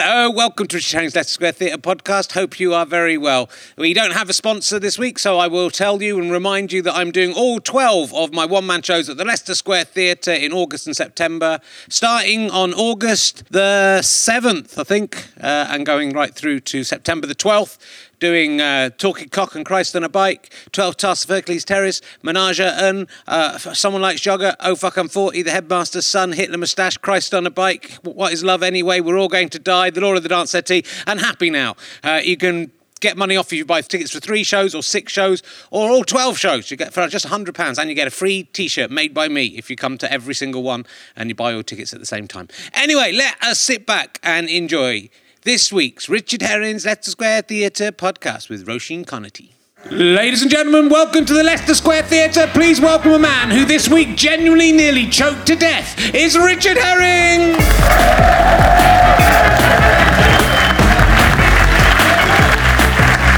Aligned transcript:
Hello, 0.00 0.30
welcome 0.30 0.68
to 0.68 0.76
Richard 0.76 0.94
Herring's 0.94 1.16
Leicester 1.16 1.32
Square 1.32 1.52
Theatre 1.52 1.76
podcast. 1.76 2.30
Hope 2.30 2.60
you 2.60 2.72
are 2.72 2.86
very 2.86 3.18
well. 3.18 3.50
We 3.76 3.92
don't 3.94 4.12
have 4.12 4.30
a 4.30 4.32
sponsor 4.32 4.78
this 4.78 4.96
week, 4.96 5.18
so 5.18 5.38
I 5.38 5.48
will 5.48 5.70
tell 5.70 6.00
you 6.00 6.20
and 6.20 6.30
remind 6.30 6.72
you 6.72 6.82
that 6.82 6.94
I'm 6.94 7.10
doing 7.10 7.32
all 7.32 7.58
12 7.58 8.14
of 8.14 8.32
my 8.32 8.46
one 8.46 8.64
man 8.64 8.82
shows 8.82 9.08
at 9.08 9.16
the 9.16 9.24
Leicester 9.24 9.56
Square 9.56 9.86
Theatre 9.86 10.32
in 10.32 10.52
August 10.52 10.86
and 10.86 10.96
September, 10.96 11.58
starting 11.88 12.48
on 12.48 12.74
August 12.74 13.42
the 13.50 13.98
7th, 14.00 14.78
I 14.78 14.84
think, 14.84 15.26
uh, 15.40 15.66
and 15.68 15.84
going 15.84 16.12
right 16.12 16.32
through 16.32 16.60
to 16.60 16.84
September 16.84 17.26
the 17.26 17.34
12th 17.34 17.78
doing 18.20 18.60
uh, 18.60 18.90
Talking 18.90 19.28
Cock 19.28 19.54
and 19.54 19.64
Christ 19.64 19.94
on 19.96 20.04
a 20.04 20.08
Bike, 20.08 20.52
12 20.72 20.96
Tasks 20.96 21.24
of 21.24 21.30
Hercules 21.30 21.64
Terrace, 21.64 22.00
Menage 22.22 22.60
Un, 22.60 23.06
uh, 23.26 23.58
Someone 23.58 24.02
Likes 24.02 24.20
Yoghurt, 24.22 24.56
Oh 24.60 24.74
Fuck 24.74 24.96
I'm 24.96 25.08
40, 25.08 25.42
The 25.42 25.50
Headmaster's 25.50 26.06
Son, 26.06 26.32
Hitler 26.32 26.58
Moustache, 26.58 26.96
Christ 26.98 27.34
on 27.34 27.46
a 27.46 27.50
Bike, 27.50 27.92
What 28.02 28.32
is 28.32 28.44
Love 28.44 28.62
Anyway, 28.62 29.00
We're 29.00 29.18
All 29.18 29.28
Going 29.28 29.48
to 29.50 29.58
Die, 29.58 29.90
The 29.90 30.00
Lord 30.00 30.16
of 30.16 30.22
the 30.22 30.28
Dance 30.28 30.50
Settee, 30.50 30.84
and 31.06 31.20
Happy 31.20 31.50
Now. 31.50 31.76
Uh, 32.02 32.20
you 32.22 32.36
can 32.36 32.70
get 33.00 33.16
money 33.16 33.36
off 33.36 33.46
if 33.46 33.58
you 33.58 33.64
buy 33.64 33.80
tickets 33.80 34.10
for 34.10 34.20
three 34.20 34.42
shows 34.42 34.74
or 34.74 34.82
six 34.82 35.12
shows 35.12 35.42
or 35.70 35.88
all 35.90 36.04
12 36.04 36.38
shows. 36.38 36.70
You 36.70 36.76
get 36.76 36.92
for 36.92 37.06
just 37.08 37.26
£100 37.26 37.78
and 37.78 37.88
you 37.88 37.94
get 37.94 38.08
a 38.08 38.10
free 38.10 38.44
t 38.44 38.68
shirt 38.68 38.90
made 38.90 39.14
by 39.14 39.28
me 39.28 39.46
if 39.56 39.70
you 39.70 39.76
come 39.76 39.98
to 39.98 40.12
every 40.12 40.34
single 40.34 40.62
one 40.62 40.84
and 41.16 41.28
you 41.28 41.34
buy 41.34 41.52
your 41.52 41.62
tickets 41.62 41.92
at 41.92 42.00
the 42.00 42.06
same 42.06 42.26
time. 42.26 42.48
Anyway, 42.74 43.12
let 43.12 43.40
us 43.42 43.60
sit 43.60 43.86
back 43.86 44.18
and 44.22 44.48
enjoy 44.48 45.08
this 45.48 45.72
week's 45.72 46.10
Richard 46.10 46.42
Herring's 46.42 46.84
Leicester 46.84 47.10
Square 47.12 47.40
Theatre 47.40 47.90
podcast 47.90 48.50
with 48.50 48.66
Roisin 48.66 49.06
Conaty. 49.06 49.52
Ladies 49.90 50.42
and 50.42 50.50
gentlemen, 50.50 50.90
welcome 50.90 51.24
to 51.24 51.32
the 51.32 51.42
Leicester 51.42 51.74
Square 51.74 52.02
Theatre. 52.02 52.46
Please 52.48 52.82
welcome 52.82 53.12
a 53.12 53.18
man 53.18 53.50
who 53.50 53.64
this 53.64 53.88
week 53.88 54.14
genuinely 54.14 54.72
nearly 54.72 55.08
choked 55.08 55.46
to 55.46 55.56
death. 55.56 56.14
Is 56.14 56.36
Richard 56.36 56.76
Herring. 56.76 57.56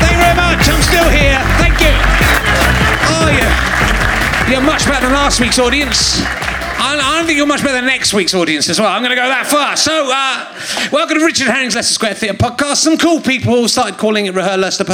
Thank 0.00 0.11
you 0.11 0.19
very 0.19 0.34
much. 0.34 0.69
I'm 0.69 0.83
still 0.83 1.08
here. 1.11 1.39
Thank 1.62 1.78
you. 1.78 1.95
Oh 3.06 3.30
yeah. 3.30 4.50
You're 4.50 4.62
much 4.62 4.84
better 4.84 5.06
than 5.06 5.12
last 5.12 5.39
week's 5.39 5.61
audience. 5.61 6.24
I, 7.01 7.19
don't 7.19 7.27
think 7.27 7.37
you're 7.37 7.47
much 7.47 7.62
better 7.62 7.75
than 7.75 7.87
next 7.87 8.12
week's 8.12 8.34
audience 8.34 8.69
as 8.69 8.79
well. 8.79 8.89
I'm 8.89 9.03
going 9.03 9.11
to 9.11 9.17
go 9.17 9.29
that 9.29 9.47
far. 9.47 9.77
So, 9.77 10.11
uh, 10.12 10.89
welcome 10.93 11.19
to 11.19 11.25
Richard 11.25 11.48
Herring's 11.48 11.75
Leicester 11.75 11.95
Square 11.95 12.15
Theatre 12.15 12.37
podcast. 12.37 12.77
Some 12.77 12.98
cool 12.98 13.20
people 13.20 13.69
started 13.69 13.98
calling 13.98 14.27
it 14.27 14.34
Rehear 14.34 14.59
Leicester 14.59 14.84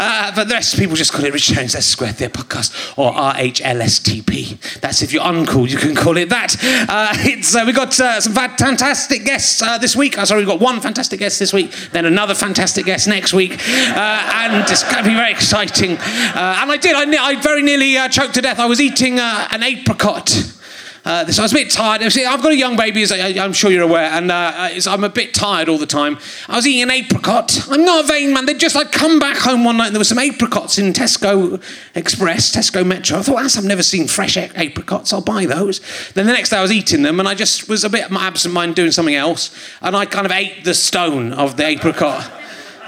uh, 0.00 0.32
but 0.34 0.48
the 0.48 0.54
rest 0.54 0.72
of 0.72 0.80
people 0.80 0.96
just 0.96 1.12
call 1.12 1.24
it 1.26 1.32
Richard 1.32 1.56
Herring's 1.56 1.74
Leicester 1.74 1.92
Square 1.92 2.12
Theatre 2.14 2.42
podcast 2.42 2.96
or 2.96 3.12
RHLSTP. 3.12 4.80
That's 4.80 5.02
if 5.02 5.12
you're 5.12 5.22
uncool, 5.22 5.68
you 5.68 5.76
can 5.76 5.94
call 5.94 6.16
it 6.16 6.30
that. 6.30 6.56
Uh, 6.88 7.12
it's 7.18 7.54
uh, 7.54 7.64
we 7.66 7.72
got 7.72 7.98
uh, 8.00 8.20
some 8.20 8.32
fantastic 8.32 9.24
guests 9.24 9.60
uh, 9.60 9.76
this 9.76 9.94
week. 9.94 10.16
Uh, 10.16 10.24
sorry, 10.24 10.40
we've 10.40 10.48
got 10.48 10.60
one 10.60 10.80
fantastic 10.80 11.18
guest 11.18 11.38
this 11.38 11.52
week, 11.52 11.70
then 11.92 12.06
another 12.06 12.34
fantastic 12.34 12.86
guest 12.86 13.08
next 13.08 13.34
week, 13.34 13.52
and 13.68 14.70
it's 14.70 14.82
going 14.84 15.04
to 15.04 15.08
be 15.08 15.14
very 15.14 15.30
exciting. 15.30 15.92
And 15.92 16.72
I 16.72 16.78
did. 16.78 16.96
I, 16.96 17.02
I 17.22 17.40
very 17.40 17.62
nearly 17.62 17.96
choked 18.08 18.34
to 18.34 18.40
death. 18.40 18.58
I 18.58 18.66
was 18.66 18.80
eating 18.80 19.18
an 19.18 19.62
apricot. 19.62 20.59
Uh, 21.04 21.24
I 21.26 21.42
was 21.42 21.52
a 21.52 21.54
bit 21.54 21.70
tired. 21.70 22.10
See, 22.12 22.24
I've 22.24 22.42
got 22.42 22.52
a 22.52 22.56
young 22.56 22.76
baby, 22.76 23.02
as 23.02 23.12
I, 23.12 23.42
I'm 23.42 23.52
sure 23.52 23.70
you're 23.70 23.82
aware, 23.82 24.10
and 24.10 24.30
uh, 24.30 24.70
I'm 24.86 25.04
a 25.04 25.08
bit 25.08 25.32
tired 25.32 25.68
all 25.68 25.78
the 25.78 25.86
time. 25.86 26.18
I 26.48 26.56
was 26.56 26.66
eating 26.66 26.82
an 26.82 26.90
apricot. 26.90 27.68
I'm 27.70 27.84
not 27.84 28.04
a 28.04 28.06
vain 28.06 28.34
man. 28.34 28.46
They 28.46 28.54
just, 28.54 28.76
I'd 28.76 28.92
come 28.92 29.18
back 29.18 29.38
home 29.38 29.64
one 29.64 29.78
night 29.78 29.86
and 29.86 29.94
there 29.94 30.00
were 30.00 30.04
some 30.04 30.18
apricots 30.18 30.78
in 30.78 30.92
Tesco 30.92 31.62
Express, 31.94 32.54
Tesco 32.54 32.86
Metro. 32.86 33.18
I 33.18 33.22
thought, 33.22 33.38
I've 33.38 33.64
never 33.64 33.82
seen 33.82 34.08
fresh 34.08 34.36
apricots. 34.36 35.12
I'll 35.12 35.22
buy 35.22 35.46
those. 35.46 35.80
Then 36.12 36.26
the 36.26 36.32
next 36.32 36.50
day 36.50 36.58
I 36.58 36.62
was 36.62 36.72
eating 36.72 37.02
them 37.02 37.18
and 37.18 37.28
I 37.28 37.34
just 37.34 37.68
was 37.68 37.84
a 37.84 37.90
bit 37.90 38.10
absent 38.12 38.52
mind 38.52 38.76
doing 38.76 38.90
something 38.90 39.14
else. 39.14 39.56
And 39.80 39.96
I 39.96 40.06
kind 40.06 40.26
of 40.26 40.32
ate 40.32 40.64
the 40.64 40.74
stone 40.74 41.32
of 41.32 41.56
the 41.56 41.66
apricot 41.66 42.30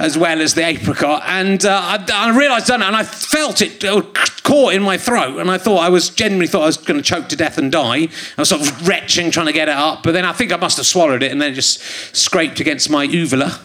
as 0.02 0.18
well 0.18 0.42
as 0.42 0.54
the 0.54 0.66
apricot. 0.66 1.22
And 1.26 1.64
uh, 1.64 1.80
I, 1.80 2.04
I, 2.12 2.36
realised 2.36 2.66
done 2.66 2.82
and 2.82 2.96
I 2.96 3.04
felt 3.04 3.62
it, 3.62 3.82
it 3.84 4.14
caught 4.42 4.74
in 4.74 4.82
my 4.82 4.98
throat, 4.98 5.38
and 5.38 5.48
I 5.48 5.58
thought 5.58 5.78
I 5.78 5.90
was 5.90 6.10
genuinely 6.10 6.48
thought 6.48 6.64
I 6.64 6.66
was 6.66 6.76
going 6.76 7.00
to 7.00 7.04
choke 7.04 7.28
to 7.28 7.36
death 7.36 7.56
and 7.56 7.70
die. 7.70 8.08
I 8.08 8.10
was 8.36 8.48
sort 8.48 8.62
of 8.62 8.88
retching, 8.88 9.30
trying 9.30 9.46
to 9.46 9.52
get 9.52 9.68
it 9.68 9.76
up, 9.76 10.02
but 10.02 10.12
then 10.12 10.24
I 10.24 10.32
think 10.32 10.52
I 10.52 10.56
must 10.56 10.76
have 10.76 10.86
swallowed 10.86 11.22
it, 11.22 11.30
and 11.30 11.40
then 11.40 11.52
it 11.52 11.54
just 11.54 11.80
scraped 12.14 12.58
against 12.58 12.90
my 12.90 13.04
uvula. 13.04 13.60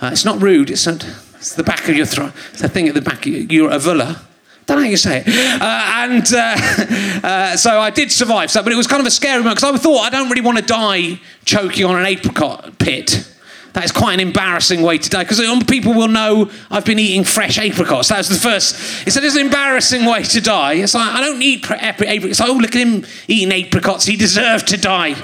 Uh, 0.00 0.10
it's 0.12 0.24
not 0.24 0.40
rude. 0.40 0.70
It's, 0.70 0.86
a, 0.86 0.94
it's 1.34 1.56
the 1.56 1.64
back 1.64 1.88
of 1.88 1.96
your 1.96 2.06
throat. 2.06 2.32
It's 2.52 2.62
the 2.62 2.68
thing 2.68 2.86
at 2.86 2.94
the 2.94 3.02
back 3.02 3.26
of 3.26 3.50
your 3.50 3.72
uvula 3.72 4.24
don't 4.66 4.76
know 4.76 4.84
how 4.84 4.90
you 4.90 4.96
say 4.96 5.24
it. 5.26 5.60
Uh, 5.60 5.92
and 5.96 6.32
uh, 6.32 7.26
uh, 7.26 7.56
so 7.56 7.80
I 7.80 7.90
did 7.90 8.12
survive. 8.12 8.52
So, 8.52 8.62
but 8.62 8.72
it 8.72 8.76
was 8.76 8.86
kind 8.86 9.00
of 9.00 9.06
a 9.06 9.10
scary 9.10 9.42
moment 9.42 9.56
because 9.56 9.74
I 9.74 9.76
thought 9.78 10.02
I 10.02 10.10
don't 10.10 10.28
really 10.28 10.42
want 10.42 10.58
to 10.58 10.64
die 10.64 11.18
choking 11.44 11.84
on 11.86 11.98
an 11.98 12.06
apricot 12.06 12.78
pit. 12.78 13.26
That 13.72 13.84
is 13.84 13.92
quite 13.92 14.14
an 14.14 14.20
embarrassing 14.20 14.82
way 14.82 14.98
to 14.98 15.08
die 15.08 15.22
because 15.22 15.40
people 15.66 15.94
will 15.94 16.08
know 16.08 16.50
I've 16.70 16.84
been 16.84 16.98
eating 16.98 17.24
fresh 17.24 17.58
apricots. 17.58 18.08
That 18.08 18.18
was 18.18 18.28
the 18.28 18.34
first. 18.34 19.06
It's 19.06 19.16
an 19.16 19.24
embarrassing 19.38 20.04
way 20.06 20.24
to 20.24 20.40
die. 20.40 20.74
It's 20.74 20.94
like, 20.94 21.08
I 21.08 21.20
don't 21.20 21.40
eat 21.40 21.70
apricots. 21.70 22.24
It's 22.26 22.40
like, 22.40 22.48
oh, 22.48 22.54
look 22.54 22.74
at 22.74 22.86
him 22.86 23.04
eating 23.28 23.52
apricots. 23.52 24.06
He 24.06 24.16
deserved 24.16 24.68
to 24.68 24.76
die. 24.76 25.14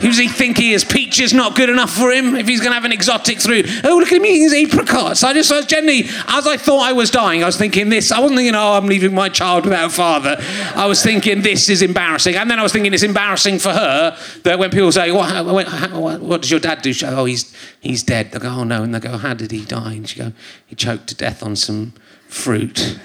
Does 0.00 0.18
he 0.18 0.28
think 0.28 0.58
he 0.58 0.72
is? 0.72 0.84
Peach 0.84 1.20
is 1.20 1.32
not 1.32 1.54
good 1.56 1.70
enough 1.70 1.90
for 1.90 2.10
him 2.10 2.34
if 2.34 2.48
he's 2.48 2.60
going 2.60 2.70
to 2.70 2.74
have 2.74 2.84
an 2.84 2.92
exotic 2.92 3.40
through. 3.40 3.62
Oh, 3.84 3.96
look 3.98 4.10
at 4.10 4.16
him 4.16 4.26
eating 4.26 4.42
his 4.42 4.54
apricots. 4.54 5.22
I 5.22 5.32
just 5.32 5.50
was 5.50 5.66
generally, 5.66 6.04
as 6.28 6.46
I 6.46 6.56
thought 6.56 6.82
I 6.82 6.92
was 6.92 7.10
dying, 7.10 7.42
I 7.42 7.46
was 7.46 7.56
thinking 7.56 7.88
this. 7.88 8.10
I 8.10 8.20
wasn't 8.20 8.38
thinking, 8.38 8.54
oh, 8.54 8.72
I'm 8.72 8.86
leaving 8.86 9.14
my 9.14 9.28
child 9.28 9.64
without 9.64 9.86
a 9.86 9.90
father. 9.90 10.36
I 10.74 10.86
was 10.86 11.02
thinking 11.02 11.42
this 11.42 11.68
is 11.68 11.82
embarrassing. 11.82 12.34
And 12.34 12.50
then 12.50 12.58
I 12.58 12.62
was 12.62 12.72
thinking 12.72 12.92
it's 12.92 13.02
embarrassing 13.02 13.58
for 13.58 13.70
her 13.70 14.16
that 14.42 14.58
when 14.58 14.70
people 14.70 14.92
say, 14.92 15.12
what, 15.12 15.44
what, 15.44 16.20
what 16.20 16.42
does 16.42 16.50
your 16.50 16.60
dad 16.60 16.82
do? 16.82 16.92
She 16.92 17.04
goes, 17.06 17.14
oh, 17.14 17.24
he's, 17.24 17.54
he's 17.80 18.02
dead. 18.02 18.32
They 18.32 18.38
go, 18.38 18.48
oh, 18.48 18.64
no. 18.64 18.82
And 18.82 18.94
they 18.94 19.00
go, 19.00 19.16
how 19.16 19.34
did 19.34 19.50
he 19.50 19.64
die? 19.64 19.92
And 19.92 20.08
she 20.08 20.18
go, 20.18 20.32
he 20.66 20.74
choked 20.74 21.06
to 21.08 21.14
death 21.14 21.42
on 21.42 21.56
some 21.56 21.92
fruit. 22.28 22.98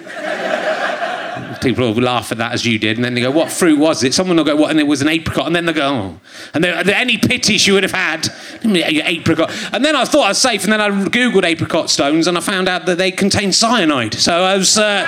People 1.62 1.94
will 1.94 2.02
laugh 2.02 2.32
at 2.32 2.38
that 2.38 2.54
as 2.54 2.66
you 2.66 2.80
did, 2.80 2.98
and 2.98 3.06
then 3.06 3.14
they 3.14 3.22
go, 3.22 3.32
"What 3.32 3.52
fruit 3.52 3.80
was 3.80 4.04
it?" 4.04 4.14
Someone 4.14 4.38
will 4.38 4.44
go, 4.44 4.56
"What?" 4.56 4.72
And 4.72 4.80
it 4.80 4.88
was 4.88 5.02
an 5.02 5.08
apricot, 5.08 5.48
and 5.48 5.56
then 5.56 5.66
they 5.66 5.74
go, 5.74 5.88
"Oh," 5.88 6.20
and 6.54 6.64
there, 6.64 6.76
any 6.96 7.18
pity 7.18 7.58
she 7.58 7.72
would 7.72 7.84
have 7.84 7.92
had, 7.92 8.30
apricot. 8.64 9.52
And 9.74 9.84
then 9.84 9.96
I 9.96 10.06
thought 10.06 10.26
I 10.26 10.30
was 10.30 10.38
safe, 10.38 10.64
and 10.64 10.74
then 10.74 10.82
I 10.82 10.90
googled 10.90 11.44
apricot 11.44 11.90
stones, 11.90 12.28
and 12.28 12.38
I 12.38 12.42
found 12.42 12.68
out 12.68 12.86
that 12.86 12.98
they 12.98 13.12
contain 13.12 13.52
cyanide. 13.52 14.14
So 14.14 14.44
I 14.44 14.58
was. 14.58 14.78
Uh, 14.78 15.06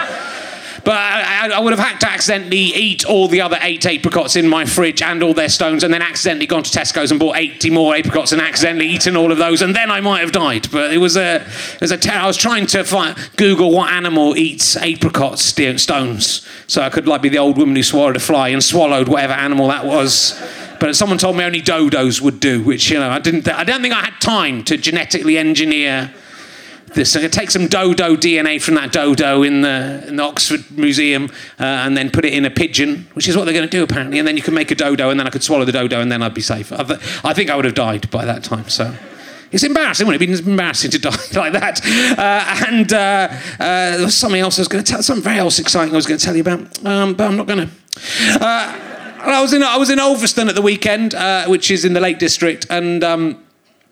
but 0.89 0.97
I, 0.97 1.51
I, 1.53 1.59
would 1.59 1.71
have 1.77 1.87
had 1.87 1.99
to 1.99 2.09
accidentally 2.09 2.57
eat 2.57 3.05
all 3.05 3.27
the 3.27 3.41
other 3.41 3.59
eight 3.61 3.85
apricots 3.85 4.35
in 4.35 4.47
my 4.47 4.65
fridge 4.65 5.03
and 5.03 5.21
all 5.21 5.35
their 5.35 5.47
stones, 5.47 5.83
and 5.83 5.93
then 5.93 6.01
accidentally 6.01 6.47
gone 6.47 6.63
to 6.63 6.79
Tesco's 6.79 7.11
and 7.11 7.19
bought 7.19 7.37
80 7.37 7.69
more 7.69 7.95
apricots 7.95 8.31
and 8.31 8.41
accidentally 8.41 8.87
eaten 8.87 9.15
all 9.15 9.31
of 9.31 9.37
those, 9.37 9.61
and 9.61 9.75
then 9.75 9.91
I 9.91 10.01
might 10.01 10.21
have 10.21 10.31
died. 10.31 10.67
But 10.71 10.91
it 10.91 10.97
was 10.97 11.15
a, 11.15 11.45
it 11.75 11.81
was 11.81 11.91
a 11.91 11.97
ter- 11.99 12.13
I 12.13 12.25
was 12.25 12.37
trying 12.37 12.65
to 12.65 12.83
find, 12.83 13.15
Google 13.35 13.69
what 13.71 13.91
animal 13.91 14.35
eats 14.35 14.75
apricots 14.77 15.43
stones, 15.43 16.47
so 16.65 16.81
I 16.81 16.89
could 16.89 17.07
like 17.07 17.21
be 17.21 17.29
the 17.29 17.37
old 17.37 17.59
woman 17.59 17.75
who 17.75 17.83
swallowed 17.83 18.15
a 18.15 18.19
fly 18.19 18.47
and 18.47 18.63
swallowed 18.63 19.09
whatever 19.09 19.33
animal 19.33 19.67
that 19.67 19.85
was. 19.85 20.41
But 20.79 20.95
someone 20.95 21.19
told 21.19 21.37
me 21.37 21.43
only 21.43 21.61
dodos 21.61 22.19
would 22.19 22.39
do, 22.39 22.63
which 22.63 22.89
you 22.89 22.97
know 22.97 23.11
I 23.11 23.19
didn't. 23.19 23.43
Th- 23.43 23.55
I 23.55 23.63
don't 23.63 23.83
think 23.83 23.93
I 23.93 24.05
had 24.05 24.19
time 24.19 24.63
to 24.63 24.75
genetically 24.75 25.37
engineer 25.37 26.11
this. 26.93 27.11
So 27.11 27.27
take 27.27 27.51
some 27.51 27.67
dodo 27.67 28.15
DNA 28.15 28.61
from 28.61 28.75
that 28.75 28.91
dodo 28.91 29.43
in 29.43 29.61
the, 29.61 30.05
in 30.07 30.15
the 30.15 30.23
Oxford 30.23 30.69
Museum 30.77 31.25
uh, 31.59 31.63
and 31.63 31.95
then 31.95 32.09
put 32.09 32.25
it 32.25 32.33
in 32.33 32.45
a 32.45 32.49
pigeon, 32.49 33.07
which 33.13 33.27
is 33.27 33.35
what 33.35 33.45
they're 33.45 33.53
going 33.53 33.67
to 33.67 33.77
do 33.77 33.83
apparently. 33.83 34.19
And 34.19 34.27
then 34.27 34.37
you 34.37 34.43
can 34.43 34.53
make 34.53 34.71
a 34.71 34.75
dodo, 34.75 35.09
and 35.09 35.19
then 35.19 35.27
I 35.27 35.29
could 35.29 35.43
swallow 35.43 35.65
the 35.65 35.71
dodo, 35.71 36.01
and 36.01 36.11
then 36.11 36.21
I'd 36.21 36.33
be 36.33 36.41
safe. 36.41 36.71
I, 36.71 36.81
I 37.23 37.33
think 37.33 37.49
I 37.49 37.55
would 37.55 37.65
have 37.65 37.75
died 37.75 38.09
by 38.11 38.25
that 38.25 38.43
time. 38.43 38.69
So. 38.69 38.95
It's 39.51 39.63
embarrassing, 39.63 40.05
wouldn't 40.05 40.21
it? 40.21 40.29
It's 40.29 40.41
embarrassing 40.41 40.91
to 40.91 40.99
die 40.99 41.17
like 41.33 41.53
that. 41.53 41.83
Uh, 42.17 42.67
and 42.67 42.93
uh, 42.93 43.29
uh, 43.59 43.97
there 43.97 44.05
was 44.05 44.15
something 44.15 44.39
else 44.39 44.59
I 44.59 44.61
was 44.61 44.67
going 44.67 44.83
to 44.83 44.91
tell, 44.91 45.01
something 45.01 45.23
very 45.23 45.39
else 45.39 45.59
exciting 45.59 45.93
I 45.93 45.95
was 45.95 46.05
going 46.05 46.19
to 46.19 46.25
tell 46.25 46.35
you 46.35 46.41
about, 46.41 46.85
um, 46.85 47.15
but 47.15 47.27
I'm 47.27 47.35
not 47.35 47.47
going 47.47 47.67
to. 47.67 47.73
Uh, 48.39 48.85
I 49.21 49.41
was 49.41 49.53
in 49.53 49.63
I 49.63 49.77
was 49.77 49.89
in 49.89 49.99
Ulverston 49.99 50.47
at 50.47 50.55
the 50.55 50.61
weekend, 50.61 51.13
uh, 51.13 51.47
which 51.47 51.71
is 51.71 51.83
in 51.83 51.93
the 51.93 51.99
Lake 51.99 52.19
District, 52.19 52.65
and. 52.69 53.03
Um, 53.03 53.43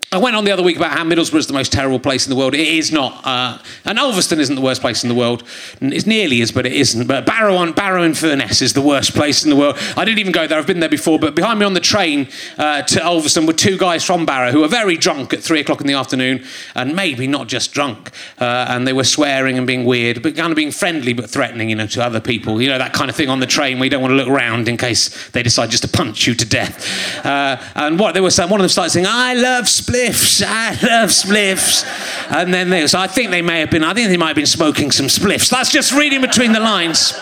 I 0.09 0.19
went 0.19 0.38
on 0.38 0.45
the 0.45 0.51
other 0.51 0.63
week 0.63 0.78
about 0.78 0.94
how 0.94 1.04
Middlesbrough 1.04 1.39
is 1.39 1.48
the 1.48 1.54
most 1.54 1.74
terrible 1.74 2.00
place 2.00 2.25
in 2.25 2.30
the 2.30 2.38
world. 2.38 2.54
It 2.54 2.65
is 2.65 2.94
not. 2.94 3.25
Uh, 3.25 3.57
and 3.83 4.00
Ulverston 4.00 4.39
isn't 4.39 4.56
the 4.56 4.62
worst 4.62 4.80
place 4.80 5.04
in 5.04 5.09
the 5.09 5.15
world. 5.15 5.44
It 5.81 6.07
nearly 6.07 6.39
is, 6.39 6.50
but 6.50 6.65
it 6.65 6.71
isn't. 6.71 7.07
But 7.07 7.25
Barrow, 7.25 7.56
on, 7.56 7.74
Barrow 7.74 8.04
in 8.04 8.13
Furness 8.13 8.62
is 8.62 8.71
the 8.71 8.81
worst 8.81 9.13
place 9.13 9.44
in 9.44 9.50
the 9.50 9.57
world. 9.57 9.77
I 9.98 10.06
didn't 10.06 10.19
even 10.19 10.31
go 10.31 10.48
there. 10.48 10.57
I've 10.57 10.65
been 10.65 10.80
there 10.80 10.88
before. 10.88 11.19
But 11.19 11.36
behind 11.36 11.59
me 11.59 11.65
on 11.65 11.74
the 11.74 11.81
train 11.81 12.30
uh, 12.57 12.83
to 12.83 13.06
Ulverston 13.06 13.45
were 13.45 13.51
two 13.51 13.77
guys 13.77 14.01
from 14.01 14.25
Barrow 14.25 14.51
who 14.51 14.62
were 14.62 14.69
very 14.69 14.95
drunk 14.95 15.33
at 15.33 15.44
three 15.44 15.59
o'clock 15.59 15.81
in 15.81 15.88
the 15.88 15.95
afternoon. 15.95 16.45
And 16.74 16.95
maybe 16.95 17.27
not 17.27 17.50
just 17.50 17.74
drunk. 17.74 18.12
Uh, 18.39 18.65
and 18.69 18.88
they 18.88 18.94
were 18.94 19.03
swearing 19.03 19.57
and 19.57 19.68
being 19.68 19.83
weird, 19.83 20.24
but 20.24 20.38
kind 20.38 20.53
of 20.53 20.56
being 20.56 20.71
friendly 20.71 21.12
but 21.12 21.30
threatening, 21.30 21.69
you 21.69 21.75
know, 21.75 21.88
to 21.88 22.01
other 22.01 22.21
people. 22.21 22.62
You 22.62 22.69
know, 22.69 22.77
that 22.77 22.94
kind 22.94 23.10
of 23.10 23.18
thing 23.18 23.27
on 23.27 23.42
the 23.42 23.45
train 23.45 23.77
where 23.77 23.83
you 23.83 23.89
don't 23.89 24.01
want 24.01 24.13
to 24.13 24.15
look 24.15 24.30
around 24.30 24.69
in 24.69 24.77
case 24.77 25.30
they 25.31 25.44
decide 25.44 25.69
just 25.69 25.83
to 25.83 25.89
punch 25.89 26.27
you 26.27 26.33
to 26.33 26.45
death. 26.45 27.25
Uh, 27.25 27.62
and 27.75 28.00
what 28.00 28.13
they 28.13 28.21
were 28.21 28.31
saying, 28.31 28.50
one 28.50 28.62
of 28.62 28.63
them 28.63 28.69
started 28.69 28.92
saying, 28.92 29.06
I 29.06 29.33
love 29.33 29.68
spliffs. 29.98 30.44
I 30.48 30.70
love 30.72 31.10
spliffs. 31.10 31.86
And 32.32 32.54
then 32.54 32.70
they, 32.70 32.88
so 32.88 33.00
I 33.00 33.08
think 33.08 33.32
they 33.32 33.42
may 33.42 33.60
have 33.62 33.72
been, 33.72 33.84
I 33.84 33.94
think 33.94 34.10
they 34.10 34.18
might 34.18 34.28
have 34.28 34.36
been 34.36 34.46
smoking 34.46 34.92
some 34.92 35.08
spliffs. 35.08 35.50
That's 35.50 35.72
just 35.72 35.94
reading 35.94 36.22
between 36.22 36.54
the 36.54 36.60
lines. 36.60 37.14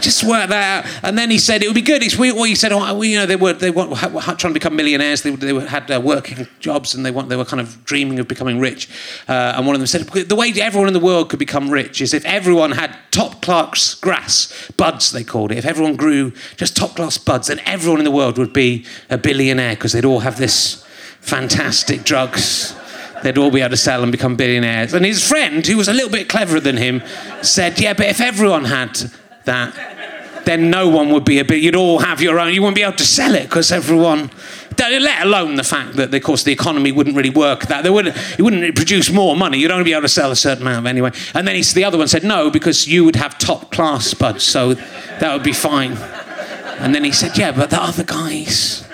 just 0.00 0.24
work 0.24 0.48
that 0.48 0.84
out. 0.84 1.00
And 1.02 1.18
then 1.18 1.30
he 1.30 1.38
said 1.38 1.62
it 1.62 1.66
would 1.66 1.74
be 1.74 1.82
good. 1.82 2.02
We, 2.16 2.32
well, 2.32 2.44
he 2.44 2.54
said, 2.54 2.72
you 2.72 3.18
know, 3.18 3.26
they 3.26 3.36
were 3.36 3.52
they 3.52 3.70
were 3.70 3.94
trying 3.94 4.36
to 4.36 4.52
become 4.52 4.74
millionaires. 4.74 5.22
They, 5.22 5.30
they 5.30 5.54
had 5.66 5.90
uh, 5.90 6.00
working 6.00 6.46
jobs 6.58 6.94
and 6.94 7.04
they 7.04 7.10
want 7.10 7.28
they 7.28 7.36
were 7.36 7.44
kind 7.44 7.60
of 7.60 7.84
dreaming 7.84 8.18
of 8.18 8.28
becoming 8.28 8.60
rich. 8.60 8.88
Uh, 9.28 9.54
and 9.56 9.66
one 9.66 9.74
of 9.74 9.80
them 9.80 9.86
said 9.86 10.02
the 10.02 10.36
way 10.36 10.52
everyone 10.60 10.88
in 10.88 10.94
the 10.94 11.00
world 11.00 11.28
could 11.28 11.38
become 11.38 11.70
rich 11.70 12.00
is 12.00 12.14
if 12.14 12.24
everyone 12.24 12.72
had 12.72 12.96
top 13.10 13.42
class 13.42 13.94
grass 13.94 14.70
buds, 14.76 15.12
they 15.12 15.24
called 15.24 15.52
it. 15.52 15.58
If 15.58 15.66
everyone 15.66 15.96
grew 15.96 16.32
just 16.56 16.76
top 16.76 16.96
class 16.96 17.18
buds, 17.18 17.48
then 17.48 17.60
everyone 17.66 18.00
in 18.00 18.04
the 18.04 18.10
world 18.10 18.38
would 18.38 18.52
be 18.52 18.86
a 19.10 19.18
billionaire 19.18 19.74
because 19.74 19.92
they'd 19.92 20.04
all 20.04 20.20
have 20.20 20.38
this 20.38 20.84
fantastic 21.20 22.04
drugs 22.04 22.76
they'd 23.22 23.38
all 23.38 23.50
be 23.50 23.60
able 23.60 23.70
to 23.70 23.76
sell 23.76 24.02
and 24.02 24.12
become 24.12 24.36
billionaires. 24.36 24.94
And 24.94 25.04
his 25.04 25.26
friend, 25.26 25.66
who 25.66 25.76
was 25.76 25.88
a 25.88 25.92
little 25.92 26.10
bit 26.10 26.28
cleverer 26.28 26.60
than 26.60 26.76
him, 26.76 27.02
said, 27.42 27.78
Yeah, 27.78 27.92
but 27.92 28.06
if 28.06 28.20
everyone 28.20 28.64
had 28.64 28.96
that, 29.44 29.74
then 30.44 30.70
no 30.70 30.88
one 30.88 31.10
would 31.10 31.24
be 31.24 31.38
a 31.38 31.44
bit, 31.44 31.62
you'd 31.62 31.76
all 31.76 31.98
have 31.98 32.20
your 32.20 32.38
own, 32.38 32.52
you 32.54 32.62
wouldn't 32.62 32.76
be 32.76 32.82
able 32.82 32.96
to 32.96 33.06
sell 33.06 33.34
it 33.34 33.44
because 33.44 33.70
everyone, 33.70 34.30
let 34.78 35.22
alone 35.22 35.56
the 35.56 35.64
fact 35.64 35.96
that, 35.96 36.12
of 36.12 36.22
course, 36.22 36.42
the 36.42 36.52
economy 36.52 36.90
wouldn't 36.90 37.14
really 37.14 37.30
work 37.30 37.66
that. 37.66 37.82
They 37.82 37.90
wouldn't, 37.90 38.16
it 38.38 38.42
wouldn't 38.42 38.74
produce 38.74 39.10
more 39.10 39.36
money. 39.36 39.58
You'd 39.58 39.70
only 39.70 39.84
be 39.84 39.92
able 39.92 40.02
to 40.02 40.08
sell 40.08 40.30
a 40.30 40.36
certain 40.36 40.62
amount 40.62 40.86
anyway. 40.86 41.12
And 41.34 41.46
then 41.46 41.54
he, 41.54 41.62
the 41.62 41.84
other 41.84 41.98
one 41.98 42.08
said, 42.08 42.24
No, 42.24 42.50
because 42.50 42.88
you 42.88 43.04
would 43.04 43.16
have 43.16 43.38
top 43.38 43.70
class 43.70 44.14
buds, 44.14 44.42
so 44.42 44.74
that 44.74 45.32
would 45.32 45.42
be 45.42 45.52
fine. 45.52 45.92
And 46.78 46.94
then 46.94 47.04
he 47.04 47.12
said, 47.12 47.36
Yeah, 47.36 47.52
but 47.52 47.70
the 47.70 47.82
other 47.82 48.04
guys, 48.04 48.88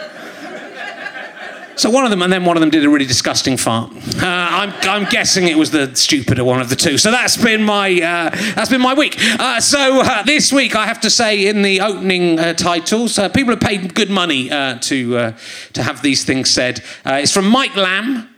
so 1.77 1.91
one 1.91 2.05
of 2.05 2.11
them, 2.11 2.23
and 2.23 2.33
then 2.33 2.47
one 2.47 2.57
of 2.57 2.63
them 2.63 2.71
did 2.71 2.83
a 2.85 2.89
really 2.89 3.05
disgusting 3.05 3.59
fart. 3.59 3.93
Uh, 3.93 4.25
I'm, 4.25 4.73
I'm, 4.83 5.05
guessing 5.11 5.47
it 5.47 5.59
was 5.59 5.71
the 5.71 5.95
stupider 5.95 6.43
one 6.43 6.59
of 6.59 6.71
the 6.71 6.77
two. 6.77 6.97
So 6.97 7.11
that's 7.11 7.37
been 7.37 7.63
my 7.63 7.93
uh, 7.93 8.31
that's 8.55 8.71
been 8.71 8.81
my 8.81 8.95
week. 8.95 9.17
Uh, 9.21 9.61
so 9.61 10.01
uh, 10.01 10.23
this 10.23 10.51
week, 10.51 10.75
I 10.75 10.87
have 10.87 11.01
to 11.03 11.11
say, 11.11 11.47
in 11.47 11.61
the 11.61 11.83
opening 11.83 12.39
uh, 12.39 12.55
titles, 12.55 13.19
uh, 13.19 13.29
people 13.29 13.51
have 13.51 13.61
paid 13.61 13.95
good 13.95 14.09
money 14.09 14.49
to 14.49 15.35
to 15.75 15.83
have 15.83 16.01
these 16.01 16.25
things 16.25 16.51
said. 16.51 16.83
it's 17.05 17.33
from 17.33 17.49
Mike 17.51 17.77
Lamb. 17.77 18.31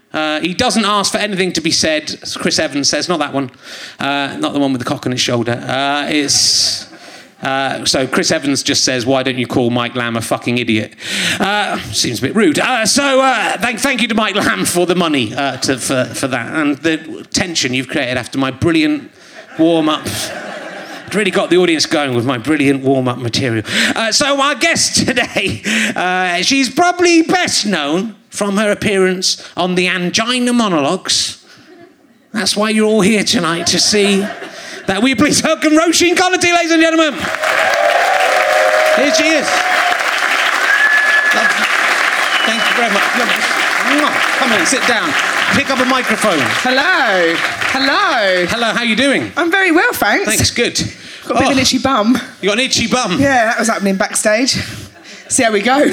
he 0.42 0.52
doesn't 0.52 0.84
ask 0.84 1.12
for 1.12 1.18
anything 1.18 1.52
to 1.52 1.60
be 1.60 1.70
said. 1.70 2.20
Chris 2.36 2.58
Evans 2.58 2.90
says, 2.90 3.08
not 3.08 3.20
that 3.20 3.32
one, 3.32 3.52
not 4.00 4.52
the 4.52 4.58
one 4.58 4.72
with 4.72 4.80
the 4.80 4.88
cock 4.88 5.06
on 5.06 5.12
his 5.12 5.20
shoulder. 5.20 5.62
it's 6.08 6.87
uh, 7.42 7.84
so 7.84 8.06
Chris 8.06 8.32
Evans 8.32 8.62
just 8.62 8.84
says, 8.84 9.06
"Why 9.06 9.22
don't 9.22 9.38
you 9.38 9.46
call 9.46 9.70
Mike 9.70 9.94
Lamb 9.94 10.16
a 10.16 10.20
fucking 10.20 10.58
idiot?" 10.58 10.94
Uh, 11.38 11.78
seems 11.92 12.18
a 12.18 12.22
bit 12.22 12.34
rude. 12.34 12.58
Uh, 12.58 12.84
so 12.84 13.20
uh, 13.20 13.56
thank, 13.58 13.78
thank 13.78 14.02
you 14.02 14.08
to 14.08 14.14
Mike 14.14 14.34
Lamb 14.34 14.64
for 14.64 14.86
the 14.86 14.96
money 14.96 15.34
uh, 15.34 15.56
to, 15.58 15.78
for, 15.78 16.04
for 16.06 16.26
that 16.28 16.52
and 16.54 16.78
the 16.78 17.26
tension 17.30 17.74
you've 17.74 17.88
created 17.88 18.16
after 18.16 18.38
my 18.38 18.50
brilliant 18.50 19.10
warm 19.58 19.88
up. 19.88 20.02
I'd 20.04 21.14
really 21.14 21.30
got 21.30 21.48
the 21.48 21.56
audience 21.56 21.86
going 21.86 22.14
with 22.14 22.26
my 22.26 22.38
brilliant 22.38 22.84
warm 22.84 23.08
up 23.08 23.18
material. 23.18 23.64
So 24.10 24.40
our 24.40 24.54
guest 24.56 25.06
today, 25.06 25.62
she's 26.42 26.68
probably 26.68 27.22
best 27.22 27.64
known 27.64 28.14
from 28.28 28.58
her 28.58 28.70
appearance 28.70 29.48
on 29.56 29.74
the 29.74 29.88
Angina 29.88 30.52
Monologues. 30.52 31.46
That's 32.32 32.56
why 32.56 32.70
you're 32.70 32.86
all 32.86 33.00
here 33.00 33.24
tonight 33.24 33.68
to 33.68 33.78
see 33.78 34.22
that 34.88 35.02
we 35.02 35.14
please 35.14 35.42
welcome 35.44 35.76
Roisin 35.76 36.16
Conaty, 36.16 36.48
ladies 36.48 36.72
and 36.72 36.80
gentlemen. 36.80 37.12
Here 38.96 39.12
she 39.12 39.36
is. 39.36 39.44
Thank 42.48 42.64
you 42.64 42.74
very 42.80 42.88
much. 42.96 43.04
Come 44.40 44.48
in, 44.56 44.64
sit 44.64 44.80
down. 44.88 45.12
Pick 45.52 45.68
up 45.68 45.78
a 45.78 45.84
microphone. 45.84 46.40
Hello. 46.64 47.36
Hello. 47.68 48.46
Hello, 48.48 48.72
how 48.72 48.80
are 48.80 48.88
you 48.88 48.96
doing? 48.96 49.30
I'm 49.36 49.50
very 49.50 49.72
well, 49.72 49.92
thanks. 49.92 50.24
Thanks, 50.24 50.50
good. 50.50 50.80
Got 51.28 51.36
a 51.36 51.40
bit 51.40 51.48
oh, 51.48 51.50
of 51.52 51.52
an 51.52 51.58
itchy 51.58 51.78
bum. 51.78 52.16
You 52.40 52.48
got 52.48 52.58
an 52.58 52.64
itchy 52.64 52.88
bum? 52.88 53.20
Yeah, 53.20 53.44
that 53.44 53.58
was 53.58 53.68
happening 53.68 53.96
backstage. 53.96 54.56
See 55.28 55.42
how 55.42 55.52
we 55.52 55.60
go. 55.60 55.78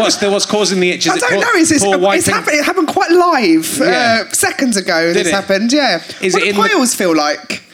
what's, 0.00 0.16
the, 0.16 0.30
what's 0.32 0.46
causing 0.46 0.80
the 0.80 0.92
itch? 0.92 1.06
Is 1.06 1.12
I 1.12 1.18
don't 1.18 1.40
know. 1.40 1.60
It's, 1.60 1.70
it's, 1.72 1.84
it's 1.84 2.26
happened, 2.26 2.56
it 2.56 2.64
happened 2.64 2.88
quite 2.88 3.10
live 3.10 3.76
yeah. 3.76 4.24
uh, 4.24 4.32
seconds 4.32 4.78
ago. 4.78 5.12
Did 5.12 5.16
this 5.16 5.28
it? 5.28 5.34
happened. 5.34 5.74
Yeah. 5.74 6.02
Is 6.22 6.32
what 6.32 6.42
it 6.44 6.54
do 6.54 6.62
piles 6.62 6.92
the... 6.92 6.96
feel 6.96 7.14
like? 7.14 7.67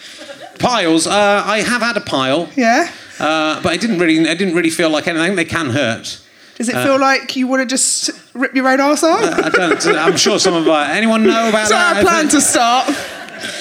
Piles. 0.58 1.06
Uh, 1.06 1.42
I 1.44 1.58
have 1.58 1.82
had 1.82 1.96
a 1.96 2.00
pile. 2.00 2.48
Yeah. 2.56 2.90
Uh, 3.18 3.62
but 3.62 3.72
I 3.72 3.76
didn't 3.76 3.98
really. 3.98 4.28
I 4.28 4.34
didn't 4.34 4.54
really 4.54 4.70
feel 4.70 4.90
like 4.90 5.06
anything. 5.06 5.36
They 5.36 5.44
can 5.44 5.70
hurt. 5.70 6.20
Does 6.56 6.68
it 6.68 6.74
uh, 6.76 6.84
feel 6.84 7.00
like 7.00 7.34
you 7.34 7.46
want 7.46 7.62
to 7.62 7.66
just 7.66 8.10
rip 8.32 8.54
your 8.54 8.68
own 8.68 8.80
arse 8.80 9.02
off? 9.02 9.22
I 9.22 9.48
don't. 9.48 9.86
I'm 9.86 10.16
sure 10.16 10.38
some 10.38 10.54
of 10.54 10.68
our, 10.68 10.84
anyone 10.86 11.24
know 11.24 11.48
about 11.48 11.68
that? 11.68 11.68
so 11.68 11.74
that. 11.74 11.96
I 11.96 12.02
plan 12.02 12.28
to 12.28 12.40
start. 12.40 12.88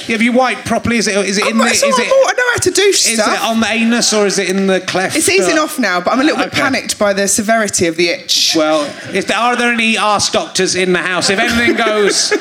Yeah, 0.07 0.13
have 0.13 0.22
you 0.22 0.31
wiped 0.31 0.66
properly? 0.66 0.98
Is 0.98 1.07
it 1.07 1.16
is 1.25 1.38
it 1.38 1.48
in 1.48 1.57
the? 1.57 1.66
Is 1.66 1.84
it, 1.84 1.94
I 1.94 2.34
know 2.34 2.44
how 2.51 2.60
to 2.60 2.72
do 2.72 2.94
stuff. 2.94 3.28
Is 3.28 3.34
it 3.34 3.42
on 3.42 3.60
the 3.60 3.68
anus 3.68 4.13
or 4.13 4.25
is 4.25 4.38
it 4.38 4.50
in 4.50 4.68
the 4.68 4.80
cleft? 4.80 5.16
It's 5.16 5.28
easing 5.28 5.57
off 5.57 5.80
now, 5.80 6.01
but 6.01 6.13
I'm 6.13 6.19
a 6.19 6.24
little 6.24 6.38
bit 6.38 6.48
okay. 6.48 6.62
panicked 6.62 7.00
by 7.00 7.13
the 7.13 7.28
severity 7.28 7.88
of 7.88 7.98
the 7.98 8.10
itch. 8.10 8.54
Well, 8.56 8.86
if 9.13 9.28
there, 9.28 9.38
are 9.38 9.56
there 9.56 9.74
any 9.74 9.98
arse 9.98 10.30
doctors 10.30 10.75
in 10.75 10.94
the 10.94 11.00
house? 11.00 11.30
If 11.30 11.39
anything 11.39 11.75
goes 11.75 12.31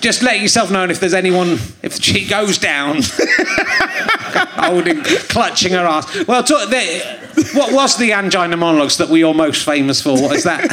just 0.00 0.22
let 0.22 0.40
yourself 0.40 0.70
know 0.70 0.84
if 0.84 1.00
there's 1.00 1.14
anyone, 1.14 1.58
if 1.82 2.00
she 2.00 2.26
goes 2.26 2.58
down, 2.58 3.00
holding, 4.56 5.02
clutching 5.02 5.72
her 5.72 5.86
ass. 5.86 6.26
Well, 6.26 6.42
talk, 6.42 6.68
the, 6.70 7.50
what 7.54 7.72
was 7.72 7.96
the 7.96 8.12
angina 8.12 8.56
monologues 8.56 8.96
that 8.98 9.08
we 9.08 9.22
are 9.24 9.34
most 9.34 9.64
famous 9.64 10.00
for? 10.00 10.12
What 10.12 10.36
is 10.36 10.44
that? 10.44 10.68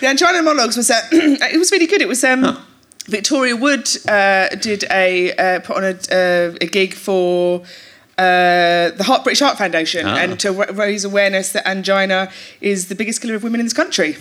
the 0.00 0.06
angina 0.06 0.42
monologues 0.42 0.76
was 0.76 0.90
uh, 0.90 1.00
it 1.12 1.58
was 1.58 1.70
really 1.70 1.86
good. 1.86 2.02
It 2.02 2.08
was 2.08 2.22
um, 2.24 2.44
oh. 2.44 2.66
Victoria 3.06 3.56
Wood 3.56 3.88
uh, 4.08 4.48
did 4.50 4.84
a 4.90 5.32
uh, 5.34 5.60
put 5.60 5.76
on 5.76 5.84
a, 5.84 5.90
uh, 5.90 6.56
a 6.60 6.66
gig 6.66 6.94
for. 6.94 7.62
Uh, 8.18 8.90
the 8.90 9.04
Heart 9.04 9.24
British 9.24 9.40
Heart 9.40 9.56
Foundation, 9.56 10.04
oh. 10.04 10.14
and 10.14 10.38
to 10.40 10.52
raise 10.52 11.06
awareness 11.06 11.52
that 11.52 11.66
angina 11.66 12.30
is 12.60 12.88
the 12.88 12.94
biggest 12.94 13.22
killer 13.22 13.34
of 13.34 13.42
women 13.42 13.60
in 13.60 13.64
this 13.64 13.72
country. 13.72 14.18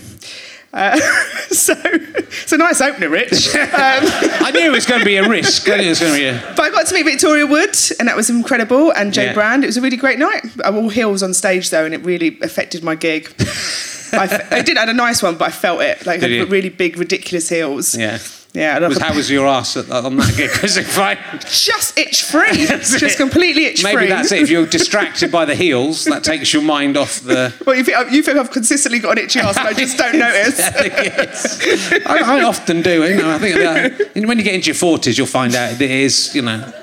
Uh, 0.71 0.97
so 1.49 1.73
it's 1.83 2.51
a 2.51 2.57
nice 2.57 2.81
opener, 2.81 3.09
Rich. 3.09 3.49
Um, 3.79 4.03
I 4.41 4.51
knew 4.51 4.61
it 4.61 4.71
was 4.71 4.85
going 4.85 4.99
to 4.99 5.05
be 5.05 5.15
a 5.15 5.27
risk. 5.27 5.69
I 5.69 5.77
knew 5.77 5.85
it 5.85 5.89
was 5.89 5.99
going 5.99 6.13
to 6.13 6.19
be 6.19 6.25
a... 6.25 6.53
But 6.55 6.65
I 6.65 6.69
got 6.69 6.85
to 6.87 6.93
meet 6.93 7.03
Victoria 7.03 7.45
Wood, 7.45 7.75
and 7.97 8.07
that 8.07 8.15
was 8.15 8.29
incredible. 8.29 8.91
And 8.91 9.13
Jo 9.13 9.23
yeah. 9.23 9.33
Brand. 9.33 9.63
It 9.63 9.67
was 9.67 9.77
a 9.77 9.81
really 9.81 9.95
great 9.95 10.19
night. 10.19 10.41
I'm 10.63 10.75
all 10.75 10.89
heels 10.89 11.23
on 11.23 11.33
stage 11.33 11.69
though, 11.69 11.85
and 11.85 11.93
it 11.93 12.03
really 12.03 12.37
affected 12.41 12.83
my 12.83 12.95
gig. 12.95 13.33
I, 14.11 14.47
I 14.51 14.61
did 14.61 14.77
had 14.77 14.89
a 14.89 14.93
nice 14.93 15.23
one, 15.23 15.37
but 15.37 15.47
I 15.47 15.51
felt 15.51 15.81
it 15.81 16.05
like 16.05 16.21
really 16.21 16.69
big, 16.69 16.97
ridiculous 16.97 17.47
heels. 17.47 17.95
Yeah. 17.95 18.19
Yeah, 18.53 18.79
was, 18.87 18.97
how 18.97 19.13
was 19.13 19.29
your 19.29 19.45
ass 19.47 19.77
at, 19.77 19.91
on 19.91 20.17
that 20.17 20.35
gig? 20.35 20.49
Because 20.51 20.75
if 20.75 20.97
I 20.97 21.15
just 21.41 21.97
itch 21.99 22.23
free, 22.23 22.51
just 22.65 23.03
it. 23.03 23.15
completely 23.15 23.65
itch 23.65 23.83
free. 23.83 23.95
Maybe 23.95 24.07
that's 24.07 24.31
it. 24.31 24.41
If 24.41 24.49
you're 24.49 24.65
distracted 24.65 25.31
by 25.31 25.45
the 25.45 25.53
heels, 25.53 26.05
that 26.05 26.23
takes 26.23 26.51
your 26.51 26.63
mind 26.63 26.97
off 26.97 27.21
the. 27.21 27.53
Well, 27.65 27.75
you 27.75 27.83
think, 27.83 28.11
you 28.11 28.23
think 28.23 28.37
I've 28.39 28.49
consistently 28.49 28.97
got 28.99 29.19
an 29.19 29.25
itchy 29.25 29.39
ass, 29.39 29.57
and 29.57 29.67
I 29.67 29.73
just 29.73 29.97
don't 29.97 30.17
notice. 30.19 30.59
I, 32.07 32.39
I, 32.39 32.41
often 32.41 32.81
do. 32.81 33.07
You 33.07 33.17
know, 33.17 33.35
I 33.35 33.37
think 33.37 33.55
that, 33.57 34.27
when 34.27 34.39
you 34.39 34.43
get 34.43 34.55
into 34.55 34.67
your 34.67 34.75
forties, 34.75 35.17
you'll 35.17 35.27
find 35.27 35.53
out 35.53 35.79
it 35.79 35.81
is. 35.81 36.33
You 36.33 36.41
know. 36.41 36.73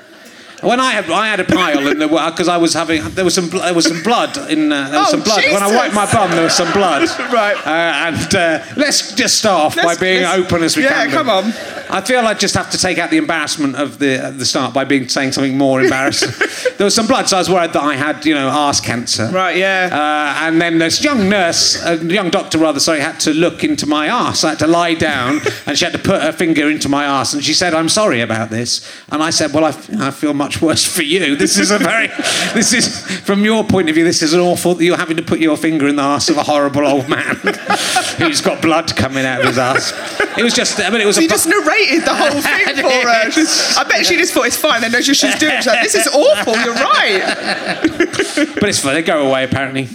When 0.61 0.79
I 0.79 0.91
had 0.91 1.09
I 1.11 1.27
had 1.27 1.39
a 1.39 1.43
pile 1.43 1.87
in 1.87 1.99
the 1.99 2.07
because 2.07 2.47
I 2.47 2.57
was 2.57 2.73
having 2.73 3.03
there 3.09 3.23
was 3.23 3.35
some 3.35 3.49
there 3.49 3.75
was 3.75 3.85
some 3.85 4.01
blood 4.01 4.35
in 4.49 4.71
uh, 4.71 4.89
there 4.89 4.99
was 4.99 5.09
oh, 5.09 5.11
some 5.11 5.21
blood 5.21 5.41
Jesus. 5.41 5.53
when 5.53 5.61
I 5.61 5.75
wiped 5.75 5.93
my 5.93 6.11
bum 6.11 6.31
there 6.31 6.43
was 6.43 6.55
some 6.55 6.71
blood 6.73 7.07
right 7.31 7.55
uh, 7.57 8.07
and 8.07 8.35
uh, 8.35 8.65
let's 8.75 9.13
just 9.13 9.37
start 9.37 9.61
off 9.61 9.75
let's, 9.75 9.99
by 9.99 10.01
being 10.01 10.23
open 10.23 10.63
as 10.63 10.75
we 10.75 10.83
yeah, 10.83 10.89
can. 10.89 11.09
Yeah, 11.09 11.15
come 11.15 11.29
on. 11.29 11.53
I 11.89 12.01
feel 12.01 12.19
I 12.19 12.33
just 12.33 12.55
have 12.55 12.69
to 12.71 12.77
take 12.77 12.97
out 12.97 13.09
the 13.09 13.17
embarrassment 13.17 13.75
of 13.75 13.99
the 13.99 14.33
the 14.35 14.45
start 14.45 14.73
by 14.73 14.83
being 14.83 15.07
saying 15.07 15.33
something 15.33 15.57
more 15.57 15.81
embarrassing. 15.81 16.31
there 16.77 16.85
was 16.85 16.95
some 16.95 17.07
blood, 17.07 17.29
so 17.29 17.37
I 17.37 17.39
was 17.39 17.49
worried 17.49 17.73
that 17.73 17.83
I 17.83 17.95
had 17.95 18.25
you 18.25 18.33
know 18.33 18.49
arse 18.49 18.79
cancer. 18.79 19.29
Right, 19.31 19.57
yeah. 19.57 19.89
Uh, 19.91 20.47
and 20.47 20.61
then 20.61 20.79
this 20.79 21.03
young 21.03 21.29
nurse, 21.29 21.81
a 21.85 21.97
young 21.97 22.29
doctor 22.29 22.57
rather, 22.57 22.79
sorry, 22.79 22.99
had 22.99 23.19
to 23.21 23.33
look 23.33 23.63
into 23.63 23.85
my 23.85 24.09
arse. 24.09 24.43
I 24.43 24.49
had 24.49 24.59
to 24.59 24.67
lie 24.67 24.95
down 24.95 25.39
and 25.65 25.77
she 25.77 25.85
had 25.85 25.93
to 25.93 25.99
put 25.99 26.21
her 26.21 26.31
finger 26.31 26.69
into 26.69 26.89
my 26.89 27.05
arse 27.05 27.33
and 27.33 27.43
she 27.43 27.53
said, 27.53 27.73
"I'm 27.73 27.89
sorry 27.89 28.21
about 28.21 28.49
this." 28.49 28.89
And 29.09 29.21
I 29.23 29.29
said, 29.29 29.53
"Well, 29.53 29.65
I, 29.65 29.73
I 29.99 30.11
feel 30.11 30.33
much 30.33 30.46
much 30.47 30.61
worse 30.61 30.85
for 30.85 31.03
you. 31.03 31.35
This 31.35 31.57
is 31.57 31.71
a 31.71 31.77
very, 31.77 32.07
this 32.53 32.71
is, 32.71 33.01
from 33.19 33.43
your 33.43 33.65
point 33.65 33.89
of 33.89 33.95
view, 33.95 34.05
this 34.05 34.21
is 34.21 34.33
an 34.33 34.39
awful, 34.39 34.81
you're 34.81 34.95
having 34.95 35.17
to 35.17 35.23
put 35.23 35.39
your 35.39 35.57
finger 35.57 35.89
in 35.89 35.97
the 35.97 36.01
ass 36.01 36.29
of 36.29 36.37
a 36.37 36.43
horrible 36.43 36.87
old 36.87 37.09
man 37.09 37.35
who's 38.17 38.39
got 38.39 38.61
blood 38.61 38.95
coming 38.95 39.25
out 39.25 39.41
of 39.41 39.47
his 39.47 39.57
ass. 39.57 39.91
It 40.37 40.43
was 40.43 40.53
just, 40.53 40.79
I 40.79 40.89
mean, 40.89 41.01
it 41.01 41.05
was 41.05 41.17
so 41.17 41.23
a. 41.23 41.27
Just 41.27 41.47
narrated 41.47 42.05
the 42.05 42.15
whole 42.15 42.41
thing 42.41 42.75
for 42.77 43.09
us. 43.09 43.77
I 43.77 43.83
bet 43.89 44.05
she 44.05 44.15
just 44.15 44.33
thought 44.33 44.47
it's 44.47 44.55
fine. 44.55 44.79
They 44.79 44.89
know 44.89 45.01
she's 45.01 45.19
doing 45.19 45.55
it. 45.57 45.65
Like, 45.65 45.83
this 45.83 45.95
is 45.95 46.07
awful, 46.07 46.55
you're 46.55 46.73
right. 46.73 47.21
but 48.55 48.69
it's 48.69 48.79
fine, 48.79 48.93
they 48.93 49.03
go 49.03 49.27
away 49.27 49.43
apparently. 49.43 49.89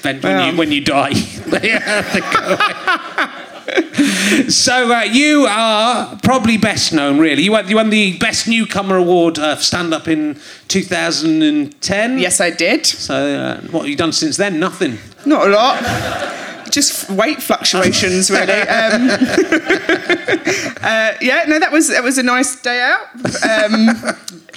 When, 0.00 0.22
when, 0.22 0.46
you, 0.46 0.58
when 0.58 0.72
you 0.72 0.80
die, 0.80 1.12
they 1.12 1.68
go 1.68 2.54
away. 2.54 3.44
So 4.48 4.92
uh, 4.92 5.02
you 5.02 5.46
are 5.48 6.18
probably 6.22 6.56
best 6.56 6.92
known, 6.92 7.18
really. 7.18 7.42
You 7.42 7.52
won, 7.52 7.68
you 7.68 7.76
won 7.76 7.90
the 7.90 8.16
Best 8.18 8.48
Newcomer 8.48 8.96
Award 8.96 9.38
uh, 9.38 9.56
for 9.56 9.62
stand 9.62 9.92
up 9.92 10.08
in 10.08 10.38
2010. 10.68 12.18
Yes, 12.18 12.40
I 12.40 12.50
did. 12.50 12.86
So 12.86 13.14
uh, 13.14 13.60
what 13.68 13.80
have 13.80 13.88
you 13.88 13.96
done 13.96 14.12
since 14.12 14.36
then? 14.36 14.58
Nothing. 14.60 14.98
Not 15.26 15.46
a 15.46 15.50
lot. 15.50 16.44
Just 16.78 17.10
weight 17.10 17.42
fluctuations, 17.42 18.30
really. 18.30 18.52
Um, 18.52 19.10
uh, 20.80 21.12
yeah, 21.20 21.44
no, 21.48 21.58
that 21.58 21.70
was 21.72 21.88
that 21.88 22.04
was 22.04 22.18
a 22.18 22.22
nice 22.22 22.54
day 22.62 22.80
out. 22.80 23.06
Um, 23.42 23.88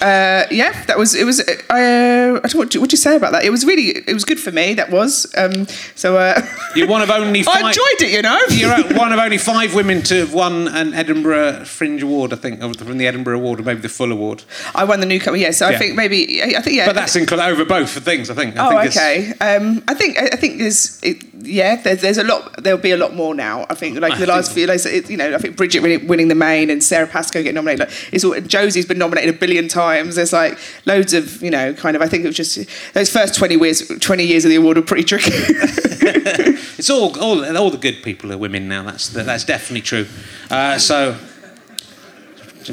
uh, 0.00 0.46
yeah, 0.50 0.84
that 0.86 0.96
was 0.96 1.14
it. 1.16 1.24
Was 1.24 1.40
uh, 1.40 1.44
I 1.68 2.48
don't 2.48 2.54
what 2.54 2.76
what 2.76 2.92
you 2.92 2.98
say 2.98 3.16
about 3.16 3.32
that? 3.32 3.44
It 3.44 3.50
was 3.50 3.64
really 3.64 3.88
it 4.06 4.14
was 4.14 4.24
good 4.24 4.38
for 4.38 4.52
me. 4.52 4.74
That 4.74 4.90
was 4.90 5.32
um, 5.36 5.66
so. 5.96 6.16
Uh, 6.16 6.40
You're 6.76 6.88
one 6.88 7.02
of 7.02 7.10
only 7.10 7.42
five. 7.42 7.64
I 7.64 7.68
enjoyed 7.68 8.00
it. 8.02 8.12
You 8.12 8.22
know, 8.22 8.38
You're 8.50 8.96
one 8.98 9.12
of 9.12 9.18
only 9.18 9.38
five 9.38 9.74
women 9.74 10.02
to 10.02 10.20
have 10.20 10.32
won 10.32 10.68
an 10.68 10.94
Edinburgh 10.94 11.64
Fringe 11.64 12.02
Award, 12.02 12.32
I 12.32 12.36
think, 12.36 12.60
from 12.78 12.98
the 12.98 13.06
Edinburgh 13.06 13.38
Award 13.38 13.60
or 13.60 13.64
maybe 13.64 13.80
the 13.80 13.88
Full 13.88 14.12
Award. 14.12 14.44
I 14.74 14.84
won 14.84 15.00
the 15.00 15.06
newcomer. 15.06 15.36
Yeah, 15.36 15.50
so 15.50 15.66
I 15.66 15.76
think 15.76 15.96
maybe 15.96 16.40
I 16.42 16.60
think 16.60 16.76
yeah. 16.76 16.86
But 16.86 16.94
that's 16.94 17.16
incl- 17.16 17.44
over 17.44 17.64
both 17.64 17.90
for 17.90 18.00
things, 18.00 18.30
I 18.30 18.34
think. 18.34 18.56
I 18.56 18.66
Oh, 18.66 18.80
think 18.80 18.96
okay. 18.96 19.32
Um, 19.40 19.82
I 19.88 19.94
think 19.94 20.18
I 20.18 20.36
think 20.36 20.58
there's 20.58 21.02
it, 21.02 21.31
yeah. 21.42 21.76
There's, 21.76 22.00
there's 22.00 22.18
a 22.18 22.24
lot. 22.24 22.62
There'll 22.62 22.78
be 22.78 22.92
a 22.92 22.96
lot 22.96 23.14
more 23.14 23.34
now. 23.34 23.66
I 23.68 23.74
think 23.74 24.00
like 24.00 24.14
I 24.14 24.18
the 24.18 24.26
last 24.26 24.52
few, 24.52 24.66
like, 24.66 24.84
it, 24.84 25.10
you 25.10 25.16
know, 25.16 25.34
I 25.34 25.38
think 25.38 25.56
Bridget 25.56 25.80
winning, 25.80 26.06
winning 26.06 26.28
the 26.28 26.34
main 26.34 26.70
and 26.70 26.82
Sara 26.82 27.06
Pascoe 27.06 27.42
getting 27.42 27.54
nominated. 27.54 27.88
Like, 27.88 28.12
it's 28.12 28.24
all, 28.24 28.40
Josie's 28.40 28.86
been 28.86 28.98
nominated 28.98 29.34
a 29.34 29.38
billion 29.38 29.68
times. 29.68 30.16
There's 30.16 30.32
like 30.32 30.58
loads 30.86 31.12
of 31.12 31.42
you 31.42 31.50
know, 31.50 31.74
kind 31.74 31.96
of. 31.96 32.02
I 32.02 32.08
think 32.08 32.24
it 32.24 32.28
was 32.28 32.36
just 32.36 32.94
those 32.94 33.10
first 33.10 33.34
twenty 33.34 33.56
years. 33.56 33.86
Twenty 34.00 34.24
years 34.24 34.44
of 34.44 34.50
the 34.50 34.56
award 34.56 34.78
are 34.78 34.82
pretty 34.82 35.04
tricky. 35.04 35.32
It's 36.82 36.90
all, 36.90 37.16
all, 37.20 37.56
all 37.56 37.70
the 37.70 37.78
good 37.78 38.02
people 38.02 38.32
are 38.32 38.38
women 38.38 38.66
now. 38.66 38.82
That's 38.82 39.08
that's 39.08 39.44
definitely 39.44 39.82
true. 39.82 40.06
Uh, 40.50 40.78
so, 40.78 41.16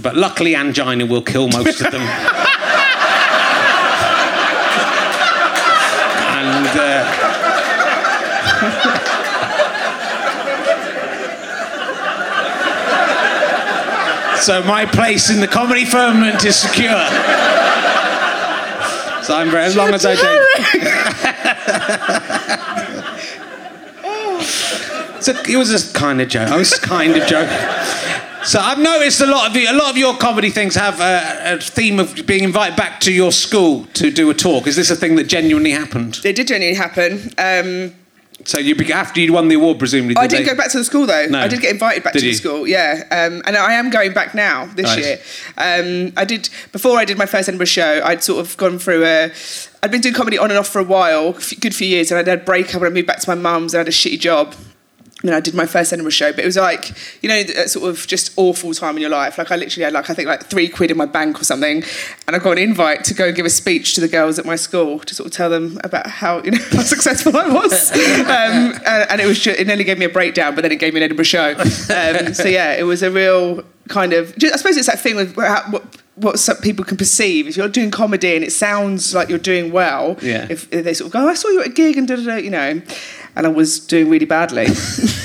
but 0.02 0.16
luckily, 0.16 0.56
angina 0.56 1.06
will 1.06 1.22
kill 1.22 1.48
most 1.48 1.80
of 1.82 1.92
them. 1.92 2.02
and 6.40 6.80
uh, 6.80 7.09
so 14.42 14.64
my 14.64 14.86
place 14.86 15.30
in 15.30 15.40
the 15.40 15.48
comedy 15.48 15.86
firmament 15.86 16.44
is 16.46 16.56
secure. 16.56 17.06
So 19.24 19.36
I'm 19.36 19.50
very, 19.52 19.64
as 19.64 19.76
long 19.76 19.94
as 19.94 20.06
I 20.06 20.16
don't. 20.16 20.50
So 25.22 25.34
it 25.34 25.58
was 25.58 25.72
a 25.74 25.94
kind 25.94 26.22
of 26.22 26.30
joke. 26.30 26.50
I 26.50 26.58
was 26.58 26.74
kind 26.80 27.16
of 27.16 27.28
joke. 27.28 27.50
So 28.46 28.60
I've 28.60 28.80
noticed 28.80 29.20
a 29.20 29.26
lot 29.26 29.50
of 29.50 29.56
you, 29.56 29.70
a 29.70 29.76
lot 29.76 29.92
of 29.92 29.98
your 29.98 30.16
comedy 30.16 30.50
things 30.50 30.76
have 30.76 31.02
a, 31.02 31.56
a 31.56 31.60
theme 31.60 32.00
of 32.00 32.26
being 32.26 32.46
invited 32.46 32.78
back 32.78 33.02
to 33.02 33.14
your 33.14 33.34
school 33.34 33.86
to 33.96 34.12
do 34.12 34.30
a 34.30 34.34
talk. 34.34 34.66
Is 34.66 34.78
this 34.78 34.90
a 34.90 34.96
thing 34.96 35.18
that 35.18 35.28
genuinely 35.28 35.72
happened? 35.72 36.22
it 36.24 36.38
did 36.38 36.48
genuinely 36.48 36.78
happen. 36.78 37.32
Um, 37.38 37.94
So 38.46 38.58
you 38.58 38.74
be- 38.76 38.92
after 38.94 39.20
you'd 39.20 39.32
won 39.32 39.48
the 39.50 39.56
award, 39.56 39.80
presumably. 39.80 40.16
I 40.18 40.22
did 40.28 40.38
didn't 40.38 40.46
they- 40.46 40.52
go 40.54 40.58
back 40.58 40.72
to 40.72 40.78
the 40.78 40.84
school 40.84 41.06
though. 41.06 41.26
No. 41.28 41.40
I 41.40 41.48
did 41.48 41.62
get 41.62 41.72
invited 41.72 42.04
back 42.04 42.14
Did 42.14 42.20
to 42.22 42.26
you? 42.26 42.32
the 42.32 42.38
school. 42.38 42.68
Yeah, 42.68 43.04
um, 43.12 43.42
and 43.46 43.56
I 43.58 43.74
am 43.74 43.90
going 43.90 44.14
back 44.14 44.34
now 44.34 44.66
this 44.76 44.86
Nice. 44.86 44.98
year. 44.98 45.20
Um, 45.58 46.14
I 46.18 46.26
did 46.26 46.50
before 46.72 46.98
I 46.98 47.06
did 47.06 47.18
my 47.18 47.26
first 47.26 47.48
Edinburgh 47.50 47.66
show. 47.66 48.02
I'd 48.04 48.24
sort 48.24 48.40
of 48.46 48.56
gone 48.58 48.80
through 48.80 49.04
a. 49.06 49.32
I'd 49.84 49.92
been 49.92 50.02
doing 50.02 50.16
comedy 50.16 50.38
on 50.38 50.50
and 50.52 50.58
off 50.60 50.68
for 50.68 50.80
a 50.80 50.84
while, 50.84 51.34
good 51.60 51.76
few 51.76 51.88
years, 51.88 52.12
and 52.12 52.20
I'd 52.20 52.28
had 52.28 52.40
a 52.42 52.44
breakup 52.44 52.76
and 52.76 52.86
I 52.86 52.90
moved 52.90 53.08
back 53.08 53.20
to 53.20 53.30
my 53.30 53.36
mum's 53.36 53.74
and 53.74 53.80
I 53.80 53.82
had 53.82 53.88
a 53.88 53.92
shitty 53.92 54.20
job. 54.20 54.56
And 55.22 55.28
then 55.28 55.36
I 55.36 55.42
did 55.42 55.54
my 55.54 55.66
first 55.66 55.92
Edinburgh 55.92 56.12
show, 56.12 56.32
but 56.32 56.44
it 56.44 56.46
was 56.46 56.56
like, 56.56 56.94
you 57.22 57.28
know, 57.28 57.44
sort 57.66 57.90
of 57.90 58.08
just 58.08 58.32
awful 58.38 58.74
time 58.74 58.96
in 58.96 59.02
your 59.02 59.10
life. 59.10 59.38
Like 59.38 59.52
I 59.52 59.58
literally 59.58 59.84
had 59.84 59.92
like 59.92 60.10
I 60.10 60.14
think 60.14 60.30
like 60.30 60.46
three 60.46 60.70
quid 60.70 60.92
in 60.92 60.98
my 60.98 61.06
bank 61.06 61.42
or 61.42 61.44
something, 61.44 61.84
and 62.26 62.36
I 62.36 62.40
got 62.40 62.54
an 62.54 62.60
invite 62.60 63.04
to 63.06 63.14
go 63.14 63.28
and 63.28 63.36
give 63.36 63.46
a 63.46 63.50
speech 63.50 63.96
to 63.96 64.02
the 64.02 64.08
girls 64.08 64.40
at 64.40 64.46
my 64.46 64.56
school 64.56 65.00
to 65.00 65.14
sort 65.14 65.28
of 65.28 65.34
tell 65.34 65.50
them 65.50 65.78
about 65.84 66.08
how 66.08 66.42
you 66.44 66.52
know 66.52 66.58
how 66.72 66.84
successful 66.84 67.36
I 67.36 67.48
was. 67.48 67.92
Um, 68.30 68.74
and, 68.86 69.10
and 69.10 69.22
it 69.22 69.26
was 69.26 69.40
just, 69.40 69.60
it 69.60 69.66
nearly 69.66 69.84
gave 69.84 69.98
me 69.98 70.06
a 70.06 70.10
breakdown, 70.10 70.54
but 70.54 70.62
then 70.62 70.72
it 70.72 70.80
gave 70.80 70.94
me 70.94 71.00
an 71.00 71.04
Edinburgh 71.04 71.26
show. 71.26 71.56
Um, 71.58 72.34
so 72.34 72.48
yeah, 72.48 72.74
it 72.74 72.84
was 72.84 73.02
a 73.02 73.10
real 73.10 73.64
kind 73.88 74.14
of. 74.14 74.36
I 74.42 74.56
suppose 74.56 74.78
it's 74.78 74.88
that 74.88 75.00
thing 75.00 75.16
with 75.16 75.36
what 75.36 75.84
what 76.20 76.38
some 76.38 76.58
people 76.58 76.84
can 76.84 76.98
perceive 76.98 77.48
if 77.48 77.56
you're 77.56 77.70
doing 77.70 77.92
comedy 77.92 78.36
and 78.36 78.44
it 78.44 78.52
sounds 78.52 79.14
like 79.14 79.30
you're 79.30 79.40
doing 79.40 79.72
well. 79.72 80.18
Yeah. 80.22 80.48
If, 80.50 80.72
if 80.72 80.84
they 80.84 80.94
sort 80.94 81.08
of 81.08 81.14
go, 81.14 81.26
oh, 81.26 81.30
I 81.30 81.34
saw 81.34 81.48
you 81.48 81.62
at 81.62 81.68
a 81.68 81.72
gig 81.72 81.98
and 81.98 82.08
da 82.08 82.18
da 82.18 82.24
da, 82.24 82.36
you 82.36 82.50
know. 82.50 82.82
And 83.36 83.46
I 83.46 83.50
was 83.50 83.80
doing 83.80 84.10
really 84.10 84.26
badly. 84.26 84.66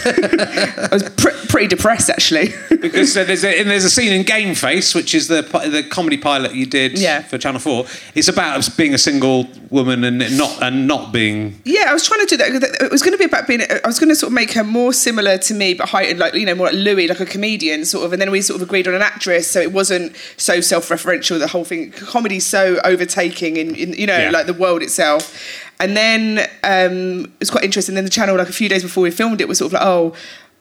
I 0.05 0.89
was 0.93 1.03
pr- 1.17 1.47
pretty 1.49 1.67
depressed 1.69 2.11
actually. 2.11 2.53
because 2.71 3.17
uh, 3.17 3.25
there's 3.25 3.45
a 3.45 3.59
and 3.61 3.71
there's 3.71 3.85
a 3.85 3.91
scene 3.91 4.13
in 4.13 4.23
Game 4.25 4.55
Face, 4.55 4.95
which 4.95 5.15
is 5.15 5.29
the 5.29 5.43
the 5.43 5.83
comedy 5.91 6.17
pilot 6.17 6.55
you 6.55 6.67
did 6.67 6.99
Yeah. 6.99 7.23
for 7.23 7.39
Channel 7.39 7.61
Four. 7.61 7.87
It's 8.15 8.29
about 8.29 8.57
us 8.59 8.69
being 8.69 8.95
a 8.95 8.99
single 8.99 9.49
woman 9.71 10.05
and 10.05 10.19
not 10.39 10.63
and 10.63 10.87
not 10.87 11.13
being. 11.13 11.61
Yeah, 11.65 11.87
I 11.89 11.93
was 11.93 12.07
trying 12.07 12.21
to 12.21 12.27
do 12.27 12.37
that. 12.37 12.77
It 12.83 12.91
was 12.91 13.03
going 13.03 13.13
to 13.13 13.19
be 13.19 13.25
about 13.25 13.47
being. 13.49 13.63
I 13.63 13.87
was 13.87 13.99
going 13.99 14.11
to 14.11 14.17
sort 14.17 14.29
of 14.29 14.35
make 14.35 14.53
her 14.53 14.65
more 14.65 14.93
similar 14.93 15.39
to 15.39 15.55
me, 15.55 15.75
but 15.75 15.89
heightened, 15.89 16.19
like 16.21 16.35
you 16.35 16.47
know, 16.47 16.55
more 16.55 16.67
like 16.67 16.77
Louis, 16.77 17.09
like 17.09 17.21
a 17.21 17.27
comedian, 17.27 17.85
sort 17.85 18.05
of. 18.05 18.13
And 18.13 18.21
then 18.23 18.31
we 18.31 18.43
sort 18.43 18.61
of 18.61 18.67
agreed 18.69 18.87
on 18.87 18.95
an 18.95 19.03
actress, 19.03 19.51
so 19.51 19.61
it 19.61 19.73
wasn't 19.73 20.15
so 20.37 20.61
self-referential. 20.61 21.39
The 21.39 21.49
whole 21.49 21.65
thing, 21.65 21.91
comedy's 21.91 22.47
so 22.47 22.79
overtaking 22.85 23.57
in, 23.57 23.75
in 23.75 23.93
you 23.95 24.07
know, 24.07 24.17
Yeah. 24.19 24.31
like 24.31 24.47
the 24.47 24.55
world 24.55 24.83
itself. 24.83 25.71
And 25.85 25.95
then 25.95 26.39
um, 26.65 27.25
it 27.25 27.41
was 27.41 27.51
quite 27.51 27.63
interesting. 27.63 27.95
Then 27.95 28.05
the 28.05 28.11
channel, 28.11 28.39
like 28.39 28.49
a 28.49 28.55
few 28.55 28.71
days 28.71 28.83
before 28.83 29.03
we 29.03 29.11
filmed 29.11 29.43
it, 29.43 29.49
was 29.49 29.59
sort 29.59 29.69
of 29.69 29.73
like, 29.75 29.83
oh. 29.83 30.15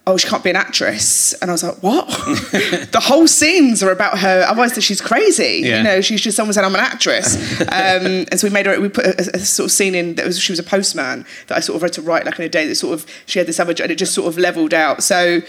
Oh, 0.05 0.17
she 0.17 0.27
can't 0.27 0.43
be 0.43 0.49
an 0.49 0.57
actress, 0.57 1.31
and 1.41 1.49
I 1.49 1.53
was 1.53 1.63
like, 1.63 1.81
"What?" 1.81 2.07
the 2.91 2.99
whole 3.01 3.25
scenes 3.25 3.81
are 3.81 3.89
about 3.89 4.19
her. 4.19 4.45
Otherwise, 4.45 4.73
she's 4.83 4.99
crazy. 4.99 5.61
Yeah. 5.63 5.77
You 5.77 5.83
know, 5.83 6.01
she's 6.01 6.19
just 6.19 6.35
someone 6.35 6.53
said 6.53 6.65
I'm 6.65 6.75
an 6.75 6.81
actress, 6.81 7.37
um, 7.61 7.67
and 8.29 8.37
so 8.37 8.47
we 8.47 8.53
made 8.53 8.65
her. 8.65 8.77
We 8.81 8.89
put 8.89 9.05
a, 9.05 9.35
a 9.35 9.39
sort 9.39 9.67
of 9.67 9.71
scene 9.71 9.95
in 9.95 10.15
that 10.15 10.25
was 10.25 10.37
she 10.41 10.51
was 10.51 10.59
a 10.59 10.63
postman 10.63 11.25
that 11.47 11.55
I 11.55 11.61
sort 11.61 11.77
of 11.77 11.83
had 11.83 11.93
to 11.93 12.01
write 12.01 12.25
like 12.25 12.37
in 12.37 12.43
a 12.43 12.49
day 12.49 12.67
that 12.67 12.75
sort 12.75 12.93
of 12.93 13.09
she 13.27 13.39
had 13.39 13.47
this 13.47 13.61
other 13.61 13.73
job 13.73 13.85
and 13.85 13.93
it 13.93 13.95
just 13.95 14.13
sort 14.13 14.27
of 14.27 14.37
leveled 14.37 14.73
out. 14.73 15.03
So 15.03 15.39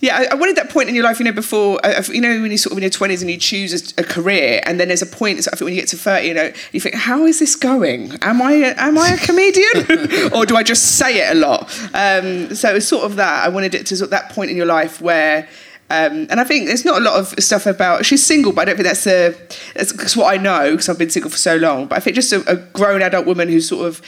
yeah, 0.00 0.16
I, 0.16 0.28
I 0.30 0.34
wanted 0.36 0.54
that 0.56 0.70
point 0.70 0.88
in 0.88 0.94
your 0.94 1.02
life, 1.02 1.18
you 1.18 1.24
know, 1.24 1.32
before 1.32 1.84
uh, 1.84 2.00
you 2.06 2.20
know 2.20 2.40
when 2.40 2.52
you 2.52 2.58
sort 2.58 2.70
of 2.70 2.78
in 2.78 2.82
your 2.82 2.90
twenties 2.90 3.20
and 3.20 3.28
you 3.28 3.36
choose 3.36 3.94
a, 3.98 4.02
a 4.02 4.04
career, 4.04 4.60
and 4.64 4.78
then 4.78 4.86
there's 4.86 5.02
a 5.02 5.06
point. 5.06 5.42
So 5.42 5.50
I 5.52 5.56
think 5.56 5.66
when 5.66 5.74
you 5.74 5.80
get 5.80 5.88
to 5.88 5.96
thirty, 5.96 6.28
you 6.28 6.34
know, 6.34 6.52
you 6.70 6.78
think, 6.78 6.94
how 6.94 7.24
is 7.24 7.40
this 7.40 7.56
going? 7.56 8.12
Am 8.22 8.40
I 8.40 8.52
a, 8.52 8.74
am 8.76 8.96
I 8.96 9.08
a 9.08 9.16
comedian, 9.18 10.32
or 10.32 10.46
do 10.46 10.54
I 10.54 10.62
just 10.62 10.98
say 10.98 11.18
it 11.18 11.36
a 11.36 11.40
lot? 11.40 11.62
Um, 11.94 12.54
so 12.54 12.76
it's 12.76 12.86
sort 12.86 13.02
of 13.02 13.16
that. 13.16 13.44
I 13.44 13.48
wanted 13.48 13.74
it 13.74 13.86
to 13.86 14.03
of 14.04 14.10
that 14.10 14.30
point 14.30 14.50
in 14.50 14.56
your 14.56 14.66
life 14.66 15.00
where. 15.00 15.48
Um, 15.90 16.26
and 16.30 16.40
I 16.40 16.44
think 16.44 16.66
there's 16.66 16.84
not 16.84 16.98
a 16.98 17.04
lot 17.04 17.20
of 17.20 17.34
stuff 17.44 17.66
about 17.66 18.06
she's 18.06 18.24
single, 18.24 18.52
but 18.52 18.62
I 18.62 18.64
don't 18.64 18.76
think 18.76 18.86
that's 18.88 19.04
the 19.04 19.36
that's, 19.74 19.92
that's 19.92 20.16
what 20.16 20.32
I 20.32 20.38
know 20.42 20.70
because 20.70 20.88
I've 20.88 20.98
been 20.98 21.10
single 21.10 21.30
for 21.30 21.36
so 21.36 21.56
long. 21.56 21.86
But 21.86 21.96
I 21.96 22.00
think 22.00 22.16
just 22.16 22.32
a, 22.32 22.42
a 22.50 22.56
grown 22.56 23.02
adult 23.02 23.26
woman 23.26 23.48
who's 23.50 23.68
sort 23.68 23.86
of 23.86 24.00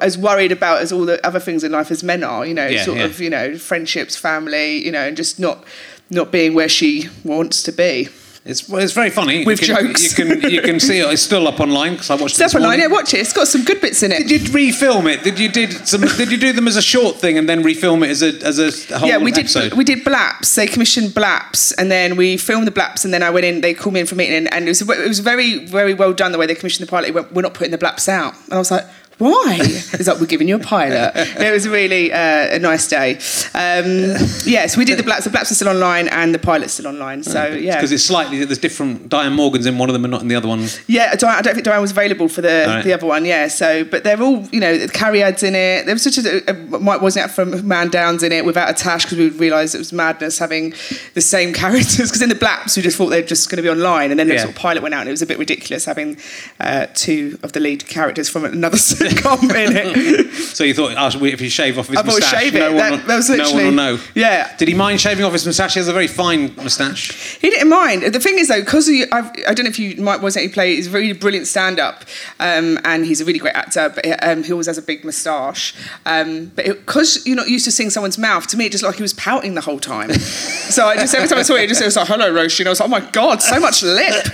as 0.00 0.16
worried 0.16 0.52
about 0.52 0.80
as 0.82 0.92
all 0.92 1.04
the 1.04 1.24
other 1.26 1.40
things 1.40 1.64
in 1.64 1.72
life 1.72 1.90
as 1.90 2.04
men 2.04 2.22
are. 2.22 2.46
You 2.46 2.54
know, 2.54 2.68
Yeah, 2.68 2.84
sort 2.84 2.98
yeah. 2.98 3.06
of 3.06 3.20
you 3.20 3.28
know 3.28 3.58
friendships, 3.58 4.14
family. 4.16 4.84
You 4.84 4.92
know, 4.92 5.08
and 5.08 5.16
just 5.16 5.40
not 5.40 5.64
not 6.10 6.30
being 6.30 6.54
where 6.54 6.68
she 6.68 7.08
wants 7.24 7.64
to 7.64 7.72
be. 7.72 8.08
It's 8.42 8.68
well, 8.68 8.82
it's 8.82 8.94
very 8.94 9.10
funny. 9.10 9.44
With 9.44 9.60
you 9.60 9.74
can, 9.74 9.86
jokes. 9.88 10.18
You 10.18 10.24
can 10.24 10.50
you 10.50 10.62
can 10.62 10.80
see 10.80 10.98
it. 10.98 11.12
It's 11.12 11.20
still 11.20 11.46
up 11.46 11.60
online 11.60 11.92
because 11.92 12.08
I 12.08 12.14
watched 12.14 12.32
it. 12.32 12.36
Step 12.36 12.46
this 12.46 12.54
online, 12.54 12.78
yeah, 12.78 12.86
watch 12.86 13.12
it. 13.12 13.18
It's 13.20 13.34
got 13.34 13.46
some 13.46 13.64
good 13.64 13.82
bits 13.82 14.02
in 14.02 14.12
it. 14.12 14.26
Did 14.26 14.48
you 14.48 14.54
refilm 14.54 15.12
it? 15.12 15.22
Did 15.22 15.38
you 15.38 15.50
did 15.50 15.86
some? 15.86 16.00
Did 16.00 16.32
you 16.32 16.38
do 16.38 16.52
them 16.54 16.66
as 16.66 16.76
a 16.76 16.82
short 16.82 17.16
thing 17.16 17.36
and 17.36 17.46
then 17.46 17.62
refilm 17.62 18.02
it 18.02 18.08
as 18.08 18.22
a 18.22 18.28
as 18.42 18.58
a 18.58 18.98
whole 18.98 19.08
yeah, 19.08 19.18
we 19.18 19.30
did. 19.30 19.74
We 19.74 19.84
did 19.84 20.04
Blaps. 20.04 20.54
They 20.54 20.66
commissioned 20.66 21.14
Blaps, 21.14 21.72
and 21.72 21.90
then 21.90 22.16
we 22.16 22.38
filmed 22.38 22.66
the 22.66 22.70
Blaps, 22.70 23.04
and 23.04 23.12
then 23.12 23.22
I 23.22 23.28
went 23.28 23.44
in. 23.44 23.60
They 23.60 23.74
called 23.74 23.92
me 23.92 24.00
in 24.00 24.06
for 24.06 24.14
a 24.14 24.18
meeting, 24.18 24.36
and, 24.36 24.54
and 24.54 24.64
it 24.64 24.70
was 24.70 24.80
it 24.80 25.08
was 25.08 25.18
very 25.18 25.66
very 25.66 25.92
well 25.92 26.14
done 26.14 26.32
the 26.32 26.38
way 26.38 26.46
they 26.46 26.54
commissioned 26.54 26.88
the 26.88 26.90
pilot. 26.90 27.08
It 27.08 27.14
went, 27.14 27.32
We're 27.32 27.42
not 27.42 27.52
putting 27.52 27.72
the 27.72 27.78
Blaps 27.78 28.08
out, 28.08 28.34
and 28.44 28.54
I 28.54 28.58
was 28.58 28.70
like. 28.70 28.86
Why? 29.20 29.58
It's 29.60 30.06
like 30.08 30.18
we're 30.18 30.26
giving 30.26 30.48
you 30.48 30.56
a 30.56 30.58
pilot. 30.58 31.12
it 31.16 31.52
was 31.52 31.68
really 31.68 32.10
uh, 32.12 32.56
a 32.56 32.58
nice 32.58 32.88
day. 32.88 33.16
Um, 33.54 34.16
yeah, 34.46 34.66
so 34.66 34.78
we 34.78 34.84
did 34.86 34.98
the 34.98 35.02
Blaps. 35.02 35.24
The 35.24 35.30
Blaps 35.30 35.52
are 35.52 35.54
still 35.54 35.68
online, 35.68 36.08
and 36.08 36.34
the 36.34 36.38
pilot's 36.38 36.72
still 36.72 36.86
online. 36.86 37.22
So 37.22 37.46
yeah, 37.48 37.76
because 37.76 37.92
it's 37.92 38.02
slightly 38.04 38.42
there's 38.44 38.58
different. 38.58 39.08
Diane 39.10 39.34
Morgan's 39.34 39.66
in 39.66 39.76
one 39.78 39.88
of 39.88 39.92
them 39.92 40.04
and 40.04 40.10
not 40.12 40.22
in 40.22 40.28
the 40.28 40.36
other 40.36 40.48
one. 40.48 40.66
Yeah, 40.86 41.14
Diane, 41.16 41.36
I 41.38 41.42
don't 41.42 41.54
think 41.54 41.64
Diane 41.66 41.82
was 41.82 41.90
available 41.90 42.28
for 42.28 42.40
the, 42.40 42.64
Right. 42.66 42.82
the 42.84 42.92
other 42.94 43.06
one. 43.06 43.24
Yeah, 43.26 43.48
so 43.48 43.84
but 43.84 44.04
they're 44.04 44.20
all 44.22 44.44
you 44.52 44.60
know. 44.60 44.86
Carrie 44.88 45.22
Ad's 45.22 45.42
in 45.42 45.54
it. 45.54 45.84
There 45.86 45.94
was 45.94 46.02
such 46.02 46.18
a, 46.18 46.50
a 46.50 46.54
Mike 46.80 47.00
Wozniak 47.02 47.30
from 47.30 47.66
Man 47.68 47.88
Down's 47.90 48.22
in 48.22 48.32
it 48.32 48.44
without 48.46 48.70
a 48.70 48.74
tash 48.74 49.04
because 49.04 49.18
we 49.18 49.28
realised 49.30 49.74
it 49.74 49.78
was 49.78 49.92
madness 49.92 50.38
having 50.38 50.70
the 51.14 51.20
same 51.20 51.52
characters. 51.62 51.96
Because 52.08 52.22
in 52.22 52.30
the 52.30 52.34
Blaps 52.34 52.76
we 52.76 52.82
just 52.82 52.96
thought 52.96 53.08
they 53.10 53.20
were 53.20 53.26
just 53.28 53.50
going 53.50 53.56
to 53.58 53.62
be 53.62 53.68
online, 53.68 54.10
and 54.10 54.18
then 54.18 54.28
the 54.28 54.34
Yeah. 54.34 54.40
sort 54.44 54.54
of 54.54 54.56
pilot 54.60 54.82
went 54.82 54.94
out, 54.94 55.00
and 55.00 55.08
it 55.08 55.12
was 55.12 55.22
a 55.22 55.26
bit 55.26 55.38
ridiculous 55.38 55.84
having 55.84 56.16
uh, 56.58 56.86
two 56.94 57.38
of 57.42 57.52
the 57.52 57.60
lead 57.60 57.86
characters 57.86 58.28
from 58.30 58.44
another 58.44 58.76
in 59.42 59.76
it. 59.76 60.30
So 60.50 60.64
you 60.64 60.74
thought 60.74 60.94
oh, 60.96 61.24
if 61.24 61.40
you 61.40 61.48
shave 61.48 61.78
off 61.78 61.86
his 61.88 61.96
I 61.96 62.02
thought 62.02 62.20
moustache, 62.20 62.42
shave 62.42 62.54
it. 62.54 62.58
no 62.58 62.72
one, 62.72 62.76
That- 62.76 62.90
will, 62.90 62.98
that 63.06 63.16
was 63.16 63.30
no 63.30 63.52
one 63.52 63.64
will 63.64 63.72
know. 63.72 63.98
Yeah. 64.14 64.54
Did 64.56 64.68
he 64.68 64.74
mind 64.74 65.00
shaving 65.00 65.24
off 65.24 65.32
his 65.32 65.46
moustache? 65.46 65.74
He 65.74 65.80
has 65.80 65.88
a 65.88 65.92
very 65.92 66.06
fine 66.06 66.54
moustache. 66.56 67.38
He 67.40 67.50
didn't 67.50 67.68
mind. 67.68 68.02
The 68.02 68.20
thing 68.20 68.38
is, 68.38 68.48
though, 68.48 68.60
because 68.60 68.90
I 68.90 69.30
don't 69.54 69.64
know 69.64 69.70
if 69.70 69.78
you 69.78 70.02
might 70.02 70.20
wasn't 70.20 70.44
he 70.46 70.48
play. 70.48 70.74
He's 70.74 70.88
a 70.88 70.90
really 70.90 71.12
brilliant 71.12 71.46
stand-up, 71.46 72.04
um, 72.40 72.78
and 72.84 73.06
he's 73.06 73.20
a 73.20 73.24
really 73.24 73.38
great 73.38 73.54
actor. 73.54 73.90
But 73.94 74.22
um, 74.26 74.42
he 74.42 74.52
always 74.52 74.66
has 74.66 74.76
a 74.78 74.82
big 74.82 75.04
moustache. 75.04 75.74
Um, 76.04 76.46
but 76.56 76.64
because 76.66 77.24
you're 77.26 77.36
not 77.36 77.48
used 77.48 77.64
to 77.66 77.72
seeing 77.72 77.90
someone's 77.90 78.18
mouth, 78.18 78.46
to 78.48 78.56
me, 78.56 78.66
it 78.66 78.72
just 78.72 78.82
looked 78.82 78.94
like 78.94 78.98
he 78.98 79.02
was 79.02 79.14
pouting 79.14 79.54
the 79.54 79.60
whole 79.60 79.78
time. 79.78 80.12
so 80.14 80.86
I 80.86 80.96
just 80.96 81.14
every 81.14 81.28
time 81.28 81.38
I 81.38 81.42
saw 81.42 81.54
it, 81.54 81.62
it 81.62 81.68
just 81.68 81.80
it 81.80 81.86
was 81.86 81.96
like, 81.96 82.08
"Hello, 82.08 82.30
Roisin." 82.32 82.66
I 82.66 82.70
was 82.70 82.80
like, 82.80 82.88
"Oh 82.88 82.90
my 82.90 83.00
god, 83.10 83.40
so 83.42 83.60
much 83.60 83.82
lip." 83.82 84.26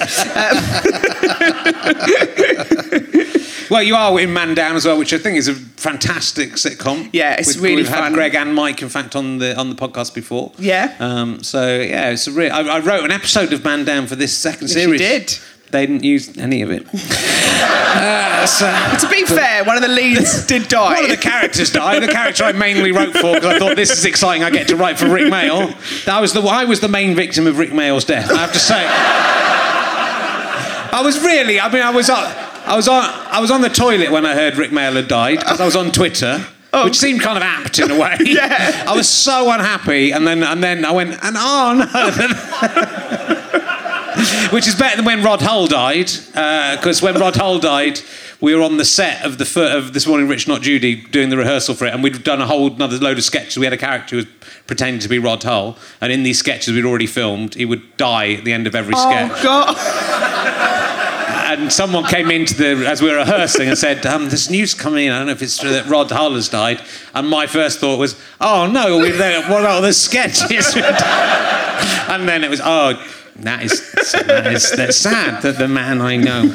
Well, 3.71 3.83
you 3.83 3.95
are 3.97 4.19
in 4.21 4.33
Man 4.33 4.55
Down 4.55 4.77
as 4.77 4.85
well, 4.85 4.99
which 4.99 5.13
I 5.13 5.19
think 5.19 5.37
is 5.37 5.49
a 5.49 5.55
fantastic 5.55 6.53
sitcom. 6.53 7.09
Yeah, 7.13 7.35
it's 7.39 7.49
We've- 7.57 7.61
really 7.61 7.77
We've 7.83 7.89
fun. 7.89 8.03
had 8.05 8.13
Greg 8.15 8.35
and 8.35 8.55
Mike, 8.55 8.83
in 8.83 8.89
fact, 8.89 9.17
on 9.17 9.39
the 9.39 9.57
on 9.59 9.69
the 9.71 9.77
podcast 9.77 10.15
before. 10.15 10.53
Yeah. 10.59 10.95
Um, 11.01 11.43
so 11.43 11.81
yeah, 11.81 12.11
it's 12.11 12.27
a 12.27 12.33
real. 12.33 12.53
I, 12.53 12.61
I 12.61 12.79
wrote 12.81 13.05
an 13.05 13.11
episode 13.13 13.53
of 13.53 13.65
Man 13.65 13.85
Down 13.85 14.07
for 14.07 14.17
this 14.17 14.37
second 14.37 14.69
Yes, 14.69 14.77
you 14.77 14.83
series. 14.97 15.01
did. 15.01 15.39
they 15.73 15.85
didn't 15.87 16.05
use 16.05 16.37
any 16.39 16.63
of 16.63 16.71
it. 16.71 16.87
Uh, 17.59 18.45
so, 18.47 18.67
To 19.01 19.09
be 19.11 19.25
fair, 19.25 19.65
one 19.65 19.77
of 19.77 19.83
the 19.83 19.89
leads 19.89 20.47
did 20.53 20.69
die. 20.69 20.93
one 20.95 21.05
of 21.05 21.11
the 21.11 21.17
characters 21.17 21.71
died. 21.71 22.03
The 22.03 22.09
character 22.09 22.45
I 22.45 22.53
mainly 22.53 22.93
wrote 22.93 23.15
for 23.15 23.35
because 23.35 23.47
I 23.55 23.59
thought 23.59 23.75
this 23.77 23.91
is 23.91 24.05
exciting. 24.05 24.45
I 24.45 24.51
get 24.51 24.69
to 24.69 24.77
write 24.77 24.99
for 24.99 25.09
Rik 25.09 25.33
Mayall. 25.33 25.73
That 26.05 26.21
was 26.21 26.35
the 26.35 26.43
I 26.43 26.67
was 26.67 26.81
the 26.81 26.89
main 26.89 27.15
victim 27.17 27.47
of 27.47 27.57
Rik 27.59 27.71
Mayall's 27.71 28.05
death. 28.05 28.31
I 28.31 28.37
have 28.37 28.53
to 28.53 28.59
say. 28.59 28.85
I 30.93 31.01
was 31.03 31.23
really. 31.25 31.59
I 31.61 31.73
mean, 31.73 31.83
I 31.83 31.91
was. 31.91 32.11
Uh, 32.11 32.31
I 32.67 32.75
was 32.75 32.89
on. 32.89 33.05
I 33.05 33.41
was 33.41 33.51
on 33.53 33.61
the 33.61 33.69
toilet 33.69 34.11
when 34.11 34.27
I 34.27 34.35
heard 34.35 34.57
Rik 34.57 34.73
Mayall 34.73 34.95
had 34.95 35.07
died 35.07 35.39
because 35.39 35.61
I 35.61 35.65
was 35.65 35.77
on 35.77 35.93
Twitter. 35.93 36.45
Oh. 36.73 36.85
Which 36.85 36.97
seemed 36.97 37.23
kind 37.23 37.37
of 37.39 37.43
apt 37.43 37.79
in 37.79 37.91
a 37.91 37.99
way. 37.99 38.17
Yeah. 38.27 38.85
I 38.87 38.95
was 38.95 39.09
so 39.09 39.51
unhappy, 39.51 40.11
and 40.11 40.27
then 40.27 40.43
and 40.43 40.63
then 40.63 40.85
I 40.85 40.91
went, 40.91 41.11
and 41.23 41.37
oh 41.39 41.73
no. 41.95 42.11
Which 44.51 44.67
is 44.67 44.75
better 44.75 44.97
than 44.97 45.05
when 45.05 45.23
Rod 45.23 45.43
Hull 45.43 45.69
died, 45.69 46.11
uh, 46.35 46.77
because 46.77 47.01
when 47.03 47.15
Rod 47.15 47.37
Hull 47.37 47.61
died, 47.61 48.01
we 48.41 48.55
were 48.55 48.63
on 48.63 48.77
the 48.79 48.85
set 48.85 49.25
of 49.25 49.39
the 49.39 49.45
fir- 49.45 49.77
of 49.77 49.93
this 49.93 50.07
morning, 50.07 50.29
Rich 50.29 50.49
Not 50.49 50.63
Judy, 50.63 50.97
doing 50.97 51.29
the 51.31 51.37
rehearsal 51.37 51.75
for 51.75 51.87
it, 51.87 51.95
and 51.95 52.03
we'd 52.03 52.25
done 52.25 52.41
a 52.41 52.47
whole 52.47 52.73
another 52.73 52.99
load 52.99 53.19
of 53.19 53.25
sketches. 53.25 53.57
We 53.57 53.65
had 53.65 53.73
a 53.73 53.79
character 53.79 54.17
who 54.17 54.25
was 54.25 54.27
pretending 54.67 55.01
to 55.01 55.09
be 55.09 55.19
Rod 55.19 55.43
Hull, 55.43 55.79
and 56.01 56.13
in 56.13 56.25
these 56.25 56.39
sketches 56.39 56.75
we'd 56.75 56.85
already 56.85 57.07
filmed, 57.07 57.55
he 57.55 57.65
would 57.65 57.97
die 57.97 58.33
at 58.35 58.45
the 58.45 58.53
end 58.53 58.67
of 58.67 58.75
every 58.75 58.95
oh, 58.97 59.11
sketch 59.11 59.33
Oh 59.41 59.43
God! 59.43 60.73
and 61.47 61.73
someone 61.73 62.05
came 62.05 62.31
into 62.31 62.55
the 62.55 62.87
as 62.89 63.01
we 63.01 63.09
were 63.09 63.17
rehearsing 63.17 63.69
and 63.69 63.79
said, 63.79 64.05
um, 64.05 64.29
"There's 64.29 64.51
news 64.51 64.75
coming 64.75 65.07
in. 65.07 65.13
I 65.13 65.19
don't 65.19 65.27
know 65.27 65.33
if 65.33 65.43
it's 65.43 65.59
true 65.59 65.71
that 65.71 65.87
Rod 65.87 66.11
has 66.11 66.49
died." 66.49 66.83
And 67.15 67.29
my 67.29 67.47
first 67.47 67.79
thought 67.79 67.99
was, 67.99 68.17
"Oh 68.41 68.67
no, 68.67 68.99
what 68.99 69.15
about 69.15 69.81
the 69.81 69.93
sketches?" 69.93 70.75
and 72.09 72.29
then 72.29 72.45
it 72.45 72.51
was, 72.51 72.61
"Oh." 72.63 73.01
That 73.41 73.63
is, 73.63 73.93
that 74.13 74.47
is 74.47 74.71
that's 74.73 74.97
sad 74.97 75.43
that 75.43 75.59
the 75.59 75.69
man 75.69 76.01
I 76.01 76.17
know 76.17 76.49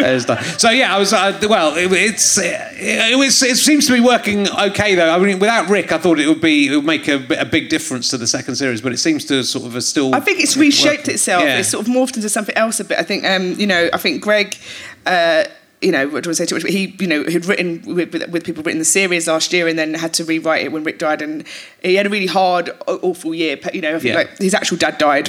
has 0.00 0.24
died. 0.26 0.42
So 0.58 0.70
yeah, 0.70 0.94
I 0.94 0.98
was 0.98 1.12
uh, 1.12 1.38
well. 1.48 1.76
It, 1.76 1.90
it's 1.92 2.38
it, 2.38 3.18
was 3.18 3.42
it 3.42 3.56
seems 3.56 3.86
to 3.88 3.92
be 3.92 4.00
working 4.00 4.48
okay 4.48 4.94
though. 4.94 5.10
I 5.10 5.18
mean, 5.18 5.40
without 5.40 5.68
Rik, 5.68 5.90
I 5.90 5.98
thought 5.98 6.20
it 6.20 6.28
would 6.28 6.40
be 6.40 6.68
it 6.72 6.76
would 6.76 6.84
make 6.84 7.08
a, 7.08 7.24
a 7.38 7.44
big 7.44 7.68
difference 7.68 8.08
to 8.10 8.16
the 8.18 8.26
second 8.28 8.54
series, 8.56 8.80
but 8.80 8.92
it 8.92 8.98
seems 8.98 9.24
to 9.26 9.42
sort 9.42 9.64
of 9.66 9.74
a 9.74 9.80
still. 9.80 10.14
I 10.14 10.20
think 10.20 10.40
it's 10.40 10.56
reshaped 10.56 11.02
working. 11.02 11.14
itself. 11.14 11.42
Yeah. 11.44 11.58
It's 11.58 11.70
sort 11.70 11.86
of 11.86 11.92
morphed 11.92 12.14
into 12.16 12.28
something 12.28 12.56
else 12.56 12.78
a 12.78 12.84
bit. 12.84 12.98
I 12.98 13.02
think, 13.02 13.24
um, 13.24 13.52
you 13.58 13.66
know, 13.66 13.90
I 13.92 13.98
think 13.98 14.22
Greg. 14.22 14.56
Uh, 15.04 15.44
you 15.80 15.90
know, 15.90 16.06
what 16.06 16.22
do 16.22 16.30
I 16.30 16.32
say 16.34 16.46
too 16.46 16.54
much? 16.54 16.62
But 16.62 16.70
he, 16.70 16.94
you 17.00 17.08
know, 17.08 17.24
had 17.24 17.44
written 17.44 17.82
with, 17.96 18.12
with, 18.12 18.28
with 18.28 18.44
people 18.44 18.62
written 18.62 18.78
the 18.78 18.84
series 18.84 19.26
last 19.26 19.52
year, 19.52 19.66
and 19.66 19.76
then 19.76 19.94
had 19.94 20.14
to 20.14 20.24
rewrite 20.24 20.62
it 20.64 20.70
when 20.70 20.84
Rik 20.84 21.00
died, 21.00 21.20
and 21.22 21.44
he 21.82 21.96
had 21.96 22.06
a 22.06 22.08
really 22.08 22.28
hard, 22.28 22.70
awful 22.86 23.34
year. 23.34 23.58
You 23.74 23.80
know, 23.80 23.96
I 23.96 23.98
think 23.98 24.04
Yeah. 24.04 24.14
like 24.14 24.38
his 24.38 24.54
actual 24.54 24.76
dad 24.76 24.96
died, 24.98 25.28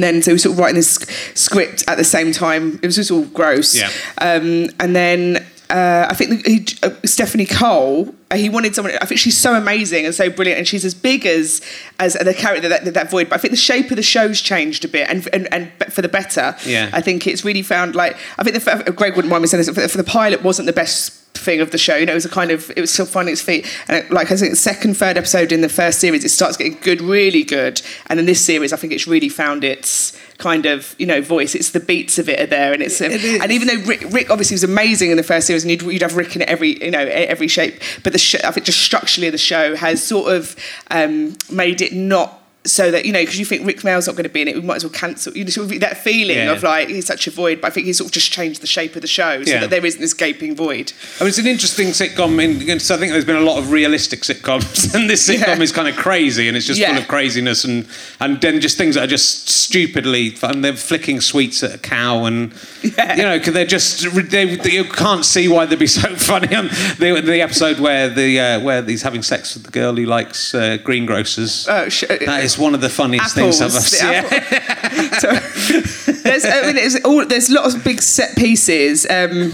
and 0.00 0.16
then 0.16 0.22
so 0.22 0.30
we 0.30 0.34
was 0.34 0.42
sort 0.44 0.54
of 0.54 0.58
writing 0.58 0.76
this 0.76 0.94
script 1.34 1.84
at 1.86 1.98
the 1.98 2.04
same 2.04 2.32
time. 2.32 2.78
It 2.82 2.86
was 2.86 2.96
just 2.96 3.10
all 3.10 3.24
gross. 3.26 3.76
Yeah. 3.76 3.90
Um, 4.18 4.70
and 4.80 4.96
then 4.96 5.44
uh, 5.68 6.06
I 6.10 6.14
think 6.14 6.46
he, 6.46 6.66
uh, 6.82 6.90
Stephanie 7.04 7.46
Cole. 7.46 8.12
uh, 8.30 8.36
He 8.36 8.48
wanted 8.48 8.74
someone. 8.74 8.94
I 9.00 9.04
think 9.04 9.20
she's 9.20 9.36
so 9.36 9.54
amazing 9.54 10.04
and 10.06 10.14
so 10.14 10.28
brilliant, 10.30 10.58
and 10.58 10.66
she's 10.66 10.84
as 10.84 10.94
big 10.94 11.26
as 11.26 11.60
as 11.98 12.14
the 12.14 12.34
character 12.34 12.68
that, 12.68 12.84
that, 12.84 12.94
that 12.94 13.10
void. 13.10 13.28
But 13.28 13.36
I 13.36 13.38
think 13.38 13.52
the 13.52 13.56
shape 13.58 13.90
of 13.90 13.96
the 13.96 14.02
show's 14.02 14.40
changed 14.40 14.84
a 14.84 14.88
bit, 14.88 15.08
and 15.08 15.28
and, 15.32 15.52
and 15.52 15.70
for 15.92 16.02
the 16.02 16.08
better. 16.08 16.56
Yeah. 16.66 16.90
I 16.92 17.00
think 17.02 17.26
it's 17.26 17.44
really 17.44 17.62
found 17.62 17.94
like 17.94 18.16
I 18.38 18.42
think 18.42 18.56
the 18.56 18.92
Greg 18.92 19.14
wouldn't 19.16 19.30
mind 19.30 19.42
me 19.42 19.48
saying 19.48 19.64
this. 19.64 19.92
For 19.92 19.98
the 19.98 20.04
pilot, 20.04 20.42
wasn't 20.42 20.66
the 20.66 20.72
best 20.72 21.19
thing 21.34 21.60
of 21.60 21.70
the 21.70 21.78
show. 21.78 21.96
You 21.96 22.06
know, 22.06 22.12
it 22.12 22.16
was 22.16 22.24
a 22.24 22.30
kind 22.30 22.50
of 22.50 22.70
it 22.76 22.80
was 22.80 22.92
still 22.92 23.06
finding 23.06 23.32
its 23.32 23.42
feet. 23.42 23.66
And 23.88 23.98
it, 23.98 24.10
like 24.10 24.30
I 24.30 24.36
think 24.36 24.52
the 24.52 24.56
second, 24.56 24.96
third 24.96 25.16
episode 25.16 25.52
in 25.52 25.60
the 25.60 25.68
first 25.68 26.00
series, 26.00 26.24
it 26.24 26.30
starts 26.30 26.56
getting 26.56 26.78
good, 26.80 27.00
really 27.00 27.42
good. 27.42 27.82
And 28.06 28.20
in 28.20 28.26
this 28.26 28.44
series, 28.44 28.72
I 28.72 28.76
think 28.76 28.92
it's 28.92 29.06
really 29.06 29.28
found 29.28 29.64
its 29.64 30.16
kind 30.38 30.66
of 30.66 30.96
you 30.98 31.06
know 31.06 31.20
voice. 31.20 31.54
It's 31.54 31.70
the 31.70 31.80
beats 31.80 32.18
of 32.18 32.28
it 32.28 32.40
are 32.40 32.46
there, 32.46 32.72
and 32.72 32.82
it's 32.82 33.00
um, 33.00 33.12
It 33.12 33.42
and 33.42 33.52
even 33.52 33.68
though 33.68 33.86
Rik, 33.86 34.04
Rik 34.10 34.30
obviously 34.30 34.54
was 34.54 34.64
amazing 34.64 35.10
in 35.10 35.16
the 35.16 35.22
first 35.22 35.46
series, 35.46 35.62
and 35.62 35.70
you'd, 35.70 35.82
you'd 35.82 36.02
have 36.02 36.16
Rik 36.16 36.34
in 36.36 36.42
every 36.42 36.82
you 36.84 36.90
know 36.90 37.00
every 37.00 37.48
shape, 37.48 37.80
but 38.02 38.12
the 38.12 38.18
sh- 38.18 38.42
I 38.44 38.50
think 38.50 38.66
just 38.66 38.80
structurally 38.80 39.30
the 39.30 39.38
show 39.38 39.76
has 39.76 40.02
sort 40.02 40.34
of 40.34 40.56
um, 40.90 41.36
made 41.50 41.80
it 41.80 41.92
not. 41.92 42.38
So 42.66 42.90
that 42.90 43.06
you 43.06 43.12
know, 43.12 43.20
because 43.20 43.38
you 43.38 43.46
think 43.46 43.66
Rik 43.66 43.84
Mayall's 43.84 44.06
not 44.06 44.16
going 44.16 44.24
to 44.24 44.28
be 44.28 44.42
in 44.42 44.48
it, 44.48 44.54
we 44.54 44.60
might 44.60 44.76
as 44.76 44.84
well 44.84 44.92
cancel. 44.92 45.34
You 45.34 45.44
know, 45.44 45.50
sort 45.50 45.72
of 45.72 45.80
that 45.80 45.96
feeling 45.96 46.36
Yeah. 46.36 46.52
of 46.52 46.62
like 46.62 46.88
he's 46.88 47.06
such 47.06 47.26
a 47.26 47.30
void. 47.30 47.62
But 47.62 47.68
I 47.68 47.70
think 47.70 47.86
he's 47.86 47.96
sort 47.96 48.08
of 48.08 48.12
just 48.12 48.30
changed 48.32 48.60
the 48.60 48.66
shape 48.66 48.94
of 48.96 49.00
the 49.02 49.08
show 49.08 49.42
so 49.42 49.50
Yeah. 49.50 49.60
that 49.60 49.70
there 49.70 49.84
isn't 49.86 49.98
this 50.00 50.12
gaping 50.12 50.54
void. 50.54 50.92
I 51.18 51.24
mean, 51.24 51.28
it's 51.30 51.38
an 51.38 51.46
interesting 51.46 51.86
sitcom. 51.88 52.38
In, 52.68 52.78
so 52.78 52.94
I 52.94 52.98
think 52.98 53.12
there's 53.12 53.24
been 53.24 53.36
a 53.36 53.40
lot 53.40 53.56
of 53.58 53.70
realistic 53.70 54.20
sitcoms, 54.24 54.94
and 54.94 55.08
this 55.08 55.26
sitcom 55.26 55.56
Yeah. 55.56 55.62
is 55.62 55.72
kind 55.72 55.88
of 55.88 55.96
crazy, 55.96 56.48
and 56.48 56.56
it's 56.56 56.66
just 56.66 56.82
full 56.82 56.98
of 56.98 57.08
craziness, 57.08 57.64
and 57.64 57.86
and 58.20 58.38
then 58.42 58.60
just 58.60 58.76
things 58.76 58.94
that 58.96 59.04
are 59.04 59.06
just 59.18 59.48
stupidly. 59.48 60.36
And 60.42 60.62
they're 60.62 60.76
flicking 60.76 61.22
sweets 61.22 61.62
at 61.62 61.74
a 61.74 61.78
cow, 61.78 62.26
and 62.26 62.52
you 62.82 62.90
know, 63.22 63.40
'cause 63.40 63.54
they're 63.54 63.64
just 63.64 64.06
they, 64.30 64.44
you 64.70 64.84
can't 64.84 65.24
see 65.24 65.48
why 65.48 65.64
they'd 65.64 65.78
be 65.78 65.86
so 66.02 66.14
funny. 66.16 66.54
On 66.54 66.68
the, 66.98 67.22
the 67.24 67.40
episode 67.40 67.80
where 67.80 68.10
the 68.10 68.38
uh, 68.38 68.60
where 68.60 68.82
he's 68.82 69.00
having 69.02 69.22
sex 69.22 69.54
with 69.54 69.64
the 69.64 69.70
girl 69.70 69.96
who 69.96 70.04
likes 70.04 70.54
uh, 70.54 70.76
greengrocers. 70.84 71.66
Oh, 71.66 71.88
sh- 71.88 72.04
that 72.08 72.49
is 72.52 72.58
one 72.58 72.74
of 72.74 72.80
the 72.80 72.88
funniest 72.88 73.36
apples. 73.36 73.58
things 73.58 74.02
I've 74.02 74.12
ever 74.12 74.30
seen. 74.30 75.12
so, 75.20 76.12
there's, 76.22 76.44
I 76.44 76.66
mean, 76.66 76.76
it's 76.76 77.04
all, 77.04 77.24
there's 77.24 77.50
lots 77.50 77.74
of 77.74 77.84
big 77.84 78.02
set 78.02 78.36
pieces. 78.36 79.06
Um, 79.08 79.52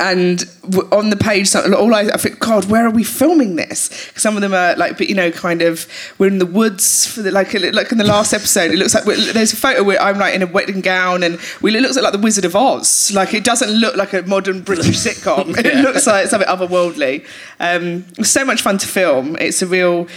and 0.00 0.44
on 0.92 1.10
the 1.10 1.16
page, 1.16 1.54
all 1.54 1.94
I, 1.94 2.00
I 2.12 2.16
think, 2.16 2.38
God, 2.38 2.70
where 2.70 2.86
are 2.86 2.90
we 2.90 3.04
filming 3.04 3.56
this? 3.56 4.10
Some 4.16 4.34
of 4.34 4.40
them 4.40 4.54
are 4.54 4.74
like, 4.76 4.96
but 4.96 5.08
you 5.08 5.14
know, 5.14 5.30
kind 5.30 5.60
of, 5.60 5.86
we're 6.18 6.28
in 6.28 6.38
the 6.38 6.46
woods 6.46 7.06
for 7.06 7.20
the 7.20 7.30
like, 7.30 7.52
like 7.52 7.92
in 7.92 7.98
the 7.98 8.04
last 8.04 8.32
episode. 8.32 8.70
It 8.70 8.78
looks 8.78 8.94
like 8.94 9.04
there's 9.04 9.52
a 9.52 9.56
photo 9.56 9.82
where 9.82 10.00
I'm 10.00 10.18
like 10.18 10.34
in 10.34 10.42
a 10.42 10.46
wedding 10.46 10.80
gown, 10.80 11.22
and 11.22 11.38
we, 11.60 11.76
it 11.76 11.80
looks 11.82 11.96
like 11.96 12.12
the 12.12 12.18
Wizard 12.18 12.46
of 12.46 12.56
Oz. 12.56 13.12
Like 13.12 13.34
it 13.34 13.44
doesn't 13.44 13.70
look 13.70 13.96
like 13.96 14.14
a 14.14 14.22
modern 14.22 14.62
British 14.62 14.96
sitcom. 15.04 15.56
It 15.58 15.76
looks 15.82 16.06
like 16.06 16.28
something 16.28 16.48
otherworldly. 16.48 17.26
Um, 17.58 18.06
it's 18.16 18.30
so 18.30 18.44
much 18.44 18.62
fun 18.62 18.78
to 18.78 18.86
film. 18.86 19.36
It's 19.36 19.60
a 19.60 19.66
real 19.66 20.08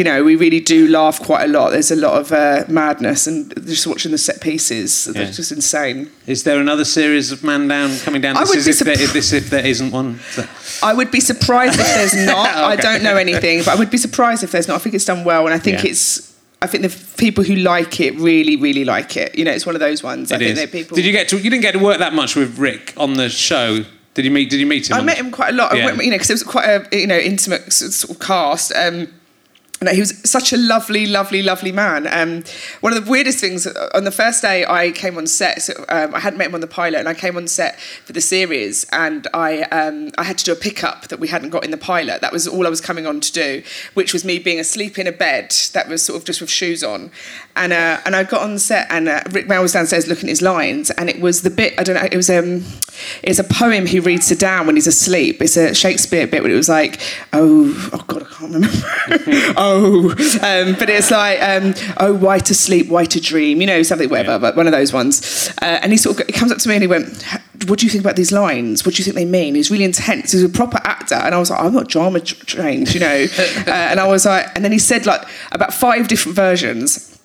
you 0.00 0.04
know, 0.04 0.24
we 0.24 0.34
really 0.34 0.60
do 0.60 0.88
laugh 0.88 1.20
quite 1.20 1.44
a 1.44 1.48
lot. 1.48 1.72
There's 1.72 1.90
a 1.90 1.96
lot 2.06 2.14
of 2.18 2.32
uh, 2.32 2.64
madness, 2.68 3.26
and 3.26 3.52
just 3.66 3.86
watching 3.86 4.12
the 4.12 4.16
set 4.18 4.40
pieces, 4.40 5.06
Yeah. 5.06 5.12
they're 5.24 5.32
just 5.32 5.52
insane. 5.52 6.10
Is 6.26 6.44
there 6.44 6.58
another 6.58 6.86
series 6.86 7.30
of 7.32 7.44
Man 7.44 7.68
Down 7.68 7.98
coming 7.98 8.22
down? 8.22 8.38
I 8.38 8.40
This 8.40 8.48
would 8.48 8.58
is 8.60 8.64
be 8.64 8.70
if, 8.70 8.78
there, 8.78 9.04
if 9.04 9.12
this 9.12 9.32
if 9.34 9.50
there 9.50 9.66
isn't 9.66 9.90
one. 9.90 10.18
So- 10.30 10.46
I 10.82 10.94
would 10.94 11.10
be 11.10 11.20
surprised 11.20 11.78
if 11.78 11.86
there's 11.86 12.14
not. 12.34 12.48
I 12.72 12.76
don't 12.76 13.02
know 13.02 13.16
anything, 13.16 13.58
but 13.58 13.68
I 13.68 13.74
would 13.74 13.90
be 13.90 13.98
surprised 13.98 14.42
if 14.42 14.52
there's 14.52 14.68
not. 14.68 14.76
I 14.76 14.78
think 14.78 14.94
it's 14.94 15.04
done 15.04 15.22
well, 15.22 15.44
and 15.44 15.52
I 15.54 15.58
think 15.58 15.84
Yeah. 15.84 15.90
it's. 15.90 16.34
I 16.62 16.66
think 16.66 16.82
the 16.82 16.94
people 17.18 17.44
who 17.44 17.56
like 17.56 18.00
it 18.00 18.14
really, 18.16 18.56
really 18.56 18.86
like 18.86 19.18
it. 19.18 19.34
You 19.36 19.44
know, 19.44 19.50
it's 19.52 19.66
one 19.66 19.74
of 19.76 19.80
those 19.80 20.02
ones. 20.02 20.32
I 20.32 20.36
It 20.36 20.38
think 20.38 20.50
is. 20.52 20.56
they're 20.56 20.66
people. 20.78 20.94
Did 20.94 21.04
you 21.04 21.12
get 21.12 21.28
to? 21.28 21.36
You 21.36 21.50
didn't 21.50 21.62
get 21.68 21.72
to 21.72 21.78
work 21.78 21.98
that 21.98 22.14
much 22.14 22.36
with 22.36 22.58
Rik 22.58 22.94
on 22.96 23.14
the 23.14 23.28
show. 23.28 23.84
Did 24.14 24.24
you 24.24 24.30
meet? 24.30 24.48
Did 24.48 24.60
you 24.60 24.66
meet 24.66 24.88
him? 24.90 24.96
I 24.96 25.02
met 25.02 25.18
him 25.18 25.30
quite 25.30 25.50
a 25.50 25.56
lot. 25.56 25.72
I 25.72 25.76
Yeah. 25.76 25.84
went- 25.86 25.98
you 26.04 26.10
know, 26.10 26.16
because 26.16 26.30
it 26.30 26.38
was 26.40 26.42
quite 26.42 26.66
a 26.66 26.78
you 26.98 27.06
know 27.06 27.18
intimate 27.18 27.70
sort 27.72 28.10
of 28.10 28.18
cast. 28.18 28.72
Um, 28.74 29.08
he 29.88 30.00
was 30.00 30.20
such 30.28 30.52
a 30.52 30.58
lovely, 30.58 31.06
lovely, 31.06 31.42
lovely 31.42 31.72
man. 31.72 32.06
Um, 32.06 32.44
one 32.80 32.94
of 32.94 33.02
the 33.02 33.10
weirdest 33.10 33.38
things 33.38 33.66
uh, 33.66 33.88
on 33.94 34.04
the 34.04 34.10
first 34.10 34.42
day 34.42 34.66
I 34.66 34.90
came 34.90 35.16
on 35.16 35.26
set, 35.26 35.62
so, 35.62 35.72
um, 35.88 36.14
I 36.14 36.20
hadn't 36.20 36.38
met 36.38 36.48
him 36.48 36.54
on 36.54 36.60
the 36.60 36.66
pilot, 36.66 36.98
and 36.98 37.08
I 37.08 37.14
came 37.14 37.34
on 37.34 37.48
set 37.48 37.80
for 37.80 38.12
the 38.12 38.20
series, 38.20 38.84
and 38.92 39.26
I 39.32 39.62
um, 39.62 40.10
I 40.18 40.24
had 40.24 40.36
to 40.36 40.44
do 40.44 40.52
a 40.52 40.56
pickup 40.56 41.08
that 41.08 41.18
we 41.18 41.28
hadn't 41.28 41.48
got 41.48 41.64
in 41.64 41.70
the 41.70 41.78
pilot. 41.78 42.20
That 42.20 42.30
was 42.30 42.46
all 42.46 42.66
I 42.66 42.70
was 42.70 42.82
coming 42.82 43.06
on 43.06 43.20
to 43.20 43.32
do, 43.32 43.62
which 43.94 44.12
was 44.12 44.22
me 44.22 44.38
being 44.38 44.60
asleep 44.60 44.98
in 44.98 45.06
a 45.06 45.12
bed 45.12 45.54
that 45.72 45.88
was 45.88 46.04
sort 46.04 46.18
of 46.18 46.26
just 46.26 46.42
with 46.42 46.50
shoes 46.50 46.84
on, 46.84 47.10
and 47.56 47.72
uh, 47.72 48.00
and 48.04 48.14
I 48.14 48.24
got 48.24 48.42
on 48.42 48.58
set, 48.58 48.86
and 48.90 49.08
uh, 49.08 49.22
Rik 49.30 49.48
Mayall 49.48 49.62
was 49.62 49.72
downstairs 49.72 50.06
looking 50.06 50.28
at 50.28 50.32
his 50.32 50.42
lines, 50.42 50.90
and 50.90 51.08
it 51.08 51.22
was 51.22 51.40
the 51.40 51.50
bit 51.50 51.72
I 51.78 51.84
don't 51.84 51.94
know, 51.94 52.08
it 52.10 52.16
was 52.16 52.28
um, 52.28 52.66
it's 53.22 53.38
a 53.38 53.44
poem 53.44 53.86
he 53.86 53.98
reads 53.98 54.28
to 54.28 54.36
Dan 54.36 54.66
when 54.66 54.76
he's 54.76 54.86
asleep. 54.86 55.40
It's 55.40 55.56
a 55.56 55.74
Shakespeare 55.74 56.26
bit 56.26 56.42
where 56.42 56.52
it 56.52 56.56
was 56.56 56.68
like, 56.68 57.00
oh, 57.32 57.90
oh 57.94 58.04
God, 58.06 58.24
I 58.24 58.26
can't 58.26 58.52
remember. 58.52 59.54
oh, 59.56 59.69
um, 60.42 60.74
but 60.78 60.88
it's 60.90 61.10
like, 61.10 61.40
um, 61.42 61.74
oh, 61.98 62.14
why 62.14 62.38
to 62.38 62.54
sleep, 62.54 62.88
why 62.88 63.04
to 63.06 63.20
dream, 63.20 63.60
you 63.60 63.66
know, 63.66 63.82
something, 63.82 64.08
whatever, 64.08 64.32
Yeah. 64.32 64.38
but 64.38 64.56
one 64.56 64.66
of 64.66 64.72
those 64.72 64.92
ones. 64.92 65.50
Uh, 65.62 65.78
and 65.82 65.92
he 65.92 65.98
sort 65.98 66.20
of 66.20 66.26
he 66.26 66.32
comes 66.32 66.52
up 66.52 66.58
to 66.58 66.68
me 66.68 66.74
and 66.76 66.82
he 66.82 66.88
went, 66.88 67.22
what 67.66 67.78
do 67.78 67.86
you 67.86 67.90
think 67.90 68.02
about 68.04 68.16
these 68.16 68.32
lines? 68.32 68.84
What 68.86 68.94
do 68.94 69.00
you 69.00 69.04
think 69.04 69.16
they 69.16 69.24
mean? 69.24 69.54
He's 69.54 69.70
really 69.70 69.84
intense. 69.84 70.32
He's 70.32 70.42
a 70.42 70.48
proper 70.48 70.78
actor. 70.84 71.14
And 71.16 71.34
I 71.34 71.38
was 71.38 71.50
like, 71.50 71.60
I'm 71.60 71.74
not 71.74 71.88
drama 71.88 72.20
trained, 72.20 72.94
you 72.94 73.00
know. 73.00 73.26
uh, 73.66 73.70
and 73.70 74.00
I 74.00 74.06
was 74.06 74.24
like, 74.26 74.46
and 74.54 74.64
then 74.64 74.72
he 74.72 74.78
said 74.78 75.06
like 75.06 75.22
about 75.52 75.72
five 75.74 76.08
different 76.08 76.36
versions. 76.36 77.19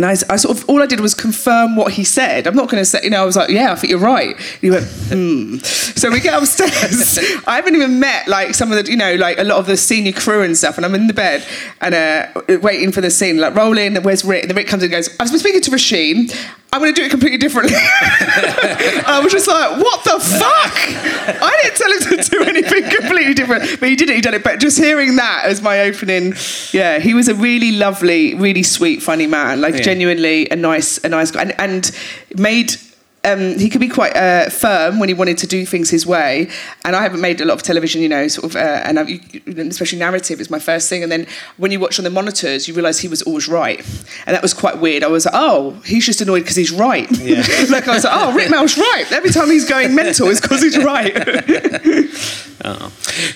And 0.00 0.06
I, 0.06 0.12
I 0.30 0.36
sort 0.36 0.56
of, 0.56 0.66
all 0.66 0.82
I 0.82 0.86
did 0.86 1.00
was 1.00 1.12
confirm 1.12 1.76
what 1.76 1.92
he 1.92 2.04
said. 2.04 2.46
I'm 2.46 2.56
not 2.56 2.70
going 2.70 2.80
to 2.80 2.86
say, 2.86 3.00
you 3.02 3.10
know, 3.10 3.20
I 3.20 3.26
was 3.26 3.36
like, 3.36 3.50
yeah, 3.50 3.70
I 3.70 3.74
think 3.74 3.90
you're 3.90 4.00
right. 4.00 4.34
And 4.34 4.60
he 4.62 4.70
went, 4.70 4.86
hmm. 4.86 5.58
So 5.58 6.10
we 6.10 6.20
get 6.20 6.32
upstairs. 6.32 7.18
I 7.46 7.56
haven't 7.56 7.76
even 7.76 8.00
met 8.00 8.26
like 8.26 8.54
some 8.54 8.72
of 8.72 8.82
the, 8.82 8.90
you 8.90 8.96
know, 8.96 9.16
like 9.16 9.36
a 9.36 9.44
lot 9.44 9.58
of 9.58 9.66
the 9.66 9.76
senior 9.76 10.12
crew 10.12 10.42
and 10.42 10.56
stuff. 10.56 10.78
And 10.78 10.86
I'm 10.86 10.94
in 10.94 11.06
the 11.06 11.12
bed 11.12 11.46
and 11.82 11.94
uh, 11.94 12.58
waiting 12.62 12.92
for 12.92 13.02
the 13.02 13.10
scene, 13.10 13.36
like 13.36 13.54
rolling. 13.54 13.94
where's 13.96 14.24
Rik? 14.24 14.44
And 14.44 14.50
then 14.50 14.56
Rik 14.56 14.68
comes 14.68 14.82
in 14.82 14.86
and 14.86 14.92
goes, 14.92 15.14
I've 15.20 15.28
been 15.28 15.38
speaking 15.38 15.60
to 15.60 15.70
Roisin. 15.70 16.34
I'm 16.72 16.80
going 16.80 16.94
to 16.94 17.00
do 17.00 17.04
it 17.04 17.10
completely 17.10 17.38
differently. 17.38 17.74
I 17.76 19.20
was 19.22 19.32
just 19.32 19.48
like, 19.48 19.76
what 19.82 20.04
the 20.04 20.20
fuck? 20.20 21.42
I 21.42 21.58
didn't 21.62 21.76
tell 21.76 21.92
him 21.92 22.22
to 22.22 22.30
do 22.30 22.42
anything 22.44 22.90
completely 23.00 23.34
different, 23.34 23.80
but 23.80 23.88
he 23.88 23.96
did 23.96 24.08
it. 24.08 24.14
He 24.14 24.20
did 24.20 24.34
it. 24.34 24.44
But 24.44 24.60
just 24.60 24.78
hearing 24.78 25.16
that 25.16 25.42
as 25.46 25.60
my 25.62 25.80
opening, 25.80 26.34
yeah, 26.72 27.00
he 27.00 27.12
was 27.12 27.28
a 27.28 27.34
really 27.34 27.72
lovely, 27.72 28.34
really 28.34 28.62
sweet, 28.62 29.02
funny 29.02 29.26
man. 29.26 29.60
Like 29.60 29.74
Yeah. 29.74 29.80
genuinely 29.80 30.48
a 30.50 30.56
nice, 30.56 30.98
a 30.98 31.08
nice 31.08 31.32
guy, 31.32 31.42
and, 31.42 31.54
and 31.58 31.90
made 32.36 32.76
um, 33.24 33.58
he 33.58 33.68
could 33.68 33.80
be 33.80 33.88
quite 33.88 34.16
uh, 34.16 34.48
firm 34.48 34.98
when 34.98 35.08
he 35.08 35.14
wanted 35.14 35.36
to 35.38 35.46
do 35.46 35.66
things 35.66 35.90
his 35.90 36.06
way. 36.06 36.48
And 36.84 36.96
I 36.96 37.02
haven't 37.02 37.20
made 37.20 37.40
a 37.40 37.44
lot 37.44 37.54
of 37.54 37.62
television, 37.62 38.00
you 38.00 38.08
know, 38.08 38.28
sort 38.28 38.44
of, 38.44 38.56
uh, 38.56 38.82
and 38.84 38.98
I, 38.98 39.20
especially 39.68 39.98
narrative 39.98 40.40
is 40.40 40.50
my 40.50 40.58
first 40.58 40.88
thing. 40.88 41.02
And 41.02 41.12
then 41.12 41.26
when 41.58 41.70
you 41.70 41.80
watch 41.80 41.98
on 41.98 42.04
the 42.04 42.10
monitors, 42.10 42.66
you 42.66 42.74
realise 42.74 43.00
he 43.00 43.08
was 43.08 43.22
always 43.22 43.48
right, 43.48 43.78
and 44.26 44.34
that 44.34 44.42
was 44.42 44.54
quite 44.54 44.78
weird. 44.78 45.04
I 45.04 45.08
was 45.08 45.26
like, 45.26 45.34
oh, 45.36 45.72
he's 45.84 46.06
just 46.06 46.20
annoyed 46.20 46.40
because 46.40 46.56
he's 46.56 46.72
right. 46.72 47.10
Yeah. 47.18 47.44
like 47.70 47.86
I 47.88 47.94
was 47.94 48.04
like, 48.04 48.14
oh, 48.16 48.34
Rik 48.34 48.50
Mayall's 48.50 48.78
right. 48.78 49.04
Every 49.12 49.30
time 49.30 49.50
he's 49.50 49.68
going 49.68 49.94
mental, 49.94 50.28
it's 50.28 50.40
because 50.40 50.62
he's 50.62 50.82
right. 50.82 51.12
oh. 52.64 52.92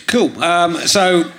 Cool. 0.07 0.43
Um, 0.43 0.77
so 0.87 1.31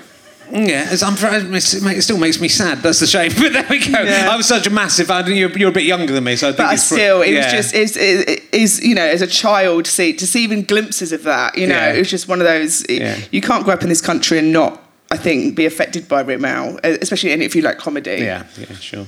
yeah, 0.51 0.91
it's, 0.91 1.03
I'm, 1.03 1.15
it 1.53 2.01
still 2.01 2.17
makes 2.17 2.39
me 2.39 2.47
sad. 2.47 2.79
That's 2.79 2.99
the 2.99 3.07
shame. 3.07 3.31
But 3.45 3.53
there 3.53 3.65
we 3.69 3.79
go. 3.79 4.01
Yeah. 4.01 4.29
I 4.31 4.37
was 4.37 4.47
such 4.47 4.67
a 4.67 4.69
massive. 4.69 5.11
I 5.11 5.25
you're, 5.27 5.55
you're 5.57 5.69
a 5.69 5.73
bit 5.73 5.83
younger 5.83 6.13
than 6.13 6.23
me, 6.23 6.35
so 6.35 6.49
I 6.49 6.51
think. 6.51 6.69
But 6.69 6.77
still, 6.77 7.21
it 7.21 7.31
yeah. 7.31 7.43
was 7.43 7.51
just 7.51 7.73
is 7.75 7.97
is 7.97 8.83
you 8.83 8.95
know 8.95 9.05
as 9.05 9.21
a 9.21 9.27
child 9.27 9.87
see 9.87 10.13
to 10.13 10.25
see 10.25 10.43
even 10.43 10.63
glimpses 10.63 11.11
of 11.11 11.23
that. 11.23 11.57
You 11.57 11.67
know, 11.67 11.75
yeah. 11.75 11.93
it 11.93 11.99
was 11.99 12.09
just 12.09 12.27
one 12.27 12.39
of 12.39 12.47
those. 12.47 12.87
You 12.89 13.41
can't 13.41 13.63
grow 13.63 13.73
up 13.73 13.83
in 13.83 13.89
this 13.89 14.01
country 14.01 14.39
and 14.39 14.51
not. 14.51 14.81
I 15.11 15.17
think 15.17 15.55
be 15.55 15.65
affected 15.65 16.07
by 16.07 16.21
Rik 16.21 16.39
Mayall, 16.39 16.83
especially 16.83 17.31
if 17.31 17.55
you 17.55 17.61
like 17.61 17.77
comedy. 17.77 18.23
Yeah, 18.23 18.45
yeah, 18.57 18.73
sure. 18.75 19.05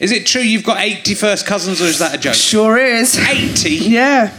Is 0.00 0.10
it 0.10 0.26
true 0.26 0.42
you've 0.42 0.64
got 0.64 0.78
80 0.78 1.14
first 1.14 1.46
cousins, 1.46 1.80
or 1.80 1.84
is 1.84 1.98
that 1.98 2.14
a 2.14 2.18
joke? 2.18 2.34
Sure 2.34 2.78
is. 2.78 3.16
80? 3.16 3.70
yeah. 3.70 4.34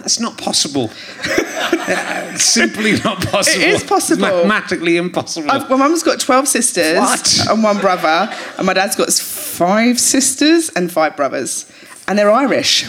That's 0.00 0.18
not 0.18 0.36
possible. 0.38 0.88
simply 2.36 2.92
not 3.04 3.22
possible. 3.26 3.60
It 3.60 3.68
is 3.68 3.84
possible. 3.84 4.24
It's 4.24 4.32
mathematically 4.32 4.96
impossible. 4.96 5.50
I've, 5.50 5.68
my 5.68 5.76
mum's 5.76 6.02
got 6.02 6.18
12 6.20 6.48
sisters 6.48 6.98
what? 6.98 7.46
and 7.50 7.62
one 7.62 7.78
brother, 7.78 8.34
and 8.56 8.66
my 8.66 8.72
dad's 8.72 8.96
got 8.96 9.12
five 9.12 10.00
sisters 10.00 10.70
and 10.70 10.90
five 10.90 11.16
brothers, 11.16 11.70
and 12.08 12.18
they're 12.18 12.30
Irish. 12.30 12.84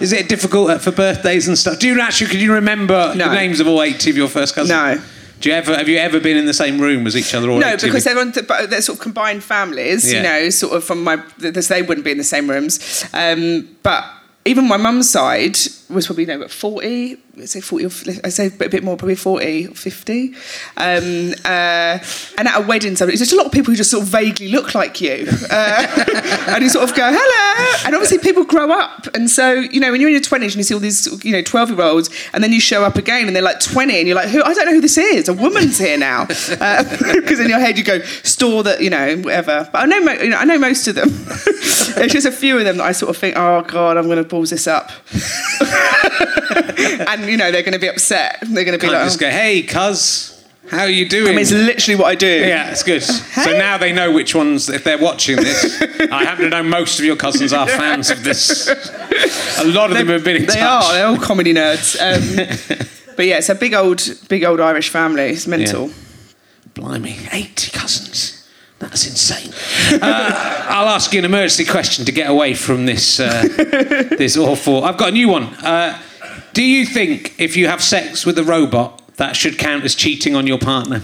is 0.00 0.12
it 0.12 0.28
difficult 0.28 0.80
for 0.80 0.90
birthdays 0.90 1.46
and 1.46 1.56
stuff? 1.56 1.78
Do 1.78 1.86
you 1.86 2.00
actually, 2.00 2.30
can 2.30 2.40
you 2.40 2.54
remember 2.54 3.14
no. 3.14 3.28
the 3.28 3.34
names 3.34 3.60
of 3.60 3.68
all 3.68 3.80
80 3.80 4.10
of 4.10 4.16
your 4.16 4.28
first 4.28 4.56
cousins? 4.56 4.70
No. 4.70 5.00
Do 5.40 5.48
you 5.48 5.54
ever 5.54 5.76
have 5.76 5.88
you 5.88 5.98
ever 5.98 6.18
been 6.18 6.36
in 6.36 6.46
the 6.46 6.54
same 6.54 6.80
room 6.80 7.06
as 7.06 7.16
each 7.16 7.32
other? 7.32 7.48
All 7.48 7.60
no, 7.60 7.76
because 7.76 8.02
they're, 8.02 8.18
on 8.18 8.32
the, 8.32 8.66
they're 8.68 8.82
sort 8.82 8.98
of 8.98 9.02
combined 9.02 9.44
families. 9.44 10.10
Yeah. 10.12 10.16
You 10.16 10.22
know, 10.24 10.50
sort 10.50 10.72
of 10.72 10.82
from 10.82 11.04
my 11.04 11.22
they 11.38 11.82
wouldn't 11.82 12.04
be 12.04 12.10
in 12.10 12.18
the 12.18 12.24
same 12.24 12.50
rooms. 12.50 13.04
Um, 13.12 13.76
but 13.84 14.04
even 14.48 14.66
my 14.66 14.76
mum's 14.76 15.10
side 15.10 15.56
was 15.90 16.06
probably 16.06 16.24
you 16.24 16.38
know, 16.38 16.48
40 16.48 17.18
let's 17.38 17.52
say 17.52 17.60
40 17.60 17.84
or 17.84 17.88
I 18.24 18.28
say 18.28 18.46
a 18.46 18.68
bit 18.68 18.82
more, 18.82 18.96
probably 18.96 19.14
40 19.14 19.68
or 19.68 19.74
50. 19.74 20.34
Um, 20.76 21.34
uh, 21.44 21.98
and 22.36 22.48
at 22.48 22.56
a 22.56 22.66
wedding, 22.66 22.96
so 22.96 23.06
there's 23.06 23.20
just 23.20 23.32
a 23.32 23.36
lot 23.36 23.46
of 23.46 23.52
people 23.52 23.72
who 23.72 23.76
just 23.76 23.90
sort 23.90 24.02
of 24.02 24.08
vaguely 24.08 24.48
look 24.48 24.74
like 24.74 25.00
you. 25.00 25.26
Uh, 25.50 26.04
and 26.48 26.62
you 26.62 26.68
sort 26.68 26.88
of 26.88 26.96
go, 26.96 27.10
hello. 27.10 27.86
And 27.86 27.94
obviously 27.94 28.18
people 28.18 28.44
grow 28.44 28.70
up. 28.70 29.06
And 29.14 29.30
so, 29.30 29.52
you 29.52 29.80
know, 29.80 29.90
when 29.90 30.00
you're 30.00 30.10
in 30.10 30.14
your 30.14 30.22
20s 30.22 30.42
and 30.42 30.56
you 30.56 30.62
see 30.62 30.74
all 30.74 30.80
these, 30.80 31.24
you 31.24 31.32
know, 31.32 31.42
12 31.42 31.70
year 31.70 31.82
olds, 31.82 32.10
and 32.32 32.42
then 32.42 32.52
you 32.52 32.60
show 32.60 32.84
up 32.84 32.96
again 32.96 33.26
and 33.26 33.36
they're 33.36 33.42
like 33.42 33.60
20, 33.60 33.98
and 33.98 34.06
you're 34.06 34.16
like, 34.16 34.28
who? 34.28 34.42
I 34.42 34.54
don't 34.54 34.66
know 34.66 34.74
who 34.74 34.80
this 34.80 34.98
is. 34.98 35.28
A 35.28 35.34
woman's 35.34 35.78
here 35.78 35.98
now. 35.98 36.26
Because 36.26 36.60
uh, 36.60 37.42
in 37.42 37.48
your 37.48 37.60
head 37.60 37.78
you 37.78 37.84
go, 37.84 38.00
store 38.00 38.62
that, 38.64 38.82
you 38.82 38.90
know, 38.90 39.16
whatever. 39.18 39.68
But 39.72 39.82
I 39.82 39.84
know, 39.86 40.12
you 40.12 40.30
know, 40.30 40.38
I 40.38 40.44
know 40.44 40.58
most 40.58 40.88
of 40.88 40.94
them. 40.94 41.08
There's 41.94 42.12
just 42.12 42.26
a 42.26 42.32
few 42.32 42.58
of 42.58 42.64
them 42.64 42.78
that 42.78 42.84
I 42.84 42.92
sort 42.92 43.10
of 43.10 43.16
think, 43.16 43.36
oh 43.36 43.62
God, 43.62 43.96
I'm 43.96 44.06
going 44.06 44.18
to 44.18 44.24
balls 44.24 44.50
this 44.50 44.66
up. 44.66 44.90
and 47.08 47.24
you 47.26 47.36
know 47.36 47.50
they're 47.50 47.62
going 47.62 47.72
to 47.72 47.78
be 47.78 47.88
upset. 47.88 48.38
They're 48.42 48.64
going 48.64 48.78
to 48.78 48.84
be 48.84 48.90
Can't 48.90 48.92
like, 48.92 49.04
just 49.04 49.20
go, 49.20 49.30
"Hey, 49.30 49.62
cuz." 49.62 50.34
How 50.70 50.80
are 50.80 50.90
you 50.90 51.08
doing? 51.08 51.28
I 51.28 51.30
mean, 51.30 51.38
it's 51.38 51.50
literally 51.50 51.98
what 51.98 52.08
I 52.08 52.14
do. 52.14 52.26
Yeah, 52.26 52.70
it's 52.70 52.82
good. 52.82 53.02
Hey. 53.02 53.42
So 53.42 53.52
now 53.56 53.78
they 53.78 53.90
know 53.90 54.12
which 54.12 54.34
ones, 54.34 54.68
if 54.68 54.84
they're 54.84 54.98
watching 54.98 55.36
this. 55.36 55.80
I 56.12 56.24
happen 56.24 56.44
to 56.44 56.50
know 56.50 56.62
most 56.62 56.98
of 56.98 57.06
your 57.06 57.16
cousins 57.16 57.54
are 57.54 57.66
fans 57.66 58.10
of 58.10 58.22
this. 58.22 58.68
A 59.58 59.64
lot 59.64 59.90
of 59.90 59.96
they, 59.96 60.02
them 60.02 60.08
have 60.08 60.24
been 60.24 60.36
in 60.36 60.42
they 60.42 60.54
touch. 60.54 60.84
are. 60.84 60.92
They're 60.92 61.06
all 61.06 61.16
comedy 61.16 61.54
nerds. 61.54 61.96
Um, 61.98 62.86
but 63.16 63.24
yeah, 63.24 63.38
it's 63.38 63.48
a 63.48 63.54
big 63.54 63.72
old, 63.72 64.02
big 64.28 64.44
old 64.44 64.60
Irish 64.60 64.90
family. 64.90 65.30
It's 65.30 65.46
mental. 65.46 65.88
Yeah. 65.88 65.94
Blimey, 66.74 67.16
eighty 67.32 67.70
cousins. 67.70 68.37
That's 68.78 69.06
insane. 69.06 69.52
Uh, 70.00 70.66
I'll 70.68 70.88
ask 70.88 71.12
you 71.12 71.18
an 71.18 71.24
emergency 71.24 71.64
question 71.64 72.04
to 72.04 72.12
get 72.12 72.30
away 72.30 72.54
from 72.54 72.86
this 72.86 73.18
uh, 73.18 73.42
this 74.16 74.36
awful. 74.36 74.84
I've 74.84 74.96
got 74.96 75.08
a 75.08 75.12
new 75.12 75.28
one. 75.28 75.44
Uh, 75.64 76.00
do 76.52 76.62
you 76.62 76.86
think 76.86 77.34
if 77.38 77.56
you 77.56 77.66
have 77.66 77.82
sex 77.82 78.24
with 78.24 78.38
a 78.38 78.44
robot, 78.44 79.02
that 79.16 79.34
should 79.34 79.58
count 79.58 79.84
as 79.84 79.94
cheating 79.94 80.36
on 80.36 80.46
your 80.46 80.58
partner? 80.58 81.02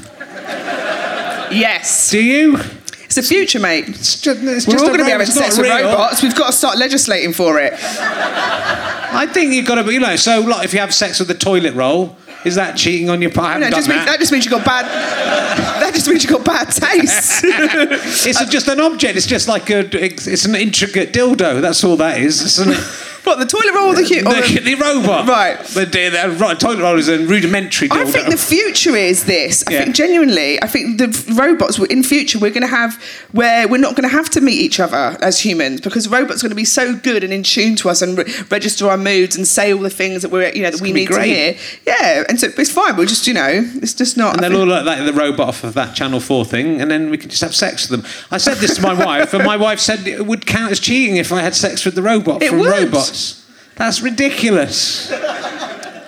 Yes. 1.51 2.11
Do 2.11 2.23
you? 2.23 2.59
It's 3.05 3.17
the 3.17 3.23
future, 3.23 3.61
mate. 3.61 3.89
It's 3.89 4.21
just, 4.21 4.41
it's 4.43 4.67
We're 4.67 4.79
all 4.79 4.87
going 4.87 4.99
to 4.99 5.05
be 5.05 5.11
having 5.11 5.27
sex 5.27 5.59
with 5.59 5.69
robots. 5.69 6.23
We've 6.23 6.35
got 6.35 6.49
to 6.49 6.53
start 6.53 6.79
legislating 6.79 7.33
for 7.33 7.61
it. 7.61 7.75
I 7.77 9.29
think 9.33 9.53
you've 9.53 9.67
got 9.67 9.77
to 9.77 9.85
be, 9.85 9.95
you 9.95 10.01
know, 10.01 10.17
so 10.17 10.41
like 10.41 10.65
if 10.65 10.73
you 10.73 10.81
have 10.81 10.93
sex 10.93 11.21
with 11.21 11.31
a 11.31 11.35
toilet 11.35 11.75
roll, 11.75 12.17
is 12.45 12.57
that 12.57 12.77
cheating 12.77 13.11
on 13.11 13.23
your 13.23 13.31
partner? 13.31 13.71
No, 13.71 13.77
just 13.77 13.89
that. 13.89 14.07
that. 14.07 14.19
just 14.19 14.33
means 14.33 14.45
you 14.45 14.51
got 14.51 14.65
bad. 14.65 14.85
that 15.81 15.95
just 15.95 16.09
means 16.09 16.23
you 16.25 16.31
got 16.31 16.45
bad 16.45 16.67
taste. 16.67 17.43
it's 17.45 18.51
just 18.51 18.69
an 18.69 18.81
object. 18.81 19.17
It's 19.17 19.27
just 19.27 19.49
like 19.49 19.71
a. 19.71 19.81
It's 19.93 20.45
an 20.45 20.55
intricate 20.55 21.13
dildo. 21.13 21.61
That's 21.61 21.83
all 21.85 21.97
that 21.97 22.19
is, 22.19 22.43
isn't 22.43 22.73
it? 22.73 23.14
What 23.25 23.39
the 23.39 23.47
toilet 23.47 23.75
roll 23.75 23.93
or 23.93 23.95
the, 23.95 24.03
the, 24.03 24.21
the, 24.21 24.61
the 24.65 24.75
robot? 24.75 25.27
Right. 25.27 25.59
The, 25.65 25.87
the, 25.87 26.57
toilet 26.59 26.83
roll 26.83 26.99
is 26.99 27.09
a 27.09 27.25
rudimentary. 27.25 27.89
Dildo. 27.89 28.03
I 28.03 28.05
think 28.05 28.29
the 28.29 28.37
future 28.37 28.95
is 28.95 29.25
this. 29.25 29.65
I 29.67 29.73
yeah. 29.73 29.85
think 29.85 29.97
genuinely, 29.97 30.63
I 30.63 30.67
think 30.67 30.99
the 30.99 31.35
robots 31.35 31.79
in 31.79 32.03
future 32.03 32.39
we're 32.39 32.51
going 32.51 32.63
to 32.63 32.69
have 32.69 33.03
where 33.33 33.67
we're 33.67 33.79
not 33.79 33.97
going 33.97 34.09
to 34.09 34.15
have 34.15 34.29
to 34.31 34.43
meet 34.43 34.61
each 34.61 34.79
other 34.79 35.17
as 35.23 35.41
humans 35.41 35.81
because 35.81 36.07
robots 36.07 36.43
are 36.43 36.49
going 36.49 36.51
to 36.51 36.57
be 36.57 36.67
so 36.67 36.95
good 36.95 37.25
and 37.25 37.33
in 37.33 37.43
tune 37.43 37.77
to 37.77 37.89
us 37.89 38.03
and 38.03 38.19
re- 38.19 38.25
register 38.51 38.89
our 38.89 38.99
moods 38.99 39.37
and 39.37 39.47
say 39.47 39.73
all 39.73 39.81
the 39.81 39.89
things 39.89 40.21
that 40.21 40.31
we're 40.31 40.53
you 40.53 40.63
know 40.63 40.71
that 40.71 40.83
we 40.83 40.93
need 40.93 41.09
to 41.09 41.23
hear. 41.23 41.57
Yeah, 41.87 42.25
and 42.29 42.39
so 42.39 42.49
it's 42.59 42.71
fine. 42.71 42.95
We'll 42.97 43.07
just 43.07 43.27
you 43.27 43.35
know 43.35 43.71
it's 43.77 43.95
just 43.95 44.19
not. 44.19 44.35
And 44.35 44.45
they'll 44.45 44.61
all 44.61 44.85
like 44.85 45.05
the 45.05 45.13
robot 45.15 45.49
off 45.49 45.65
of 45.65 45.73
that 45.75 45.97
Channel 45.97 46.21
Four 46.21 46.45
thing, 46.45 46.83
and 46.83 46.91
then 46.91 47.09
we 47.09 47.17
can 47.17 47.31
just 47.31 47.43
have 47.43 47.55
sex 47.55 47.89
with 47.89 48.03
them. 48.03 48.11
I 48.31 48.37
said 48.37 48.59
this 48.59 48.77
to 48.77 48.83
my 48.83 48.93
wife, 48.93 49.33
and 49.33 49.45
my 49.45 49.57
wife 49.57 49.81
said 49.81 50.07
it 50.07 50.27
would 50.27 50.45
count 50.45 50.73
as 50.73 50.81
cheating 50.81 51.17
if 51.17 51.33
I 51.33 51.41
had 51.41 51.55
sex 51.55 51.87
with 51.87 51.95
the 51.95 52.03
robot 52.03 52.43
it 52.43 52.51
from 52.51 52.59
would. 52.59 52.71
robots. 52.71 53.14
That's 53.77 54.01
ridiculous. 54.01 55.11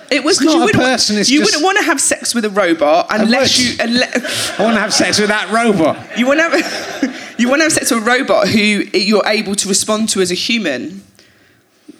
It 0.09 0.23
was 0.23 0.39
not 0.39 0.53
you, 0.53 0.59
wouldn't, 0.61 0.83
person, 0.83 1.17
you 1.25 1.41
wouldn't 1.41 1.63
want 1.63 1.79
to 1.79 1.83
have 1.83 1.99
sex 1.99 2.33
with 2.33 2.45
a 2.45 2.49
robot 2.49 3.07
unless 3.09 3.59
you. 3.59 3.75
Unless, 3.79 4.57
I 4.59 4.63
want 4.63 4.75
to 4.75 4.79
have 4.79 4.93
sex 4.93 5.19
with 5.19 5.29
that 5.29 5.51
robot. 5.51 6.17
You 6.17 6.25
want 6.25 6.39
to 6.39 6.43
have, 6.49 7.35
you 7.37 7.49
want 7.49 7.59
to 7.59 7.63
have 7.63 7.73
sex 7.73 7.91
with 7.91 8.03
a 8.03 8.05
robot 8.05 8.47
who 8.47 8.59
you're 8.59 9.25
able 9.25 9.53
to 9.55 9.67
respond 9.67 10.07
to 10.09 10.21
as 10.21 10.31
a 10.31 10.35
human. 10.35 11.03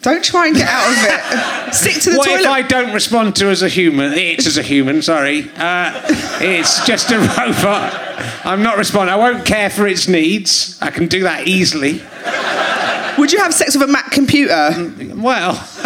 Don't 0.00 0.24
try 0.24 0.46
and 0.46 0.56
get 0.56 0.68
out 0.68 0.88
of 0.90 1.68
it. 1.68 1.74
Stick 1.74 2.00
to 2.02 2.10
the 2.10 2.18
what 2.18 2.26
toilet. 2.28 2.40
if 2.42 2.46
I 2.46 2.62
don't 2.62 2.94
respond 2.94 3.36
to 3.36 3.48
as 3.48 3.62
a 3.62 3.68
human? 3.68 4.12
It's 4.14 4.46
as 4.46 4.56
a 4.56 4.62
human. 4.62 5.02
Sorry, 5.02 5.50
uh, 5.56 6.00
it's 6.40 6.86
just 6.86 7.10
a 7.10 7.18
robot. 7.18 7.92
I'm 8.44 8.62
not 8.62 8.78
responding. 8.78 9.12
I 9.12 9.16
won't 9.16 9.44
care 9.44 9.68
for 9.68 9.86
its 9.86 10.08
needs. 10.08 10.78
I 10.80 10.90
can 10.90 11.08
do 11.08 11.24
that 11.24 11.46
easily. 11.46 12.00
Would 13.18 13.32
you 13.32 13.40
have 13.40 13.52
sex 13.52 13.76
with 13.76 13.88
a 13.88 13.92
Mac 13.92 14.10
computer? 14.12 14.70
Well, 15.16 15.50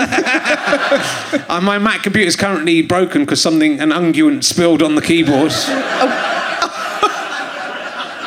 uh, 1.49 1.61
my 1.63 1.79
Mac 1.79 2.03
computer 2.03 2.27
is 2.29 2.37
currently 2.37 2.83
broken 2.83 3.25
because 3.25 3.41
something, 3.41 3.81
an 3.81 3.91
unguent 3.91 4.45
spilled 4.45 4.83
on 4.83 4.95
the 4.95 5.03
keyboard. 5.03 5.53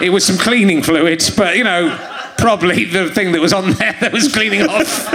It 0.01 0.09
was 0.09 0.25
some 0.25 0.37
cleaning 0.37 0.81
fluids, 0.81 1.29
but 1.29 1.55
you 1.55 1.63
know, 1.63 1.95
probably 2.37 2.85
the 2.85 3.09
thing 3.11 3.31
that 3.31 3.41
was 3.41 3.53
on 3.53 3.71
there 3.71 3.95
that 4.01 4.11
was 4.11 4.33
cleaning 4.33 4.63
off. 4.63 5.13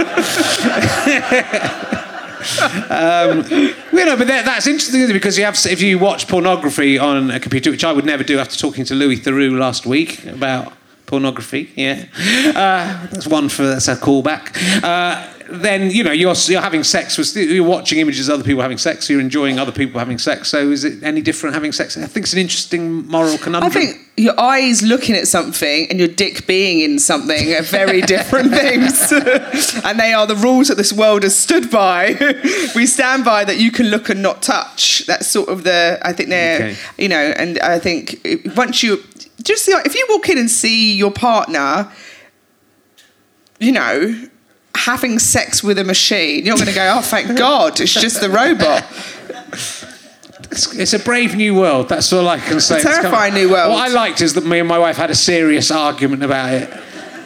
um, 2.89 3.43
you 3.91 4.05
know, 4.05 4.17
but 4.17 4.27
that, 4.27 4.43
that's 4.45 4.67
interesting 4.67 5.07
because 5.13 5.37
you 5.37 5.45
have, 5.45 5.57
if 5.65 5.81
you 5.81 5.99
watch 5.99 6.27
pornography 6.27 6.97
on 6.97 7.29
a 7.29 7.39
computer, 7.39 7.69
which 7.69 7.83
I 7.83 7.91
would 7.91 8.05
never 8.05 8.23
do 8.23 8.39
after 8.39 8.57
talking 8.57 8.85
to 8.85 8.95
Louis 8.95 9.17
Theroux 9.17 9.57
last 9.57 9.85
week 9.85 10.25
about 10.25 10.73
pornography. 11.11 11.69
Yeah, 11.75 12.05
uh, 12.55 13.07
that's 13.11 13.27
one 13.27 13.49
for 13.49 13.63
that's 13.63 13.89
a 13.89 13.95
callback. 13.95 14.45
Uh, 14.81 15.27
then 15.51 15.91
you 15.91 16.03
know 16.03 16.11
you're 16.11 16.33
you're 16.47 16.61
having 16.61 16.83
sex 16.83 17.17
with 17.17 17.35
you're 17.35 17.67
watching 17.67 17.99
images 17.99 18.29
of 18.29 18.35
other 18.35 18.43
people 18.43 18.61
having 18.61 18.77
sex. 18.77 19.09
You're 19.09 19.19
enjoying 19.19 19.59
other 19.59 19.71
people 19.71 19.99
having 19.99 20.17
sex. 20.17 20.49
So 20.49 20.71
is 20.71 20.83
it 20.83 21.03
any 21.03 21.21
different 21.21 21.53
having 21.53 21.71
sex? 21.71 21.97
I 21.97 22.05
think 22.05 22.23
it's 22.25 22.33
an 22.33 22.39
interesting 22.39 23.07
moral 23.07 23.37
conundrum. 23.37 23.69
I 23.69 23.73
think 23.73 23.97
your 24.17 24.39
eyes 24.39 24.81
looking 24.81 25.15
at 25.15 25.27
something 25.27 25.87
and 25.89 25.99
your 25.99 26.07
dick 26.07 26.45
being 26.45 26.79
in 26.79 26.99
something 26.99 27.53
are 27.53 27.63
very 27.63 28.01
different 28.15 28.51
things, 28.51 29.11
and 29.83 29.99
they 29.99 30.13
are 30.13 30.25
the 30.25 30.35
rules 30.35 30.69
that 30.69 30.77
this 30.77 30.93
world 30.93 31.23
has 31.23 31.37
stood 31.37 31.69
by. 31.69 32.15
we 32.75 32.85
stand 32.85 33.25
by 33.25 33.43
that 33.43 33.57
you 33.57 33.71
can 33.71 33.87
look 33.87 34.09
and 34.09 34.21
not 34.21 34.41
touch. 34.41 35.05
That's 35.07 35.27
sort 35.27 35.49
of 35.49 35.63
the 35.63 35.99
I 36.03 36.13
think 36.13 36.29
they're 36.29 36.55
okay. 36.55 36.75
you 36.97 37.09
know, 37.09 37.33
and 37.37 37.59
I 37.59 37.79
think 37.79 38.25
once 38.55 38.83
you 38.83 39.03
just 39.43 39.71
like 39.71 39.85
if 39.85 39.95
you 39.95 40.05
walk 40.09 40.29
in 40.29 40.37
and 40.37 40.49
see 40.49 40.95
your 40.95 41.11
partner, 41.11 41.91
you 43.59 43.71
know, 43.71 44.27
having 44.75 45.19
sex 45.19 45.63
with 45.63 45.77
a 45.77 45.83
machine, 45.83 46.45
you're 46.45 46.55
going 46.55 46.67
to 46.67 46.73
go, 46.73 46.95
oh, 46.97 47.01
thank 47.01 47.37
God, 47.37 47.79
it's 47.79 47.93
just 47.93 48.21
the 48.21 48.29
robot. 48.29 48.85
It's, 50.51 50.75
it's, 50.75 50.93
a 50.93 50.99
brave 50.99 51.35
new 51.35 51.55
world. 51.55 51.87
That's 51.87 52.11
all 52.11 52.27
I 52.27 52.39
can 52.39 52.59
say. 52.59 52.79
A 52.79 52.81
terrifying 52.81 53.33
new 53.33 53.51
world. 53.51 53.71
What 53.71 53.89
I 53.89 53.93
liked 53.93 54.21
is 54.21 54.33
that 54.33 54.45
me 54.45 54.59
and 54.59 54.67
my 54.67 54.79
wife 54.79 54.97
had 54.97 55.09
a 55.09 55.15
serious 55.15 55.71
argument 55.71 56.23
about 56.23 56.53
it. 56.53 56.69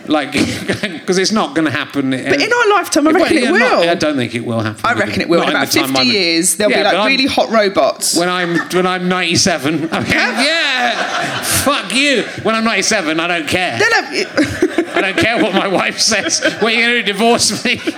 Like, 0.08 0.32
because 0.91 1.18
it's 1.18 1.32
not 1.32 1.56
going 1.56 1.65
to 1.65 1.72
happen. 1.72 2.12
But 2.12 2.41
in 2.41 2.52
our 2.54 2.70
lifetime, 2.70 3.08
I 3.08 3.12
reckon 3.12 3.38
it 3.38 3.52
will. 3.52 3.89
I 3.89 3.96
don't 3.96 4.15
think 4.15 4.36
it 4.36 4.46
will 4.46 4.60
happen. 4.62 4.82
I 4.84 4.94
reckon 4.94 5.22
it 5.22 5.30
will. 5.30 5.39
Not 5.39 5.50
In 5.50 5.56
about 5.56 5.70
50 5.70 5.98
I'm- 6.00 6.08
years, 6.08 6.56
there'll 6.58 6.72
Yeah, 6.72 6.80
be 6.80 6.84
like 6.84 6.94
I'm- 6.96 7.08
really 7.08 7.26
hot 7.26 7.50
robots. 7.50 8.15
When 8.15 8.30
I'm 8.30 8.58
when 8.70 8.86
I'm 8.88 9.08
97, 9.10 9.86
okay, 9.86 10.13
yeah, 10.13 11.41
fuck 11.44 11.94
you. 11.94 12.24
When 12.44 12.56
I'm 12.56 12.63
97, 12.63 13.20
I 13.20 13.28
don't 13.28 13.48
care. 13.48 13.78
They'll 13.80 13.94
have- 14.04 14.96
I 14.98 15.02
don't 15.02 15.18
care 15.18 15.41
what 15.44 15.54
my 15.54 15.68
wife 15.68 16.00
says. 16.00 16.39
What 16.60 16.63
are 16.63 16.70
you 16.72 16.82
going 16.82 16.96
to 16.96 17.02
do? 17.04 17.13
Divorce 17.13 17.65
me? 17.65 17.78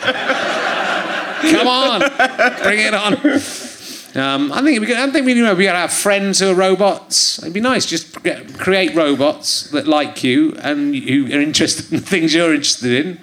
Come 1.51 1.67
on, 1.67 1.99
bring 2.63 2.79
it 2.79 2.93
on. 2.93 3.13
Um, 4.17 4.51
I 4.51 4.63
think 4.63 4.79
we 4.79 4.87
could, 4.87 4.97
I 4.97 5.09
think 5.11 5.25
we 5.25 5.33
you 5.33 5.43
know 5.43 5.53
we 5.53 5.65
gotta 5.65 5.79
have 5.79 5.93
friends 5.93 6.39
who 6.39 6.49
are 6.49 6.55
robots. 6.55 7.39
It'd 7.39 7.53
be 7.53 7.59
nice 7.59 7.85
just 7.85 8.23
get, 8.23 8.57
create 8.57 8.95
robots 8.95 9.69
that 9.71 9.87
like 9.87 10.23
you 10.23 10.55
and 10.59 10.95
who 10.95 11.27
are 11.27 11.41
interested 11.41 11.93
in 11.93 11.99
things 11.99 12.33
you're 12.33 12.53
interested 12.53 13.05
in. 13.05 13.19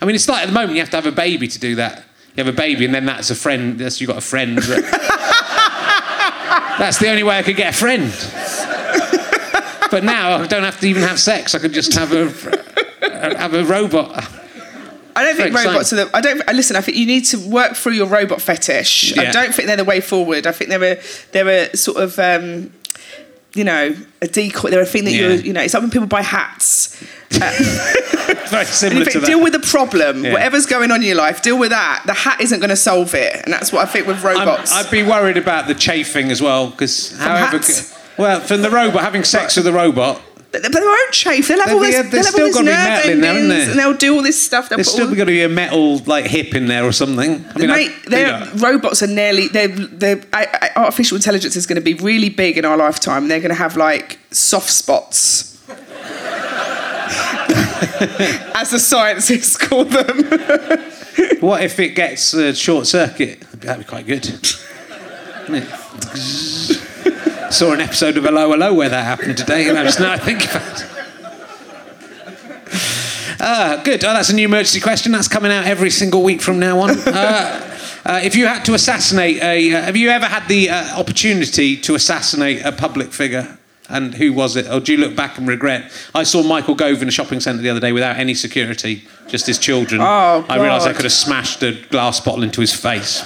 I 0.00 0.06
mean, 0.06 0.14
it's 0.14 0.28
like 0.28 0.42
at 0.42 0.46
the 0.46 0.52
moment 0.52 0.74
you 0.74 0.80
have 0.80 0.90
to 0.90 0.96
have 0.96 1.06
a 1.06 1.12
baby 1.12 1.48
to 1.48 1.58
do 1.58 1.74
that. 1.74 2.04
You 2.34 2.44
have 2.44 2.54
a 2.54 2.56
baby 2.56 2.84
and 2.84 2.94
then 2.94 3.04
that's 3.04 3.30
a 3.30 3.34
friend. 3.34 3.78
That's 3.78 4.00
you've 4.00 4.08
got 4.08 4.18
a 4.18 4.22
friend. 4.22 4.58
That, 4.58 4.82
that's 6.78 6.98
the 6.98 7.10
only 7.10 7.24
way 7.24 7.38
I 7.38 7.42
could 7.42 7.56
get 7.56 7.74
a 7.74 7.76
friend. 7.76 8.12
But 9.90 10.04
now 10.04 10.36
I 10.36 10.46
don't 10.46 10.64
have 10.64 10.78
to 10.80 10.88
even 10.88 11.02
have 11.02 11.18
sex. 11.18 11.54
I 11.54 11.58
could 11.58 11.72
just 11.72 11.94
have 11.94 12.12
a 12.12 12.28
have 13.36 13.54
a 13.54 13.64
robot. 13.64 14.37
I 15.18 15.24
don't 15.24 15.36
think 15.36 15.52
Very 15.52 15.66
robots 15.66 15.92
are 15.92 15.96
the. 15.96 16.10
I 16.16 16.20
don't. 16.20 16.42
I 16.48 16.52
Listen, 16.52 16.76
I 16.76 16.80
think 16.80 16.96
you 16.96 17.06
need 17.06 17.24
to 17.26 17.38
work 17.48 17.74
through 17.76 17.92
your 17.92 18.06
robot 18.06 18.40
fetish. 18.40 19.16
I 19.18 19.30
don't 19.30 19.54
think 19.54 19.66
they're 19.68 19.76
the 19.76 19.84
way 19.84 20.00
forward. 20.00 20.46
I 20.46 20.52
think 20.52 20.70
they're 20.70 20.82
a 20.98 21.00
they're 21.32 21.48
a 21.72 21.76
sort 21.76 21.98
of 22.02 22.18
um, 22.18 22.72
you 23.54 23.64
know 23.64 23.94
a 24.22 24.26
decoy. 24.28 24.70
They're 24.70 24.82
a 24.82 24.86
thing 24.86 25.04
that 25.04 25.12
Yeah. 25.12 25.28
you 25.28 25.34
you 25.42 25.52
know. 25.52 25.60
It's 25.62 25.74
like 25.74 25.82
when 25.82 25.90
people 25.90 26.06
buy 26.08 26.22
hats. 26.22 26.96
Very 27.30 28.60
And 28.60 28.68
similar 28.68 29.04
you 29.04 29.10
to 29.10 29.20
that. 29.20 29.26
deal 29.26 29.42
with 29.42 29.52
the 29.52 29.60
problem. 29.60 30.24
Yeah. 30.24 30.32
Whatever's 30.32 30.66
going 30.66 30.90
on 30.90 31.00
in 31.00 31.06
your 31.08 31.16
life, 31.16 31.42
deal 31.42 31.58
with 31.58 31.70
that. 31.70 32.02
The 32.06 32.14
hat 32.14 32.40
isn't 32.40 32.60
going 32.60 32.70
to 32.70 32.76
solve 32.76 33.14
it, 33.14 33.34
and 33.44 33.52
that's 33.52 33.72
what 33.72 33.86
I 33.86 33.90
think 33.90 34.06
with 34.06 34.22
robots. 34.24 34.72
I'd 34.74 34.90
be 34.90 35.02
worried 35.02 35.36
about 35.36 35.66
the 35.66 35.74
chafing 35.74 36.30
as 36.30 36.40
well, 36.40 36.70
because 36.70 37.16
however, 37.18 37.58
hats? 37.58 37.94
well, 38.16 38.40
from 38.40 38.62
the 38.62 38.70
robot 38.70 39.02
having 39.02 39.24
sex 39.24 39.56
with 39.56 39.64
the 39.66 39.72
robot, 39.72 40.20
but, 40.50 40.62
but 40.62 40.72
they 40.72 40.80
won't 40.80 41.12
chafe. 41.12 41.46
They'll 41.48 41.60
have 41.60 41.72
all 41.72 41.80
this. 41.80 41.94
a- 41.98 42.02
they'll 42.08 42.24
have 42.24 42.26
all 42.26 42.30
still 42.32 42.46
this 42.46 42.54
gotta 42.54 42.64
be 42.64 42.70
nerve 42.70 42.88
metal 42.88 43.10
in 43.12 43.20
there, 43.20 43.30
endings, 43.32 43.48
there? 43.50 43.70
and 43.70 43.78
they'll 43.78 43.94
do 43.96 44.14
all 44.16 44.22
this 44.22 44.40
stuff. 44.40 44.68
They'll 44.68 44.78
there's 44.78 44.88
put 44.88 44.92
still 44.94 45.08
all- 45.08 45.14
got 45.14 45.24
to 45.24 45.30
be 45.30 45.42
a 45.42 45.48
metal 45.48 45.98
like 46.06 46.26
hip 46.26 46.54
in 46.54 46.66
there 46.68 46.84
or 46.84 46.92
something. 46.92 47.44
I 47.54 47.58
mean, 47.58 47.70
I- 47.70 47.76
Mate, 47.76 47.90
you 48.04 48.10
their 48.10 48.40
know, 48.40 48.50
robots 48.56 49.02
are 49.02 49.06
nearly. 49.08 49.48
They're, 49.48 49.68
they're, 49.68 50.22
I, 50.32 50.70
I, 50.76 50.80
artificial 50.80 51.16
intelligence 51.16 51.54
is 51.56 51.66
going 51.66 51.76
to 51.76 51.82
be 51.82 51.94
really 51.94 52.30
big 52.30 52.56
in 52.56 52.64
our 52.64 52.76
lifetime. 52.76 53.28
They're 53.28 53.40
going 53.40 53.50
to 53.50 53.54
have 53.56 53.76
like 53.76 54.18
soft 54.30 54.70
spots, 54.70 55.56
as 58.54 58.70
the 58.70 58.78
scientists 58.78 59.56
call 59.56 59.84
them. 59.84 60.24
what 61.40 61.62
if 61.62 61.78
it 61.78 61.90
gets 61.94 62.32
a 62.34 62.54
short 62.54 62.86
circuit? 62.86 63.40
That'd 63.60 63.84
be 63.84 63.88
quite 63.88 64.06
good. 64.06 64.24
Wouldn't 65.48 65.66
it? 65.68 66.77
Saw 67.50 67.72
an 67.72 67.80
episode 67.80 68.16
of 68.16 68.24
Hello 68.24 68.50
Hello 68.50 68.74
where 68.74 68.88
that 68.90 69.04
happened 69.04 69.38
today, 69.38 69.68
and 69.68 69.78
I 69.78 69.84
just 69.84 69.98
now 69.98 70.12
I 70.12 70.18
think 70.18 70.44
about 70.44 70.80
it. 70.80 70.86
Ah, 73.40 73.80
good. 73.84 74.04
Oh, 74.04 74.12
that's 74.12 74.28
a 74.30 74.34
new 74.34 74.44
emergency 74.44 74.80
question. 74.80 75.12
That's 75.12 75.28
coming 75.28 75.50
out 75.50 75.64
every 75.64 75.90
single 75.90 76.22
week 76.22 76.42
from 76.42 76.58
now 76.58 76.80
on. 76.80 76.90
Uh, 76.90 77.74
uh, 78.04 78.20
if 78.22 78.36
you 78.36 78.46
had 78.46 78.64
to 78.66 78.74
assassinate 78.74 79.42
a, 79.42 79.72
uh, 79.72 79.82
have 79.82 79.96
you 79.96 80.10
ever 80.10 80.26
had 80.26 80.46
the 80.48 80.68
uh, 80.70 80.98
opportunity 80.98 81.76
to 81.78 81.94
assassinate 81.94 82.64
a 82.64 82.72
public 82.72 83.12
figure? 83.12 83.58
And 83.88 84.14
who 84.14 84.32
was 84.34 84.54
it? 84.56 84.66
Or 84.70 84.80
do 84.80 84.92
you 84.92 84.98
look 84.98 85.16
back 85.16 85.38
and 85.38 85.48
regret? 85.48 85.90
I 86.14 86.24
saw 86.24 86.42
Michael 86.42 86.74
Gove 86.74 87.00
in 87.00 87.08
a 87.08 87.10
shopping 87.12 87.40
centre 87.40 87.62
the 87.62 87.70
other 87.70 87.80
day 87.80 87.92
without 87.92 88.16
any 88.16 88.34
security, 88.34 89.04
just 89.28 89.46
his 89.46 89.58
children. 89.58 90.00
Oh, 90.02 90.44
I 90.48 90.56
realised 90.60 90.86
I 90.86 90.92
could 90.92 91.04
have 91.04 91.12
smashed 91.12 91.62
a 91.62 91.72
glass 91.88 92.20
bottle 92.20 92.42
into 92.42 92.60
his 92.60 92.74
face. 92.74 93.24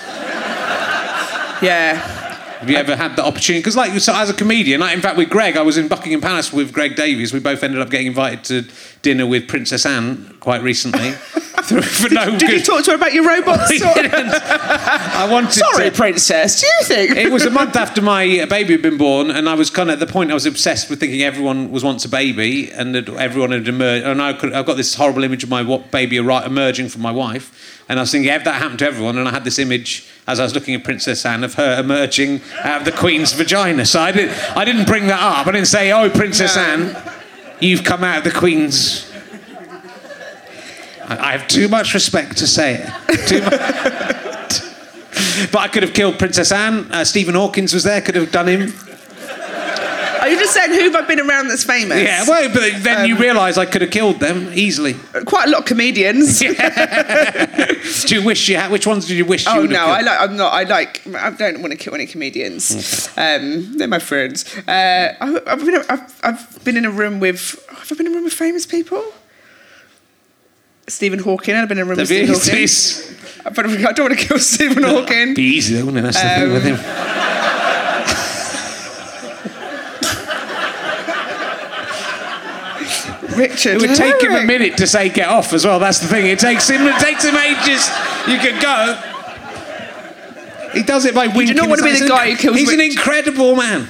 yeah. 1.60 2.21
Have 2.62 2.70
you 2.70 2.76
ever 2.76 2.94
had 2.94 3.16
the 3.16 3.24
opportunity? 3.24 3.58
Because, 3.58 3.74
like, 3.74 3.98
so 3.98 4.14
as 4.14 4.30
a 4.30 4.34
comedian, 4.34 4.78
like, 4.78 4.94
in 4.94 5.00
fact, 5.00 5.16
with 5.16 5.28
Greg, 5.28 5.56
I 5.56 5.62
was 5.62 5.76
in 5.76 5.88
Buckingham 5.88 6.20
Palace 6.20 6.52
with 6.52 6.72
Greg 6.72 6.94
Davies. 6.94 7.32
We 7.32 7.40
both 7.40 7.64
ended 7.64 7.80
up 7.80 7.90
getting 7.90 8.06
invited 8.06 8.44
to 8.44 8.72
dinner 9.02 9.26
with 9.26 9.48
Princess 9.48 9.84
Anne 9.84 10.36
quite 10.40 10.62
recently. 10.62 11.12
For 11.62 12.08
no 12.08 12.36
Did 12.38 12.50
you 12.50 12.60
talk 12.60 12.84
to 12.84 12.90
her 12.90 12.96
about 12.96 13.12
your 13.12 13.24
robots? 13.24 13.68
Didn't. 13.78 14.12
I 14.14 15.28
wanted 15.30 15.52
Sorry, 15.52 15.90
to. 15.90 15.96
princess. 15.96 16.60
Do 16.60 16.66
you 16.66 16.72
think? 16.82 17.10
It 17.16 17.30
was 17.30 17.44
a 17.46 17.50
month 17.60 17.76
after 17.76 18.02
my 18.02 18.40
uh, 18.40 18.46
baby 18.46 18.72
had 18.72 18.82
been 18.82 18.98
born, 18.98 19.30
and 19.30 19.48
I 19.48 19.54
was 19.54 19.70
kind 19.70 19.88
of 19.88 20.00
at 20.00 20.04
the 20.06 20.12
point 20.12 20.32
I 20.32 20.34
was 20.34 20.44
obsessed 20.44 20.90
with 20.90 20.98
thinking 20.98 21.22
everyone 21.22 21.70
was 21.70 21.84
once 21.84 22.04
a 22.04 22.08
baby, 22.08 22.70
and 22.72 22.94
that 22.96 23.08
everyone 23.10 23.52
had 23.52 23.68
emerged. 23.68 24.04
And 24.04 24.20
I 24.20 24.32
could, 24.32 24.52
I've 24.52 24.66
got 24.66 24.76
this 24.76 24.94
horrible 24.96 25.22
image 25.22 25.44
of 25.44 25.50
my 25.50 25.62
baby 25.92 26.16
emerging 26.16 26.88
from 26.88 27.02
my 27.02 27.12
wife, 27.12 27.84
and 27.88 28.00
I 28.00 28.02
was 28.02 28.10
thinking, 28.10 28.32
if 28.32 28.42
that 28.42 28.54
happened 28.60 28.80
to 28.80 28.86
everyone, 28.86 29.16
and 29.16 29.28
I 29.28 29.30
had 29.30 29.44
this 29.44 29.60
image 29.60 30.08
as 30.26 30.40
I 30.40 30.42
was 30.42 30.54
looking 30.54 30.74
at 30.74 30.82
Princess 30.82 31.24
Anne 31.24 31.44
of 31.44 31.54
her 31.54 31.78
emerging 31.78 32.40
out 32.64 32.80
of 32.80 32.84
the 32.86 32.92
Queen's 32.92 33.32
vagina. 33.34 33.86
So 33.86 34.00
I 34.00 34.10
didn't, 34.10 34.36
I 34.56 34.64
didn't 34.64 34.86
bring 34.86 35.06
that 35.06 35.20
up. 35.22 35.46
I 35.46 35.52
didn't 35.52 35.68
say, 35.68 35.92
"Oh, 35.92 36.10
Princess 36.10 36.56
No. 36.56 36.62
Anne, 36.62 37.12
you've 37.62 37.84
come 37.84 38.04
out 38.04 38.18
of 38.18 38.24
the 38.24 38.38
Queen's." 38.38 39.10
I 41.08 41.32
have 41.32 41.46
too 41.48 41.68
much 41.68 41.94
respect 41.94 42.38
to 42.38 42.46
say 42.46 42.84
it. 43.08 43.28
Too 43.28 43.42
much. 43.42 44.60
But 45.50 45.60
I 45.60 45.68
could 45.68 45.82
have 45.82 45.94
killed 45.94 46.18
Princess 46.18 46.52
Anne. 46.52 46.90
Uh, 46.92 47.04
Stephen 47.04 47.34
Hawkins 47.34 47.72
was 47.72 47.84
there. 47.84 48.00
Could 48.00 48.14
have 48.14 48.30
done 48.30 48.48
him. 48.48 48.72
Are 50.22 50.28
you 50.28 50.38
just 50.38 50.54
saying 50.54 50.70
who 50.70 50.78
have 50.90 50.94
I 50.94 51.00
been 51.06 51.18
around 51.18 51.48
that's 51.48 51.64
famous? 51.64 52.00
Yeah. 52.00 52.24
Well, 52.28 52.48
but 52.52 52.62
then 52.84 53.08
you 53.08 53.16
realise 53.18 53.58
I 53.58 53.66
could 53.66 53.82
have 53.82 53.90
killed 53.90 54.20
them 54.20 54.50
easily. 54.54 54.94
Quite 55.26 55.48
a 55.48 55.50
lot 55.50 55.60
of 55.62 55.64
comedians. 55.66 56.40
Yeah. 56.52 57.66
Do 58.06 58.14
you 58.14 58.24
wish 58.24 58.48
you 58.48 58.56
had? 58.56 58.70
Which 58.70 58.86
ones 58.86 59.06
did 59.08 59.16
you 59.16 59.24
wish 59.24 59.46
you 59.46 59.52
Oh 59.52 59.62
would 59.62 59.70
no, 59.70 59.78
have 59.78 59.88
I 59.88 60.00
like. 60.02 60.20
I'm 60.20 60.36
not. 60.36 60.52
I 60.52 60.62
like. 60.62 61.06
I 61.14 61.30
don't 61.30 61.60
want 61.60 61.72
to 61.72 61.76
kill 61.76 61.94
any 61.94 62.06
comedians. 62.06 63.08
Um, 63.16 63.76
they're 63.76 63.88
my 63.88 63.98
friends. 63.98 64.44
Uh, 64.68 65.14
I, 65.20 65.40
I've 65.46 65.64
been. 65.64 65.76
I've, 65.88 66.20
I've 66.22 66.64
been 66.64 66.76
in 66.76 66.84
a 66.84 66.90
room 66.90 67.18
with. 67.20 67.64
Have 67.68 67.90
I 67.90 67.94
been 67.96 68.06
in 68.06 68.12
a 68.12 68.14
room 68.14 68.24
with 68.24 68.32
famous 68.32 68.64
people? 68.66 69.02
Stephen 70.88 71.18
Hawking. 71.20 71.54
I've 71.56 71.68
been 71.68 71.78
in 71.78 71.82
a 71.86 71.88
room 71.88 71.98
with 71.98 72.06
Stephen 72.06 72.34
Hawking. 72.34 73.54
But 73.54 73.66
I 73.88 73.92
don't 73.92 74.06
want 74.08 74.18
to 74.20 74.26
kill 74.26 74.38
Stephen 74.38 74.82
Hawking. 74.84 75.34
Be 75.34 75.42
easy 75.42 75.74
though, 75.74 75.86
wouldn't 75.86 75.98
it? 76.06 76.12
That's 76.12 76.22
the 76.22 76.28
thing 76.28 76.42
Um, 76.44 76.52
with 76.52 76.64
him. 76.64 76.76
Richard. 83.36 83.74
It 83.74 83.80
would 83.88 83.96
take 83.96 84.22
him 84.22 84.32
a 84.32 84.44
minute 84.44 84.76
to 84.78 84.86
say 84.86 85.08
get 85.08 85.28
off 85.28 85.52
as 85.52 85.64
well. 85.64 85.78
That's 85.78 85.98
the 86.00 86.08
thing. 86.08 86.26
It 86.26 86.38
takes 86.38 86.68
him. 86.68 86.82
It 86.86 86.98
takes 87.00 87.24
him 87.24 87.36
ages. 87.36 87.88
You 88.28 88.38
could 88.38 88.60
go. 88.62 88.98
He 90.74 90.82
does 90.82 91.04
it 91.04 91.14
by 91.14 91.26
winking. 91.26 91.56
not 91.56 91.68
want 91.68 91.80
to 91.80 91.84
be 91.84 91.98
the 91.98 92.08
guy 92.08 92.30
who 92.30 92.36
kills 92.36 92.56
He's 92.56 92.72
an 92.72 92.80
incredible 92.80 93.56
man. 93.56 93.88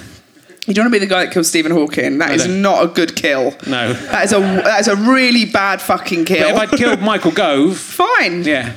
You 0.66 0.74
don't 0.74 0.84
want 0.84 0.94
to 0.94 1.00
be 1.00 1.04
the 1.06 1.10
guy 1.12 1.24
that 1.24 1.32
kills 1.34 1.48
Stephen 1.48 1.72
Hawking. 1.72 2.18
That 2.18 2.30
is 2.32 2.44
don't. 2.44 2.62
not 2.62 2.84
a 2.84 2.88
good 2.88 3.16
kill. 3.16 3.50
No. 3.66 3.92
That 3.92 4.24
is 4.26 4.32
a 4.32 4.38
that 4.38 4.80
is 4.80 4.88
a 4.88 4.94
really 4.94 5.44
bad 5.44 5.80
fucking 5.80 6.24
kill. 6.24 6.54
But 6.54 6.64
if 6.64 6.72
I'd 6.72 6.78
killed 6.78 7.00
Michael 7.00 7.32
Gove, 7.32 7.76
Fine. 7.78 8.44
yeah. 8.44 8.72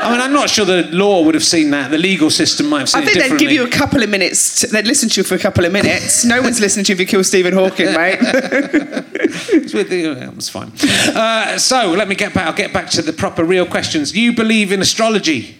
I 0.00 0.10
mean, 0.10 0.20
I'm 0.20 0.32
not 0.32 0.48
sure 0.50 0.64
the 0.64 0.84
law 0.84 1.22
would 1.24 1.34
have 1.34 1.44
seen 1.44 1.70
that. 1.70 1.90
The 1.90 1.98
legal 1.98 2.30
system 2.30 2.68
might 2.68 2.80
have 2.80 2.88
seen 2.88 3.02
I 3.02 3.06
think 3.06 3.18
they'd 3.18 3.38
give 3.38 3.50
you 3.50 3.64
a 3.64 3.70
couple 3.70 4.02
of 4.02 4.08
minutes. 4.08 4.60
To, 4.60 4.66
they'd 4.68 4.86
listen 4.86 5.08
to 5.10 5.20
you 5.20 5.24
for 5.24 5.34
a 5.34 5.38
couple 5.38 5.64
of 5.64 5.72
minutes. 5.72 6.24
No 6.24 6.40
one's 6.40 6.60
listening 6.60 6.84
to 6.86 6.92
you 6.92 6.94
if 6.94 7.00
you 7.00 7.06
kill 7.06 7.24
Stephen 7.24 7.54
Hawking, 7.54 7.92
mate. 7.92 8.18
It's 9.50 9.74
with 9.74 9.90
the, 9.90 9.98
yeah, 9.98 10.30
it's 10.30 10.48
fine. 10.48 10.72
Uh, 11.14 11.58
so 11.58 11.90
let 11.90 12.08
me 12.08 12.14
get 12.14 12.32
back. 12.32 12.46
I'll 12.46 12.54
get 12.54 12.72
back 12.72 12.88
to 12.90 13.02
the 13.02 13.12
proper, 13.12 13.44
real 13.44 13.66
questions. 13.66 14.16
You 14.16 14.34
believe 14.34 14.72
in 14.72 14.80
astrology? 14.80 15.58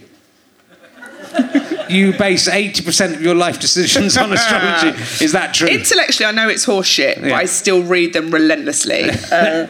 you 1.88 2.16
base 2.16 2.48
eighty 2.48 2.82
percent 2.82 3.14
of 3.14 3.22
your 3.22 3.34
life 3.34 3.60
decisions 3.60 4.16
on 4.16 4.32
astrology. 4.32 4.98
Is 5.24 5.32
that 5.32 5.54
true? 5.54 5.68
Intellectually, 5.68 6.26
I 6.26 6.32
know 6.32 6.48
it's 6.48 6.64
horseshit, 6.66 7.20
but 7.20 7.32
I 7.32 7.44
still 7.44 7.82
read 7.82 8.12
them 8.14 8.30
relentlessly. 8.30 9.10
Uh, 9.30 9.66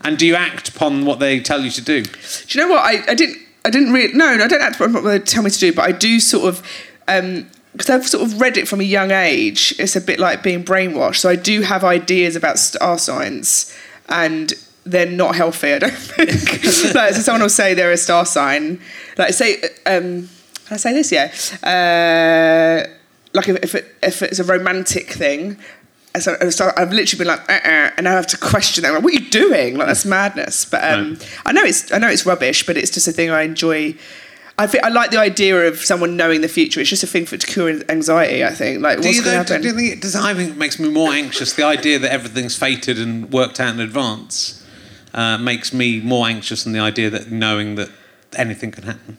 and 0.00 0.18
do 0.18 0.26
you 0.26 0.34
act 0.34 0.68
upon 0.68 1.04
what 1.04 1.18
they 1.18 1.40
tell 1.40 1.60
you 1.60 1.70
to 1.70 1.82
do? 1.82 2.02
do 2.02 2.10
you 2.48 2.64
know 2.64 2.72
what? 2.72 2.80
I, 2.80 3.10
I 3.10 3.14
didn't. 3.14 3.38
I 3.64 3.70
didn't 3.70 3.92
read. 3.92 4.14
No, 4.14 4.26
I 4.26 4.46
don't 4.46 4.60
act 4.60 4.76
upon 4.76 4.92
what 4.92 5.02
they 5.02 5.18
tell 5.18 5.42
me 5.42 5.50
to 5.50 5.58
do, 5.58 5.72
but 5.72 5.82
I 5.82 5.92
do 5.92 6.20
sort 6.20 6.46
of. 6.46 6.62
because 7.06 7.90
I've 7.90 8.06
sort 8.06 8.22
of 8.22 8.40
read 8.40 8.56
it 8.56 8.68
from 8.68 8.80
a 8.80 8.84
young 8.84 9.10
age, 9.10 9.74
it's 9.78 9.96
a 9.96 10.00
bit 10.00 10.18
like 10.18 10.42
being 10.42 10.64
brainwashed. 10.64 11.16
So 11.16 11.28
I 11.28 11.36
do 11.36 11.62
have 11.62 11.82
ideas 11.82 12.36
about 12.36 12.58
star 12.58 12.98
signs, 12.98 13.74
and 14.08 14.52
they're 14.84 15.10
not 15.10 15.34
healthy. 15.34 15.72
I 15.72 15.78
don't 15.78 15.92
think. 15.92 16.64
like, 16.94 17.14
so 17.14 17.20
someone 17.20 17.42
will 17.42 17.48
say 17.48 17.74
they're 17.74 17.92
a 17.92 17.96
star 17.96 18.26
sign. 18.26 18.80
Like 19.16 19.32
say, 19.32 19.62
um, 19.86 20.28
can 20.66 20.74
I 20.74 20.76
say 20.76 20.92
this? 20.92 21.10
Yeah. 21.10 21.32
Uh, 21.66 22.86
like 23.32 23.48
if 23.48 23.56
if, 23.64 23.74
it, 23.74 23.94
if 24.02 24.22
it's 24.22 24.38
a 24.38 24.44
romantic 24.44 25.10
thing. 25.10 25.58
So, 26.20 26.36
so 26.50 26.70
I've 26.76 26.92
literally 26.92 27.18
been 27.24 27.26
like, 27.26 27.40
uh-uh, 27.50 27.90
and 27.96 28.06
I 28.08 28.12
have 28.12 28.26
to 28.28 28.36
question 28.38 28.82
them. 28.82 28.94
Like, 28.94 29.02
what 29.02 29.12
are 29.14 29.16
you 29.20 29.28
doing? 29.30 29.76
Like 29.76 29.88
that's 29.88 30.04
madness. 30.04 30.64
But 30.64 30.84
um, 30.84 31.18
I 31.44 31.52
know 31.52 31.62
it's 31.64 31.92
I 31.92 31.98
know 31.98 32.08
it's 32.08 32.24
rubbish, 32.24 32.64
but 32.66 32.76
it's 32.76 32.90
just 32.92 33.08
a 33.08 33.12
thing 33.12 33.30
I 33.30 33.42
enjoy. 33.42 33.96
I 34.56 34.68
think 34.68 34.84
I 34.84 34.88
like 34.88 35.10
the 35.10 35.18
idea 35.18 35.66
of 35.66 35.78
someone 35.80 36.16
knowing 36.16 36.40
the 36.40 36.46
future. 36.48 36.80
It's 36.80 36.88
just 36.90 37.02
a 37.02 37.08
thing 37.08 37.26
for 37.26 37.36
to 37.36 37.44
cure 37.44 37.68
anxiety. 37.88 38.44
I 38.44 38.50
think 38.50 38.80
like 38.80 38.98
Do 39.00 39.08
what's 39.08 39.16
you, 39.16 39.24
going 39.24 39.44
to 39.44 39.48
though, 39.48 39.54
happen. 39.54 39.62
do 39.62 39.68
you 39.68 39.74
think 39.74 39.92
it 39.94 40.00
does? 40.02 40.14
I 40.14 40.32
think 40.34 40.50
it 40.50 40.56
makes 40.56 40.78
me 40.78 40.88
more 40.88 41.12
anxious. 41.12 41.52
The 41.54 41.64
idea 41.64 41.98
that 41.98 42.12
everything's 42.12 42.54
fated 42.56 42.96
and 43.00 43.32
worked 43.32 43.58
out 43.58 43.74
in 43.74 43.80
advance. 43.80 44.64
uh, 45.12 45.38
makes 45.38 45.72
me 45.72 46.00
more 46.00 46.28
anxious 46.28 46.62
than 46.64 46.72
the 46.72 46.78
idea 46.80 47.10
that 47.10 47.30
knowing 47.32 47.74
that 47.74 47.90
anything 48.36 48.70
can 48.70 48.84
happen. 48.84 49.16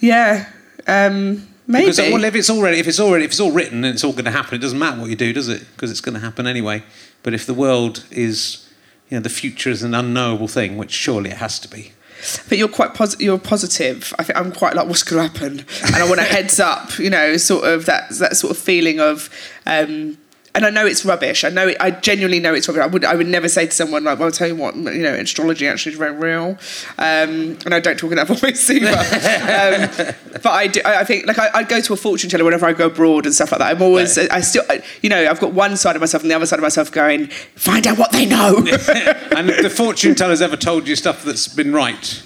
Yeah. 0.00 0.50
Um, 0.86 1.48
maybe. 1.66 1.86
Because 1.86 1.98
well, 1.98 2.24
if 2.24 2.34
it's 2.34 2.50
already 2.50 2.78
if 2.78 2.86
it's 2.86 3.00
already 3.00 3.24
if 3.24 3.30
it's 3.30 3.40
all 3.40 3.52
written 3.52 3.84
and 3.84 3.94
it's 3.94 4.04
all 4.04 4.12
going 4.12 4.24
to 4.24 4.30
happen, 4.30 4.54
it 4.54 4.58
doesn't 4.58 4.78
matter 4.78 5.00
what 5.00 5.10
you 5.10 5.16
do, 5.16 5.32
does 5.32 5.48
it? 5.48 5.66
Because 5.74 5.90
it's 5.90 6.00
going 6.00 6.14
to 6.14 6.20
happen 6.20 6.46
anyway. 6.46 6.82
But 7.22 7.34
if 7.34 7.46
the 7.46 7.54
world 7.54 8.04
is, 8.10 8.68
you 9.08 9.16
know, 9.16 9.22
the 9.22 9.28
future 9.28 9.70
is 9.70 9.82
an 9.82 9.94
unknowable 9.94 10.48
thing, 10.48 10.76
which 10.76 10.92
surely 10.92 11.30
it 11.30 11.38
has 11.38 11.58
to 11.60 11.68
be. 11.68 11.92
but 12.48 12.58
you're 12.58 12.68
quite 12.68 12.94
positive. 12.94 13.24
You're 13.24 13.38
positive. 13.38 14.14
I 14.18 14.22
think 14.24 14.38
I'm 14.38 14.52
quite 14.52 14.74
like, 14.74 14.86
what's 14.86 15.02
going 15.02 15.28
to 15.28 15.32
happen? 15.32 15.64
And 15.84 15.96
I 15.96 16.08
want 16.08 16.20
a 16.20 16.24
heads 16.24 16.60
up. 16.60 16.98
You 16.98 17.10
know, 17.10 17.36
sort 17.36 17.64
of 17.64 17.86
that 17.86 18.10
that 18.18 18.36
sort 18.36 18.50
of 18.52 18.58
feeling 18.58 19.00
of. 19.00 19.28
Um, 19.66 20.18
and 20.56 20.66
I 20.66 20.70
know 20.70 20.84
it's 20.86 21.04
rubbish. 21.04 21.44
I 21.44 21.50
know 21.50 21.68
it, 21.68 21.76
I 21.78 21.92
genuinely 21.92 22.40
know 22.40 22.52
it's 22.54 22.66
rubbish. 22.66 22.82
I 22.82 22.86
would 22.86 23.04
I 23.04 23.14
would 23.14 23.28
never 23.28 23.48
say 23.48 23.66
to 23.66 23.72
someone 23.72 24.02
like, 24.02 24.18
"Well, 24.18 24.26
I'll 24.26 24.32
tell 24.32 24.48
you 24.48 24.56
what, 24.56 24.74
you 24.74 25.02
know, 25.02 25.14
astrology 25.14 25.68
actually 25.68 25.92
is 25.92 25.98
very 25.98 26.12
real." 26.16 26.58
Um, 26.98 27.58
and 27.64 27.72
I 27.74 27.78
don't 27.78 27.96
talk 27.98 28.10
in 28.10 28.16
that 28.16 28.26
voice 28.26 28.68
either. 28.70 28.88
um, 28.88 30.14
but 30.42 30.50
I 30.52 30.66
do. 30.66 30.80
I 30.84 31.00
I 31.00 31.04
think 31.04 31.26
like 31.26 31.38
I, 31.38 31.50
I 31.54 31.62
go 31.62 31.80
to 31.80 31.92
a 31.92 31.96
fortune 31.96 32.28
teller 32.30 32.44
whenever 32.44 32.66
I 32.66 32.72
go 32.72 32.86
abroad 32.86 33.26
and 33.26 33.34
stuff 33.34 33.52
like 33.52 33.60
that. 33.60 33.76
I'm 33.76 33.82
always 33.82 34.18
I 34.18 34.40
still 34.40 34.64
I- 34.68 34.82
you 35.02 35.10
know 35.10 35.28
I've 35.30 35.38
got 35.40 35.52
one 35.52 35.76
side 35.76 35.94
of 35.94 36.00
myself 36.00 36.22
and 36.22 36.30
the 36.30 36.34
other 36.36 36.46
side 36.46 36.58
of 36.58 36.62
myself 36.62 36.90
going, 36.90 37.28
find 37.54 37.86
out 37.86 37.98
what 37.98 38.10
they 38.12 38.26
know. 38.26 38.56
and 39.36 39.50
if 39.50 39.62
the 39.62 39.70
fortune 39.70 40.14
teller's 40.14 40.40
ever 40.42 40.56
told 40.56 40.88
you 40.88 40.96
stuff 40.96 41.22
that's 41.22 41.46
been 41.48 41.72
right. 41.72 42.22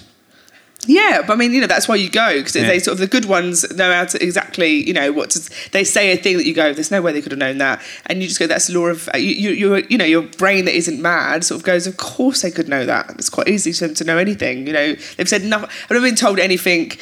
Yeah, 0.87 1.21
but 1.25 1.33
I 1.33 1.35
mean, 1.35 1.53
you 1.53 1.61
know, 1.61 1.67
that's 1.67 1.87
why 1.87 1.95
you 1.95 2.09
go 2.09 2.33
because 2.37 2.55
Yeah. 2.55 2.65
they 2.67 2.79
sort 2.79 2.93
of 2.93 2.99
the 2.99 3.07
good 3.07 3.25
ones 3.25 3.71
know 3.75 3.93
how 3.93 4.05
to 4.05 4.23
exactly, 4.23 4.85
you 4.87 4.93
know, 4.93 5.11
what 5.11 5.29
to. 5.31 5.49
They 5.71 5.83
say 5.83 6.11
a 6.11 6.17
thing 6.17 6.37
that 6.37 6.45
you 6.45 6.55
go, 6.55 6.73
"There's 6.73 6.89
no 6.89 7.01
way 7.01 7.11
they 7.13 7.21
could 7.21 7.31
have 7.31 7.39
known 7.39 7.59
that," 7.59 7.81
and 8.07 8.21
you 8.21 8.27
just 8.27 8.39
go, 8.39 8.47
"That's 8.47 8.65
the 8.67 8.73
law 8.79 8.87
of 8.87 9.07
you." 9.13 9.21
You, 9.21 9.49
you, 9.51 9.85
you 9.89 9.97
know, 9.97 10.05
your 10.05 10.23
brain 10.23 10.65
that 10.65 10.75
isn't 10.75 10.99
mad 10.99 11.43
sort 11.43 11.59
of 11.61 11.65
goes, 11.65 11.85
"Of 11.85 11.97
course 11.97 12.41
they 12.41 12.49
could 12.51 12.67
know 12.67 12.85
that." 12.87 13.11
It's 13.19 13.29
quite 13.29 13.47
easy 13.47 13.71
for 13.73 13.85
them 13.85 13.95
to 13.95 14.03
know 14.03 14.17
anything. 14.17 14.65
You 14.65 14.73
know, 14.73 14.95
they've 15.17 15.29
said 15.29 15.43
nothing. 15.43 15.69
I've 15.83 15.91
never 15.91 16.05
been 16.05 16.15
told 16.15 16.39
anything. 16.39 16.93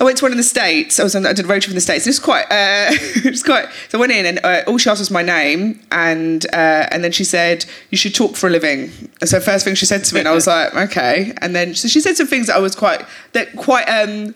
I 0.00 0.04
went 0.04 0.16
to 0.18 0.24
one 0.24 0.32
in 0.32 0.38
the 0.38 0.42
states. 0.44 0.98
I 0.98 1.02
was 1.04 1.14
on. 1.14 1.26
I 1.26 1.32
did 1.32 1.44
a 1.44 1.48
road 1.48 1.60
trip 1.62 1.70
in 1.70 1.74
the 1.76 1.80
states. 1.82 2.06
It 2.06 2.10
was 2.10 2.18
quite. 2.18 2.46
Uh, 2.50 2.88
it 2.90 3.30
was 3.30 3.42
quite. 3.42 3.66
So 3.88 3.98
I 3.98 4.00
went 4.00 4.12
in, 4.12 4.26
and 4.26 4.40
uh, 4.42 4.62
all 4.66 4.78
she 4.78 4.88
asked 4.90 4.98
was 5.00 5.10
my 5.10 5.22
name, 5.22 5.78
and 5.92 6.44
uh, 6.52 6.88
and 6.90 7.04
then 7.04 7.12
she 7.12 7.24
said, 7.24 7.66
"You 7.90 7.98
should 7.98 8.14
talk 8.16 8.34
for 8.36 8.48
a 8.48 8.50
living." 8.50 8.90
And 9.20 9.28
so 9.30 9.38
first 9.38 9.64
thing 9.64 9.74
she 9.76 9.86
said 9.86 10.02
to 10.04 10.14
me, 10.14 10.20
and 10.20 10.28
I 10.28 10.32
was 10.32 10.46
like, 10.48 10.74
"Okay." 10.74 11.32
And 11.40 11.54
then 11.54 11.74
so 11.74 11.86
she 11.88 12.00
said 12.00 12.16
some 12.16 12.26
things 12.26 12.46
that 12.48 12.56
I 12.56 12.58
was 12.58 12.74
quite 12.74 12.95
that 13.32 13.54
quite 13.56 13.84
um 13.84 14.34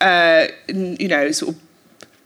uh 0.00 0.46
you 0.68 1.08
know 1.08 1.30
sort 1.30 1.54
of 1.54 1.62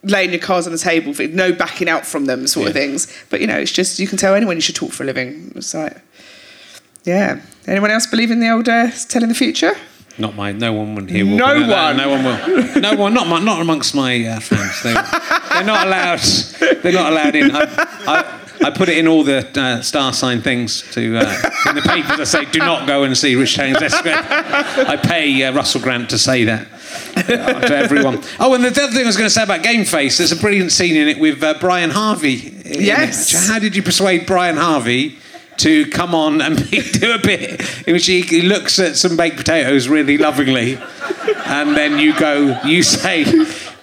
laying 0.07 0.31
your 0.31 0.41
cards 0.41 0.67
on 0.67 0.73
the 0.73 0.79
table, 0.79 1.13
for 1.13 1.27
no 1.27 1.53
backing 1.53 1.89
out 1.89 2.07
from 2.07 2.27
them, 2.27 2.47
sort 2.47 2.69
of 2.69 2.73
things. 2.73 3.13
But 3.29 3.41
you 3.41 3.47
know, 3.47 3.59
it's 3.59 3.73
just 3.73 3.99
you 3.99 4.07
can 4.07 4.19
tell 4.19 4.35
anyone 4.35 4.57
you 4.57 4.61
should 4.61 4.77
talk 4.77 4.93
for 4.93 5.03
a 5.03 5.07
living. 5.07 5.53
It's 5.55 5.75
like, 5.75 6.01
yeah. 7.05 7.41
Anyone 7.67 7.91
else 7.91 8.07
believe 8.07 8.31
in 8.31 8.41
the 8.41 8.51
old 8.51 8.69
uh, 8.69 8.91
telling 9.09 9.29
the 9.29 9.35
future? 9.35 9.75
Not 10.19 10.35
my. 10.35 10.53
No 10.53 10.73
one 10.73 10.95
would 10.95 11.11
hear. 11.11 11.25
No 11.25 11.67
one. 11.67 11.97
No 11.97 12.09
one 12.09 12.25
will. 12.25 12.81
No 12.81 12.95
one. 12.95 13.13
Not 13.13 13.27
my, 13.27 13.39
Not 13.41 13.61
amongst 13.61 13.95
my 13.95 14.25
uh, 14.25 14.41
fans. 14.41 14.83
They, 14.83 14.95
they're 14.95 15.65
not 15.65 15.87
allowed. 15.87 16.21
They're 16.83 16.93
not 16.93 17.13
allowed 17.13 17.35
in. 17.35 17.51
I, 17.55 17.65
I, 18.07 18.41
I 18.65 18.71
put 18.71 18.89
it 18.89 18.99
in 18.99 19.07
all 19.07 19.23
the 19.23 19.47
uh, 19.59 19.83
star 19.83 20.13
sign 20.13 20.41
things 20.41 20.83
to 20.93 21.19
uh, 21.19 21.51
in 21.69 21.77
the 21.77 21.83
papers. 21.83 22.21
I 22.21 22.25
say, 22.25 22.45
do 22.47 22.59
not 22.59 22.87
go 22.87 23.05
and 23.05 23.17
see 23.17 23.35
Rich 23.35 23.57
Haynes 23.57 23.81
Esquire. 23.81 24.25
I 24.89 24.97
pay 24.97 25.43
uh, 25.45 25.53
Russell 25.53 25.81
Grant 25.81 26.11
to 26.11 26.19
say 26.19 26.45
that 26.45 26.67
uh, 27.17 27.23
to 27.61 27.77
everyone. 27.77 28.23
Oh, 28.41 28.55
and 28.55 28.65
the 28.65 28.69
other 28.69 28.93
thing 28.93 29.03
I 29.05 29.07
was 29.07 29.17
going 29.17 29.27
to 29.29 29.35
say 29.35 29.43
about 29.43 29.63
Game 29.63 29.85
Face, 29.85 30.19
there's 30.19 30.33
a 30.33 30.37
brilliant 30.37 30.73
scene 30.73 30.97
in 30.97 31.09
it 31.09 31.19
with 31.19 31.43
uh, 31.43 31.55
Brian 31.61 31.91
Harvey. 31.91 32.49
in 32.49 32.61
it. 32.67 32.81
Yes. 32.81 33.49
How 33.49 33.59
did 33.59 33.77
you 33.77 33.83
persuade 33.83 34.27
Brian 34.27 34.57
Harvey? 34.57 35.19
To 35.61 35.87
come 35.87 36.15
on 36.15 36.43
and 36.43 36.71
do 36.71 37.15
a 37.15 37.19
bit 37.19 37.89
in 37.89 37.95
which 37.95 38.05
he, 38.05 38.21
he 38.21 38.43
looks 38.43 38.79
at 38.79 38.95
some 38.95 39.17
baked 39.17 39.39
potatoes 39.39 39.89
really 39.89 40.19
lovingly, 40.19 40.79
and 41.47 41.75
then 41.75 41.99
you 41.99 42.13
go, 42.19 42.61
you 42.63 42.83
say, 42.83 43.25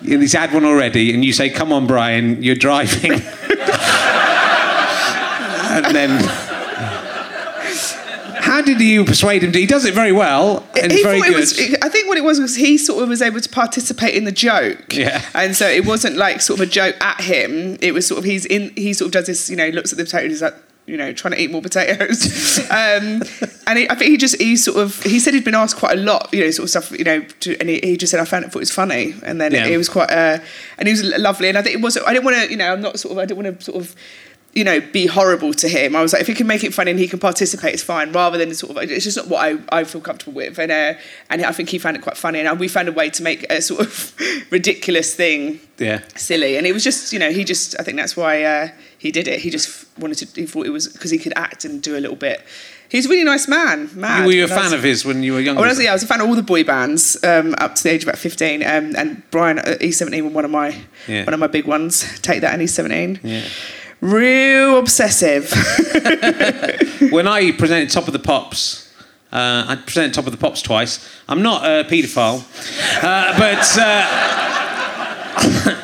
he's 0.04 0.34
had 0.34 0.54
one 0.54 0.66
already, 0.66 1.12
and 1.16 1.26
you 1.26 1.34
say, 1.34 1.50
"Come 1.50 1.74
on, 1.74 1.88
Brian, 1.88 2.44
you're 2.44 2.54
driving," 2.54 3.14
and 5.74 5.96
then. 5.96 6.10
How 8.36 8.62
did 8.62 8.82
you 8.82 9.06
persuade 9.06 9.42
him 9.44 9.52
to? 9.54 9.60
He 9.60 9.66
does 9.66 9.86
it 9.86 9.94
very 9.94 10.12
well 10.12 10.68
and 10.80 10.92
he 10.92 11.02
very 11.02 11.22
good. 11.22 11.32
it 11.34 11.36
was. 11.38 11.76
I 11.82 11.88
think 11.90 12.08
what 12.08 12.18
it 12.18 12.24
was 12.24 12.40
was 12.40 12.56
he 12.56 12.78
sort 12.78 13.02
of 13.02 13.10
was 13.10 13.22
able 13.22 13.40
to 13.40 13.50
participate 13.50 14.16
in 14.16 14.26
the 14.26 14.32
joke. 14.34 14.94
Yeah. 14.94 15.24
And 15.34 15.56
so 15.56 15.68
it 15.68 15.86
wasn't 15.86 16.18
like 16.18 16.42
sort 16.42 16.60
of 16.60 16.68
a 16.68 16.70
joke 16.70 16.96
at 17.02 17.22
him. 17.22 17.78
It 17.82 17.94
was 17.94 18.06
sort 18.06 18.20
of 18.20 18.26
he's 18.26 18.46
in. 18.46 18.72
He 18.76 18.94
sort 18.94 19.08
of 19.08 19.14
does 19.14 19.28
this. 19.28 19.50
You 19.50 19.56
know, 19.56 19.70
looks 19.70 19.92
at 19.94 19.98
the 19.98 20.04
potatoes. 20.04 20.32
He's 20.32 20.42
like. 20.42 20.56
You 20.86 20.98
know, 20.98 21.14
trying 21.14 21.34
to 21.34 21.42
eat 21.42 21.50
more 21.50 21.62
potatoes, 21.62 22.60
um, 22.70 23.24
and 23.68 23.80
he, 23.80 23.90
I 23.90 23.96
think 23.96 24.12
he 24.12 24.18
just 24.18 24.36
he 24.42 24.58
sort 24.58 24.76
of 24.80 25.02
he 25.04 25.18
said 25.18 25.34
he'd 25.34 25.46
been 25.46 25.56
asked 25.56 25.78
quite 25.78 25.98
a 25.98 26.02
lot, 26.02 26.28
you 26.34 26.44
know, 26.44 26.52
sort 26.52 26.66
of 26.66 26.70
stuff, 26.72 26.92
you 26.92 27.06
know, 27.06 27.22
to, 27.22 27.58
and 27.62 27.70
he, 27.70 27.80
he 27.82 27.96
just 27.96 28.12
said 28.12 28.20
I 28.20 28.26
found 28.26 28.44
it 28.44 28.52
thought 28.52 28.60
it 28.60 28.64
was 28.64 28.72
funny, 28.74 29.16
and 29.24 29.40
then 29.40 29.54
Yeah. 29.54 29.66
it, 29.66 29.78
was 29.78 29.88
quite, 29.88 30.12
uh, 30.12 30.40
and 30.78 30.90
he 30.90 30.92
was 30.92 31.02
lovely, 31.18 31.48
and 31.48 31.58
I 31.58 31.62
think 31.62 31.76
it 31.78 31.82
was 31.82 31.96
I 31.96 32.12
didn't 32.12 32.26
want 32.26 32.36
to, 32.36 32.52
you 32.52 32.58
know, 32.58 32.74
I'm 32.74 32.82
not 32.82 33.00
sort 33.00 33.14
of 33.14 33.18
I 33.20 33.26
didn't 33.26 33.42
want 33.46 33.60
to 33.60 33.64
sort 33.64 33.82
of 33.82 33.96
you 34.54 34.64
know, 34.64 34.80
be 34.80 35.08
horrible 35.08 35.52
to 35.54 35.68
him. 35.68 35.96
I 35.96 36.02
was 36.02 36.14
like, 36.14 36.22
if 36.22 36.28
he 36.28 36.34
can 36.36 36.46
make 36.46 36.64
it 36.64 36.74
funny 36.74 36.92
and 36.92 37.00
he 37.00 37.08
can 37.08 37.20
participate, 37.20 37.74
it's 37.74 37.82
fine. 37.84 38.12
Rather 38.12 38.38
than 38.38 38.54
sort 38.54 38.78
of, 38.78 38.90
it's 38.92 39.04
just 39.04 39.18
not 39.18 39.28
what 39.28 39.44
I, 39.44 39.80
I 39.80 39.84
feel 39.84 40.02
comfortable 40.02 40.34
with. 40.34 40.60
And 40.60 40.72
uh, 40.72 40.94
and 41.30 41.44
I 41.44 41.52
think 41.52 41.70
he 41.70 41.80
found 41.80 41.98
it 41.98 42.04
quite 42.04 42.18
funny. 42.18 42.40
And 42.40 42.60
we 42.60 42.68
found 42.68 42.88
a 42.88 42.92
way 42.92 43.10
to 43.10 43.24
make 43.24 43.44
a 43.52 43.62
sort 43.62 43.82
of 43.82 44.14
ridiculous 44.52 45.16
thing 45.16 45.60
yeah. 45.80 46.02
silly. 46.16 46.58
And 46.58 46.68
it 46.68 46.74
was 46.74 46.84
just, 46.84 47.12
you 47.12 47.20
know, 47.20 47.32
he 47.32 47.44
just, 47.44 47.80
I 47.80 47.84
think 47.84 47.98
that's 47.98 48.16
why 48.16 48.44
uh, 48.44 48.68
he 48.98 49.12
did 49.12 49.28
it. 49.28 49.40
He 49.40 49.50
just 49.50 49.88
wanted 49.98 50.18
to, 50.20 50.42
he 50.42 50.46
thought 50.46 50.66
it 50.68 50.72
was 50.72 50.88
because 50.88 51.10
he 51.10 51.18
could 51.18 51.34
act 51.36 51.66
and 51.66 51.82
do 51.82 51.98
a 51.98 52.00
little 52.00 52.16
bit. 52.16 52.44
He's 52.90 53.08
a 53.08 53.10
really 53.10 53.24
nice 53.24 53.48
man. 53.48 53.90
Mad. 53.96 54.24
Were 54.24 54.34
you 54.34 54.44
a 54.44 54.48
fan 54.48 54.66
was- 54.66 54.74
of 54.74 54.84
his 54.84 55.04
when 55.04 55.24
you 55.24 55.34
were 55.34 55.40
younger? 55.40 55.64
Honestly, 55.64 55.86
yeah, 55.86 55.92
I 55.92 55.94
was 55.94 56.04
a 56.04 56.08
fan 56.08 56.22
of 56.22 56.28
all 56.28 56.36
the 56.36 56.44
boy 56.44 56.64
bands 56.64 57.18
um, 57.24 57.56
up 57.58 57.74
to 57.74 57.84
the 57.84 57.90
age 57.90 58.04
of 58.04 58.10
about 58.10 58.20
fifteen. 58.20 58.62
Um, 58.62 58.96
and 58.96 59.24
Brian 59.32 59.58
E17 59.58 60.22
were 60.22 60.30
one 60.30 60.46
of 60.46 60.52
my 60.52 60.80
Yeah. 61.08 61.24
one 61.24 61.34
of 61.34 61.40
my 61.40 61.48
big 61.48 61.66
ones. 61.66 62.06
Take 62.22 62.42
that, 62.42 62.54
and 62.54 62.62
E17. 62.62 63.20
Yeah. 63.24 63.42
Real 64.04 64.80
obsessive. 64.80 65.50
when 67.14 67.26
I 67.26 67.54
presented 67.54 67.90
Top 67.90 68.08
of 68.08 68.12
the 68.12 68.20
Pops, 68.20 68.94
uh, 69.32 69.64
I 69.66 69.78
presented 69.78 70.14
Top 70.14 70.26
of 70.26 70.34
the 70.34 70.38
Pops 70.38 70.62
twice. 70.62 71.10
I'm 71.30 71.42
not 71.42 71.64
a 71.64 71.86
paedophile, 71.86 72.44
uh, 73.02 73.38
but 73.40 73.78
uh, 73.80 74.04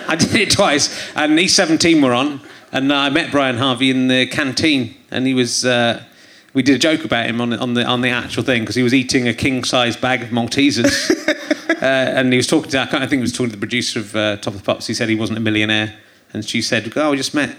I 0.09 0.17
did 0.19 0.35
it 0.35 0.51
twice. 0.51 1.13
And 1.15 1.39
E17 1.39 2.03
were 2.03 2.11
on, 2.11 2.41
and 2.73 2.91
I 2.91 3.07
met 3.09 3.31
Brian 3.31 3.55
Harvey 3.55 3.89
in 3.89 4.09
the 4.09 4.27
canteen, 4.27 4.97
and 5.11 5.25
he 5.25 5.33
was. 5.33 5.63
Uh, 5.63 6.03
we 6.53 6.61
did 6.61 6.75
a 6.75 6.79
joke 6.79 7.05
about 7.05 7.25
him 7.25 7.39
on 7.39 7.51
the 7.51 7.57
on 7.57 7.73
the 7.73 7.85
on 7.85 8.01
the 8.01 8.09
actual 8.09 8.43
thing 8.43 8.63
because 8.63 8.75
he 8.75 8.83
was 8.83 8.93
eating 8.93 9.29
a 9.29 9.33
king 9.33 9.63
size 9.63 9.95
bag 9.95 10.23
of 10.23 10.29
Maltesers, 10.31 11.09
uh, 11.81 11.85
and 11.85 12.33
he 12.33 12.37
was 12.37 12.47
talking 12.47 12.69
to. 12.71 12.79
I 12.79 12.83
I 12.83 13.07
think 13.07 13.11
he 13.11 13.19
was 13.19 13.31
talking 13.31 13.51
to 13.51 13.55
the 13.55 13.65
producer 13.65 13.99
of 13.99 14.13
uh, 14.13 14.35
Top 14.35 14.55
of 14.55 14.59
the 14.59 14.65
Pops. 14.65 14.87
He 14.87 14.93
said 14.93 15.07
he 15.07 15.15
wasn't 15.15 15.37
a 15.37 15.41
millionaire, 15.41 15.95
and 16.33 16.43
she 16.43 16.61
said, 16.61 16.91
"Oh, 16.97 17.13
I 17.13 17.15
just 17.15 17.33
met." 17.33 17.55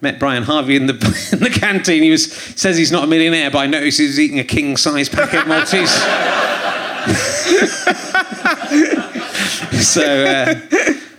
Met 0.00 0.20
Brian 0.20 0.44
Harvey 0.44 0.76
in 0.76 0.86
the 0.86 0.94
in 1.32 1.40
the 1.40 1.50
canteen. 1.50 2.02
He 2.02 2.10
was 2.10 2.32
says 2.32 2.76
he's 2.76 2.92
not 2.92 3.04
a 3.04 3.06
millionaire, 3.06 3.50
but 3.50 3.58
I 3.58 3.66
noticed 3.66 3.98
he 3.98 4.06
was 4.06 4.20
eating 4.20 4.38
a 4.38 4.44
king 4.44 4.76
size 4.76 5.08
packet 5.08 5.42
of 5.42 5.48
Maltese. 5.48 5.90
so 9.84 10.24
uh, 10.24 10.54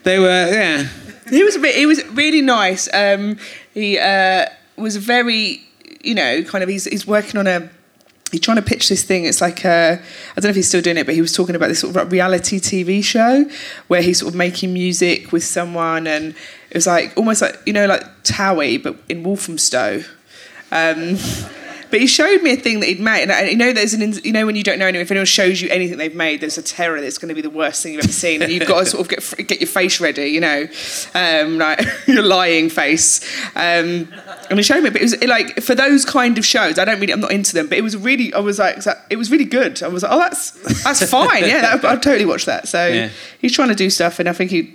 they 0.03 0.19
were, 0.19 0.51
yeah, 0.51 0.87
he 1.29 1.43
was 1.43 1.55
a 1.55 1.59
bit. 1.59 1.75
He 1.75 1.85
was 1.85 2.05
really 2.09 2.41
nice. 2.41 2.93
Um, 2.93 3.37
he 3.73 3.97
uh, 3.97 4.45
was 4.75 4.97
very, 4.97 5.63
you 6.01 6.15
know, 6.15 6.43
kind 6.43 6.63
of. 6.63 6.69
He's 6.69 6.85
he's 6.85 7.07
working 7.07 7.39
on 7.39 7.47
a. 7.47 7.69
He's 8.31 8.41
trying 8.41 8.57
to 8.57 8.63
pitch 8.63 8.89
this 8.89 9.03
thing. 9.03 9.25
It's 9.25 9.41
like 9.41 9.65
uh, 9.65 9.97
I 9.99 10.35
don't 10.35 10.45
know 10.45 10.49
if 10.49 10.55
he's 10.55 10.67
still 10.67 10.81
doing 10.81 10.97
it, 10.97 11.05
but 11.05 11.15
he 11.15 11.21
was 11.21 11.33
talking 11.33 11.55
about 11.55 11.67
this 11.67 11.79
sort 11.79 11.95
of 11.95 12.11
reality 12.11 12.59
TV 12.59 13.03
show 13.03 13.45
where 13.87 14.01
he's 14.01 14.19
sort 14.19 14.33
of 14.33 14.37
making 14.37 14.73
music 14.73 15.31
with 15.31 15.43
someone, 15.43 16.07
and 16.07 16.35
it 16.69 16.75
was 16.75 16.87
like 16.87 17.13
almost 17.17 17.41
like 17.41 17.59
you 17.65 17.73
know 17.73 17.85
like 17.87 18.03
Towie, 18.23 18.81
but 18.81 18.97
in 19.09 19.23
Walthamstow. 19.23 20.03
Um, 20.71 21.17
but 21.89 21.99
he 21.99 22.07
showed 22.07 22.41
me 22.41 22.53
a 22.53 22.55
thing 22.55 22.79
that 22.81 22.87
he'd 22.87 22.99
made, 22.99 23.23
and 23.23 23.31
I, 23.31 23.43
you 23.49 23.55
know, 23.57 23.73
there's 23.73 23.93
an 23.93 24.13
you 24.23 24.31
know 24.31 24.45
when 24.45 24.55
you 24.55 24.63
don't 24.63 24.79
know 24.79 24.85
anyone, 24.87 25.01
if 25.03 25.11
anyone 25.11 25.25
shows 25.25 25.61
you 25.61 25.69
anything 25.69 25.97
they've 25.97 26.15
made, 26.15 26.41
there's 26.41 26.57
a 26.57 26.61
terror 26.61 27.01
that's 27.01 27.17
going 27.17 27.29
to 27.29 27.35
be 27.35 27.41
the 27.41 27.49
worst 27.49 27.83
thing 27.83 27.93
you've 27.93 28.03
ever 28.03 28.11
seen, 28.13 28.41
and 28.41 28.51
you've 28.51 28.67
got 28.67 28.79
to 28.79 28.85
sort 28.85 29.01
of 29.01 29.09
get 29.09 29.47
get 29.47 29.59
your 29.59 29.67
face 29.67 29.99
ready, 29.99 30.27
you 30.27 30.39
know, 30.39 30.67
um, 31.15 31.57
like 31.57 31.81
your 32.07 32.23
lying 32.23 32.69
face. 32.69 33.21
Um, 33.55 34.07
and 34.49 34.57
he 34.57 34.63
showed 34.63 34.83
me, 34.83 34.89
but 34.89 35.01
it 35.01 35.03
was 35.03 35.23
like 35.25 35.61
for 35.61 35.75
those 35.75 36.05
kind 36.05 36.37
of 36.37 36.45
shows, 36.45 36.79
I 36.79 36.85
don't 36.85 36.99
really, 36.99 37.13
I'm 37.13 37.19
not 37.21 37.31
into 37.31 37.53
them, 37.53 37.67
but 37.67 37.77
it 37.77 37.81
was 37.81 37.95
really, 37.97 38.33
I 38.33 38.39
was 38.39 38.59
like, 38.59 38.77
it 39.09 39.15
was 39.17 39.29
really 39.31 39.45
good. 39.45 39.81
I 39.83 39.87
was 39.87 40.03
like, 40.03 40.11
oh, 40.11 40.19
that's 40.19 40.51
that's 40.83 41.09
fine, 41.09 41.43
yeah, 41.45 41.61
that, 41.75 41.85
I'd 41.85 42.01
totally 42.03 42.25
watch 42.25 42.45
that. 42.45 42.67
So 42.67 42.87
Yeah. 42.87 43.09
he's 43.39 43.53
trying 43.53 43.69
to 43.69 43.75
do 43.75 43.89
stuff, 43.89 44.19
and 44.19 44.27
I 44.29 44.33
think 44.33 44.51
he. 44.51 44.73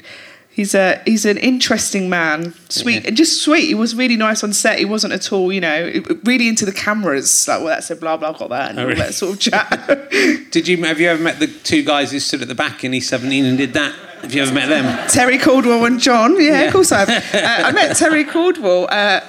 He's 0.54 0.72
a 0.72 1.02
he's 1.04 1.24
an 1.24 1.36
interesting 1.38 2.08
man, 2.08 2.54
sweet 2.68 3.02
Yeah. 3.02 3.08
and 3.08 3.16
just 3.16 3.42
sweet. 3.42 3.66
He 3.66 3.74
was 3.74 3.94
really 3.96 4.16
nice 4.16 4.44
on 4.44 4.52
set. 4.52 4.78
He 4.78 4.84
wasn't 4.84 5.12
at 5.12 5.32
all, 5.32 5.52
you 5.52 5.60
know, 5.60 5.92
really 6.22 6.46
into 6.46 6.64
the 6.64 6.70
cameras. 6.70 7.48
Like, 7.48 7.58
well, 7.58 7.68
that's 7.68 7.90
a 7.90 7.96
blah 7.96 8.16
blah 8.16 8.32
got 8.32 8.50
that 8.50 8.70
and 8.70 8.78
Oh, 8.78 8.82
all 8.82 8.88
really? 8.88 9.00
that 9.00 9.14
sort 9.14 9.32
of 9.34 9.40
chat. 9.40 10.10
Did 10.52 10.68
you 10.68 10.80
have 10.84 11.00
you 11.00 11.08
ever 11.08 11.20
met 11.20 11.40
the 11.40 11.48
two 11.48 11.82
guys 11.82 12.12
who 12.12 12.20
stood 12.20 12.40
at 12.40 12.46
the 12.46 12.54
back 12.54 12.84
in 12.84 12.92
E17 12.92 13.44
and 13.48 13.58
did 13.58 13.72
that? 13.72 13.92
Have 14.22 14.32
you 14.32 14.42
ever 14.42 14.54
met 14.54 14.68
them? 14.68 15.08
Terry 15.08 15.38
Coldwell 15.38 15.84
and 15.86 15.98
John. 15.98 16.36
Yeah, 16.40 16.42
Yeah. 16.52 16.60
of 16.66 16.72
course 16.72 16.92
I 16.92 17.04
have. 17.04 17.08
Uh, 17.34 17.68
I 17.68 17.72
met 17.72 17.96
Terry 17.96 18.24
Coldwell. 18.24 18.86
Uh, 18.90 19.20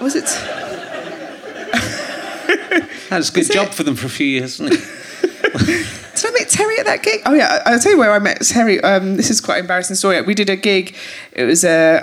was 0.00 0.16
it? 0.16 0.24
That's 3.10 3.28
a 3.28 3.32
good 3.32 3.50
job 3.52 3.68
for 3.74 3.82
them 3.82 3.96
for 3.96 4.06
a 4.06 4.10
few 4.10 4.26
years, 4.26 4.58
isn't 4.60 4.72
it? 4.72 5.86
Did 6.50 6.60
I 6.60 6.68
meet 6.68 6.76
Terry 6.76 6.78
at 6.78 6.86
that 6.86 7.02
gig? 7.02 7.22
Oh 7.26 7.34
yeah, 7.34 7.62
I- 7.64 7.72
I'll 7.72 7.78
tell 7.80 7.92
you 7.92 7.98
where 7.98 8.12
I 8.12 8.18
met 8.18 8.40
Terry. 8.42 8.80
Um, 8.80 9.16
this 9.16 9.30
is 9.30 9.40
quite 9.40 9.56
an 9.56 9.60
embarrassing 9.62 9.96
story. 9.96 10.20
We 10.22 10.34
did 10.34 10.50
a 10.50 10.56
gig. 10.56 10.94
It 11.32 11.44
was 11.44 11.64
a. 11.64 12.02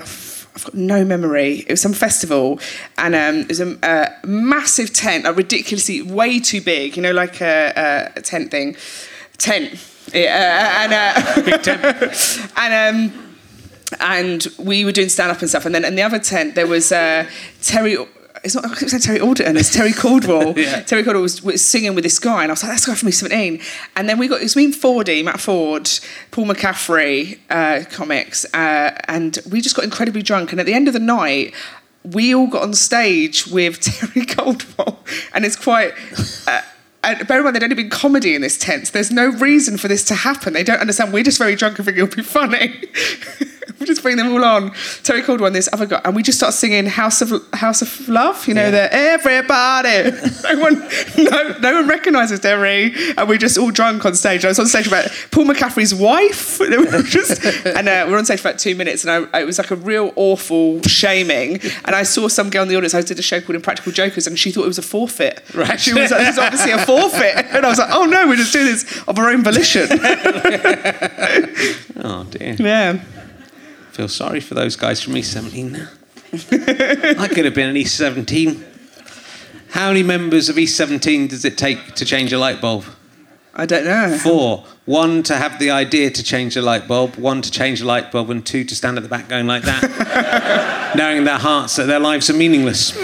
I've 0.55 0.63
got 0.63 0.73
no 0.73 1.05
memory. 1.05 1.59
It 1.67 1.69
was 1.69 1.81
some 1.81 1.93
festival, 1.93 2.59
and 2.97 3.13
um, 3.13 3.35
it 3.41 3.49
was 3.49 3.59
a, 3.59 3.77
a 3.83 4.25
massive 4.27 4.91
tent, 4.91 5.27
a 5.27 5.33
ridiculously 5.33 6.01
way 6.01 6.39
too 6.39 6.61
big. 6.61 6.95
You 6.97 7.03
know, 7.03 7.11
like 7.11 7.41
a, 7.41 7.73
a, 8.15 8.19
a 8.19 8.21
tent 8.21 8.49
thing, 8.49 8.75
tent. 9.37 9.79
Yeah, 10.13 10.83
and 10.83 10.93
uh, 10.93 11.41
Big 11.43 11.61
tent. 11.61 12.51
and 12.57 13.11
um, 13.13 13.35
and 13.99 14.47
we 14.57 14.83
were 14.83 14.91
doing 14.91 15.09
stand 15.09 15.31
up 15.31 15.41
and 15.41 15.49
stuff. 15.49 15.65
And 15.65 15.75
then 15.75 15.85
in 15.85 15.95
the 15.95 16.01
other 16.01 16.19
tent 16.19 16.55
there 16.55 16.67
was 16.67 16.91
uh, 16.91 17.29
Terry. 17.61 17.97
It's 18.43 18.55
not. 18.55 18.65
I 18.65 18.73
saying 18.75 19.01
Terry 19.01 19.19
Alderton. 19.19 19.57
It's 19.57 19.73
Terry 19.73 19.93
Coldwell. 19.93 20.53
Yeah. 20.57 20.81
Terry 20.81 21.03
Coldwell 21.03 21.21
was, 21.21 21.41
was 21.43 21.63
singing 21.63 21.93
with 21.95 22.03
this 22.03 22.19
guy, 22.19 22.43
and 22.43 22.51
I 22.51 22.53
was 22.53 22.63
like, 22.63 22.71
"That's 22.71 22.85
the 22.85 22.91
guy 22.91 22.95
from 22.95 23.07
Me 23.07 23.11
17." 23.11 23.61
And 23.95 24.09
then 24.09 24.17
we 24.17 24.27
got 24.27 24.39
it 24.39 24.43
was 24.43 24.55
me 24.55 24.65
and 24.65 24.75
Fordy, 24.75 25.23
Matt 25.23 25.39
Forde, 25.39 25.99
Paul 26.31 26.45
McCaffrey, 26.45 27.39
uh, 27.49 27.83
comics, 27.89 28.45
uh, 28.53 28.97
and 29.07 29.37
we 29.51 29.61
just 29.61 29.75
got 29.75 29.85
incredibly 29.85 30.21
drunk. 30.21 30.51
And 30.51 30.59
at 30.59 30.65
the 30.65 30.73
end 30.73 30.87
of 30.87 30.93
the 30.93 30.99
night. 30.99 31.53
We 32.03 32.33
all 32.33 32.47
got 32.47 32.61
on 32.61 32.73
stage 32.73 33.47
with 33.47 33.81
Terry 33.81 34.25
Coldwell, 34.25 34.99
and 35.33 35.43
it's 35.43 35.57
quite. 35.57 35.91
Uh, 36.47 36.61
and 37.03 37.27
bear 37.27 37.39
in 37.39 37.43
mind, 37.43 37.55
there'd 37.55 37.63
only 37.63 37.75
been 37.75 37.89
comedy 37.89 38.33
in 38.33 38.41
this 38.41 38.57
tent. 38.57 38.87
So 38.87 38.93
there's 38.93 39.11
no 39.11 39.27
reason 39.27 39.77
for 39.77 39.87
this 39.89 40.03
to 40.05 40.15
happen. 40.15 40.53
They 40.53 40.63
don't 40.63 40.79
understand. 40.79 41.11
We're 41.11 41.23
just 41.23 41.37
very 41.37 41.55
drunk 41.55 41.79
and 41.79 41.85
think 41.85 41.97
it'll 41.97 42.15
be 42.15 42.21
funny. 42.21 42.81
we 43.79 43.85
just 43.85 44.01
bring 44.01 44.17
them 44.17 44.31
all 44.33 44.43
on. 44.43 44.71
Terry 45.03 45.21
Coldwell 45.21 45.47
and 45.47 45.55
this 45.55 45.69
other 45.73 45.85
guy, 45.85 46.01
and 46.05 46.15
we 46.15 46.23
just 46.23 46.37
start 46.37 46.53
singing 46.53 46.85
"House 46.85 47.21
of 47.21 47.31
House 47.53 47.81
of 47.81 48.07
Love." 48.09 48.47
You 48.47 48.53
know, 48.53 48.65
Yeah. 48.69 48.71
the 48.71 48.93
everybody. 48.93 50.11
no 50.43 50.59
one, 50.59 50.79
no, 51.17 51.57
no 51.59 51.73
one 51.81 51.87
recognises 51.87 52.39
Terry, 52.39 52.93
and 53.17 53.27
we're 53.29 53.37
just 53.37 53.57
all 53.57 53.71
drunk 53.71 54.05
on 54.05 54.15
stage. 54.15 54.45
I 54.45 54.49
was 54.49 54.59
on 54.59 54.67
stage 54.67 54.87
about 54.87 55.07
Paul 55.31 55.45
McCaffrey's 55.45 55.93
wife, 55.95 56.59
and, 56.61 56.71
we 56.71 56.85
were 56.85 57.03
just, 57.03 57.43
and 57.65 57.87
uh, 57.87 58.05
we're 58.07 58.17
on 58.17 58.25
stage 58.25 58.41
for 58.41 58.49
about 58.49 58.59
two 58.59 58.75
minutes, 58.75 59.03
and 59.05 59.27
I, 59.33 59.39
it 59.41 59.45
was 59.45 59.57
like 59.57 59.71
a 59.71 59.75
real 59.75 60.11
awful 60.15 60.81
shaming. 60.83 61.59
And 61.85 61.95
I 61.95 62.03
saw 62.03 62.27
some 62.27 62.49
girl 62.49 62.63
in 62.63 62.69
the 62.69 62.75
audience. 62.75 62.93
I 62.93 63.01
did 63.01 63.19
a 63.19 63.21
show 63.21 63.39
called 63.41 63.55
Impractical 63.55 63.91
Jokers, 63.91 64.27
and 64.27 64.37
she 64.37 64.51
thought 64.51 64.63
it 64.63 64.67
was 64.67 64.77
a 64.77 64.81
forfeit. 64.83 65.41
Right. 65.53 65.79
She 65.79 65.93
was 65.93 66.11
like, 66.11 66.19
"This 66.21 66.29
is 66.33 66.39
obviously 66.39 66.71
a 66.71 66.85
forfeit," 66.85 67.45
and 67.51 67.65
I 67.65 67.69
was 67.69 67.77
like, 67.79 67.89
"Oh 67.91 68.05
no, 68.05 68.27
we're 68.27 68.35
just 68.35 68.53
doing 68.53 68.65
this 68.65 69.01
of 69.07 69.17
our 69.19 69.29
own 69.29 69.43
volition." 69.43 69.87
Oh 71.99 72.23
dear. 72.29 72.55
yeah. 72.59 72.99
Feel 73.97 74.07
sorry 74.07 74.39
for 74.39 74.53
those 74.53 74.75
guys 74.75 75.01
from 75.01 75.17
East 75.17 75.33
17 75.33 75.71
now. 75.71 75.89
I 76.31 77.27
could 77.27 77.45
have 77.45 77.55
been 77.55 77.67
an 77.67 77.75
East 77.75 77.97
17. 77.97 78.63
How 79.71 79.87
many 79.87 80.03
members 80.03 80.49
of 80.49 80.59
East 80.59 80.77
17 80.77 81.29
does 81.29 81.43
it 81.43 81.57
take 81.57 81.95
to 81.95 82.05
change 82.05 82.31
a 82.31 82.37
light 82.37 82.61
bulb? 82.61 82.85
I 83.55 83.65
don't 83.65 83.85
know. 83.85 84.15
Four. 84.19 84.65
One 84.85 85.23
to 85.23 85.35
have 85.35 85.57
the 85.57 85.71
idea 85.71 86.11
to 86.11 86.21
change 86.21 86.55
a 86.55 86.61
light 86.61 86.87
bulb, 86.87 87.15
one 87.15 87.41
to 87.41 87.49
change 87.49 87.81
a 87.81 87.85
light 87.85 88.11
bulb, 88.11 88.29
and 88.29 88.45
two 88.45 88.63
to 88.65 88.75
stand 88.75 88.97
at 88.97 89.03
the 89.03 89.09
back 89.09 89.29
going 89.29 89.47
like 89.47 89.63
that, 89.63 90.93
knowing 90.95 91.17
in 91.17 91.23
their 91.23 91.39
hearts 91.39 91.75
that 91.77 91.87
their 91.87 91.99
lives 91.99 92.29
are 92.29 92.33
meaningless. 92.33 92.95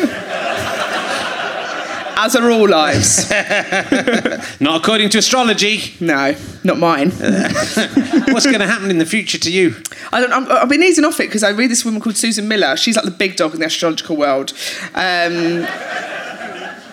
As 2.16 2.36
are 2.36 2.50
all 2.52 2.68
lives. 2.70 3.30
Not 4.60 4.82
according 4.82 5.10
to 5.10 5.18
astrology. 5.18 5.94
no, 6.00 6.36
not 6.64 6.78
mine. 6.78 7.10
What's 7.12 8.46
going 8.46 8.60
to 8.60 8.68
happen 8.68 8.90
in 8.90 8.98
the 8.98 9.06
future 9.06 9.38
to 9.40 9.52
you? 9.52 9.76
I 10.12 10.20
don't, 10.22 10.32
I'm, 10.32 10.50
I've 10.52 10.70
been 10.70 10.84
easing 10.84 11.06
off 11.06 11.20
it 11.20 11.28
because 11.28 11.44
I 11.44 11.50
read 11.52 11.70
this 11.72 11.84
woman 11.84 12.00
called 12.02 12.16
Susan 12.18 12.48
Miller. 12.48 12.78
She's 12.78 12.96
like 12.96 13.06
the 13.06 13.12
big 13.12 13.36
dog 13.36 13.54
in 13.54 13.60
the 13.60 13.66
astrological 13.66 14.16
world. 14.16 14.54
Um, 14.94 15.66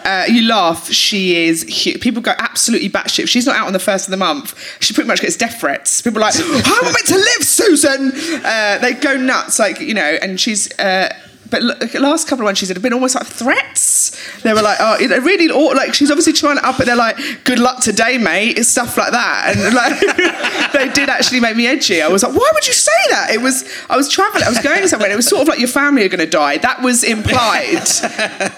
uh, 0.05 0.25
you 0.29 0.43
laugh. 0.49 0.91
She 0.91 1.37
is. 1.47 1.63
hu- 1.85 1.99
People 1.99 2.23
go 2.23 2.33
absolutely 2.39 2.89
batshit. 2.89 3.25
If 3.25 3.29
she's 3.29 3.47
not 3.47 3.57
out 3.57 3.67
on 3.67 3.73
the 3.75 3.79
first 3.79 4.07
of 4.07 4.11
the 4.11 4.17
month, 4.17 4.55
she 4.81 4.95
pretty 4.95 5.07
much 5.09 5.21
gets 5.21 5.37
death 5.37 5.61
threats. 5.61 6.01
People 6.03 6.19
are 6.19 6.23
like, 6.23 6.35
"How 6.35 6.79
am 6.79 6.87
I 6.89 6.93
meant 6.93 7.07
to 7.09 7.17
live, 7.17 7.43
Susan?" 7.47 8.13
Uh, 8.45 8.79
they 8.79 8.95
go 8.95 9.17
nuts, 9.17 9.59
like 9.59 9.79
you 9.81 9.95
know. 9.95 10.17
And 10.23 10.41
she's. 10.41 10.77
Uh, 10.79 11.15
but 11.51 11.63
look, 11.63 11.95
uh, 11.95 12.01
last 12.01 12.29
couple 12.29 12.45
of 12.45 12.47
ones 12.47 12.59
she 12.59 12.67
said 12.67 12.77
have 12.77 12.83
been 12.83 12.93
almost 12.93 13.15
like 13.15 13.27
threats. 13.27 14.17
They 14.43 14.53
were 14.53 14.63
like, 14.63 14.79
oh, 14.81 14.97
know, 15.09 15.19
really, 15.19 15.49
like 15.49 15.95
she's 15.95 16.11
obviously 16.11 16.33
trying 16.33 16.57
to 16.57 16.67
up 16.67 16.81
it. 16.81 16.87
They're 16.87 16.97
like, 16.97 17.19
good 17.45 17.59
luck 17.59 17.83
today, 17.83 18.19
mate. 18.19 18.59
It's 18.59 18.69
stuff 18.69 18.97
like 18.97 19.13
that, 19.13 19.57
and 19.57 19.75
like 19.75 20.73
they 20.73 20.89
did 20.93 21.09
actually 21.09 21.41
make 21.41 21.57
me 21.57 21.67
edgy. 21.67 22.01
I 22.03 22.09
was 22.09 22.23
like, 22.23 22.33
why 22.33 22.51
would 22.53 22.67
you 22.67 22.73
say 22.73 22.91
that? 23.11 23.31
It 23.31 23.41
was 23.41 23.69
I 23.89 23.97
was 23.97 24.09
traveling, 24.09 24.45
I 24.45 24.49
was 24.49 24.61
going 24.61 24.87
somewhere. 24.87 25.09
And 25.09 25.13
it 25.13 25.17
was 25.17 25.27
sort 25.27 25.43
of 25.43 25.49
like 25.49 25.59
your 25.59 25.69
family 25.69 26.05
are 26.05 26.09
going 26.09 26.25
to 26.25 26.31
die. 26.31 26.59
That 26.59 26.83
was 26.83 27.03
implied. 27.05 27.83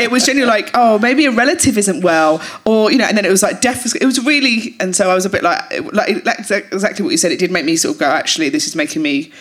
it 0.00 0.10
was 0.10 0.26
genuinely 0.26 0.52
like, 0.52 0.70
oh, 0.74 0.98
maybe 0.98 1.26
a 1.26 1.30
relative 1.30 1.78
isn't 1.78 2.02
well, 2.02 2.42
or 2.64 2.92
you 2.92 2.98
know. 2.98 3.06
And 3.06 3.16
then 3.16 3.24
it 3.24 3.30
was 3.30 3.42
like 3.42 3.60
death. 3.60 3.94
It 3.94 4.04
was 4.04 4.22
really, 4.24 4.76
and 4.80 4.94
so 4.94 5.10
I 5.10 5.14
was 5.14 5.24
a 5.24 5.30
bit 5.30 5.42
like, 5.42 5.62
like 5.92 6.24
like 6.24 6.38
exactly 6.50 7.02
what 7.02 7.10
you 7.10 7.18
said. 7.18 7.32
It 7.32 7.38
did 7.38 7.50
make 7.50 7.64
me 7.64 7.76
sort 7.76 7.94
of 7.94 8.00
go, 8.00 8.06
actually, 8.06 8.48
this 8.48 8.66
is 8.66 8.76
making 8.76 9.02
me 9.02 9.32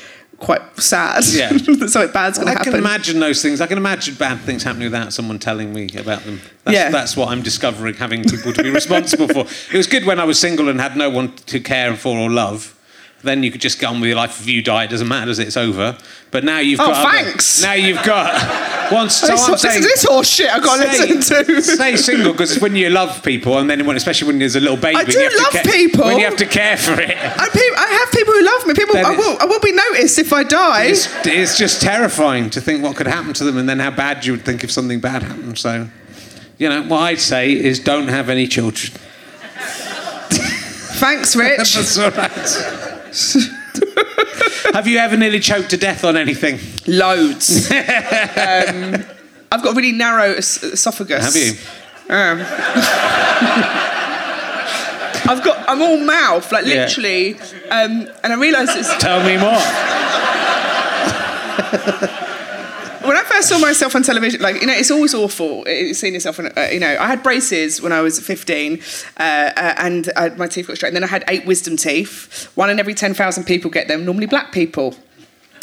quite 0.41 0.61
sad. 0.77 1.23
Yeah. 1.27 1.49
that 1.53 1.89
something 1.89 2.11
bad's 2.11 2.37
going 2.37 2.47
to 2.47 2.53
I 2.53 2.57
happen. 2.57 2.73
can 2.73 2.79
imagine 2.79 3.19
those 3.19 3.41
things. 3.41 3.61
I 3.61 3.67
can 3.67 3.77
imagine 3.77 4.15
bad 4.15 4.39
things 4.41 4.63
happening 4.63 4.85
without 4.87 5.13
someone 5.13 5.39
telling 5.39 5.71
me 5.73 5.87
about 5.97 6.23
them. 6.23 6.41
That's, 6.65 6.75
Yeah. 6.75 6.89
that's 6.89 7.15
what 7.15 7.29
I'm 7.29 7.41
discovering, 7.41 7.93
having 7.95 8.23
people 8.23 8.51
to 8.53 8.63
be 8.63 8.69
responsible 8.71 9.27
for. 9.27 9.45
It 9.73 9.77
was 9.77 9.87
good 9.87 10.05
when 10.05 10.19
I 10.19 10.25
was 10.25 10.39
single 10.39 10.67
and 10.67 10.81
had 10.81 10.97
no 10.97 11.09
one 11.09 11.33
to 11.47 11.59
care 11.59 11.95
for 11.95 12.17
or 12.17 12.29
love. 12.29 12.77
Then 13.24 13.43
you 13.43 13.51
could 13.51 13.61
just 13.61 13.80
go 13.80 13.89
on 13.89 14.01
with 14.01 14.07
your 14.07 14.17
life. 14.17 14.39
If 14.41 14.47
you 14.47 14.63
die, 14.63 14.86
it 14.86 14.89
doesn't 14.89 15.07
matter, 15.07 15.28
does 15.28 15.38
it? 15.38 15.45
It's 15.47 15.57
over. 15.57 15.95
But 16.32 16.43
now 16.43 16.57
you've 16.57 16.80
Oh, 16.80 16.88
got. 16.88 17.05
other- 17.05 17.24
thanks. 17.24 17.61
now 17.61 17.74
you've 17.74 18.01
got. 18.03 18.91
Once, 18.91 19.15
so 19.22 19.28
this, 19.28 19.45
I'm 19.45 19.51
this, 19.51 19.61
saying, 19.61 19.82
this 19.82 20.03
horse 20.03 20.28
shit 20.28 20.49
I've 20.51 20.63
got 20.63 20.78
to 20.78 20.88
listen 21.05 21.45
to. 21.45 21.61
stay 21.61 21.95
single 21.97 22.32
because 22.32 22.59
when 22.59 22.76
you 22.76 22.89
love 22.89 23.22
people, 23.24 23.59
and 23.59 23.69
then 23.69 23.86
when, 23.86 23.95
especially 23.95 24.28
when 24.28 24.39
there's 24.39 24.55
a 24.55 24.59
little 24.59 24.76
baby, 24.78 24.95
I 24.97 25.03
do 25.03 25.11
you 25.19 25.30
have 25.30 25.53
love 25.53 25.63
people. 25.63 26.05
When 26.05 26.17
you 26.17 26.26
have 26.26 26.38
to 26.38 26.45
care 26.47 26.78
for 26.78 26.93
it, 26.99 27.15
I, 27.15 27.47
I 27.78 27.99
have 28.05 28.11
people 28.11 28.34
who 28.34 28.43
love 28.43 28.65
me. 28.67 28.74
People, 28.74 28.97
I 28.97 29.11
will, 29.15 29.38
I 29.39 29.45
will 29.45 29.59
be 29.59 29.72
noticed 29.72 30.17
if 30.17 30.34
I 30.34 30.43
die. 30.43 30.86
it's, 30.86 31.07
it's 31.28 31.57
just 31.57 31.82
terrifying 31.82 32.49
to 32.49 32.59
think 32.61 32.82
what 32.84 32.95
could 32.95 33.07
happen 33.07 33.34
to 33.34 33.43
them, 33.43 33.57
and 33.57 33.69
then 33.69 33.78
how 33.80 33.91
bad 33.91 34.26
you 34.26 34.32
would 34.34 34.43
think 34.45 34.63
if 34.63 34.72
something 34.72 34.99
bad 34.99 35.22
happened. 35.22 35.59
So, 35.59 35.88
you 36.57 36.69
know, 36.69 36.82
what 36.84 37.01
I'd 37.01 37.19
say 37.19 37.51
is 37.53 37.80
don't 37.80 38.07
have 38.07 38.30
any 38.30 38.47
children. 38.47 38.93
Thanks, 41.01 41.36
Rich. 41.36 41.57
That's 41.76 41.97
all 41.97 42.11
right. 42.11 42.97
Have 44.74 44.88
you 44.88 44.97
ever 44.99 45.18
nearly 45.18 45.39
choked 45.39 45.70
to 45.72 45.78
death 45.78 46.03
on 46.03 46.16
anything? 46.18 46.59
Loads. 46.88 47.70
um, 47.72 47.78
I've 49.51 49.62
got 49.64 49.74
a 49.74 49.76
really 49.76 49.91
narrow 49.91 50.34
es- 50.34 50.64
esophagus. 50.64 51.26
Have 51.26 51.36
you? 51.36 51.51
Um, 52.09 52.41
I've 55.30 55.43
got. 55.43 55.70
I'm 55.70 55.82
all 55.82 55.97
mouth, 55.97 56.51
like 56.51 56.66
Yeah. 56.66 56.86
literally. 56.86 57.39
Um, 57.70 58.07
and 58.24 58.34
I 58.34 58.36
realise 58.36 58.70
it's 58.76 58.95
Tell 58.97 59.24
me 59.24 59.38
more. 59.38 59.62
when 63.04 63.18
I 63.18 63.24
first 63.24 63.49
saw 63.49 63.58
myself 63.60 63.95
on 63.95 64.04
television, 64.04 64.41
like 64.41 64.62
you 64.62 64.68
know, 64.68 64.74
it's 64.74 64.91
always 64.91 65.14
awful 65.14 65.62
uh, 65.68 65.93
seeing 65.93 66.14
yourself. 66.14 66.39
On, 66.39 66.47
uh, 66.58 66.68
you 66.72 66.80
know, 66.80 66.97
I 66.99 67.08
had 67.08 67.24
braces 67.24 67.82
when 67.82 67.91
I 67.91 68.02
was 68.02 68.20
15, 68.20 68.82
uh, 69.18 69.22
uh, 69.22 69.74
and 69.78 70.10
uh, 70.16 70.30
my 70.38 70.47
teeth 70.47 70.68
got 70.68 70.76
straight. 70.78 70.89
And 70.89 70.95
then 70.97 71.04
I 71.04 71.08
had 71.08 71.24
eight 71.28 71.45
wisdom 71.45 71.78
teeth. 71.78 72.49
One 72.56 72.70
in 72.70 72.80
every 72.80 72.93
10,000 72.93 73.43
people 73.45 73.70
get 73.72 73.88
them. 73.88 74.06
Normally, 74.06 74.28
black 74.28 74.52
people. 74.52 74.95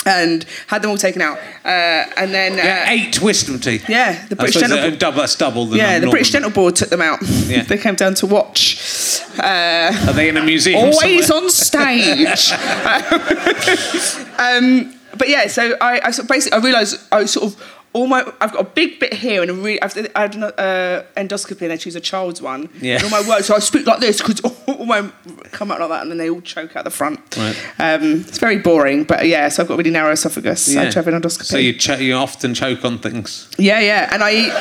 And 0.06 0.46
had 0.68 0.80
them 0.80 0.90
all 0.92 0.96
taken 0.96 1.20
out. 1.20 1.36
Uh, 1.64 2.06
and 2.16 2.32
then, 2.32 2.52
uh, 2.52 2.56
Yeah, 2.62 2.90
eight 2.90 3.20
wisdom 3.20 3.58
teeth. 3.58 3.88
yeah, 3.90 4.24
the 4.28 4.36
British 4.36 4.60
Dental 4.62 4.78
that- 4.78 4.98
double, 4.98 5.18
that's 5.18 5.34
double 5.36 5.66
the 5.66 5.76
Yeah, 5.76 5.98
the. 5.98 6.08
British 6.08 6.30
Dental 6.30 6.50
Board 6.50 6.76
took 6.76 6.88
them 6.88 7.02
out. 7.02 7.18
Yeah. 7.46 7.62
they 7.68 7.76
came 7.76 7.94
down 7.96 8.14
to 8.14 8.26
watch. 8.26 9.20
Uh, 9.38 9.92
Are 10.06 10.12
they 10.14 10.28
in 10.30 10.36
a 10.38 10.42
museum? 10.42 10.78
always 10.78 11.26
somewhere? 11.26 11.44
on 11.44 11.50
stage. 11.50 12.52
um, 14.38 14.94
but 15.18 15.28
yeah, 15.28 15.46
so 15.48 15.76
I, 15.80 16.00
I 16.04 16.10
sort 16.10 16.24
of 16.24 16.28
basically 16.28 16.58
I 16.58 16.62
realised 16.62 16.96
I 17.12 17.24
sort 17.26 17.52
of 17.52 17.77
all 17.92 18.06
my 18.06 18.20
I've 18.40 18.52
got 18.52 18.60
a 18.60 18.64
big 18.64 19.00
bit 19.00 19.14
here 19.14 19.42
and 19.42 19.50
a 19.50 19.54
really 19.54 19.80
I've, 19.82 19.96
I 20.14 20.20
had 20.22 20.34
an 20.34 20.44
uh, 20.44 21.04
endoscopy 21.16 21.62
and 21.62 21.70
they 21.70 21.76
choose 21.78 21.96
a 21.96 22.00
child's 22.00 22.42
one. 22.42 22.68
Yeah. 22.80 22.96
And 22.96 23.04
all 23.04 23.10
my 23.10 23.28
work, 23.28 23.42
so 23.42 23.54
I 23.54 23.58
speak 23.60 23.86
like 23.86 24.00
this 24.00 24.18
because 24.18 24.40
all 24.66 24.84
my 24.84 25.10
come 25.52 25.70
out 25.70 25.80
like 25.80 25.88
that 25.88 26.02
and 26.02 26.10
then 26.10 26.18
they 26.18 26.30
all 26.30 26.40
choke 26.40 26.76
out 26.76 26.84
the 26.84 26.90
front. 26.90 27.36
Right. 27.36 27.56
Um, 27.78 28.20
it's 28.20 28.38
very 28.38 28.58
boring, 28.58 29.04
but 29.04 29.26
yeah. 29.26 29.48
So 29.48 29.62
I've 29.62 29.68
got 29.68 29.74
a 29.74 29.78
really 29.78 29.90
narrow 29.90 30.12
esophagus. 30.12 30.76
I 30.76 30.84
had 30.84 30.92
to 30.92 30.98
have 30.98 31.08
an 31.08 31.20
endoscopy. 31.20 31.44
So 31.44 31.56
you, 31.56 31.72
cho- 31.72 31.96
you 31.96 32.14
often 32.14 32.54
choke 32.54 32.84
on 32.84 32.98
things. 32.98 33.48
Yeah, 33.58 33.80
yeah, 33.80 34.10
and 34.12 34.22
I 34.22 34.32
eat. 34.32 34.52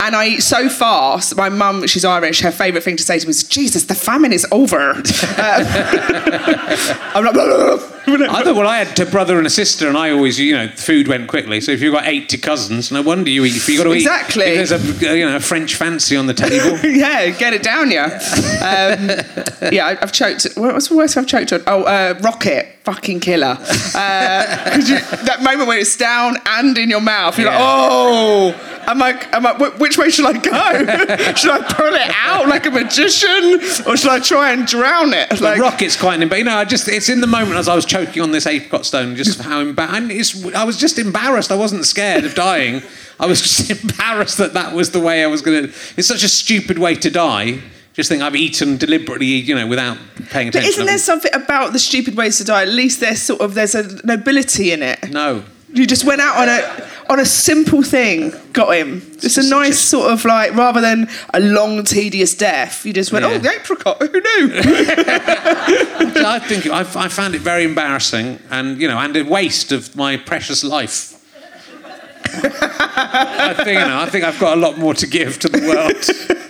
And 0.00 0.14
I 0.14 0.28
eat 0.28 0.42
so 0.44 0.68
fast. 0.68 1.34
My 1.34 1.48
mum, 1.48 1.84
she's 1.88 2.04
Irish. 2.04 2.40
Her 2.40 2.52
favourite 2.52 2.84
thing 2.84 2.96
to 2.98 3.02
say 3.02 3.18
to 3.18 3.26
me 3.26 3.30
is, 3.30 3.42
"Jesus, 3.42 3.82
the 3.86 3.96
famine 3.96 4.32
is 4.32 4.46
over." 4.52 4.92
Um, 4.92 5.02
I'm 7.14 7.24
like, 7.24 7.34
"Blah, 7.34 7.46
blah, 7.46 7.76
blah." 7.76 7.98
I 8.16 8.42
thought, 8.42 8.56
well, 8.56 8.66
I 8.66 8.78
had 8.78 8.98
a 8.98 9.06
brother 9.06 9.38
and 9.38 9.46
a 9.46 9.50
sister, 9.50 9.88
and 9.88 9.96
I 9.96 10.10
always, 10.10 10.38
you 10.40 10.56
know, 10.56 10.68
food 10.68 11.08
went 11.08 11.28
quickly. 11.28 11.60
So 11.60 11.72
if 11.72 11.82
you've 11.82 11.92
got 11.92 12.06
80 12.06 12.38
cousins, 12.48 12.90
no 12.90 13.02
wonder 13.02 13.28
you 13.28 13.44
eat. 13.44 13.56
If 13.56 13.68
you 13.68 13.76
got 13.76 13.84
to 13.84 13.92
eat, 13.92 13.98
Exactly. 13.98 14.44
There's 14.44 14.72
a, 14.72 14.78
you 14.78 15.26
know, 15.26 15.36
a 15.36 15.40
French 15.40 15.74
fancy 15.74 16.16
on 16.16 16.26
the 16.26 16.34
table. 16.34 16.78
yeah, 16.88 17.28
get 17.30 17.52
it 17.52 17.62
down, 17.62 17.90
yeah. 17.90 18.06
Um, 18.62 19.70
yeah, 19.70 19.98
I've 20.00 20.12
choked. 20.12 20.46
What's 20.56 20.88
the 20.88 20.96
worst 20.96 21.16
I've 21.18 21.26
choked 21.26 21.52
on? 21.52 21.62
Oh, 21.66 21.82
uh, 21.82 22.18
rocket. 22.22 22.77
Fucking 22.92 23.20
killer. 23.20 23.56
Uh, 23.94 24.78
you, 24.86 24.98
that 25.26 25.40
moment 25.42 25.68
where 25.68 25.78
it's 25.78 25.96
down 25.96 26.36
and 26.46 26.78
in 26.78 26.88
your 26.88 27.02
mouth, 27.02 27.38
you're 27.38 27.48
like, 27.50 27.58
Yeah. 27.58 27.66
oh, 27.70 28.82
am 28.86 28.98
like, 28.98 29.32
I, 29.34 29.36
am 29.36 29.42
like, 29.42 29.78
which 29.78 29.98
way 29.98 30.08
should 30.08 30.24
I 30.24 30.32
go? 30.32 31.34
should 31.34 31.50
I 31.50 31.62
pull 31.68 31.92
it 31.94 32.10
out 32.24 32.48
like 32.48 32.64
a 32.64 32.70
magician 32.70 33.60
or 33.86 33.96
should 33.98 34.10
I 34.10 34.20
try 34.20 34.52
and 34.52 34.66
drown 34.66 35.12
it? 35.12 35.28
The 35.28 35.44
Like, 35.44 35.60
rocket's 35.60 35.96
quite 36.00 36.22
an, 36.22 36.28
but 36.30 36.38
you 36.38 36.44
know, 36.44 36.56
I 36.56 36.64
just 36.64 36.88
it's 36.88 37.10
in 37.10 37.20
the 37.20 37.26
moment 37.26 37.56
as 37.56 37.68
I 37.68 37.74
was 37.74 37.84
choking 37.84 38.22
on 38.22 38.30
this 38.32 38.46
apricot 38.46 38.86
stone, 38.86 39.16
just 39.16 39.40
how 39.42 39.60
embarrassed. 39.60 40.46
I 40.54 40.64
was 40.64 40.78
just 40.78 40.98
embarrassed. 40.98 41.52
I 41.52 41.56
wasn't 41.56 41.84
scared 41.84 42.24
of 42.24 42.34
dying. 42.34 42.82
I 43.20 43.26
was 43.26 43.42
just 43.42 43.70
embarrassed 43.82 44.38
that 44.38 44.54
that 44.54 44.72
was 44.74 44.92
the 44.92 45.00
way 45.00 45.22
I 45.22 45.26
was 45.26 45.42
going 45.42 45.64
to. 45.64 45.68
It's 45.96 46.08
such 46.08 46.22
a 46.22 46.28
stupid 46.28 46.78
way 46.78 46.94
to 46.94 47.10
die. 47.10 47.60
Just 47.98 48.10
think 48.10 48.22
I've 48.22 48.36
eaten 48.36 48.76
deliberately, 48.76 49.26
you 49.26 49.56
know, 49.56 49.66
without 49.66 49.98
paying 50.30 50.46
attention. 50.48 50.52
but 50.52 50.64
isn't 50.68 50.86
there 50.86 50.98
something 50.98 51.34
about 51.34 51.72
the 51.72 51.80
stupid 51.80 52.16
ways 52.16 52.38
to 52.38 52.44
die? 52.44 52.62
At 52.62 52.68
least 52.68 53.00
there's 53.00 53.20
sort 53.20 53.40
of, 53.40 53.54
there's 53.54 53.74
a 53.74 54.00
nobility 54.06 54.70
in 54.70 54.84
it. 54.84 55.10
no. 55.10 55.42
You 55.74 55.84
just 55.84 56.04
went 56.04 56.20
out 56.22 56.36
on 56.38 56.48
a 56.48 56.88
on 57.12 57.20
a 57.20 57.26
simple 57.26 57.82
thing, 57.82 58.32
got 58.52 58.74
him. 58.74 59.02
It's 59.22 59.36
a 59.36 59.42
nice 59.50 59.78
sort 59.78 60.10
of 60.10 60.24
like 60.24 60.54
rather 60.54 60.80
than 60.80 61.08
a 61.34 61.40
long 61.40 61.84
tedious 61.84 62.34
death. 62.34 62.86
You 62.86 62.92
just 62.94 63.12
went, 63.12 63.24
Yeah. 63.26 63.32
oh, 63.32 63.38
the 63.38 63.50
apricot. 63.50 63.98
Who 64.00 64.08
knew? 64.08 64.52
I 66.24 66.38
think 66.42 66.68
I, 66.68 66.80
I 66.80 67.08
found 67.08 67.34
it 67.34 67.40
very 67.42 67.64
embarrassing, 67.64 68.38
and 68.50 68.80
you 68.80 68.88
know, 68.88 68.96
and 68.98 69.14
a 69.16 69.22
waste 69.24 69.70
of 69.72 69.94
my 69.96 70.16
precious 70.16 70.62
life. 70.64 71.16
I 72.24 73.52
think 73.56 73.78
you 73.80 73.86
know. 73.86 74.00
I 74.00 74.08
think 74.08 74.24
I've 74.24 74.38
got 74.40 74.56
a 74.56 74.60
lot 74.60 74.78
more 74.78 74.94
to 74.94 75.06
give 75.06 75.38
to 75.40 75.48
the 75.50 75.60
world. 75.66 76.47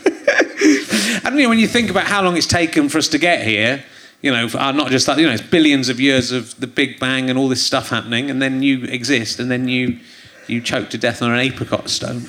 And 1.25 1.37
you 1.37 1.45
know, 1.45 1.49
when 1.51 1.59
you 1.59 1.69
think 1.69 1.91
about 1.91 2.05
how 2.05 2.23
long 2.23 2.37
it's 2.37 2.47
taken 2.47 2.89
for 2.89 2.99
us 2.99 3.09
to 3.09 3.19
get 3.19 3.47
here, 3.47 3.85
you 4.23 4.33
know, 4.33 4.49
uh, 4.55 4.73
not 4.73 4.91
just 4.91 5.07
that, 5.07 5.19
you 5.19 5.27
know, 5.27 5.33
it's 5.33 5.43
billions 5.43 5.89
of 5.89 6.01
years 6.01 6.33
of 6.33 6.59
the 6.59 6.67
Big 6.67 6.99
Bang 6.99 7.31
and 7.31 7.39
all 7.39 7.49
this 7.49 7.65
stuff 7.65 7.91
happening, 7.91 8.31
and 8.31 8.43
then 8.43 8.63
you 8.63 8.85
exist, 8.85 9.39
and 9.39 9.51
then 9.51 9.69
you 9.69 10.01
you 10.49 10.61
choke 10.61 10.91
to 10.91 10.99
death 10.99 11.23
on 11.23 11.31
an 11.31 11.39
apricot 11.39 11.89
stone. 11.89 12.23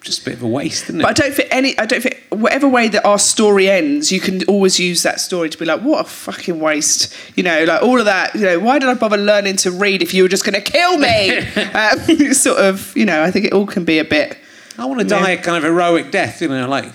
Just 0.00 0.22
a 0.22 0.24
bit 0.24 0.34
of 0.34 0.42
a 0.42 0.48
waste, 0.48 0.84
isn't 0.84 1.00
it? 1.00 1.04
but 1.04 1.10
I 1.10 1.12
don't 1.12 1.32
think 1.32 1.48
any. 1.52 1.78
I 1.78 1.86
don't 1.86 2.02
think 2.02 2.26
whatever 2.30 2.68
way 2.68 2.88
that 2.88 3.04
our 3.06 3.20
story 3.20 3.70
ends, 3.70 4.10
you 4.10 4.18
can 4.18 4.42
always 4.44 4.80
use 4.80 5.04
that 5.04 5.20
story 5.20 5.48
to 5.48 5.56
be 5.56 5.64
like, 5.64 5.80
what 5.80 6.04
a 6.04 6.08
fucking 6.08 6.58
waste. 6.58 7.14
You 7.36 7.44
know, 7.44 7.62
like 7.64 7.82
all 7.82 8.00
of 8.00 8.06
that. 8.06 8.34
You 8.34 8.40
know, 8.40 8.58
why 8.58 8.80
did 8.80 8.88
I 8.88 8.94
bother 8.94 9.16
learning 9.16 9.58
to 9.58 9.70
read 9.70 10.02
if 10.02 10.12
you 10.12 10.24
were 10.24 10.28
just 10.28 10.44
going 10.44 10.60
to 10.60 10.60
kill 10.60 10.98
me? 10.98 11.38
um, 11.38 12.32
sort 12.32 12.58
of. 12.58 12.96
You 12.96 13.06
know, 13.06 13.22
I 13.22 13.30
think 13.30 13.44
it 13.44 13.52
all 13.52 13.66
can 13.66 13.84
be 13.84 14.00
a 14.00 14.04
bit. 14.04 14.38
I 14.76 14.86
want 14.86 15.00
to 15.00 15.06
die 15.06 15.30
a 15.30 15.36
kind 15.40 15.56
of 15.56 15.62
heroic 15.62 16.10
death, 16.10 16.42
you 16.42 16.48
know, 16.48 16.68
like 16.68 16.92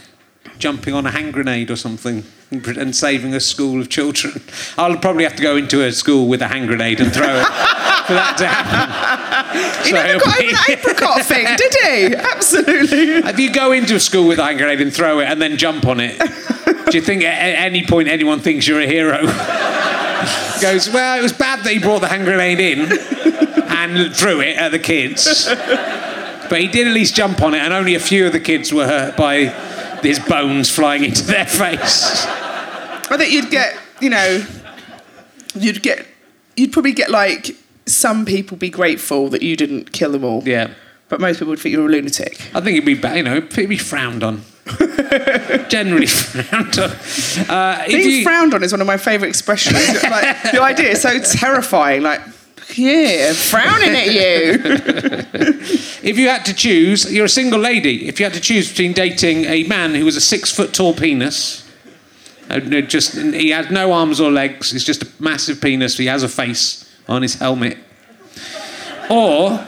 jumping 0.59 0.93
on 0.93 1.05
a 1.05 1.11
hand 1.11 1.33
grenade 1.33 1.69
or 1.71 1.75
something 1.75 2.23
and 2.49 2.95
saving 2.95 3.33
a 3.33 3.39
school 3.39 3.81
of 3.81 3.89
children. 3.89 4.41
I'll 4.77 4.97
probably 4.97 5.23
have 5.23 5.35
to 5.35 5.43
go 5.43 5.57
into 5.57 5.83
a 5.83 5.91
school 5.91 6.27
with 6.27 6.41
a 6.41 6.47
hand 6.47 6.67
grenade 6.67 6.99
and 6.99 7.13
throw 7.13 7.39
it 7.39 7.45
for 8.07 8.13
that 8.13 8.35
to 8.37 8.47
happen. 8.47 9.83
He 9.83 9.89
So 9.89 9.95
never 9.95 10.19
got 10.19 10.39
over 10.39 10.47
the 10.47 10.71
apricot 10.71 11.21
thing, 11.25 11.45
did 11.57 11.73
he? 11.81 12.15
Absolutely. 12.15 13.29
If 13.29 13.39
you 13.39 13.51
go 13.51 13.71
into 13.73 13.95
a 13.95 13.99
school 13.99 14.27
with 14.27 14.39
a 14.39 14.43
hand 14.45 14.57
grenade 14.59 14.81
and 14.81 14.93
throw 14.93 15.19
it 15.19 15.25
and 15.25 15.41
then 15.41 15.57
jump 15.57 15.85
on 15.85 15.99
it, 15.99 16.17
do 16.89 16.97
you 16.97 17.03
think 17.03 17.23
at 17.23 17.37
any 17.37 17.85
point 17.85 18.07
anyone 18.07 18.39
thinks 18.39 18.65
you're 18.65 18.81
a 18.81 18.87
hero? 18.87 19.17
Goes, 20.61 20.89
well, 20.89 21.19
it 21.19 21.21
was 21.21 21.33
bad 21.33 21.63
that 21.65 21.71
he 21.71 21.79
brought 21.79 21.99
the 21.99 22.07
hand 22.07 22.23
grenade 22.25 22.59
in 22.59 22.91
and 23.69 24.15
threw 24.15 24.39
it 24.41 24.57
at 24.57 24.69
the 24.69 24.79
kids. 24.79 25.45
But 26.49 26.61
he 26.61 26.67
did 26.67 26.87
at 26.87 26.93
least 26.93 27.13
jump 27.13 27.41
on 27.41 27.53
it, 27.53 27.59
and 27.59 27.73
only 27.73 27.93
a 27.95 27.99
few 27.99 28.25
of 28.25 28.31
the 28.31 28.39
kids 28.39 28.71
were 28.73 28.87
hurt 28.87 29.17
by 29.17 29.49
his 30.01 30.19
bones 30.19 30.69
flying 30.69 31.03
into 31.03 31.23
their 31.23 31.45
face. 31.45 32.25
I 33.09 33.15
think 33.17 33.31
you'd 33.33 33.49
get, 33.51 33.75
you 34.01 34.09
know, 34.09 34.45
you'd 35.55 35.81
get, 35.81 36.05
you'd 36.55 36.71
probably 36.73 36.93
get 36.93 37.09
like 37.09 37.55
some 37.85 38.25
people 38.25 38.57
be 38.57 38.69
grateful 38.69 39.29
that 39.29 39.41
you 39.41 39.55
didn't 39.55 39.91
kill 39.93 40.11
them 40.11 40.23
all. 40.23 40.43
Yeah. 40.45 40.73
But 41.09 41.21
most 41.21 41.37
people 41.39 41.51
would 41.51 41.59
think 41.59 41.73
you're 41.73 41.85
a 41.87 41.89
lunatic. 41.89 42.33
I 42.53 42.59
think 42.59 42.75
it'd 42.77 42.85
be, 42.85 42.95
ba- 42.95 43.15
you 43.15 43.23
know, 43.23 43.37
it'd 43.37 43.69
be 43.69 43.77
frowned 43.77 44.23
on. 44.23 44.41
Generally 45.69 46.07
frowned 46.07 46.77
on. 46.79 46.89
Uh, 47.49 47.85
Being 47.87 48.09
you- 48.09 48.23
frowned 48.23 48.53
on 48.53 48.61
is 48.63 48.73
one 48.73 48.81
of 48.81 48.87
my 48.87 48.97
favourite 48.97 49.29
expressions. 49.29 49.75
like, 50.03 50.41
the 50.51 50.61
idea 50.61 50.89
is 50.89 51.01
so 51.01 51.17
terrifying. 51.19 52.01
Like, 52.03 52.21
yeah, 52.75 53.33
frowning 53.33 53.95
at 53.95 54.07
you. 54.13 55.57
If 56.03 56.17
you 56.17 56.29
had 56.29 56.45
to 56.45 56.53
choose, 56.53 57.11
you're 57.11 57.25
a 57.25 57.29
single 57.29 57.59
lady. 57.59 58.07
If 58.07 58.19
you 58.19 58.25
had 58.25 58.33
to 58.35 58.39
choose 58.39 58.69
between 58.69 58.93
dating 58.93 59.43
a 59.45 59.63
man 59.63 59.93
who 59.93 60.05
was 60.05 60.15
a 60.15 60.21
six 60.21 60.51
foot 60.51 60.73
tall 60.73 60.93
penis, 60.93 61.69
uh, 62.49 62.59
just 62.61 63.13
he 63.17 63.49
has 63.49 63.69
no 63.69 63.91
arms 63.91 64.21
or 64.21 64.31
legs, 64.31 64.71
he's 64.71 64.85
just 64.85 65.03
a 65.03 65.07
massive 65.19 65.59
penis, 65.59 65.97
he 65.97 66.05
has 66.05 66.23
a 66.23 66.29
face 66.29 66.85
on 67.09 67.23
his 67.23 67.35
helmet, 67.35 67.77
or 69.09 69.65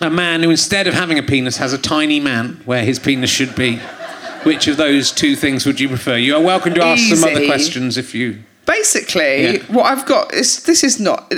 a 0.00 0.10
man 0.10 0.42
who 0.42 0.50
instead 0.50 0.86
of 0.88 0.94
having 0.94 1.18
a 1.18 1.22
penis 1.22 1.58
has 1.58 1.72
a 1.72 1.78
tiny 1.78 2.18
man 2.18 2.60
where 2.64 2.84
his 2.84 2.98
penis 2.98 3.30
should 3.30 3.54
be. 3.54 3.78
Which 4.42 4.66
of 4.68 4.76
those 4.76 5.10
two 5.12 5.36
things 5.36 5.66
would 5.66 5.78
you 5.80 5.88
prefer? 5.88 6.16
You 6.16 6.36
are 6.36 6.42
welcome 6.42 6.74
to 6.74 6.84
ask 6.84 7.02
some 7.14 7.22
other 7.24 7.46
questions 7.46 7.96
if 7.96 8.14
you. 8.14 8.38
Basically, 8.64 9.42
Yeah. 9.42 9.58
what 9.68 9.86
I've 9.86 10.06
got 10.06 10.32
is 10.34 10.62
this 10.64 10.82
is 10.82 10.98
not 10.98 11.32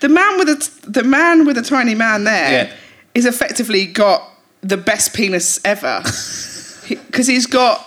the 0.00 0.08
man 0.08 0.38
with 0.38 0.48
a 0.48 0.90
the 0.90 1.02
man 1.04 1.44
with 1.46 1.58
a 1.58 1.62
tiny 1.62 1.94
man 1.94 2.24
there 2.24 2.50
Yeah. 2.66 2.72
is 3.14 3.26
effectively 3.26 3.86
got 3.86 4.22
the 4.62 4.76
best 4.76 5.12
penis 5.14 5.60
ever 5.64 6.00
because 6.88 7.26
he's 7.26 7.46
got 7.46 7.84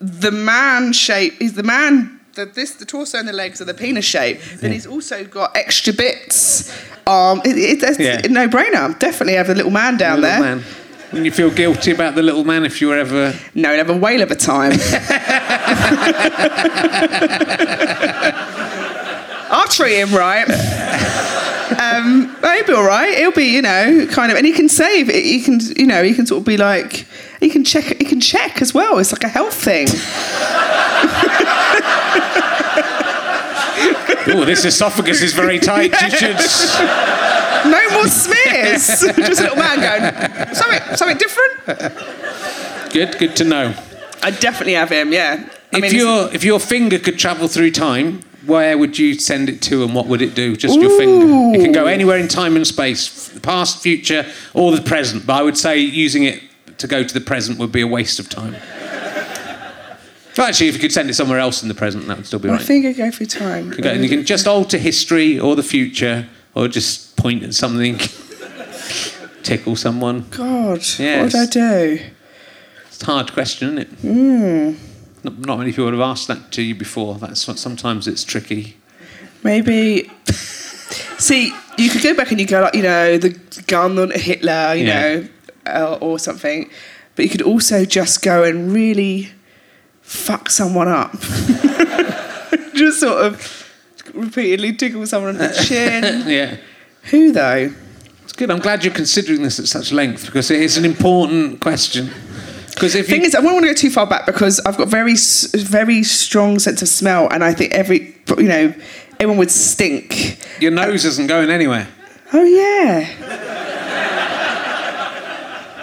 the 0.00 0.30
man 0.30 0.92
shape. 0.92 1.34
He's 1.38 1.54
the 1.54 1.62
man. 1.62 2.12
The, 2.34 2.44
this 2.46 2.72
the 2.74 2.84
torso 2.84 3.18
and 3.18 3.26
the 3.26 3.32
legs 3.32 3.60
are 3.62 3.64
the 3.64 3.72
penis 3.74 4.04
shape. 4.04 4.40
Then 4.60 4.70
he's 4.72 4.86
also 4.86 5.24
got 5.24 5.56
extra 5.56 5.92
bits. 5.94 6.70
Um, 7.06 7.40
it, 7.44 7.56
it, 7.56 7.80
that's 7.80 7.98
Yeah. 7.98 8.20
no 8.28 8.46
brainer. 8.48 8.98
Definitely 8.98 9.34
have 9.34 9.46
the 9.46 9.54
little 9.54 9.70
man 9.70 9.96
down 9.96 10.20
little 10.20 10.42
there. 10.42 10.56
man. 10.56 10.64
When 11.12 11.24
you 11.24 11.30
feel 11.30 11.50
guilty 11.50 11.92
about 11.92 12.14
the 12.14 12.22
little 12.22 12.44
man 12.44 12.64
if 12.66 12.80
you 12.82 12.88
were 12.88 12.98
ever. 12.98 13.32
No, 13.54 13.74
have 13.74 13.88
a 13.88 13.96
whale 13.96 14.20
of 14.22 14.30
a 14.30 14.34
time. 14.34 14.72
I'll 19.48 19.68
treat 19.68 19.96
him 19.98 20.12
right. 20.14 20.46
Um, 21.96 22.36
but 22.40 22.56
he'll 22.56 22.66
be 22.66 22.72
all 22.72 22.84
right. 22.84 23.16
He'll 23.16 23.32
be, 23.32 23.44
you 23.44 23.62
know, 23.62 24.06
kind 24.10 24.30
of, 24.30 24.38
and 24.38 24.46
he 24.46 24.52
can 24.52 24.68
save. 24.68 25.08
He 25.08 25.40
can, 25.40 25.60
you 25.76 25.86
know, 25.86 26.02
he 26.02 26.14
can 26.14 26.26
sort 26.26 26.40
of 26.40 26.46
be 26.46 26.56
like, 26.56 27.06
he 27.40 27.48
can 27.48 27.64
check. 27.64 27.84
He 27.84 28.04
can 28.04 28.20
check 28.20 28.60
as 28.62 28.74
well. 28.74 28.98
It's 28.98 29.12
like 29.12 29.24
a 29.24 29.28
health 29.28 29.54
thing. 29.54 29.88
Oh, 34.28 34.44
this 34.44 34.64
esophagus 34.64 35.22
is 35.22 35.32
very 35.32 35.60
tight. 35.60 35.92
You 36.02 36.10
should. 36.18 36.36
No 37.70 37.88
more 37.90 38.08
smears. 38.08 38.84
Just 39.16 39.40
a 39.40 39.44
little 39.44 39.56
man 39.56 39.80
going 39.80 40.54
something, 40.54 40.96
something 40.96 41.16
different. 41.16 42.92
Good, 42.92 43.16
good 43.18 43.36
to 43.36 43.44
know. 43.44 43.72
I 44.22 44.30
definitely 44.32 44.72
have 44.74 44.90
him. 44.90 45.12
Yeah. 45.12 45.48
I 45.72 45.76
if 45.76 45.82
mean, 45.82 45.94
your 45.94 46.34
if 46.34 46.42
your 46.42 46.58
finger 46.58 46.98
could 46.98 47.18
travel 47.18 47.46
through 47.48 47.70
time, 47.70 48.20
where 48.46 48.78
would 48.78 48.98
you 48.98 49.14
send 49.14 49.48
it 49.48 49.60
to, 49.62 49.82
and 49.84 49.94
what 49.94 50.06
would 50.06 50.22
it 50.22 50.34
do? 50.34 50.56
Just 50.56 50.78
your 50.80 50.96
finger. 50.96 51.26
It 51.58 51.62
can 51.62 51.72
go 51.72 51.86
anywhere 51.86 52.18
in 52.18 52.28
time 52.28 52.56
and 52.56 52.66
space, 52.66 53.36
past, 53.40 53.82
future, 53.82 54.26
or 54.54 54.72
the 54.72 54.82
present. 54.82 55.26
But 55.26 55.34
I 55.34 55.42
would 55.42 55.58
say 55.58 55.78
using 55.78 56.24
it 56.24 56.42
to 56.78 56.86
go 56.86 57.02
to 57.02 57.14
the 57.14 57.20
present 57.20 57.58
would 57.58 57.72
be 57.72 57.80
a 57.80 57.86
waste 57.86 58.18
of 58.18 58.28
time. 58.28 58.56
But 60.36 60.50
actually, 60.50 60.68
if 60.68 60.74
you 60.74 60.80
could 60.80 60.92
send 60.92 61.08
it 61.08 61.14
somewhere 61.14 61.38
else 61.38 61.62
in 61.62 61.68
the 61.68 61.74
present, 61.74 62.06
that 62.08 62.18
would 62.18 62.26
still 62.26 62.38
be 62.38 62.48
right. 62.48 62.54
my 62.54 62.58
right. 62.58 62.66
finger 62.66 62.92
go 62.92 63.10
through 63.10 63.26
time. 63.26 63.72
You, 63.72 63.78
go, 63.78 63.90
and 63.90 64.02
you 64.02 64.08
can 64.10 64.24
just 64.26 64.46
alter 64.46 64.76
history 64.76 65.40
or 65.40 65.56
the 65.56 65.62
future, 65.62 66.28
or 66.54 66.68
just 66.68 67.16
point 67.16 67.42
at 67.42 67.54
something, 67.54 67.98
tickle 69.42 69.76
someone. 69.76 70.26
God, 70.30 70.82
Yes. 70.98 71.32
what 71.32 71.32
would 71.32 71.34
I 71.36 71.46
do? 71.46 72.00
It's 72.88 73.02
a 73.02 73.06
hard 73.06 73.32
question, 73.32 73.78
isn't 73.78 73.78
it? 73.78 73.88
Hmm. 74.00 74.95
Not, 75.34 75.58
many 75.58 75.70
people 75.72 75.84
would 75.86 75.94
have 75.94 76.00
asked 76.00 76.28
that 76.28 76.52
to 76.52 76.62
you 76.62 76.74
before. 76.74 77.16
That's 77.16 77.46
what, 77.48 77.58
sometimes 77.58 78.06
it's 78.06 78.24
tricky. 78.24 78.76
Maybe. 79.42 80.10
See, 81.18 81.52
you 81.78 81.90
could 81.90 82.02
go 82.02 82.14
back 82.14 82.30
and 82.30 82.40
you 82.40 82.46
go 82.46 82.62
like, 82.62 82.74
you 82.74 82.82
know, 82.82 83.18
the 83.18 83.30
gun 83.66 83.98
on 83.98 84.10
Hitler, 84.10 84.74
you 84.74 84.86
Yeah. 84.86 85.00
know, 85.02 85.28
uh, 85.66 85.98
or 86.00 86.18
something. 86.18 86.70
But 87.16 87.24
you 87.24 87.30
could 87.30 87.42
also 87.42 87.84
just 87.84 88.22
go 88.22 88.44
and 88.44 88.72
really 88.72 89.30
fuck 90.02 90.50
someone 90.50 90.88
up. 90.88 91.12
just 92.74 93.00
sort 93.00 93.24
of 93.24 93.72
repeatedly 94.14 94.72
tickle 94.74 95.06
someone 95.06 95.30
on 95.32 95.38
the 95.38 95.48
chin. 95.66 96.28
Yeah. 96.28 96.56
Who 97.10 97.32
though? 97.32 97.72
It's 98.24 98.32
good. 98.32 98.50
I'm 98.50 98.58
glad 98.58 98.84
you're 98.84 98.94
considering 98.94 99.42
this 99.42 99.58
at 99.58 99.66
such 99.66 99.92
length 99.92 100.26
because 100.26 100.50
it 100.50 100.60
is 100.60 100.76
an 100.76 100.84
important 100.84 101.60
question. 101.60 102.10
Because 102.76 102.94
if 102.94 103.06
Thing 103.06 103.22
you, 103.22 103.28
is, 103.28 103.34
I 103.34 103.40
won't 103.40 103.54
want 103.54 103.64
to 103.64 103.70
go 103.70 103.74
too 103.74 103.88
far 103.88 104.06
back 104.06 104.26
because 104.26 104.60
I've 104.60 104.76
got 104.76 104.88
very, 104.88 105.14
very 105.54 106.02
strong 106.02 106.58
sense 106.58 106.82
of 106.82 106.88
smell, 106.88 107.26
and 107.32 107.42
I 107.42 107.54
think 107.54 107.72
every, 107.72 108.14
you 108.36 108.42
know, 108.42 108.74
everyone 109.18 109.38
would 109.38 109.50
stink. 109.50 110.38
your 110.60 110.72
nose 110.72 111.06
isn't 111.06 111.26
going 111.26 111.48
anywhere. 111.48 111.88
Oh 112.34 112.44
yeah. 112.44 113.08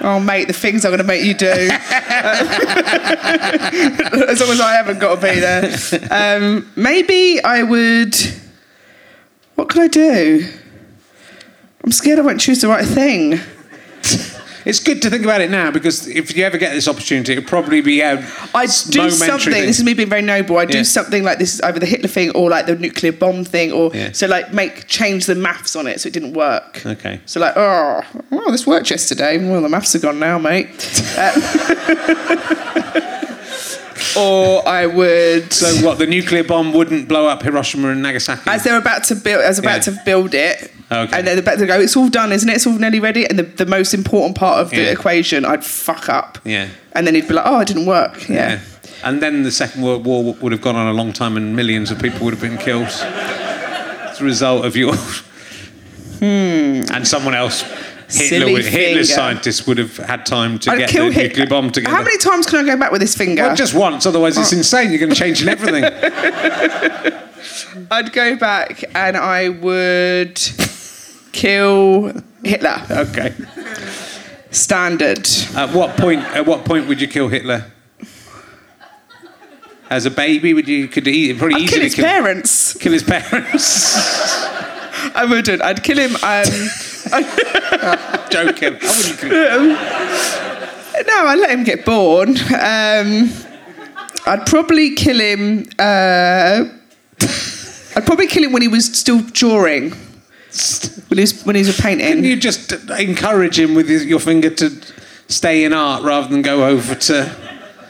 Oh 0.02 0.20
mate, 0.20 0.46
the 0.46 0.54
things 0.54 0.86
I'm 0.86 0.92
going 0.92 1.00
to 1.00 1.04
make 1.04 1.24
you 1.24 1.34
do. 1.34 1.48
as 1.50 1.72
long 4.40 4.50
as 4.52 4.62
I 4.62 4.74
haven't 4.76 5.00
got 5.00 5.16
to 5.16 5.22
be 5.22 5.40
there. 5.40 5.76
Um, 6.12 6.72
maybe 6.76 7.44
I 7.44 7.64
would. 7.64 8.16
What 9.56 9.70
could 9.70 9.82
I 9.82 9.88
do? 9.88 10.48
I'm 11.84 11.92
scared 11.92 12.20
I 12.20 12.22
won't 12.22 12.40
choose 12.40 12.62
the 12.62 12.68
right 12.68 12.86
thing. 12.86 13.40
It's 14.66 14.80
good 14.80 15.02
to 15.02 15.10
think 15.10 15.24
about 15.24 15.42
it 15.42 15.50
now 15.50 15.72
because 15.72 16.08
if 16.08 16.36
you 16.36 16.44
ever 16.46 16.58
get 16.58 16.74
this 16.74 16.88
opportunity, 16.88 17.34
it'll 17.34 17.44
probably 17.48 17.82
be 17.82 18.02
a 18.02 18.26
I 18.56 18.66
do 18.66 19.10
something. 19.10 19.54
thing. 19.54 19.66
This 19.66 19.80
is 19.80 19.84
me 19.86 19.94
being 19.94 20.10
very 20.10 20.22
noble. 20.22 20.58
I 20.58 20.66
do 20.66 20.78
Yeah. 20.78 20.84
something 20.84 21.24
like 21.24 21.40
this, 21.40 21.62
either 21.62 21.80
the 21.80 21.86
Hitler 21.86 22.08
thing 22.10 22.32
or 22.32 22.50
like 22.50 22.66
the 22.66 22.76
nuclear 22.76 23.12
bomb 23.12 23.44
thing, 23.44 23.72
or 23.72 23.92
Yeah. 23.94 24.12
so 24.14 24.28
like 24.28 24.54
make 24.54 24.88
change 24.88 25.26
the 25.26 25.36
maths 25.36 25.76
on 25.76 25.88
it 25.88 26.00
so 26.02 26.08
it 26.08 26.14
didn't 26.14 26.34
work. 26.34 26.82
Okay. 26.86 27.20
So 27.26 27.40
like, 27.40 27.54
oh, 27.58 28.02
well, 28.30 28.52
this 28.52 28.66
worked 28.66 28.90
yesterday. 28.90 29.38
Well, 29.38 29.62
the 29.62 29.70
maths 29.70 29.94
are 29.96 30.00
gone 30.00 30.20
now, 30.20 30.38
mate. 30.40 30.68
Uh, 31.18 31.32
or 34.18 34.68
I 34.68 34.86
would. 34.86 35.52
So 35.54 35.86
what? 35.86 35.98
The 35.98 36.06
nuclear 36.08 36.44
bomb 36.44 36.74
wouldn't 36.74 37.08
blow 37.08 37.28
up 37.28 37.42
Hiroshima 37.44 37.90
and 37.90 38.02
Nagasaki. 38.02 38.50
as 38.50 38.64
they're 38.64 38.78
about 38.78 39.04
to 39.06 39.16
build, 39.16 39.42
as 39.42 39.60
about 39.60 39.86
Yeah. 39.88 39.94
to 39.94 40.02
build 40.06 40.34
it, 40.34 40.72
Okay. 40.92 41.18
and 41.18 41.28
they're 41.28 41.40
about 41.40 41.60
to 41.60 41.66
go. 41.66 41.80
It's 41.80 41.96
all 41.98 42.10
done, 42.10 42.32
isn't 42.32 42.48
it? 42.50 42.56
It's 42.56 42.68
all 42.68 42.78
nearly 42.78 43.00
ready. 43.00 43.26
And 43.28 43.38
the, 43.40 43.44
the 43.44 43.66
most 43.66 43.94
important 43.94 44.38
part 44.38 44.60
of 44.60 44.70
the 44.70 44.78
Yeah. 44.84 44.92
equation, 44.92 45.46
I'd 45.46 45.64
fuck 45.64 46.10
up. 46.10 46.38
Yeah. 46.44 46.68
And 46.94 47.06
then 47.08 47.16
he'd 47.16 47.28
be 47.28 47.34
like, 47.34 47.46
"Oh, 47.48 47.60
it 47.62 47.68
didn't 47.68 47.86
work." 47.88 48.28
Yeah. 48.30 48.36
Yeah. 48.50 48.60
And 49.04 49.22
then 49.22 49.44
the 49.44 49.52
Second 49.52 49.82
World 49.82 50.06
War 50.06 50.34
would 50.42 50.52
have 50.52 50.62
gone 50.62 50.76
on 50.76 50.88
a 50.88 50.94
long 50.94 51.12
time 51.12 51.36
and 51.38 51.56
millions 51.56 51.92
of 51.92 52.00
people 52.02 52.24
would 52.26 52.34
have 52.34 52.42
been 52.42 52.58
killed 52.58 52.88
as 52.88 54.22
a 54.22 54.24
result 54.24 54.64
of 54.66 54.76
your. 54.78 54.96
Hmm. 56.20 56.84
And 56.94 57.08
someone 57.08 57.34
else, 57.36 57.64
Hitler, 58.14 58.52
would, 58.52 58.66
Hitler's 58.66 59.14
scientists 59.14 59.66
would 59.68 59.78
have 59.78 59.98
had 59.98 60.26
time 60.26 60.60
to 60.60 60.72
I'd 60.72 60.78
get 60.80 60.90
kill 60.90 61.06
the 61.08 61.12
Hitler. 61.14 61.28
nuclear 61.30 61.48
bomb 61.48 61.72
together. 61.72 61.96
How 61.96 62.04
many 62.04 62.18
times 62.18 62.46
can 62.46 62.60
I 62.60 62.64
go 62.74 62.78
back 62.80 62.92
with 62.92 63.02
this 63.02 63.16
finger? 63.16 63.44
Well, 63.44 63.56
just 63.56 63.74
once, 63.74 64.06
otherwise 64.06 64.38
it's 64.38 64.54
insane. 64.54 64.90
You're 64.92 65.00
going 65.00 65.12
to 65.12 65.16
change 65.16 65.46
everything. 65.46 65.84
I'd 67.92 68.12
go 68.14 68.36
back 68.38 68.84
and 68.96 69.18
I 69.18 69.50
would 69.50 70.40
kill 71.32 72.14
Hitler. 72.44 72.82
okay. 72.90 73.34
Standard. 74.52 75.28
At 75.56 75.74
what 75.74 75.98
point? 75.98 76.22
At 76.22 76.46
what 76.46 76.66
point 76.66 76.88
would 76.88 77.02
you 77.02 77.08
kill 77.08 77.28
Hitler? 77.28 77.66
As 79.90 80.06
a 80.06 80.12
baby, 80.12 80.54
would 80.54 80.68
you 80.68 80.88
could 80.88 81.06
he 81.06 81.34
probably 81.34 81.56
I'd 81.56 81.70
kill 81.70 81.84
easily 81.84 81.84
his 81.84 81.96
parents. 81.96 82.74
kill 82.78 82.94
his 82.94 83.04
parents? 83.04 83.96
I 85.16 85.26
wouldn't. 85.30 85.62
I'd 85.62 85.84
kill 85.84 85.98
him. 85.98 86.16
Um, 86.24 86.44
Joking. 88.30 88.78
I 88.82 88.94
wouldn't 88.96 89.20
kill 89.20 89.30
him. 89.30 89.68
no, 91.08 91.26
I'd 91.28 91.40
let 91.40 91.52
him 91.52 91.64
get 91.64 91.86
born. 91.86 92.30
Um, 92.30 93.32
I'd 94.26 94.46
probably 94.46 94.96
kill 94.96 95.20
him. 95.20 95.68
Uh, 95.78 96.66
I'd 97.96 98.06
probably 98.06 98.28
kill 98.28 98.44
him 98.44 98.52
when 98.52 98.62
he 98.62 98.68
was 98.68 98.86
still 98.98 99.22
drawing. 99.22 99.92
When 99.92 101.18
he 101.18 101.22
was 101.22 101.44
when 101.44 101.56
he 101.56 101.64
was 101.64 101.80
Couldn't 101.80 102.24
you 102.24 102.36
just 102.36 102.72
encourage 102.72 103.58
him 103.60 103.74
with 103.74 103.90
his, 103.90 104.06
your 104.06 104.20
finger 104.20 104.52
to 104.52 104.70
stay 105.28 105.64
in 105.64 105.74
art 105.74 106.04
rather 106.04 106.28
than 106.28 106.42
go 106.42 106.68
over 106.68 106.96
to? 106.96 107.43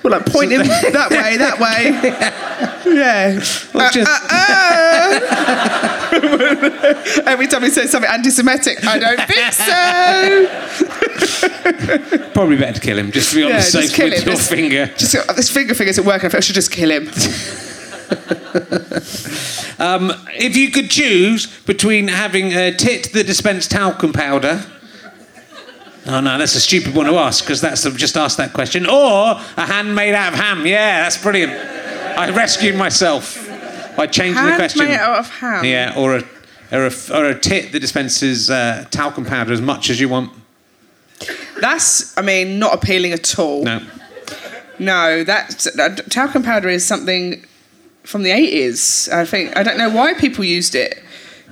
Well, 0.03 0.11
like 0.11 0.25
point 0.25 0.51
him 0.51 0.61
that 0.63 1.09
way, 1.11 1.37
that 1.37 1.59
way. 1.59 1.91
Yeah. 2.85 3.39
Well, 3.73 3.89
just- 3.91 4.11
Every 7.27 7.47
time 7.47 7.63
he 7.63 7.69
says 7.69 7.89
something 7.89 8.11
anti-Semitic, 8.11 8.85
I 8.85 8.99
don't 8.99 9.21
think 9.27 9.53
so. 12.19 12.29
Probably 12.33 12.57
better 12.57 12.73
to 12.73 12.79
kill 12.81 12.97
him, 12.99 13.11
just 13.11 13.29
to 13.31 13.37
be 13.37 13.43
on 13.43 13.49
Yeah, 13.49 13.57
the 13.61 13.63
just 13.71 13.71
safe 13.71 13.93
kill 13.95 14.09
with 14.09 14.19
him. 14.19 14.25
your 14.27 14.35
Just- 14.35 14.49
finger. 14.49 14.85
Just 14.97 15.15
uh, 15.15 15.31
this 15.33 15.49
finger 15.49 15.73
fingers 15.73 15.97
at 15.97 16.05
work, 16.05 16.23
and 16.23 16.35
I 16.35 16.39
should 16.41 16.55
just 16.55 16.71
kill 16.71 16.91
him. 16.91 17.07
Um, 19.79 20.11
if 20.35 20.55
you 20.55 20.69
could 20.71 20.89
choose 20.91 21.47
between 21.65 22.07
having 22.09 22.53
a 22.53 22.73
tit 22.75 23.11
that 23.13 23.25
dispensed 23.25 23.71
talcum 23.71 24.13
powder. 24.13 24.63
Oh 26.05 26.19
no, 26.19 26.37
that's 26.37 26.55
a 26.55 26.59
stupid 26.59 26.93
one 26.95 27.05
to 27.05 27.13
ask 27.13 27.43
because 27.43 27.61
that's 27.61 27.85
I've 27.85 27.95
just 27.95 28.17
asked 28.17 28.37
that 28.37 28.53
question. 28.53 28.85
Or 28.85 29.39
a 29.57 29.65
hand 29.65 29.95
made 29.95 30.13
out 30.13 30.33
of 30.33 30.39
ham. 30.39 30.65
Yeah, 30.65 31.03
that's 31.03 31.21
brilliant. 31.21 31.53
I 31.53 32.29
rescued 32.31 32.75
myself 32.75 33.37
by 33.95 34.07
changing 34.07 34.35
the 34.35 34.41
Hand 34.41 34.55
question. 34.57 34.85
made 34.85 34.95
out 34.95 35.19
of 35.19 35.29
ham. 35.29 35.63
Yeah, 35.63 35.93
or 35.95 36.17
a 36.17 36.23
or 36.71 36.87
a, 36.87 36.91
or 37.13 37.25
a 37.25 37.39
tit 37.39 37.71
that 37.71 37.79
dispenses 37.79 38.49
uh, 38.49 38.85
talcum 38.91 39.25
powder 39.25 39.53
as 39.53 39.61
much 39.61 39.89
as 39.89 39.99
you 39.99 40.09
want. 40.09 40.31
That's, 41.61 42.17
I 42.17 42.21
mean, 42.21 42.59
not 42.59 42.73
appealing 42.73 43.13
at 43.13 43.39
all. 43.39 43.63
No. 43.63 43.79
No, 44.79 45.23
that 45.23 45.67
uh, 45.79 45.89
talcum 46.09 46.43
powder 46.43 46.67
is 46.67 46.85
something 46.85 47.45
from 48.03 48.23
the 48.23 48.31
eighties. 48.31 49.07
I 49.09 49.23
think 49.23 49.55
I 49.55 49.63
don't 49.63 49.77
know 49.77 49.89
why 49.89 50.13
people 50.15 50.43
used 50.43 50.75
it. 50.75 51.01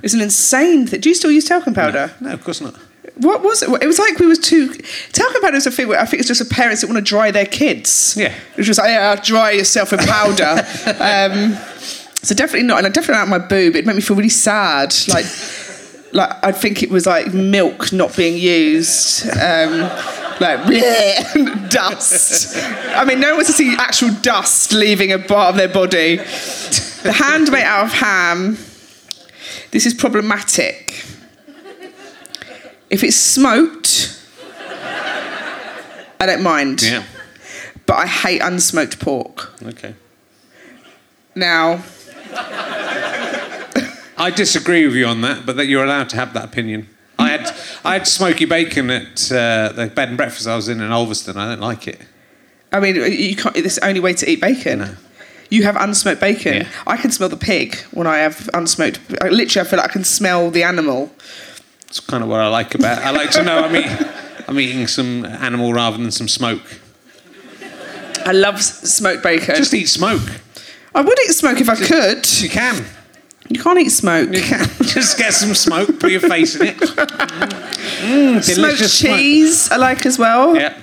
It's 0.02 0.12
an 0.12 0.20
insane 0.20 0.86
thing. 0.86 1.00
Do 1.00 1.08
you 1.08 1.14
still 1.14 1.30
use 1.30 1.46
talcum 1.46 1.72
powder? 1.72 2.12
No, 2.20 2.32
of 2.32 2.44
course 2.44 2.60
not. 2.60 2.74
What 3.22 3.42
was 3.42 3.62
it? 3.62 3.70
It 3.82 3.86
was 3.86 3.98
like 4.00 4.18
we 4.18 4.26
was 4.26 4.40
too. 4.40 4.72
about 4.72 5.54
it 5.54 5.54
is 5.54 5.66
a 5.66 5.70
thing 5.70 5.86
where 5.86 6.00
I 6.00 6.04
think 6.06 6.20
it's 6.20 6.28
just 6.28 6.42
for 6.42 6.52
parents 6.52 6.80
that 6.80 6.88
want 6.88 6.98
to 6.98 7.08
dry 7.08 7.30
their 7.30 7.46
kids. 7.46 8.16
Yeah. 8.18 8.34
It's 8.56 8.66
just 8.66 8.80
like, 8.80 8.88
yeah, 8.88 9.14
dry 9.14 9.52
yourself 9.52 9.92
in 9.92 10.00
powder. 10.00 10.44
um, 11.00 11.54
so 12.22 12.34
definitely 12.34 12.66
not. 12.66 12.78
And 12.78 12.86
I 12.86 12.90
definitely 12.90 13.22
out 13.22 13.28
my 13.28 13.38
boob. 13.38 13.76
It 13.76 13.86
made 13.86 13.94
me 13.94 14.02
feel 14.02 14.16
really 14.16 14.28
sad. 14.28 14.92
Like, 15.08 15.26
like 16.12 16.30
I 16.44 16.50
think 16.50 16.82
it 16.82 16.90
was 16.90 17.06
like 17.06 17.32
milk 17.32 17.92
not 17.92 18.16
being 18.16 18.36
used. 18.36 19.24
Um, 19.30 19.88
like 20.40 20.60
bleh, 20.60 21.70
dust. 21.70 22.56
I 22.56 23.04
mean, 23.04 23.20
no 23.20 23.28
one 23.28 23.36
wants 23.36 23.50
to 23.50 23.56
see 23.56 23.76
actual 23.76 24.10
dust 24.22 24.72
leaving 24.72 25.12
a 25.12 25.18
part 25.20 25.50
of 25.50 25.56
their 25.56 25.68
body. 25.68 26.16
The 26.16 27.12
hand 27.12 27.52
made 27.52 27.62
out 27.62 27.84
of 27.84 27.92
ham. 27.92 28.58
This 29.70 29.86
is 29.86 29.94
problematic. 29.94 31.04
If 32.92 33.02
it's 33.02 33.16
smoked, 33.16 34.22
I 36.20 36.26
don't 36.26 36.42
mind. 36.42 36.82
Yeah. 36.82 37.04
But 37.86 37.94
I 37.94 38.06
hate 38.06 38.42
unsmoked 38.42 39.00
pork. 39.00 39.54
Okay. 39.62 39.94
Now, 41.34 41.82
I 44.18 44.30
disagree 44.36 44.86
with 44.86 44.94
you 44.94 45.06
on 45.06 45.22
that, 45.22 45.46
but 45.46 45.56
that 45.56 45.66
you're 45.66 45.82
allowed 45.82 46.10
to 46.10 46.16
have 46.16 46.34
that 46.34 46.44
opinion. 46.44 46.86
I 47.18 47.30
had 47.30 47.56
I 47.82 47.94
had 47.94 48.06
smoky 48.06 48.44
bacon 48.44 48.90
at 48.90 49.32
uh, 49.32 49.72
the 49.72 49.86
bed 49.86 50.08
and 50.08 50.18
breakfast 50.18 50.46
I 50.46 50.54
was 50.54 50.68
in 50.68 50.82
in 50.82 50.92
Ulverston. 50.92 51.38
I 51.38 51.48
don't 51.48 51.60
like 51.60 51.88
it. 51.88 51.98
I 52.72 52.80
mean, 52.80 52.96
you 52.96 53.36
can't. 53.36 53.56
It's 53.56 53.76
the 53.76 53.86
only 53.86 54.00
way 54.00 54.12
to 54.12 54.30
eat 54.30 54.42
bacon. 54.42 54.80
No. 54.80 54.96
You 55.48 55.62
have 55.64 55.76
unsmoked 55.76 56.20
bacon. 56.20 56.54
Yeah. 56.54 56.68
I 56.86 56.98
can 56.98 57.10
smell 57.10 57.30
the 57.30 57.38
pig 57.38 57.76
when 57.90 58.06
I 58.06 58.18
have 58.18 58.50
unsmoked. 58.52 58.98
I, 59.22 59.30
literally, 59.30 59.66
I 59.66 59.70
feel 59.70 59.78
like 59.78 59.88
I 59.88 59.92
can 59.92 60.04
smell 60.04 60.50
the 60.50 60.62
animal. 60.62 61.10
It's 61.92 62.00
kind 62.00 62.22
of 62.22 62.30
what 62.30 62.40
I 62.40 62.48
like 62.48 62.74
about. 62.74 62.96
it. 62.98 63.04
I 63.04 63.10
like 63.10 63.30
to 63.32 63.42
know 63.42 63.58
I'm 63.64 63.76
eating, 63.76 64.06
I'm 64.48 64.58
eating 64.58 64.86
some 64.86 65.26
animal 65.26 65.74
rather 65.74 65.98
than 65.98 66.10
some 66.10 66.26
smoke. 66.26 66.62
I 68.24 68.32
love 68.32 68.54
s- 68.54 68.94
smoked 68.94 69.22
bacon. 69.22 69.56
Just 69.56 69.74
eat 69.74 69.90
smoke. 69.90 70.22
I 70.94 71.02
would 71.02 71.18
eat 71.26 71.32
smoke 71.32 71.60
if 71.60 71.68
I 71.68 71.76
could. 71.76 72.26
You 72.40 72.48
can. 72.48 72.82
You 73.50 73.60
can't 73.62 73.78
eat 73.78 73.90
smoke. 73.90 74.32
You 74.34 74.40
can. 74.40 74.66
Just 74.84 75.18
get 75.18 75.34
some 75.34 75.54
smoke. 75.54 76.00
Put 76.00 76.10
your 76.12 76.20
face 76.20 76.56
in 76.56 76.68
it. 76.68 76.76
Mm, 76.78 78.42
Smoked 78.42 78.46
delicious 78.46 78.98
smoke. 78.98 79.16
cheese, 79.18 79.70
I 79.70 79.76
like 79.76 80.06
as 80.06 80.18
well. 80.18 80.56
Yeah. 80.56 80.74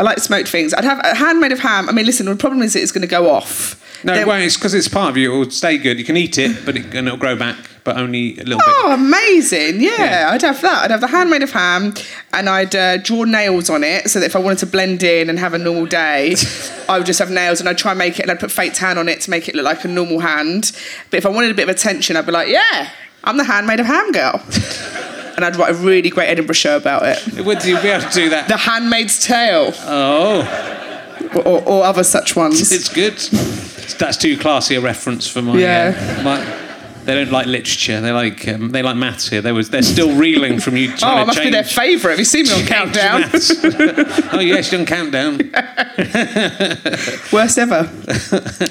I 0.00 0.02
like 0.02 0.18
smoked 0.18 0.48
things. 0.48 0.74
I'd 0.74 0.82
have 0.82 0.98
a 1.04 1.14
hand 1.14 1.38
made 1.38 1.52
of 1.52 1.60
ham. 1.60 1.88
I 1.88 1.92
mean, 1.92 2.06
listen, 2.06 2.26
the 2.26 2.34
problem 2.34 2.60
is 2.62 2.74
it's 2.74 2.90
going 2.90 3.02
to 3.02 3.06
go 3.08 3.30
off. 3.30 3.80
No, 4.04 4.14
it 4.14 4.26
won't. 4.26 4.42
It's 4.44 4.56
because 4.56 4.74
it's 4.74 4.88
part 4.88 5.10
of 5.10 5.16
you. 5.16 5.34
It 5.34 5.38
will 5.38 5.50
stay 5.50 5.78
good. 5.78 5.98
You 5.98 6.04
can 6.04 6.16
eat 6.16 6.38
it, 6.38 6.64
but 6.66 6.76
it, 6.76 6.84
and 6.94 7.06
it'll 7.08 7.18
grow 7.18 7.36
back, 7.36 7.56
but 7.84 7.96
only 7.96 8.34
a 8.38 8.44
little 8.44 8.58
bit. 8.58 8.64
Oh, 8.68 8.92
amazing! 8.92 9.80
Yeah, 9.80 9.90
Yeah. 9.98 10.30
I'd 10.32 10.42
have 10.42 10.60
that. 10.62 10.84
I'd 10.84 10.90
have 10.90 11.00
the 11.00 11.06
hand 11.08 11.30
made 11.30 11.42
of 11.42 11.50
ham, 11.52 11.94
and 12.32 12.48
I'd 12.48 12.74
uh, 12.76 12.96
draw 12.98 13.24
nails 13.24 13.70
on 13.70 13.82
it 13.82 14.10
so 14.10 14.20
that 14.20 14.26
if 14.26 14.36
I 14.36 14.38
wanted 14.38 14.58
to 14.58 14.66
blend 14.66 15.02
in 15.02 15.30
and 15.30 15.38
have 15.38 15.54
a 15.54 15.58
normal 15.58 15.86
day, 15.86 16.34
I 16.88 16.98
would 16.98 17.06
just 17.06 17.18
have 17.18 17.30
nails, 17.30 17.60
and 17.60 17.68
I'd 17.68 17.78
try 17.78 17.92
and 17.92 17.98
make 17.98 18.18
it, 18.18 18.22
and 18.22 18.30
I'd 18.30 18.40
put 18.40 18.50
fake 18.52 18.74
tan 18.74 18.98
on 18.98 19.08
it 19.08 19.20
to 19.22 19.30
make 19.30 19.48
it 19.48 19.54
look 19.54 19.64
like 19.64 19.84
a 19.84 19.88
normal 19.88 20.20
hand. 20.20 20.72
But 21.10 21.16
if 21.18 21.26
I 21.26 21.30
wanted 21.30 21.50
a 21.50 21.54
bit 21.54 21.68
of 21.68 21.74
attention, 21.74 22.16
I'd 22.16 22.26
be 22.26 22.32
like, 22.32 22.48
"Yeah, 22.48 22.90
I'm 23.24 23.36
the 23.38 23.44
hand 23.44 23.66
made 23.66 23.80
of 23.80 23.86
ham 23.86 24.12
girl," 24.12 24.42
and 25.36 25.44
I'd 25.44 25.56
write 25.56 25.70
a 25.70 25.78
really 25.78 26.10
great 26.10 26.28
Edinburgh 26.28 26.54
show 26.54 26.76
about 26.76 27.02
it. 27.04 27.44
Would 27.44 27.64
you 27.64 27.80
be 27.80 27.88
able 27.88 28.06
to 28.08 28.14
do 28.14 28.28
that? 28.30 28.48
The 28.48 28.56
Handmaid's 28.58 29.18
Tale, 29.24 29.72
Oh, 29.78 30.93
or, 31.34 31.46
or, 31.46 31.68
or 31.68 31.84
other 31.84 32.04
such 32.04 32.36
ones. 32.36 32.72
it's 32.72 32.88
good. 32.88 33.16
That's 33.98 34.16
too 34.16 34.36
classy 34.36 34.74
a 34.74 34.80
reference 34.80 35.28
for 35.28 35.42
my. 35.42 35.58
Yeah. 35.58 36.16
Uh, 36.18 36.22
my 36.22 36.64
they 37.04 37.14
don't 37.14 37.30
like 37.30 37.46
literature. 37.46 38.00
They 38.00 38.12
like 38.12 38.48
um, 38.48 38.70
they 38.70 38.82
like 38.82 38.96
maths 38.96 39.28
here. 39.28 39.42
They 39.42 39.52
was 39.52 39.68
they're 39.68 39.82
still 39.82 40.16
reeling 40.16 40.58
from 40.58 40.76
you 40.76 40.90
Oh, 41.02 41.22
it 41.22 41.26
must 41.26 41.38
change. 41.38 41.48
be 41.48 41.50
their 41.50 41.64
favourite. 41.64 42.12
Have 42.12 42.18
you 42.18 42.24
seen 42.24 42.46
me 42.46 42.52
on 42.52 42.66
Countdown? 42.66 43.24
oh 44.32 44.40
yes, 44.40 44.72
on 44.72 44.86
countdown. 44.86 45.38
Worst 47.32 47.58
ever. 47.58 47.90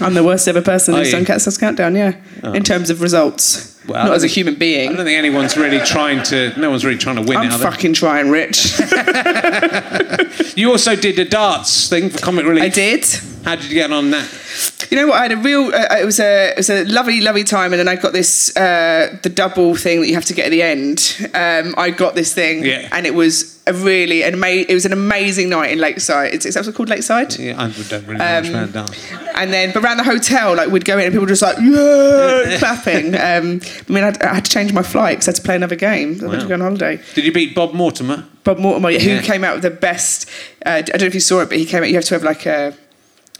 I'm 0.03 0.15
the 0.15 0.23
worst 0.25 0.47
ever 0.47 0.61
person 0.61 0.95
who's 0.95 1.11
done 1.11 1.25
Cat's 1.25 1.57
Countdown, 1.57 1.95
yeah. 1.95 2.15
In 2.43 2.63
terms 2.63 2.89
of 2.89 3.01
results. 3.01 3.72
Well, 3.87 4.05
Not 4.05 4.15
as 4.15 4.23
a 4.23 4.27
human 4.27 4.55
being. 4.55 4.89
I 4.91 4.93
don't 4.95 5.05
think 5.05 5.17
anyone's 5.17 5.57
really 5.57 5.79
trying 5.79 6.23
to. 6.23 6.57
No 6.59 6.69
one's 6.69 6.85
really 6.85 6.97
trying 6.97 7.17
to 7.17 7.21
win 7.21 7.37
I'm 7.37 7.47
it. 7.47 7.53
Are 7.53 7.57
they? 7.57 7.63
fucking 7.65 7.93
trying, 7.93 8.29
Rich. 8.29 8.79
You 10.55 10.71
also 10.71 10.95
did 10.95 11.17
a 11.19 11.25
darts 11.25 11.89
thing 11.89 12.09
for 12.09 12.19
Comic 12.19 12.45
Relief. 12.45 12.63
I 12.63 12.69
did. 12.69 13.05
How 13.43 13.55
did 13.55 13.65
you 13.65 13.73
get 13.73 13.91
on 13.91 14.11
that? 14.11 14.87
You 14.89 14.97
know 14.97 15.07
what? 15.07 15.17
I 15.19 15.23
had 15.23 15.31
a 15.31 15.37
real. 15.37 15.65
Uh, 15.73 15.97
it 15.99 16.05
was 16.05 16.19
a 16.19 16.51
it 16.51 16.57
was 16.57 16.69
a 16.69 16.85
lovely, 16.85 17.19
lovely 17.21 17.43
time, 17.43 17.73
and 17.73 17.79
then 17.79 17.87
I 17.87 17.95
got 17.95 18.13
this 18.13 18.55
uh, 18.55 19.17
the 19.23 19.29
double 19.29 19.75
thing 19.75 20.01
that 20.01 20.07
you 20.07 20.13
have 20.13 20.25
to 20.25 20.33
get 20.33 20.45
at 20.45 20.51
the 20.51 20.61
end. 20.61 21.29
Um, 21.33 21.73
I 21.77 21.89
got 21.89 22.15
this 22.15 22.33
thing, 22.33 22.63
Yeah. 22.63 22.87
and 22.91 23.05
it 23.05 23.13
was 23.15 23.52
a 23.65 23.73
really 23.73 24.23
an 24.23 24.33
ama- 24.33 24.65
It 24.67 24.73
was 24.73 24.85
an 24.85 24.93
amazing 24.93 25.49
night 25.49 25.71
in 25.71 25.79
Lakeside. 25.79 26.33
It's, 26.33 26.45
is 26.45 26.53
that 26.55 26.65
what's 26.65 26.75
called 26.75 26.89
Lakeside? 26.89 27.37
Yeah, 27.39 27.61
I 27.61 27.69
don't 27.69 28.05
really 28.05 28.17
know 28.19 28.41
much 28.41 28.49
Um, 28.49 28.63
about. 28.69 29.07
And 29.35 29.53
then, 29.53 29.71
but 29.73 29.83
around 29.83 29.97
the 29.97 30.03
hotel, 30.03 30.55
like 30.55 30.69
we'd 30.69 30.85
go 30.85 30.97
in 30.97 31.05
and 31.05 31.11
people 31.13 31.21
were 31.23 31.29
just 31.29 31.41
like, 31.41 31.57
yeah, 31.59 32.57
clapping. 32.59 33.15
Um, 33.15 33.61
I 33.89 33.91
mean, 33.91 34.03
I'd, 34.03 34.21
I 34.21 34.35
had 34.35 34.45
to 34.45 34.51
change 34.51 34.73
my 34.73 34.83
flight 34.83 35.17
because 35.17 35.27
I 35.27 35.31
had 35.31 35.35
to 35.37 35.41
play 35.43 35.55
another 35.55 35.75
game. 35.75 36.19
I 36.27 36.31
had 36.31 36.41
to 36.41 36.47
go 36.47 36.53
on 36.55 36.61
holiday. 36.61 36.99
Did 37.15 37.25
you 37.25 37.31
beat 37.31 37.55
Bob 37.55 37.73
Mortimer? 37.73 38.25
Bob 38.43 38.59
Mortimer, 38.59 38.91
who 38.91 39.21
came 39.21 39.43
out 39.43 39.53
with 39.55 39.63
the 39.63 39.71
best. 39.71 40.29
Uh, 40.65 40.69
I 40.71 40.81
don't 40.81 40.99
know 41.01 41.07
if 41.07 41.13
you 41.13 41.19
saw 41.21 41.39
it, 41.41 41.49
but 41.49 41.57
he 41.57 41.65
came 41.65 41.81
out. 41.83 41.89
You 41.89 41.95
have 41.95 42.03
to 42.05 42.15
have 42.15 42.23
like 42.23 42.45
a 42.45 42.75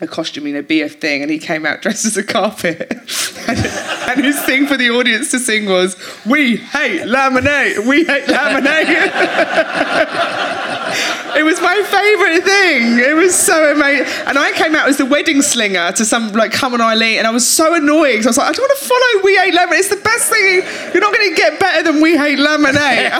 a 0.01 0.07
costume, 0.07 0.47
you 0.47 0.53
know, 0.53 0.65
a 0.67 0.89
thing, 0.89 1.21
and 1.21 1.29
he 1.29 1.37
came 1.37 1.63
out 1.65 1.81
dressed 1.81 2.05
as 2.05 2.15
a 2.17 2.23
carpet. 2.23 2.91
and, 3.47 4.25
his 4.25 4.41
thing 4.43 4.65
for 4.65 4.75
the 4.75 4.89
audience 4.89 5.29
to 5.31 5.39
sing 5.39 5.65
was, 5.65 5.95
"We 6.25 6.57
hate 6.57 7.01
laminate. 7.01 7.85
We 7.85 8.03
hate 8.03 8.25
laminate." 8.25 8.89
it 11.37 11.43
was 11.43 11.61
my 11.61 11.81
favourite 11.83 12.43
thing. 12.43 12.97
It 12.99 13.15
was 13.15 13.35
so 13.35 13.71
amazing. 13.71 14.07
And 14.25 14.39
I 14.39 14.51
came 14.53 14.73
out 14.75 14.89
as 14.89 14.97
the 14.97 15.05
wedding 15.05 15.43
singer 15.43 15.91
to 15.91 16.05
some 16.05 16.31
like 16.31 16.51
Come 16.51 16.73
on 16.73 16.81
Eileen, 16.81 17.19
and 17.19 17.27
I 17.27 17.31
was 17.31 17.47
so 17.47 17.75
annoyed 17.75 18.15
'cause 18.15 18.25
I 18.25 18.29
was 18.29 18.37
like, 18.37 18.49
I 18.49 18.53
don't 18.53 18.67
want 18.67 18.79
to 18.79 18.85
follow 18.85 19.21
We 19.23 19.35
Hate 19.37 19.53
Laminate. 19.53 19.77
It's 19.79 19.89
the 19.89 19.97
best 19.97 20.29
thing. 20.31 20.63
You're 20.93 21.01
not 21.01 21.13
going 21.13 21.29
to 21.29 21.35
get 21.35 21.59
better 21.59 21.83
than 21.83 22.01
We 22.01 22.17
Hate 22.17 22.39
Laminate. 22.39 23.11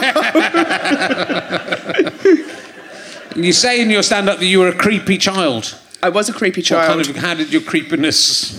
You 3.36 3.52
say 3.52 3.80
in 3.80 3.90
your 3.90 4.04
stand-up 4.04 4.38
that 4.38 4.46
you 4.46 4.60
were 4.60 4.68
a 4.68 4.72
creepy 4.72 5.18
child. 5.18 5.76
I 6.06 6.08
was 6.10 6.28
a 6.28 6.32
creepy 6.32 6.60
What 6.60 6.66
child. 6.66 6.88
kind 7.04 7.08
of, 7.08 7.16
how 7.16 7.34
did 7.34 7.52
your 7.52 7.62
creepiness 7.62 8.52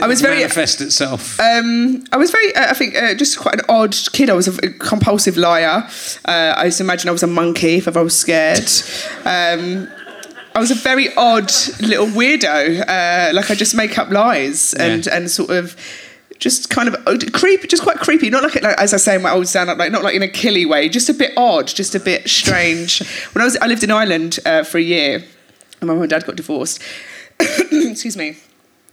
I 0.00 0.06
was 0.08 0.20
very. 0.20 0.36
manifest 0.36 0.80
itself? 0.80 1.38
Um, 1.40 2.04
I 2.12 2.16
was 2.16 2.30
very. 2.30 2.54
Uh, 2.54 2.70
I 2.70 2.74
think 2.74 2.94
uh, 2.96 3.14
just 3.14 3.38
quite 3.38 3.54
an 3.54 3.66
odd 3.68 3.94
kid. 4.12 4.28
I 4.28 4.34
was 4.34 4.48
a, 4.48 4.70
compulsive 4.72 5.36
liar. 5.36 5.76
Uh, 6.24 6.54
I 6.60 6.64
used 6.66 6.78
to 6.78 6.84
imagine 6.84 7.08
I 7.08 7.12
was 7.12 7.22
a 7.22 7.26
monkey 7.28 7.76
if 7.76 7.88
I 7.88 8.02
was 8.02 8.14
scared. 8.16 8.68
Um, 9.24 9.88
I 10.54 10.58
was 10.60 10.70
a 10.70 10.74
very 10.74 11.08
odd 11.16 11.50
little 11.80 12.06
weirdo. 12.18 12.80
Uh, 12.88 13.32
like 13.34 13.50
I 13.50 13.54
just 13.54 13.74
make 13.74 13.96
up 13.98 14.10
lies 14.10 14.74
and 14.74 15.06
Yeah. 15.06 15.16
and 15.16 15.30
sort 15.30 15.50
of. 15.50 15.76
Just 16.38 16.68
kind 16.68 16.86
of 16.86 16.94
oh, 17.06 17.16
creepy, 17.32 17.66
just 17.66 17.82
quite 17.82 17.96
creepy. 17.96 18.28
Not 18.28 18.42
like, 18.42 18.60
like 18.62 18.78
as 18.78 18.92
I 18.92 18.98
say 18.98 19.14
in 19.16 19.22
my 19.22 19.30
old 19.30 19.48
stand-up, 19.48 19.78
like 19.78 19.90
not 19.90 20.02
like 20.04 20.14
in 20.14 20.22
a 20.22 20.28
killy 20.28 20.66
way. 20.66 20.90
Just 20.90 21.08
a 21.08 21.14
bit 21.14 21.32
odd, 21.34 21.66
just 21.66 21.94
a 21.94 21.98
bit 22.00 22.28
strange. 22.28 22.98
when 23.32 23.40
I 23.40 23.46
was, 23.46 23.56
I 23.56 23.66
lived 23.66 23.82
in 23.82 23.90
Ireland 23.90 24.38
uh, 24.44 24.62
for 24.62 24.76
a 24.76 24.82
year, 24.82 25.24
and 25.86 25.88
my 25.88 25.94
mum 25.94 26.02
and 26.02 26.10
dad 26.10 26.26
got 26.26 26.36
divorced. 26.36 26.82
Excuse 27.40 28.16
me. 28.16 28.36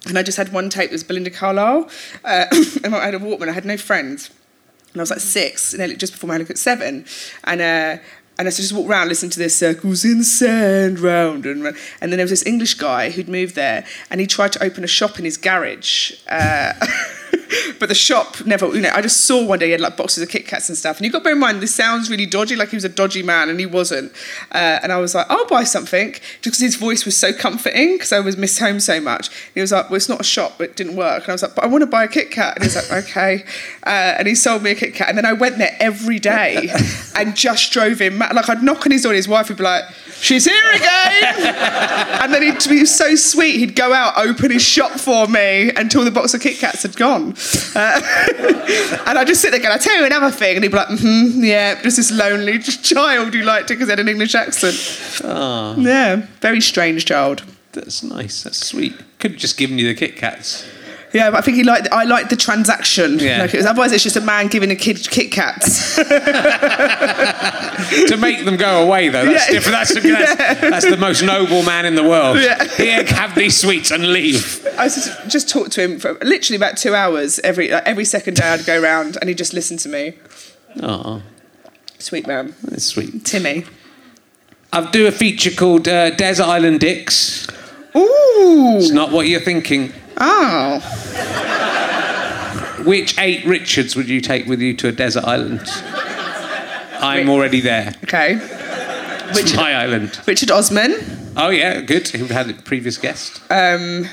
And 0.08 0.18
I 0.18 0.24
just 0.24 0.38
had 0.38 0.52
one 0.52 0.70
tape 0.70 0.90
that 0.90 0.94
was 0.94 1.04
Belinda 1.04 1.30
Carlisle. 1.30 1.90
Uh, 2.24 2.46
and 2.84 2.96
I 2.96 3.06
had 3.06 3.16
a 3.16 3.20
Walkman. 3.20 3.50
I 3.50 3.54
had 3.54 3.66
no 3.66 3.78
friends. 3.78 4.30
And 4.92 5.02
I 5.02 5.04
was 5.04 5.10
like 5.10 5.20
six, 5.20 5.74
nearly 5.74 5.96
just 5.96 6.14
before 6.14 6.28
my 6.28 6.38
look 6.38 6.50
at 6.50 6.58
seven. 6.58 7.06
And 7.46 7.62
uh, 7.62 8.02
and 8.38 8.48
I 8.48 8.52
just 8.52 8.74
walk 8.74 8.90
around, 8.90 9.10
listen 9.10 9.30
to 9.30 9.40
this 9.40 9.58
circles 9.58 10.04
in 10.04 10.18
the 10.20 10.24
sand, 10.24 11.00
round 11.00 11.46
and 11.46 11.64
round. 11.64 11.78
And 12.02 12.12
then 12.12 12.18
there 12.18 12.24
was 12.24 12.32
this 12.32 12.46
English 12.46 12.76
guy 12.76 13.12
who'd 13.12 13.30
moved 13.30 13.56
there, 13.56 13.86
and 14.10 14.20
he 14.20 14.28
tried 14.28 14.52
to 14.54 14.64
open 14.64 14.84
a 14.84 14.88
shop 14.88 15.20
in 15.20 15.26
his 15.26 15.38
garage. 15.38 16.14
Uh, 16.28 16.74
but 17.80 17.90
the 17.90 17.96
shop 17.96 18.46
never, 18.46 18.68
you 18.74 18.82
know, 18.82 18.92
I 18.94 19.02
just 19.02 19.22
saw 19.26 19.44
one 19.46 19.60
day 19.60 19.68
he 19.68 19.72
had 19.72 19.82
like 19.82 19.98
boxes 19.98 20.24
of 20.24 20.30
Kit 20.30 20.48
Kats 20.48 20.70
and 20.70 20.78
stuff. 20.78 20.98
And 20.98 21.06
you've 21.06 21.14
got 21.14 21.20
to 21.20 21.24
bear 21.24 21.34
in 21.34 21.40
mind, 21.40 21.62
this 21.62 21.74
sounds 21.74 22.10
really 22.10 22.26
dodgy, 22.26 22.56
like 22.56 22.70
he 22.70 22.76
was 22.76 22.84
a 22.84 22.90
dodgy 22.90 23.24
man, 23.24 23.50
and 23.50 23.60
he 23.60 23.66
wasn't. 23.66 24.12
Uh, 24.52 24.80
and 24.82 24.92
I 24.92 24.98
was 24.98 25.16
like, 25.16 25.26
I'll 25.30 25.48
buy 25.48 25.64
something, 25.64 26.14
just 26.14 26.44
because 26.44 26.60
his 26.60 26.76
voice 26.76 27.06
was 27.06 27.18
so 27.18 27.34
comforting, 27.34 27.94
because 27.94 28.12
I 28.12 28.20
was 28.20 28.38
miss 28.38 28.60
home 28.60 28.80
so 28.80 29.00
much. 29.00 29.28
And 29.28 29.56
he 29.56 29.62
was 29.62 29.72
like, 29.72 29.90
Well, 29.90 29.98
it's 29.98 30.10
not 30.10 30.22
a 30.22 30.24
shop, 30.24 30.54
but 30.58 30.70
it 30.72 30.76
didn't 30.76 30.96
work. 30.96 31.24
And 31.24 31.30
I 31.30 31.34
was 31.34 31.44
like, 31.44 31.56
But 31.56 31.64
I 31.64 31.68
want 31.68 31.82
to 31.82 31.88
buy 31.88 32.04
a 32.04 32.08
Kit 32.08 32.32
Kat. 32.32 32.56
And 32.56 32.64
he 32.64 32.68
was 32.68 32.76
like, 32.76 33.04
Okay. 33.06 33.44
Uh, 33.86 34.16
and 34.18 34.28
he 34.28 34.36
sold 34.36 34.64
me 34.64 34.72
a 34.72 34.76
Kit 34.76 34.94
Kat. 34.94 35.10
And 35.10 35.18
then 35.18 35.26
I 35.26 35.34
went 35.34 35.58
there 35.58 35.76
every 35.80 36.20
day 36.20 36.70
and 37.16 37.36
just 37.36 37.72
drove 37.72 38.00
him 38.00 38.18
mad. 38.18 38.36
Like, 38.36 38.50
I'd 38.50 38.64
knock 38.64 38.86
on 38.86 38.92
his 38.92 39.04
door, 39.04 39.12
and 39.12 39.18
his 39.18 39.28
wife 39.28 39.50
would 39.50 39.58
be 39.58 39.64
like, 39.64 39.84
She's 40.20 40.46
here 40.46 40.72
again. 40.74 41.56
and 42.22 42.34
then 42.34 42.42
he'd 42.42 42.70
be 42.70 42.86
so 42.86 43.16
sweet, 43.16 43.58
he'd 43.58 43.76
go 43.76 43.92
out, 43.94 44.14
open 44.18 44.52
his 44.52 44.62
shop 44.64 44.92
for 44.92 45.28
me 45.28 45.70
until 45.76 46.04
the 46.06 46.12
box 46.12 46.34
of 46.34 46.42
Kit 46.42 46.58
Kats 46.58 46.84
had 46.84 46.96
gone. 46.96 47.34
Uh, 47.76 48.00
and 49.08 49.18
I'd 49.20 49.28
just 49.28 49.42
sit 49.42 49.52
there 49.52 49.60
going, 49.60 49.74
I 49.74 49.78
tell 49.78 49.98
you 49.98 50.06
another 50.06 50.32
thing. 50.32 50.56
And 50.56 50.64
he'd 50.64 50.72
be 50.72 50.78
like, 50.78 50.88
mm-hmm, 50.88 51.44
yeah, 51.44 51.82
just 51.82 51.98
this 51.98 52.12
lonely 52.12 52.60
child 52.60 53.34
who 53.34 53.42
liked 53.42 53.70
it 53.72 53.76
because 53.76 53.88
he 53.88 53.92
had 53.92 54.00
an 54.00 54.08
English 54.08 54.34
accent. 54.36 55.22
Ah, 55.26 55.76
Yeah, 55.78 56.26
very 56.42 56.62
strange 56.62 57.06
child. 57.06 57.44
that's 57.74 58.04
nice. 58.04 58.44
That's 58.44 58.66
sweet. 58.66 58.94
Could 59.20 59.32
have 59.32 59.40
just 59.40 59.58
given 59.58 59.78
you 59.78 59.88
the 59.88 59.96
Kit 59.96 60.16
Kats. 60.16 60.66
Yeah, 61.14 61.30
but 61.30 61.38
I 61.38 61.42
think 61.42 61.58
he 61.58 61.64
liked. 61.64 61.88
I 61.92 62.06
liked 62.06 62.32
the 62.32 62.36
transaction. 62.36 63.20
Yeah. 63.20 63.42
Like 63.42 63.54
it 63.54 63.58
was, 63.58 63.66
otherwise, 63.68 63.92
it's 63.92 64.02
just 64.04 64.16
a 64.16 64.22
man 64.22 64.48
giving 64.48 64.72
a 64.72 64.76
kid 64.76 65.08
Kit 65.10 65.32
Kats. 65.32 65.96
to 65.96 66.04
make 68.18 68.44
them 68.46 68.58
go 68.58 68.84
away, 68.84 69.10
though, 69.10 69.26
that's 69.26 69.48
Yeah. 69.48 69.54
different. 69.54 69.78
That's, 69.78 69.94
that's, 69.94 70.36
that's 70.62 70.86
the 70.90 70.98
most 70.98 71.22
noble 71.22 71.62
man 71.64 71.86
in 71.86 71.94
the 71.96 72.04
world. 72.04 72.40
Yeah. 72.40 72.64
Here, 72.76 73.04
have 73.06 73.36
these 73.36 73.60
sweets 73.60 73.92
and 73.92 74.12
leave. 74.12 74.66
I 74.78 74.86
just, 74.86 75.30
just 75.30 75.50
talked 75.50 75.72
to 75.74 75.82
him 75.82 76.00
for 76.00 76.14
literally 76.24 76.56
about 76.58 76.78
two 76.78 76.96
hours 76.96 77.40
every 77.40 77.70
like, 77.70 77.84
every 77.86 78.06
second 78.06 78.36
day. 78.38 78.48
I'd 78.48 78.66
go 78.66 78.82
round 78.82 79.18
and 79.20 79.30
he'd 79.30 79.38
just 79.38 79.54
listen 79.54 79.78
to 79.78 79.90
me. 79.90 80.14
Oh, 80.82 81.22
Sweet 82.00 82.26
man, 82.28 82.54
that's 82.64 82.84
sweet. 82.86 83.24
Timmy. 83.24 83.64
I'll 84.74 84.90
do 84.92 85.06
a 85.08 85.12
feature 85.12 85.52
called 85.52 85.88
uh, 85.88 86.10
Desert 86.10 86.46
Island 86.48 86.80
Dicks. 86.82 87.48
Ooh. 87.96 88.76
It's 88.78 88.90
not 88.92 89.12
what 89.12 89.28
you're 89.28 89.40
thinking. 89.40 89.94
Oh. 90.18 90.80
Which 92.86 93.18
eight 93.18 93.46
Richards 93.46 93.96
would 93.96 94.10
you 94.10 94.20
take 94.22 94.46
with 94.46 94.60
you 94.62 94.74
to 94.78 94.88
a 94.90 94.92
desert 94.92 95.24
island? 95.26 95.62
I'm 97.00 97.30
already 97.30 97.62
there. 97.62 97.94
Okay. 98.04 98.38
It's 98.40 99.42
Richard, 99.42 99.58
my 99.58 99.74
island. 99.76 100.20
Richard 100.28 100.52
Osman. 100.52 100.96
Oh 101.36 101.50
yeah, 101.50 101.82
good. 101.82 102.08
Who 102.10 102.26
had 102.26 102.50
a 102.50 102.54
previous 102.54 102.98
guest? 102.98 103.42
Um, 103.50 104.08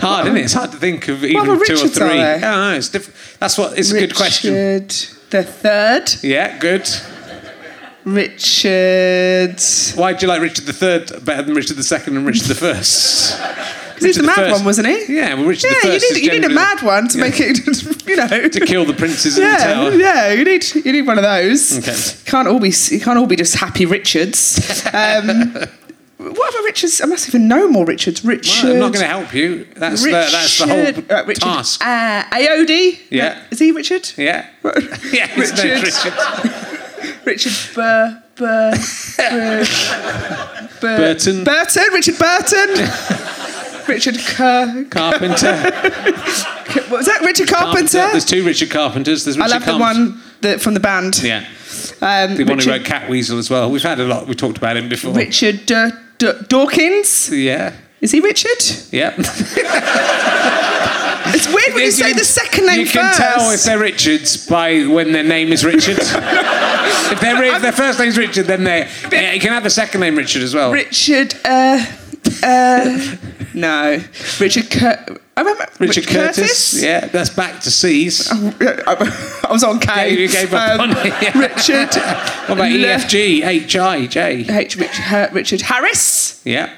Hard, 0.00 0.26
isn't 0.26 0.36
it? 0.38 0.44
It's 0.44 0.54
hard 0.54 0.70
to 0.72 0.78
think 0.78 1.08
of 1.08 1.22
even 1.24 1.36
other 1.50 1.62
two 1.64 1.74
or 1.74 1.88
three. 1.88 2.16
Yeah, 2.16 2.38
no, 2.40 2.72
it's 2.74 2.88
diff- 2.88 3.36
That's 3.38 3.58
what. 3.58 3.78
It's 3.78 3.90
a 3.92 3.98
good 3.98 4.14
question. 4.16 4.54
Richard 4.54 4.88
the 5.30 5.42
third. 5.44 6.10
Yeah, 6.22 6.58
good. 6.58 6.88
Richard. 8.12 9.60
Why 9.98 10.12
do 10.12 10.24
you 10.26 10.28
like 10.28 10.40
Richard 10.42 10.66
the 10.66 10.72
Third 10.72 11.24
better 11.24 11.42
than 11.42 11.54
Richard 11.54 11.76
the 11.76 11.82
Second 11.82 12.16
and 12.16 12.26
Richard 12.26 12.46
the 12.46 12.54
First? 12.54 13.36
Because 13.38 14.04
he's 14.04 14.16
the 14.16 14.22
mad 14.22 14.50
one, 14.52 14.64
wasn't 14.64 14.88
he? 14.88 15.16
Yeah, 15.16 15.34
well, 15.34 15.44
Richard 15.46 15.70
Yeah, 15.70 15.90
you 15.92 16.00
First 16.00 16.14
need, 16.14 16.24
you 16.24 16.30
need 16.32 16.44
a 16.44 16.48
mad 16.48 16.82
one 16.82 17.08
to 17.08 17.18
Yeah. 17.18 17.24
make 17.24 17.34
it, 17.40 17.58
you 18.06 18.16
know. 18.16 18.48
to 18.48 18.60
kill 18.66 18.84
the 18.84 18.94
princes 18.94 19.36
in 19.38 19.44
the 19.44 19.56
tower. 19.56 19.90
yeah, 19.92 20.32
you 20.32 20.44
need 20.44 20.64
you 20.74 20.92
need 20.92 21.02
one 21.06 21.18
of 21.18 21.24
those. 21.24 21.78
Okay. 21.78 21.96
Can't 22.30 22.48
all 22.48 22.60
be 22.60 22.72
you 22.90 23.00
can't 23.00 23.18
all 23.18 23.26
be 23.26 23.36
just 23.36 23.56
happy 23.56 23.84
Richards. 23.86 24.86
Um, 24.94 25.52
what 26.16 26.54
other 26.54 26.64
Richards? 26.64 27.00
I 27.02 27.06
must 27.06 27.28
even 27.28 27.46
know 27.46 27.68
more 27.68 27.84
Richards. 27.84 28.24
Richard. 28.24 28.64
Well, 28.64 28.72
I'm 28.74 28.80
not 28.80 28.92
going 28.94 29.04
to 29.04 29.08
help 29.08 29.34
you. 29.34 29.66
That's 29.76 30.02
the, 30.02 30.10
that's 30.12 30.58
the 30.58 30.66
whole 30.66 30.86
uh, 31.18 31.24
Richard, 31.26 31.42
task. 31.42 31.84
Uh, 31.84 32.24
Ayoade. 32.24 33.00
Yeah. 33.10 33.42
Is 33.50 33.58
he 33.58 33.72
Richard? 33.72 34.10
yeah. 34.16 34.48
Yeah, 35.12 35.28
Richard. 35.36 36.66
Richard. 37.24 37.52
Richard 37.52 37.74
Bur 37.74 38.22
Bur 38.36 38.72
Bur 39.16 39.64
Bur 40.80 40.96
Burton. 40.96 41.44
Burton. 41.44 41.84
Richard 41.92 42.18
Burton. 42.18 42.88
Richard 43.88 44.18
Kerr. 44.18 44.84
Carpenter. 44.90 45.54
What 46.88 46.90
was 46.90 47.06
that? 47.06 47.22
Richard 47.22 47.48
Carpenter. 47.48 48.08
There's 48.12 48.24
two 48.24 48.44
Richard 48.44 48.70
Carpenters. 48.70 49.24
There's 49.24 49.36
I 49.36 49.46
Richard 49.46 49.52
love 49.54 49.64
the 49.66 49.78
one 49.78 50.20
that, 50.42 50.60
from 50.60 50.74
the 50.74 50.80
band. 50.80 51.20
Yeah. 51.22 51.44
Um, 52.00 52.36
The 52.36 52.44
one 52.44 52.58
who 52.58 52.70
Richard, 52.70 52.70
wrote 52.70 52.82
Catweazle 52.82 53.38
as 53.38 53.50
well. 53.50 53.70
We've 53.70 53.82
had 53.82 53.98
a 54.00 54.04
lot. 54.04 54.26
We 54.28 54.34
talked 54.34 54.58
about 54.58 54.76
him 54.76 54.88
before. 54.88 55.12
Richard 55.12 55.70
uh, 55.72 55.90
D- 56.18 56.32
Dawkins. 56.48 57.30
Yeah. 57.32 57.74
Is 58.00 58.10
he 58.12 58.20
Richard? 58.20 58.62
Yeah. 58.90 59.14
It's 61.32 61.46
weird 61.46 61.74
when 61.74 61.84
you 61.84 61.90
say 61.92 62.12
the 62.12 62.24
second 62.24 62.66
name 62.66 62.80
You 62.80 62.86
can 62.86 63.06
first. 63.06 63.18
tell 63.20 63.50
if 63.52 63.62
they're 63.62 63.78
Richards 63.78 64.46
by 64.48 64.84
when 64.86 65.12
their 65.12 65.22
name 65.22 65.52
is 65.52 65.64
Richard. 65.64 65.98
if, 66.00 67.20
they're, 67.20 67.44
if 67.44 67.62
their 67.62 67.70
first 67.72 68.00
name's 68.00 68.18
Richard, 68.18 68.46
then 68.46 68.64
they 68.64 68.88
yeah, 69.12 69.32
you 69.32 69.38
can 69.40 69.52
have 69.52 69.64
a 69.64 69.70
second 69.70 70.00
name 70.00 70.16
Richard 70.16 70.42
as 70.42 70.54
well. 70.54 70.72
Richard. 70.72 71.34
Uh, 71.44 71.84
uh, 72.42 73.16
no. 73.54 74.02
Richard. 74.40 74.70
Cur- 74.70 75.18
I 75.36 75.40
remember 75.42 75.66
Richard 75.78 76.08
Curtis. 76.08 76.36
Curtis? 76.36 76.82
Yeah, 76.82 77.06
that's 77.06 77.30
back 77.30 77.60
to 77.62 77.70
C's. 77.70 78.28
I 78.32 79.46
was 79.50 79.62
on 79.62 79.78
K. 79.78 80.10
You 80.18 80.28
gave 80.28 80.52
up 80.52 80.80
Um, 80.80 80.90
on 80.90 80.96
it, 80.96 81.04
yeah. 81.22 81.38
Richard. 81.38 81.94
What 82.50 82.58
about 82.58 82.72
E 82.72 82.82
EFG, 82.82 83.42
HI, 83.70 84.06
J? 84.08 84.46
H. 84.48 84.74
Richard, 84.76 85.32
Richard 85.32 85.60
Harris. 85.60 86.40
Yeah. 86.44 86.74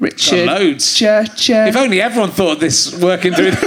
Richard. 0.00 0.46
loads. 0.46 0.94
Ch- 0.94 1.30
ch- 1.36 1.50
If 1.50 1.76
only 1.76 2.00
everyone 2.02 2.30
thought 2.30 2.54
of 2.54 2.60
this 2.60 2.98
working 3.00 3.32
through. 3.32 3.52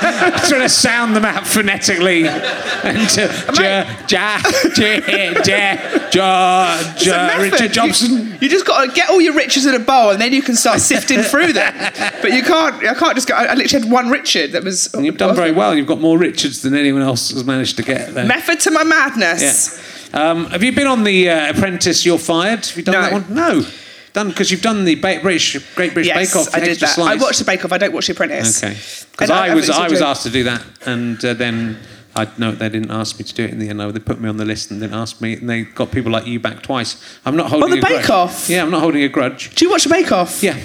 trying 0.00 0.62
to 0.62 0.68
sound 0.68 1.14
them 1.14 1.24
out 1.24 1.46
phonetically. 1.46 2.26
And 2.26 3.08
to 3.10 3.22
ja, 3.54 3.84
ja, 4.08 4.40
ja, 4.76 5.00
ja, 5.44 5.78
ja, 6.12 6.94
ja. 7.00 7.36
Richard 7.38 7.72
Jobson. 7.72 8.10
You, 8.10 8.38
you 8.40 8.48
just 8.48 8.66
got 8.66 8.84
to 8.84 8.92
get 8.92 9.10
all 9.10 9.20
your 9.20 9.34
Richards 9.34 9.66
in 9.66 9.74
a 9.74 9.78
bowl, 9.78 10.10
and 10.10 10.20
then 10.20 10.32
you 10.32 10.42
can 10.42 10.56
start 10.56 10.80
sifting 10.80 11.20
through 11.22 11.52
them. 11.52 11.72
But 12.22 12.32
you 12.32 12.42
can't. 12.42 12.74
I 12.84 12.94
can't 12.94 13.14
just 13.14 13.28
go. 13.28 13.34
I, 13.34 13.44
I 13.44 13.54
literally 13.54 13.84
had 13.84 13.92
one 13.92 14.10
Richard 14.10 14.52
that 14.52 14.64
was. 14.64 14.88
You've 14.98 15.16
done 15.18 15.34
very 15.36 15.52
well. 15.52 15.74
You've 15.74 15.86
got 15.86 16.00
more 16.00 16.18
Richards 16.18 16.62
than 16.62 16.74
anyone 16.74 17.02
else 17.02 17.30
has 17.30 17.44
managed 17.44 17.76
to 17.76 17.82
get 17.82 18.14
there. 18.14 18.24
Method 18.26 18.60
to 18.60 18.70
my 18.70 18.84
madness. 18.84 19.78
Yeah. 20.12 20.30
Um, 20.30 20.46
have 20.50 20.62
you 20.62 20.72
been 20.72 20.86
on 20.88 21.04
the 21.04 21.30
uh, 21.30 21.50
Apprentice? 21.50 22.04
You're 22.04 22.18
fired. 22.18 22.66
Have 22.66 22.76
you 22.76 22.82
done 22.82 22.94
No. 22.94 23.00
that 23.02 23.12
one? 23.12 23.34
No. 23.34 23.64
Done 24.12 24.28
because 24.30 24.50
you've 24.50 24.62
done 24.62 24.84
the 24.84 24.96
ba- 24.96 25.20
British 25.22 25.54
Great 25.74 25.94
British 25.94 26.08
Yes, 26.08 26.32
Bake 26.32 26.40
Off. 26.40 26.54
I 26.54 26.60
did 26.60 26.78
that. 26.80 26.88
slice. 26.94 27.20
I 27.20 27.22
watched 27.22 27.38
the 27.38 27.44
Bake 27.44 27.64
Off. 27.64 27.72
I 27.72 27.78
don't 27.78 27.92
watch 27.92 28.06
The 28.08 28.12
Apprentice. 28.12 28.62
Okay. 28.62 28.76
Because 29.12 29.30
I- 29.30 29.48
I 29.48 29.54
was 29.54 29.70
I 29.70 29.88
was 29.88 30.02
asked 30.02 30.24
to 30.24 30.30
do 30.30 30.44
that, 30.44 30.64
and 30.86 31.24
uh, 31.24 31.34
then 31.34 31.78
I 32.16 32.26
no, 32.38 32.50
they 32.52 32.68
didn't 32.68 32.90
ask 32.90 33.18
me 33.18 33.24
to 33.24 33.34
do 33.34 33.44
it 33.44 33.50
in 33.50 33.58
the 33.60 33.68
end. 33.68 33.80
They 33.80 34.00
put 34.00 34.20
me 34.20 34.28
on 34.28 34.36
the 34.36 34.44
list 34.44 34.70
and 34.72 34.82
then 34.82 34.92
asked 34.92 35.20
me, 35.20 35.34
and 35.34 35.48
they 35.48 35.62
got 35.62 35.92
people 35.92 36.10
like 36.10 36.26
you 36.26 36.40
back 36.40 36.62
twice. 36.62 36.96
I'm 37.24 37.36
not 37.36 37.50
holding 37.50 37.64
On 37.64 37.70
the 37.70 37.78
a 37.78 37.80
grudge. 37.80 38.02
Bake 38.02 38.10
Off? 38.10 38.48
Yeah, 38.48 38.62
I'm 38.62 38.70
not 38.70 38.80
holding 38.82 39.02
a 39.04 39.08
grudge. 39.08 39.54
Do 39.54 39.64
you 39.64 39.70
watch 39.70 39.84
the 39.84 39.90
Bake 39.90 40.10
Off? 40.10 40.42
Yeah. 40.42 40.58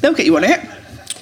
They'll 0.00 0.14
get 0.14 0.24
you 0.26 0.36
on 0.36 0.44
it. 0.44 0.60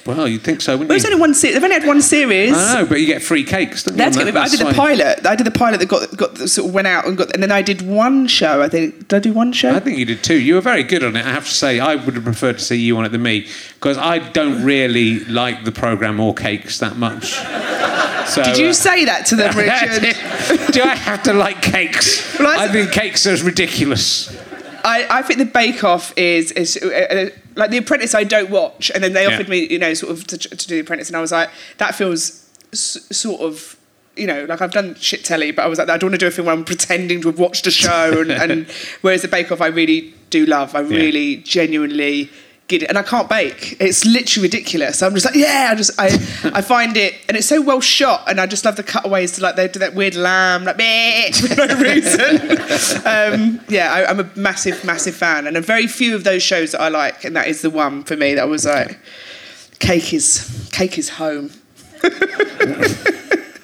Well, 0.07 0.27
you'd 0.27 0.41
think 0.41 0.61
so, 0.61 0.71
wouldn't 0.71 0.89
Well, 0.89 0.97
you? 0.97 1.05
only 1.05 1.19
one 1.19 1.33
series. 1.33 1.55
They've 1.55 1.63
only 1.63 1.75
had 1.79 1.85
one 1.85 2.01
series. 2.01 2.53
I 2.53 2.81
know, 2.81 2.85
but 2.87 3.01
you 3.01 3.05
get 3.07 3.21
free 3.21 3.43
cakes. 3.43 3.83
Don't 3.83 3.97
you, 3.97 4.03
to 4.05 4.09
get 4.09 4.25
that? 4.25 4.33
me, 4.33 4.39
I 4.39 4.47
did 4.47 4.59
the 4.61 4.73
pilot. 4.73 5.25
I 5.25 5.35
did 5.35 5.45
the 5.45 5.51
pilot 5.51 5.79
that 5.81 5.87
got 5.89 6.15
got 6.15 6.37
sort 6.49 6.69
of 6.69 6.73
went 6.73 6.87
out 6.87 7.05
and 7.05 7.17
got, 7.17 7.33
and 7.33 7.43
then 7.43 7.51
I 7.51 7.61
did 7.61 7.81
one 7.81 8.25
show. 8.27 8.61
I 8.61 8.69
think 8.69 9.09
did 9.09 9.13
I 9.17 9.19
do 9.19 9.33
one 9.33 9.51
show? 9.51 9.75
I 9.75 9.79
think 9.81 9.97
you 9.97 10.05
did 10.05 10.23
too. 10.23 10.39
You 10.39 10.55
were 10.55 10.61
very 10.61 10.83
good 10.83 11.03
on 11.03 11.15
it. 11.17 11.25
I 11.25 11.29
have 11.31 11.45
to 11.45 11.51
say, 11.53 11.79
I 11.79 11.95
would 11.95 12.15
have 12.15 12.23
preferred 12.23 12.57
to 12.59 12.63
see 12.63 12.77
you 12.79 12.97
on 12.97 13.03
it 13.05 13.09
than 13.09 13.21
me 13.21 13.47
because 13.75 13.97
I 13.97 14.19
don't 14.19 14.63
really 14.63 15.19
like 15.25 15.65
the 15.65 15.71
program 15.73 16.19
or 16.19 16.33
cakes 16.33 16.79
that 16.79 16.97
much. 16.97 17.37
So, 18.27 18.43
did 18.43 18.57
you 18.57 18.67
uh, 18.67 18.73
say 18.73 19.05
that 19.05 19.25
to 19.27 19.37
them, 19.37 19.55
Richard? 19.57 20.01
Do 20.73 20.81
I 20.83 20.95
have 20.95 21.23
to 21.23 21.33
like 21.33 21.61
cakes? 21.61 22.37
Well, 22.37 22.59
I- 22.59 22.65
I 22.65 22.67
think 22.67 22.91
cakes 22.91 23.25
are 23.25 23.41
ridiculous. 23.41 24.35
I, 24.83 25.07
I 25.09 25.21
think 25.21 25.39
the 25.39 25.45
Bake 25.45 25.83
Off 25.85 26.13
is 26.17 26.51
is 26.51 26.77
uh, 26.81 26.87
uh, 26.87 27.29
like 27.57 27.71
The 27.71 27.77
Apprentice. 27.77 28.15
I 28.15 28.23
don't 28.23 28.49
watch, 28.49 28.89
and 28.93 29.03
then 29.03 29.13
they 29.13 29.23
Yeah. 29.27 29.33
offered 29.33 29.49
me, 29.49 29.67
you 29.67 29.79
know, 29.79 29.93
sort 29.93 30.11
of 30.13 30.25
to, 30.27 30.37
to 30.37 30.67
do 30.67 30.75
The 30.75 30.81
Apprentice, 30.81 31.07
and 31.09 31.17
I 31.17 31.21
was 31.21 31.31
like, 31.31 31.49
that 31.77 31.95
feels 31.95 32.45
s- 32.73 33.05
sort 33.11 33.41
of. 33.41 33.75
You 34.15 34.25
know, 34.25 34.45
like 34.45 34.61
I've 34.63 34.71
done 34.71 34.95
shit 34.95 35.23
telly, 35.23 35.51
but 35.51 35.61
I 35.63 35.67
was 35.67 35.77
like, 35.77 35.89
I 35.89 35.97
don't 35.97 36.09
want 36.09 36.19
to 36.19 36.25
do 36.25 36.27
a 36.27 36.31
thing 36.31 36.45
where 36.45 36.55
I'm 36.55 36.65
pretending 36.65 37.21
to 37.21 37.27
have 37.27 37.37
watched 37.37 37.67
a 37.67 37.71
show. 37.71 38.19
And, 38.21 38.31
and 38.31 38.65
whereas 39.01 39.21
the 39.21 39.27
Bake 39.27 39.51
Off, 39.51 39.61
I 39.61 39.67
really 39.67 40.11
do 40.31 40.47
love. 40.47 40.73
I 40.73 40.79
really 40.79 41.35
genuinely 41.35 42.31
get 42.67 42.83
it, 42.83 42.89
and 42.89 42.97
I 42.97 43.03
can't 43.03 43.29
bake. 43.29 43.77
It's 43.79 44.05
literally 44.05 44.47
ridiculous. 44.47 45.01
I'm 45.01 45.13
just 45.13 45.25
like, 45.25 45.35
yeah. 45.35 45.69
I 45.71 45.75
just, 45.75 45.99
I, 45.99 46.07
I 46.53 46.61
find 46.73 46.97
it, 46.97 47.15
and 47.27 47.37
it's 47.37 47.47
so 47.47 47.61
well 47.61 47.81
shot, 47.81 48.23
and 48.27 48.39
I 48.39 48.45
just 48.45 48.65
love 48.65 48.75
the 48.75 48.83
cutaways 48.83 49.33
to 49.33 49.41
like 49.41 49.55
they 49.55 49.67
do 49.67 49.79
that 49.79 49.95
weird 49.95 50.15
lamb, 50.15 50.65
like 50.65 50.75
for 51.35 51.55
no 51.55 51.75
reason. 51.79 52.51
um, 53.05 53.61
yeah, 53.69 53.93
I, 53.93 54.05
I'm 54.09 54.19
a 54.19 54.29
massive, 54.35 54.83
massive 54.83 55.15
fan, 55.15 55.47
and 55.47 55.55
a 55.57 55.61
very 55.61 55.87
few 55.87 56.15
of 56.15 56.23
those 56.23 56.43
shows 56.43 56.73
that 56.73 56.81
I 56.81 56.89
like, 56.89 57.23
and 57.23 57.35
that 57.35 57.47
is 57.47 57.61
the 57.61 57.69
one 57.69 58.03
for 58.03 58.17
me 58.17 58.35
that 58.35 58.47
was 58.47 58.65
like, 58.65 58.99
cake 59.79 60.13
is, 60.13 60.69
cake 60.71 60.97
is 60.97 61.09
home. 61.09 61.51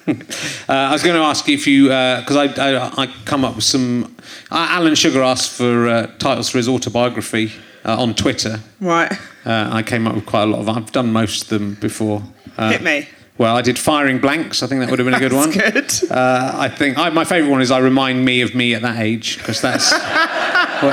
Uh, 0.06 0.72
I 0.72 0.92
was 0.92 1.02
going 1.02 1.16
to 1.16 1.22
ask 1.22 1.48
you 1.48 1.54
if 1.54 1.66
you, 1.66 1.84
because 1.84 2.36
I, 2.36 2.44
I, 2.44 3.04
I 3.04 3.06
come 3.24 3.42
up 3.42 3.54
with 3.54 3.64
some. 3.64 4.14
Uh, 4.50 4.66
Alan 4.70 4.94
Sugar 4.94 5.22
asked 5.22 5.50
for 5.52 5.88
uh, 5.88 6.06
titles 6.18 6.50
for 6.50 6.58
his 6.58 6.68
autobiography 6.68 7.52
uh, 7.84 8.00
on 8.00 8.14
Twitter. 8.14 8.60
Right, 8.80 9.12
Uh, 9.44 9.68
I 9.72 9.82
came 9.82 10.06
up 10.06 10.14
with 10.14 10.26
quite 10.26 10.44
a 10.44 10.46
lot 10.46 10.60
of. 10.60 10.68
I've 10.68 10.90
done 10.92 11.12
most 11.12 11.42
of 11.44 11.48
them 11.48 11.74
before. 11.74 12.22
Uh, 12.56 12.70
hit 12.72 12.82
me. 12.82 13.08
Well, 13.36 13.56
I 13.56 13.62
did 13.62 13.78
firing 13.78 14.20
blanks. 14.20 14.62
I 14.62 14.68
think 14.68 14.80
that 14.80 14.90
would 14.90 15.00
have 15.00 15.06
been 15.06 15.14
a 15.14 15.18
good 15.18 15.32
one. 15.42 15.50
Good. 15.50 15.92
Uh, 16.10 16.52
I 16.54 16.68
think 16.68 16.96
I, 16.98 17.10
my 17.10 17.24
favourite 17.24 17.50
one 17.50 17.62
is 17.62 17.70
"I 17.70 17.78
remind 17.78 18.24
me 18.24 18.42
of 18.42 18.54
me 18.54 18.74
at 18.74 18.82
that 18.82 19.00
age" 19.00 19.38
because 19.38 19.60
that's. 19.60 19.90
well, 20.82 20.92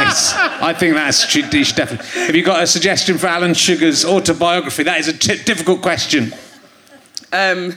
I 0.61 0.73
think 0.77 0.95
that's 0.95 1.31
definitely. 1.31 2.05
Have 2.25 2.35
you 2.35 2.43
got 2.43 2.63
a 2.63 2.67
suggestion 2.67 3.17
for 3.19 3.27
Alan 3.27 3.53
Sugar's 3.53 4.03
autobiography? 4.03 4.83
That 4.83 4.99
is 4.99 5.07
a 5.07 5.13
t- 5.17 5.43
difficult 5.43 5.81
question. 5.83 6.33
Um, 7.31 7.75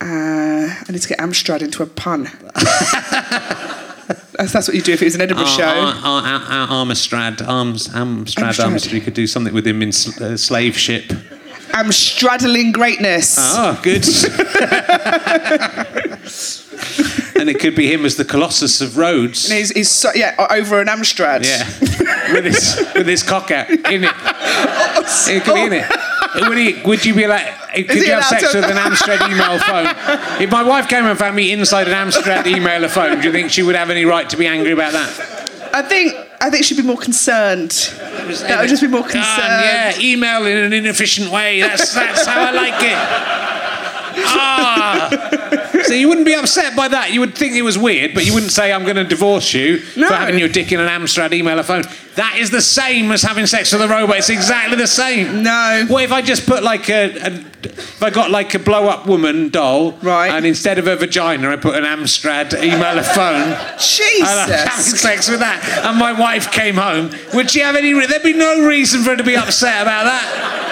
uh, 0.00 0.04
I 0.04 0.84
need 0.88 1.02
to 1.02 1.08
get 1.08 1.18
Amstrad 1.18 1.60
into 1.62 1.82
a 1.82 1.86
pun. 1.86 2.30
that's, 4.38 4.52
that's 4.52 4.68
what 4.68 4.74
you 4.74 4.82
do 4.82 4.92
if 4.92 5.02
it 5.02 5.06
was 5.06 5.14
an 5.14 5.20
Edinburgh 5.20 5.46
show. 5.46 5.64
Ar- 5.64 5.94
Ar- 6.04 6.42
Ar- 6.50 6.68
Armistrad, 6.68 7.42
Arms, 7.42 7.88
Amstrad, 7.88 8.34
Amstrad. 8.52 8.64
Armistrad. 8.64 8.94
You 8.94 9.00
could 9.00 9.14
do 9.14 9.26
something 9.26 9.54
with 9.54 9.66
him 9.66 9.82
in 9.82 9.92
sl- 9.92 10.22
uh, 10.22 10.36
slave 10.36 10.76
ship. 10.76 11.12
I'm 11.72 11.92
straddling 11.92 12.72
greatness. 12.72 13.36
Oh, 13.38 13.78
good. 13.82 14.04
and 17.36 17.50
it 17.50 17.58
could 17.60 17.74
be 17.74 17.92
him 17.92 18.04
as 18.04 18.16
the 18.16 18.24
Colossus 18.24 18.80
of 18.80 18.96
Rhodes. 18.96 19.48
And 19.50 19.58
he's, 19.58 19.70
he's 19.70 19.90
so, 19.90 20.10
yeah, 20.14 20.34
over 20.50 20.80
an 20.80 20.86
Amstrad. 20.88 21.44
Yeah, 21.44 22.32
with 22.32 22.44
his 22.44 22.76
with 22.94 23.06
his 23.06 23.22
cock 23.22 23.50
out 23.50 23.68
in 23.70 24.04
it. 24.04 24.12
It 25.28 25.44
could 25.44 25.54
be 25.54 25.62
in 25.66 25.72
it. 25.72 25.86
Would, 26.48 26.58
he, 26.58 26.82
would 26.84 27.04
you 27.04 27.14
be 27.14 27.26
like? 27.28 27.46
Could 27.84 28.06
you 28.06 28.12
have 28.12 28.24
sex 28.24 28.54
with 28.54 28.64
an 28.64 28.76
Amstrad 28.76 29.30
email 29.30 29.58
phone? 29.58 30.40
If 30.42 30.50
my 30.50 30.62
wife 30.62 30.88
came 30.88 31.04
and 31.04 31.18
found 31.18 31.36
me 31.36 31.52
inside 31.52 31.88
an 31.88 31.94
Amstrad 31.94 32.46
email 32.46 32.88
phone, 32.88 33.20
do 33.20 33.26
you 33.26 33.32
think 33.32 33.50
she 33.50 33.62
would 33.62 33.74
have 33.76 33.90
any 33.90 34.04
right 34.04 34.28
to 34.30 34.36
be 34.36 34.46
angry 34.46 34.72
about 34.72 34.92
that? 34.92 35.70
I 35.74 35.82
think 35.82 36.14
I 36.40 36.50
think 36.50 36.64
she'd 36.64 36.76
be 36.76 36.82
more 36.82 36.96
concerned. 36.96 37.70
That 37.70 38.58
would 38.60 38.68
just 38.68 38.82
be 38.82 38.88
more 38.88 39.02
concerned. 39.02 39.22
Ah, 39.24 39.62
yeah, 39.62 40.00
email 40.00 40.46
in 40.46 40.56
an 40.56 40.72
inefficient 40.72 41.30
way. 41.30 41.60
That's 41.60 41.94
that's 41.94 42.26
how 42.26 42.46
I 42.46 42.50
like 42.50 42.82
it. 42.82 42.96
Ah. 44.28 45.62
So 45.86 45.94
you 45.94 46.08
wouldn't 46.08 46.26
be 46.26 46.34
upset 46.34 46.74
by 46.76 46.88
that. 46.88 47.12
You 47.12 47.20
would 47.20 47.34
think 47.36 47.54
it 47.54 47.62
was 47.62 47.78
weird, 47.78 48.14
but 48.14 48.24
you 48.26 48.34
wouldn't 48.34 48.52
say, 48.52 48.72
I'm 48.72 48.82
going 48.84 48.96
to 48.96 49.04
divorce 49.04 49.54
you 49.54 49.80
No. 49.96 50.08
for 50.08 50.14
having 50.14 50.38
your 50.38 50.48
dick 50.48 50.72
in 50.72 50.80
an 50.80 50.88
Amstrad 50.88 51.32
email 51.32 51.62
phone. 51.62 51.84
That 52.16 52.36
is 52.38 52.50
the 52.50 52.62
same 52.62 53.12
as 53.12 53.22
having 53.22 53.46
sex 53.46 53.72
with 53.72 53.82
a 53.82 53.88
robot. 53.88 54.16
It's 54.18 54.30
exactly 54.30 54.76
the 54.76 54.86
same. 54.86 55.42
No. 55.42 55.84
What 55.88 56.02
if 56.02 56.12
I 56.12 56.22
just 56.22 56.46
put 56.46 56.62
like 56.62 56.88
a, 56.88 57.10
a 57.18 57.44
if 57.66 58.02
I 58.02 58.10
got 58.10 58.30
like 58.30 58.54
a 58.54 58.58
blow 58.58 58.88
up 58.88 59.06
woman 59.06 59.48
doll, 59.50 59.92
Right. 60.02 60.30
and 60.30 60.46
instead 60.46 60.78
of 60.78 60.86
a 60.86 60.96
vagina, 60.96 61.50
I 61.50 61.56
put 61.56 61.74
an 61.74 61.84
Amstrad 61.84 62.54
email 62.62 63.02
phone, 63.02 63.42
and 63.42 63.54
I'm 63.54 64.48
having 64.48 64.84
Jesus. 64.84 65.00
sex 65.00 65.28
with 65.28 65.40
that, 65.40 65.82
and 65.84 65.98
my 65.98 66.12
wife 66.12 66.50
came 66.52 66.76
home, 66.76 67.10
would 67.34 67.50
she 67.50 67.60
have 67.60 67.76
any? 67.76 67.92
There'd 67.92 68.22
be 68.22 68.32
no 68.32 68.66
reason 68.66 69.02
for 69.02 69.10
her 69.10 69.16
to 69.16 69.24
be 69.24 69.36
upset 69.36 69.82
about 69.82 70.04
that. 70.04 70.62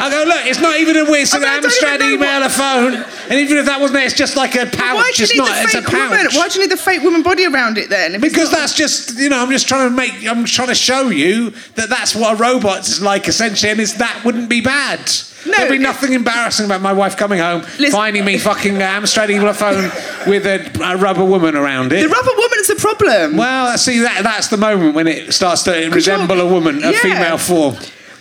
I 0.00 0.10
go, 0.10 0.24
look, 0.28 0.46
it's 0.46 0.60
not 0.60 0.78
even 0.78 0.96
a 0.96 1.04
weird 1.04 1.28
I 1.32 1.38
mean, 1.38 1.48
I 1.48 1.60
don't 1.60 1.70
Amstrad 1.70 2.00
email 2.12 2.42
a 2.42 2.48
phone, 2.48 2.94
and 3.30 3.40
even 3.40 3.58
if 3.58 3.66
that 3.66 3.80
wasn't 3.80 4.00
it, 4.00 4.06
it's 4.06 4.14
just 4.14 4.36
like 4.36 4.54
a 4.54 4.66
pouch. 4.66 4.94
Why 4.94 5.12
do 5.14 5.22
you 5.22 5.24
it's 5.24 5.32
need 5.32 5.38
not. 5.38 5.62
the 5.62 5.68
fake 5.82 5.92
woman? 5.92 6.26
Why 6.32 6.48
do 6.48 6.54
you 6.54 6.60
need 6.66 6.72
the 6.72 6.82
fake 6.82 7.02
woman 7.02 7.22
body 7.22 7.46
around 7.46 7.78
it 7.78 7.88
then? 7.88 8.20
Because 8.20 8.50
not- 8.50 8.60
that's 8.60 8.74
just, 8.74 9.18
you 9.18 9.28
know, 9.28 9.38
I'm 9.42 9.50
just 9.50 9.68
trying 9.68 9.88
to 9.88 9.94
make, 9.94 10.12
I'm 10.26 10.44
trying 10.44 10.68
to 10.68 10.74
show 10.74 11.08
you 11.08 11.50
that 11.74 11.88
that's 11.88 12.14
what 12.14 12.34
a 12.34 12.36
robot's 12.36 13.00
like 13.00 13.28
essentially, 13.28 13.72
and 13.72 13.80
it's, 13.80 13.94
that 13.94 14.22
wouldn't 14.24 14.48
be 14.48 14.60
bad. 14.60 15.00
No, 15.46 15.52
There'd 15.52 15.70
be 15.70 15.78
nothing 15.78 16.12
embarrassing 16.12 16.66
about 16.66 16.80
my 16.82 16.92
wife 16.92 17.16
coming 17.16 17.38
home, 17.38 17.60
Listen- 17.78 17.92
finding 17.92 18.24
me 18.24 18.36
fucking 18.36 18.82
uh, 18.82 19.00
Amstrad 19.00 19.30
email 19.30 19.48
a 19.48 19.54
phone 19.54 19.90
with 20.26 20.44
a, 20.44 20.82
a 20.82 20.96
rubber 20.96 21.24
woman 21.24 21.54
around 21.54 21.92
it. 21.92 22.02
the 22.02 22.08
rubber 22.08 22.32
woman's 22.36 22.66
the 22.66 22.74
problem. 22.76 23.36
well, 23.36 23.76
see, 23.78 24.00
that 24.00 24.22
that's 24.24 24.48
the 24.48 24.56
moment 24.56 24.94
when 24.94 25.06
it 25.06 25.32
starts 25.32 25.62
to 25.64 25.88
resemble 25.90 26.40
a 26.40 26.46
woman, 26.52 26.82
a 26.82 26.90
yeah. 26.90 26.98
female 26.98 27.38
form. 27.38 27.76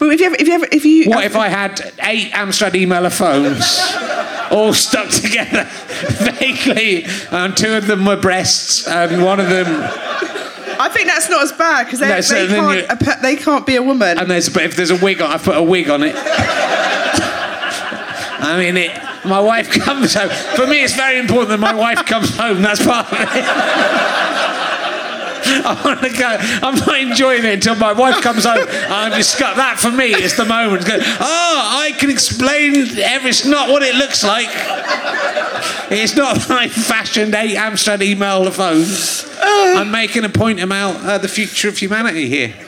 But 0.07 0.13
if 0.15 0.19
you 0.21 0.25
ever, 0.27 0.35
if 0.39 0.47
you 0.47 0.53
ever, 0.53 0.67
if 0.71 0.85
you 0.85 1.09
What 1.09 1.25
if 1.25 1.35
I 1.35 1.47
had 1.49 1.79
eight 2.03 2.31
Amstrad 2.31 2.71
emailer 2.71 3.11
phones, 3.11 3.79
all 4.51 4.73
stuck 4.73 5.09
together 5.09 5.63
vaguely, 6.39 7.05
and 7.31 7.55
two 7.55 7.73
of 7.73 7.87
them 7.87 8.05
were 8.05 8.15
breasts, 8.17 8.87
and 8.87 9.23
one 9.23 9.39
of 9.39 9.49
them, 9.49 9.65
I 9.67 10.89
think 10.89 11.07
that's 11.07 11.29
not 11.29 11.43
as 11.43 11.51
bad 11.53 11.85
because 11.85 11.99
they, 11.99 12.09
No, 12.09 12.21
so 12.21 12.45
they 12.47 12.55
can't 12.55 13.01
you- 13.01 13.21
they 13.21 13.35
can't 13.35 13.65
be 13.65 13.75
a 13.77 13.83
woman. 13.83 14.17
and 14.19 14.29
there's, 14.29 14.49
but 14.49 14.63
if 14.63 14.75
there's 14.75 14.91
a 14.91 14.97
wig 14.97 15.21
on, 15.21 15.31
I've 15.31 15.43
put 15.43 15.55
a 15.57 15.63
wig 15.63 15.89
on 15.89 16.03
it. 16.03 16.15
I 18.37 18.57
mean, 18.59 18.77
it. 18.77 18.91
My 19.25 19.39
wife 19.39 19.71
comes 19.83 20.13
home. 20.13 20.29
For 20.55 20.67
me, 20.67 20.83
it's 20.83 20.93
very 20.95 21.17
important 21.17 21.49
that 21.49 21.59
my 21.59 21.73
wife 21.73 22.05
comes 22.05 22.35
home. 22.37 22.61
That's 22.61 22.83
part 22.85 23.11
of 23.11 23.17
it. 23.19 23.27
I 25.45 25.81
want 25.83 26.01
to 26.01 26.09
go. 26.09 26.37
I'm 26.65 26.75
not 26.75 26.99
enjoying 26.99 27.45
it 27.45 27.53
until 27.55 27.75
my 27.75 27.93
wife 27.93 28.21
comes 28.21 28.45
home. 28.45 28.65
I'm 28.69 29.11
just 29.13 29.39
got 29.39 29.57
that 29.57 29.79
for 29.79 29.91
me. 29.91 30.07
It's 30.07 30.37
the 30.37 30.45
moment. 30.45 30.85
Go, 30.85 30.97
oh, 30.99 31.79
I 31.81 31.91
can 31.97 32.09
explain. 32.09 32.75
Every, 32.99 33.29
it's 33.29 33.45
not 33.45 33.69
what 33.69 33.83
it 33.83 33.95
looks 33.95 34.23
like. 34.23 34.49
It's 35.91 36.15
not 36.15 36.49
like 36.49 36.71
fashioned 36.71 37.35
eight 37.35 37.57
Amstrad 37.57 38.01
email 38.01 38.49
phones. 38.51 39.25
I'm 39.41 39.91
making 39.91 40.23
a 40.23 40.29
point 40.29 40.59
about 40.59 41.03
uh, 41.03 41.17
the 41.17 41.27
future 41.27 41.69
of 41.69 41.77
humanity 41.77 42.27
here. 42.27 42.53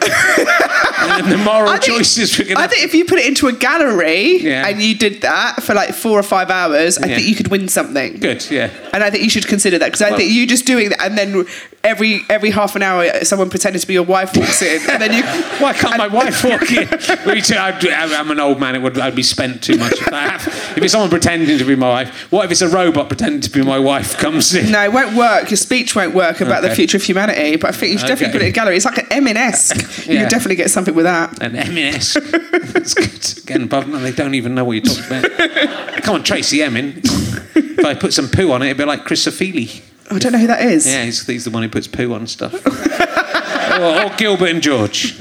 and 0.99 1.31
the 1.31 1.37
moral 1.37 1.71
think- 1.71 1.83
choices 1.83 2.37
we're 2.37 2.45
going 2.45 2.57
to 2.57 2.61
I 2.63 2.67
think 2.67 2.83
if 2.83 2.93
you 2.93 3.05
put 3.05 3.19
it 3.19 3.25
into 3.27 3.47
a 3.47 3.53
gallery 3.53 4.37
Yeah. 4.41 4.67
and 4.67 4.81
you 4.81 4.95
did 4.95 5.21
that 5.21 5.63
for 5.63 5.73
like 5.73 5.93
four 5.93 6.19
or 6.19 6.23
five 6.23 6.49
hours, 6.49 6.97
I 6.97 7.07
Yeah. 7.07 7.15
think 7.15 7.27
you 7.27 7.35
could 7.35 7.49
win 7.49 7.67
something. 7.67 8.17
Good, 8.19 8.49
yeah. 8.49 8.69
And 8.93 9.03
I 9.03 9.09
think 9.09 9.23
you 9.23 9.29
should 9.29 9.47
consider 9.47 9.77
that 9.79 9.85
because 9.85 10.01
I 10.01 10.09
Well- 10.09 10.19
think 10.19 10.31
you 10.31 10.45
just 10.47 10.65
doing 10.65 10.89
that 10.89 11.01
and 11.03 11.17
then 11.17 11.45
every 11.83 12.21
every 12.29 12.49
half 12.49 12.75
an 12.75 12.81
hour 12.83 13.03
uh, 13.03 13.23
someone 13.23 13.49
pretending 13.49 13.79
to 13.79 13.87
be 13.87 13.93
your 13.93 14.03
wife 14.03 14.35
walks 14.35 14.61
in 14.61 14.81
and 14.89 15.01
then 15.01 15.13
you. 15.13 15.23
Why 15.63 15.73
can't 15.73 15.97
my 15.97 16.07
wife 16.07 16.43
walk 16.43 16.69
in? 16.71 16.87
Me 17.27 17.41
too, 17.41 17.55
I'd, 17.55 17.85
I'm 17.87 18.29
an 18.31 18.39
old 18.39 18.59
man. 18.59 18.75
It 18.75 18.81
would 18.81 18.97
I'd 18.99 19.15
be 19.15 19.23
spent 19.23 19.63
too 19.63 19.77
much 19.77 19.93
if. 20.01 20.47
If 20.77 20.83
it's 20.83 20.91
someone 20.91 21.09
pretending 21.09 21.57
to 21.57 21.63
be 21.65 21.75
my 21.75 21.89
wife, 21.89 22.31
what 22.31 22.45
if 22.45 22.51
it's 22.51 22.61
a 22.61 22.67
robot 22.69 23.07
pretending 23.07 23.41
to 23.41 23.49
be 23.49 23.61
my 23.63 23.79
wife 23.79 24.17
comes 24.17 24.53
in? 24.53 24.71
No, 24.71 24.83
it 24.83 24.91
won't 24.91 25.15
work. 25.15 25.49
Your 25.49 25.57
speech 25.57 25.95
won't 25.95 26.13
work 26.13 26.41
about 26.41 26.61
the 26.61 26.73
future 26.75 26.97
of 26.97 27.03
humanity. 27.03 27.55
But 27.55 27.69
I 27.69 27.77
think 27.77 27.93
you 27.93 27.97
should 27.99 28.07
definitely 28.07 28.33
put 28.33 28.41
it 28.41 28.45
in 28.45 28.49
a 28.49 28.53
gallery. 28.53 28.75
It's 28.75 28.85
like 28.85 28.97
an 28.99 29.07
M&S. 29.11 29.73
You 30.07 30.13
Yeah. 30.13 30.21
could 30.23 30.29
definitely 30.29 30.55
get 30.55 30.69
something 30.71 30.86
with 30.95 31.05
that. 31.05 31.41
An 31.41 31.55
M&S. 31.55 32.13
That's 32.13 32.93
good. 32.93 33.45
Getting 33.45 33.63
above 33.63 33.89
them, 33.89 34.01
they 34.01 34.11
don't 34.11 34.35
even 34.35 34.55
know 34.55 34.65
what 34.65 34.73
you're 34.73 34.83
talking 34.83 35.05
about. 35.05 36.03
Come 36.03 36.15
on, 36.15 36.23
Tracey 36.23 36.61
Emin. 36.61 37.01
If 37.03 37.85
I 37.85 37.93
put 37.93 38.13
some 38.13 38.29
poo 38.29 38.51
on 38.51 38.61
it, 38.61 38.67
it'd 38.67 38.77
be 38.77 38.85
like 38.85 39.05
Chris 39.05 39.25
Ofili. 39.25 39.83
I 40.09 40.19
don't 40.19 40.31
know 40.31 40.39
who 40.39 40.47
that 40.47 40.61
is. 40.61 40.87
Yeah, 40.87 41.03
he's, 41.03 41.25
he's 41.25 41.45
the 41.45 41.51
one 41.51 41.63
who 41.63 41.69
puts 41.69 41.87
poo 41.87 42.13
on 42.13 42.27
stuff. 42.27 42.53
or, 43.79 44.05
or 44.05 44.15
Gilbert 44.15 44.49
and 44.49 44.61
George. 44.61 45.17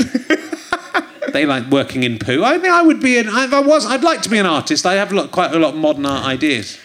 They 1.33 1.45
like 1.45 1.67
working 1.71 2.03
in 2.03 2.19
poo. 2.19 2.43
I 2.43 2.59
think 2.59 2.73
I 2.73 2.81
would 2.81 3.01
be 3.01 3.19
an. 3.19 3.27
If 3.29 3.53
I 3.53 3.61
was, 3.61 3.85
I'd 3.85 4.03
like 4.03 4.23
to 4.23 4.31
be 4.31 4.39
an 4.39 4.47
artist. 4.47 4.87
I 4.87 4.95
have 4.95 5.13
lot, 5.13 5.33
quite 5.33 5.53
a 5.53 5.59
lot 5.59 5.75
of 5.75 5.81
modern 5.81 6.07
art 6.07 6.25
ideas. 6.25 6.77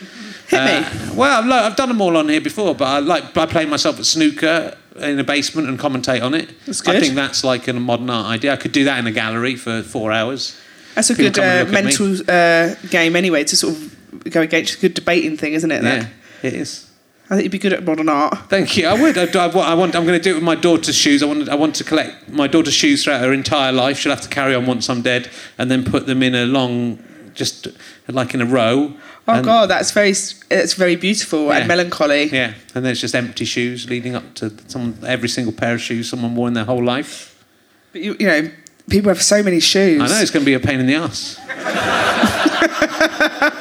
Hit 0.48 0.66
me. 0.66 0.72
Uh, 0.76 1.14
well, 1.16 1.42
I've, 1.42 1.72
I've 1.72 1.76
done 1.78 1.88
them 1.88 2.02
all 2.02 2.18
on 2.18 2.28
here 2.28 2.42
before, 2.42 2.76
but 2.76 2.86
I 2.86 3.00
like 3.00 3.38
I 3.38 3.46
play 3.46 3.66
myself 3.66 3.98
at 4.00 4.06
snooker 4.06 4.76
in 4.96 5.20
a 5.20 5.24
basement 5.24 5.68
and 5.70 5.80
commentate 5.80 6.22
on 6.22 6.34
it. 6.34 6.50
I 6.88 7.00
think 7.00 7.16
that's 7.16 7.44
like 7.44 7.68
a 7.68 7.74
modern 7.74 8.10
art 8.10 8.28
idea. 8.28 8.54
I 8.54 8.58
could 8.58 8.72
do 8.72 8.84
that 8.86 9.00
in 9.00 9.08
a 9.08 9.12
gallery 9.12 9.56
for 9.56 9.82
four 9.84 10.12
hours. 10.12 10.60
That's 10.96 11.10
a 11.10 11.16
People 11.16 11.32
good 11.32 11.40
uh, 11.40 11.44
at 11.44 11.68
me. 11.68 11.72
mental 11.72 12.16
uh, 12.30 12.76
game 12.90 13.16
anyway 13.16 13.44
to 13.46 13.56
sort 13.56 13.76
of 13.76 14.32
go 14.32 14.42
against. 14.42 14.76
A 14.76 14.82
good 14.82 14.94
debating 14.94 15.38
thing, 15.38 15.54
isn't 15.54 15.72
it? 15.72 15.82
that? 15.84 16.04
Yeah, 16.04 16.48
it 16.48 16.54
is. 16.54 16.90
I 17.30 17.36
think 17.36 17.44
you'd 17.44 17.52
be 17.54 17.60
good 17.60 17.72
at 17.72 17.86
modern 17.86 18.10
art. 18.10 18.38
Thank 18.50 18.76
you. 18.76 18.88
I 18.88 19.02
would. 19.02 19.18
I, 19.18 19.24
I, 19.24 19.48
I 19.48 19.74
want. 19.74 19.96
I'm 19.96 20.06
going 20.06 20.20
to 20.20 20.24
do 20.24 20.32
it 20.32 20.36
with 20.36 20.44
my 20.44 20.56
daughter's 20.56 20.96
shoes. 20.96 21.24
I 21.24 21.28
want. 21.28 21.48
I 21.48 21.56
want 21.56 21.76
to 21.76 21.86
collect 21.86 22.28
my 22.28 22.48
daughter's 22.48 22.74
shoes 22.74 23.06
throughout 23.06 23.22
her 23.22 23.32
entire 23.32 23.72
life. 23.72 23.98
She'll 23.98 24.12
have 24.12 24.22
to 24.22 24.30
carry 24.30 24.54
on 24.54 24.66
once 24.66 24.90
I'm 24.90 25.02
dead, 25.02 25.30
and 25.58 25.72
then 25.72 25.86
put 25.86 26.08
them 26.08 26.22
in 26.24 26.36
a 26.36 26.46
long, 26.46 27.02
just 27.34 27.70
like 28.10 28.34
in 28.34 28.42
a 28.42 28.46
row. 28.46 28.94
Oh 29.32 29.38
and, 29.38 29.46
God, 29.46 29.70
that's 29.70 29.92
very 29.92 30.10
it's 30.12 30.74
very 30.74 30.96
beautiful 30.96 31.46
Yeah. 31.48 31.58
and 31.60 31.68
melancholy. 31.68 32.26
Yeah, 32.26 32.54
and 32.76 32.84
then 32.86 32.92
it's 32.92 33.02
just 33.02 33.16
empty 33.16 33.46
shoes 33.46 33.90
leading 33.90 34.16
up 34.16 34.34
to 34.36 34.52
someone. 34.68 34.98
Every 35.06 35.30
single 35.30 35.54
pair 35.54 35.74
of 35.76 35.82
shoes 35.82 36.10
someone 36.10 36.36
wore 36.36 36.48
in 36.48 36.54
their 36.54 36.66
whole 36.66 36.84
life. 36.84 37.44
But 37.92 38.02
you, 38.02 38.16
you 38.20 38.28
know, 38.28 38.52
people 38.90 39.10
have 39.10 39.22
so 39.22 39.44
many 39.44 39.60
shoes. 39.60 40.02
I 40.02 40.08
know 40.08 40.22
it's 40.22 40.32
going 40.32 40.44
to 40.44 40.50
be 40.50 40.54
a 40.54 40.60
pain 40.60 40.80
in 40.80 40.86
the 40.88 40.96
ass. 40.96 41.40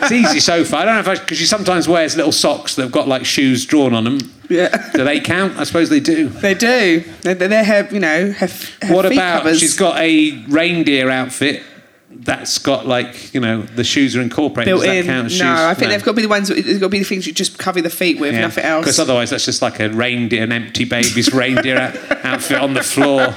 it's 0.02 0.12
easy 0.12 0.40
so 0.40 0.64
far. 0.64 0.82
I 0.82 0.84
don't 0.84 1.04
know 1.04 1.12
if 1.12 1.20
because 1.20 1.38
she 1.38 1.46
sometimes 1.46 1.88
wears 1.88 2.16
little 2.16 2.32
socks 2.32 2.76
that 2.76 2.82
have 2.82 2.92
got 2.92 3.08
like 3.08 3.24
shoes 3.24 3.66
drawn 3.66 3.94
on 3.94 4.04
them. 4.04 4.18
Yeah, 4.48 4.90
Do 4.92 5.04
they 5.04 5.20
count? 5.20 5.56
I 5.58 5.64
suppose 5.64 5.90
they 5.90 6.00
do. 6.00 6.28
they 6.28 6.54
do. 6.54 7.04
They're, 7.22 7.34
they're 7.36 7.64
her, 7.64 7.88
you 7.92 8.00
know, 8.00 8.32
her, 8.32 8.48
her 8.82 8.94
What 8.94 9.06
about 9.06 9.42
covers. 9.42 9.60
she's 9.60 9.76
got 9.76 9.96
a 9.98 10.44
reindeer 10.48 11.08
outfit 11.08 11.62
that's 12.12 12.58
got 12.58 12.86
like 12.86 13.32
you 13.32 13.40
know 13.40 13.62
the 13.62 13.84
shoes 13.84 14.16
are 14.16 14.20
incorporated. 14.20 14.72
built 14.72 14.84
in. 14.84 15.08
as 15.08 15.32
shoes? 15.32 15.40
No, 15.42 15.66
I 15.66 15.74
think 15.74 15.90
they've 15.90 16.02
got 16.02 16.12
to 16.12 16.16
be 16.16 16.22
the 16.22 16.28
ones. 16.28 16.48
They've 16.48 16.80
got 16.80 16.86
to 16.86 16.88
be 16.90 16.98
the 16.98 17.04
things 17.04 17.26
you 17.26 17.32
just 17.32 17.58
cover 17.58 17.80
the 17.80 17.90
feet 17.90 18.18
with, 18.20 18.34
nothing 18.34 18.64
else. 18.64 18.84
Because 18.84 18.98
otherwise, 18.98 19.30
that's 19.30 19.44
just 19.44 19.62
like 19.62 19.80
a 19.80 19.88
reindeer, 19.90 20.42
an 20.42 20.52
empty 20.52 20.84
baby's 20.84 21.32
reindeer 21.34 21.92
outfit 22.24 22.58
on 22.58 22.74
the 22.74 22.82
floor, 22.82 23.28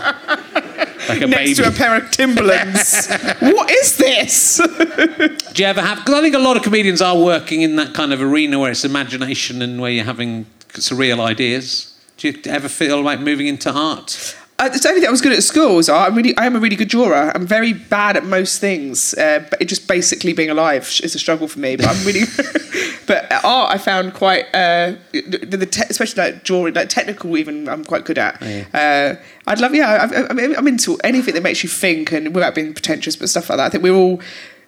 like 1.08 1.22
a 1.22 1.28
Next 1.28 1.36
baby. 1.36 1.54
to 1.56 1.68
a 1.68 1.72
pair 1.72 1.96
of 1.96 2.10
Timberlands. 2.12 3.08
what 3.40 3.70
is 3.70 3.98
this? 3.98 4.58
Do 4.58 5.62
you 5.64 5.66
ever 5.66 5.82
have? 5.82 6.00
Because 6.00 6.16
I 6.16 6.22
think 6.22 6.36
a 6.36 6.40
lot 6.40 6.58
of 6.58 6.64
comedians 6.64 7.02
are 7.02 7.18
working 7.18 7.62
in 7.62 7.76
that 7.78 7.94
kind 7.94 8.12
of 8.12 8.22
arena 8.22 8.60
where 8.60 8.72
it's 8.72 8.84
imagination 8.84 9.62
and 9.62 9.80
where 9.80 9.92
you're 9.92 10.06
having 10.06 10.46
surreal 10.70 11.20
ideas. 11.20 11.96
Do 12.18 12.30
you 12.30 12.40
ever 12.46 12.70
feel 12.70 13.02
like 13.02 13.20
moving 13.20 13.48
into 13.48 13.72
art? 13.72 14.36
Uh, 14.60 14.70
it's 14.72 14.86
only 14.86 15.02
that 15.02 15.08
I 15.08 15.12
was 15.12 15.22
good 15.22 15.34
at 15.34 15.44
school. 15.44 15.82
So 15.82 15.96
I'm 15.96 16.16
really, 16.16 16.38
I 16.38 16.46
am 16.46 16.56
a 16.56 16.60
really 16.60 16.76
good 16.76 16.88
drawer. 16.88 17.14
I'm 17.14 17.46
very 17.46 17.74
bad 17.74 18.16
at 18.16 18.24
most 18.24 18.62
things. 18.62 19.14
Uh, 19.16 19.46
but 19.50 19.62
it 19.62 19.66
just 19.66 19.88
basically 19.88 20.32
being 20.34 20.50
alive 20.50 20.84
is 21.04 21.16
a 21.16 21.20
struggle 21.20 21.48
for 21.48 21.60
me. 21.60 21.76
But 21.76 21.88
I'm 21.88 22.06
really, 22.06 22.22
but 23.08 23.32
art 23.44 23.74
I 23.74 23.78
found 23.78 24.14
quite, 24.14 24.46
uh, 24.54 24.94
the, 25.12 25.58
the 25.58 25.66
te- 25.66 25.84
especially 25.90 26.24
like 26.24 26.44
drawing, 26.44 26.76
like 26.76 26.90
technical 26.90 27.36
even. 27.38 27.68
I'm 27.68 27.84
quite 27.84 28.06
good 28.06 28.18
at. 28.20 28.42
Uh, 28.74 29.16
I'd 29.48 29.60
love, 29.60 29.74
yeah. 29.74 29.90
I, 29.90 30.06
I, 30.06 30.30
I'm 30.30 30.40
I'm 30.40 30.68
into 30.68 30.98
anything 31.04 31.34
that 31.34 31.44
makes 31.44 31.64
you 31.64 31.70
think, 31.70 32.12
and 32.12 32.34
without 32.34 32.54
being 32.56 32.74
pretentious, 32.74 33.16
but 33.16 33.30
stuff 33.30 33.50
like 33.50 33.58
that. 33.58 33.66
I 33.66 33.70
think 33.70 33.84
we're 33.84 33.96
all. 33.96 34.22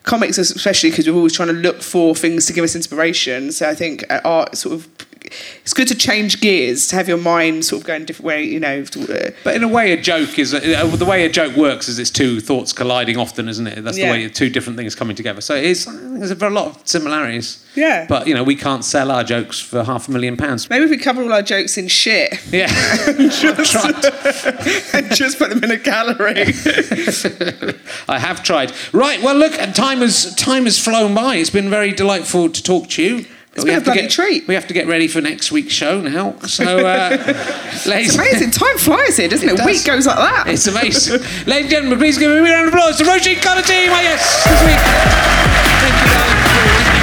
Comics, 0.04 0.38
especially 0.38 0.92
because 0.92 1.08
we're 1.08 1.16
always 1.16 1.34
trying 1.34 1.48
to 1.48 1.54
look 1.56 1.82
for 1.82 2.14
things 2.14 2.46
to 2.46 2.54
give 2.54 2.64
us 2.64 2.76
inspiration. 2.76 3.52
So 3.52 3.68
I 3.68 3.74
think 3.74 4.06
uh, 4.12 4.22
art 4.24 4.56
sort 4.56 4.76
of, 4.76 4.88
it's 5.62 5.74
good 5.74 5.88
to 5.90 5.96
change 5.96 6.42
gears, 6.42 6.88
to 6.88 6.96
have 6.96 7.08
your 7.08 7.18
mind 7.18 7.66
sort 7.66 7.82
of 7.82 7.88
going 7.88 8.04
a 8.04 8.06
different 8.06 8.26
way. 8.28 8.44
You 8.44 8.60
know, 8.60 8.84
uh, 8.84 9.32
But 9.44 9.56
in 9.56 9.64
a 9.64 9.68
way, 9.68 9.92
a 9.94 10.02
joke 10.02 10.38
is 10.40 10.54
uh, 10.54 10.60
the 10.96 11.06
way 11.06 11.26
a 11.26 11.30
joke 11.30 11.56
works 11.56 11.88
is 11.88 12.00
it's 12.00 12.10
two 12.12 12.40
thoughts 12.40 12.74
colliding 12.74 13.18
often, 13.18 13.48
isn't 13.50 13.68
it? 13.68 13.84
That's 13.84 13.98
Yeah. 13.98 14.06
the 14.08 14.12
way 14.12 14.30
two 14.30 14.50
different 14.50 14.78
things 14.78 14.96
coming 14.96 15.16
together. 15.16 15.42
So 15.42 15.56
it 15.56 15.64
is. 15.66 15.86
There's 15.86 16.32
a 16.32 16.50
lot 16.50 16.68
of 16.68 16.82
similarities. 16.86 17.58
Yeah. 17.76 18.06
But 18.08 18.28
you 18.28 18.34
know, 18.34 18.44
we 18.44 18.56
can't 18.56 18.86
sell 18.86 19.12
our 19.12 19.24
jokes 19.24 19.60
for 19.60 19.84
half 19.84 20.08
a 20.08 20.12
million 20.12 20.38
pounds. 20.38 20.70
Maybe 20.70 20.86
if 20.86 20.90
we 20.92 20.98
cover 20.98 21.22
all 21.24 21.34
our 21.34 21.42
jokes 21.42 21.78
in 21.78 21.88
shit 21.90 22.40
Yeah. 22.52 22.68
I've 23.08 23.66
tried. 23.66 24.06
and 24.94 25.14
just 25.16 25.38
put 25.38 25.50
them 25.50 25.64
in 25.64 25.72
a 25.72 25.78
gallery. 25.78 26.46
I 28.08 28.20
have 28.20 28.44
tried. 28.44 28.72
Right. 28.94 29.22
Well, 29.22 29.36
look, 29.36 29.54
time 29.74 30.00
has 30.00 30.34
time 30.36 30.66
has 30.66 30.80
flown 30.80 31.14
by. 31.16 31.36
It's 31.36 31.50
been 31.50 31.70
very 31.70 31.92
delightful 31.92 32.50
to 32.50 32.64
talk 32.64 32.90
to 32.92 33.04
you. 33.04 33.26
It's 33.56 33.64
been 33.64 33.76
a 33.76 33.80
to 33.80 33.86
bloody 33.86 34.02
get, 34.02 34.12
treat. 34.12 34.48
We 34.48 34.54
have 34.56 34.68
to 34.68 34.74
get 34.74 34.86
ready 34.86 35.08
for 35.08 35.22
next 35.22 35.50
week's 35.52 35.72
show 35.74 36.02
now. 36.02 36.38
So, 36.42 36.86
uh, 36.86 37.10
It's 37.88 38.16
amazing. 38.16 38.52
Time 38.52 38.78
flies 38.78 39.16
here, 39.16 39.30
doesn't 39.30 39.48
it? 39.48 39.54
It 39.54 39.62
A 39.62 39.66
week 39.66 39.86
goes 39.86 40.06
like 40.06 40.18
that. 40.18 40.48
It's 40.48 40.68
amazing. 40.68 41.22
Ladies 41.46 41.64
and 41.64 41.70
gentlemen, 41.70 41.98
please 42.00 42.18
give 42.18 42.30
me 42.32 42.38
a 42.38 42.42
round 42.44 42.68
of 42.68 42.74
applause 42.74 42.98
to 42.98 43.06
Roisin 43.06 43.36
Conaty, 43.36 43.88
my 43.90 44.04
guest 44.04 44.44
this 44.46 44.62
week. 44.66 44.80
Thank 45.80 46.02
you, 46.02 46.08
darling. 46.12 46.95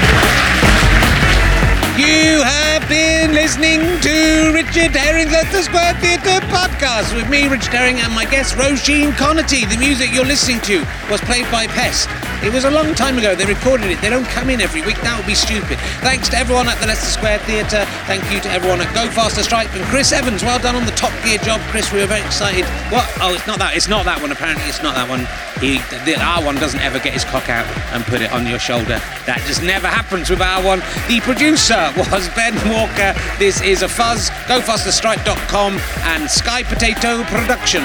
You 1.98 2.40
have 2.40 2.88
been 2.88 3.34
listening 3.34 3.80
to 4.00 4.50
Richard 4.54 4.96
Herring's 4.96 5.30
Leicester 5.30 5.60
Square 5.62 5.92
Theatre 6.00 6.40
podcast 6.48 7.14
with 7.14 7.28
me, 7.28 7.48
Richard 7.48 7.74
Herring, 7.74 8.00
and 8.00 8.14
my 8.14 8.24
guest, 8.24 8.54
Roisin 8.54 9.12
Conaty. 9.12 9.68
The 9.68 9.76
music 9.76 10.08
you're 10.10 10.24
listening 10.24 10.62
to 10.62 10.86
was 11.10 11.20
played 11.20 11.44
by 11.52 11.66
Pest. 11.66 12.08
It 12.42 12.50
was 12.50 12.64
a 12.64 12.70
long 12.70 12.94
time 12.94 13.18
ago. 13.18 13.34
They 13.34 13.44
recorded 13.44 13.90
it. 13.90 14.00
They 14.00 14.08
don't 14.08 14.24
come 14.24 14.48
in 14.48 14.62
every 14.62 14.80
week. 14.80 14.96
That 15.02 15.18
would 15.18 15.26
be 15.26 15.34
stupid. 15.34 15.78
Thanks 16.00 16.30
to 16.30 16.38
everyone 16.38 16.66
at 16.66 16.80
the 16.80 16.86
Leicester 16.86 17.12
Square 17.12 17.40
Theatre. 17.40 17.84
Thank 18.08 18.24
you 18.32 18.40
to 18.40 18.50
everyone 18.50 18.80
at 18.80 18.92
Go 18.94 19.06
Faster 19.12 19.42
Stripe 19.42 19.72
and 19.76 19.84
Chris 19.84 20.10
Evans. 20.12 20.42
Well 20.42 20.58
done 20.58 20.74
on 20.74 20.86
the 20.86 20.96
Top 20.96 21.12
Gear 21.22 21.38
job, 21.38 21.60
Chris. 21.68 21.92
We 21.92 22.00
were 22.00 22.06
very 22.06 22.24
excited. 22.24 22.64
What? 22.90 23.06
Oh, 23.20 23.34
it's 23.34 23.46
not 23.46 23.60
that. 23.60 23.76
It's 23.76 23.86
not 23.86 24.06
that 24.06 24.20
one. 24.20 24.32
Apparently, 24.32 24.64
it's 24.64 24.82
not 24.82 24.96
that 24.96 25.08
one. 25.08 25.28
He, 25.62 25.78
the, 26.02 26.18
our 26.18 26.42
one 26.42 26.56
doesn't 26.56 26.80
ever 26.80 26.98
get 26.98 27.12
his 27.12 27.22
cock 27.22 27.48
out 27.48 27.68
and 27.94 28.02
put 28.04 28.20
it 28.20 28.32
on 28.32 28.44
your 28.44 28.58
shoulder. 28.58 28.98
That 29.30 29.38
just 29.46 29.62
never 29.62 29.86
happens 29.86 30.28
with 30.28 30.40
our 30.40 30.64
one. 30.64 30.80
The 31.06 31.20
producer 31.20 31.81
was 32.10 32.28
Ben 32.30 32.54
Walker. 32.70 33.14
This 33.38 33.60
is 33.60 33.82
a 33.82 33.88
fuzz. 33.88 34.30
GoFasterStripe.com 34.46 35.78
and 36.04 36.30
Sky 36.30 36.62
Potato 36.62 37.24
Production. 37.24 37.82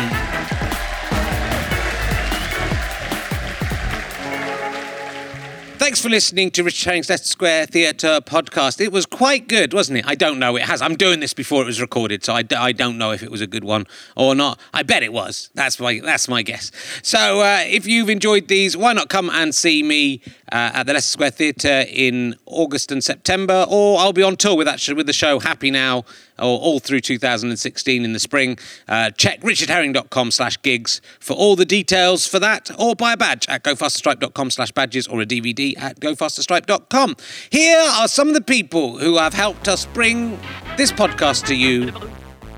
Thanks 5.88 6.02
for 6.02 6.10
listening 6.10 6.52
to 6.52 6.66
Richard 6.66 6.86
Herring's 6.86 7.10
Leicester 7.10 7.30
Square 7.30 7.68
Theatre 7.68 8.20
podcast. 8.20 8.82
It 8.82 8.92
was 8.92 9.06
quite 9.06 9.48
good, 9.48 9.74
wasn't 9.74 10.00
it? 10.00 10.06
I 10.06 10.16
don't 10.16 10.38
know. 10.38 10.58
It 10.58 10.64
has. 10.64 10.82
I'm 10.82 10.98
doing 10.98 11.22
this 11.22 11.34
before 11.34 11.62
it 11.62 11.66
was 11.66 11.80
recorded, 11.80 12.26
so 12.26 12.34
I, 12.34 12.42
d- 12.42 12.58
I 12.58 12.74
don't 12.74 12.98
know 12.98 13.12
if 13.12 13.24
it 13.24 13.32
was 13.32 13.40
a 13.40 13.48
good 13.48 13.64
one 13.64 13.88
or 14.18 14.36
not. 14.36 14.60
I 14.74 14.84
bet 14.84 15.02
it 15.02 15.14
was. 15.14 15.50
That's 15.54 15.80
my 15.80 16.02
that's 16.04 16.28
my 16.28 16.42
guess. 16.42 16.74
So 17.04 17.40
uh, 17.40 17.64
if 17.66 17.88
you've 17.88 18.10
enjoyed 18.10 18.50
these, 18.50 18.76
why 18.76 18.92
not 18.92 19.08
come 19.08 19.30
and 19.30 19.56
see 19.56 19.82
me 19.82 20.20
uh, 20.52 20.72
at 20.74 20.88
the 20.88 20.94
Leicester 20.94 21.14
Square 21.14 21.32
Theatre 21.32 21.86
in 21.88 22.36
August 22.46 22.92
and 22.92 23.02
September, 23.02 23.66
or 23.70 23.98
I'll 24.00 24.12
be 24.12 24.24
on 24.24 24.36
tour 24.36 24.58
with 24.58 24.68
actually 24.68 24.96
with 24.96 25.08
the 25.08 25.14
show 25.14 25.40
Happy 25.40 25.72
Now 25.72 26.04
or 26.40 26.60
all 26.60 26.80
through 26.80 27.02
2016 27.02 28.04
in 28.04 28.14
the 28.14 28.20
spring. 28.20 28.58
Uh, 28.88 29.10
check 29.12 29.42
richardherring.com 29.42 30.32
slash 30.32 30.62
gigs 30.62 31.02
for 31.20 31.34
all 31.36 31.56
the 31.56 31.66
details 31.66 32.28
for 32.28 32.40
that, 32.40 32.72
or 32.80 32.96
buy 32.96 33.14
a 33.14 33.18
badge 33.18 33.48
at 33.48 33.64
gofasterstripe.com 33.64 34.52
slash 34.52 34.72
badges 34.72 35.08
or 35.08 35.22
a 35.22 35.26
DVD 35.26 35.78
at 35.78 36.00
gofasterstripe.com. 36.00 37.16
Here 37.50 37.78
are 37.80 38.08
some 38.08 38.28
of 38.28 38.34
the 38.34 38.42
people 38.42 38.98
who 38.98 39.18
have 39.18 39.34
helped 39.34 39.68
us 39.68 39.86
bring 39.88 40.40
this 40.78 40.92
podcast 40.92 41.46
to 41.48 41.56
you 41.56 41.92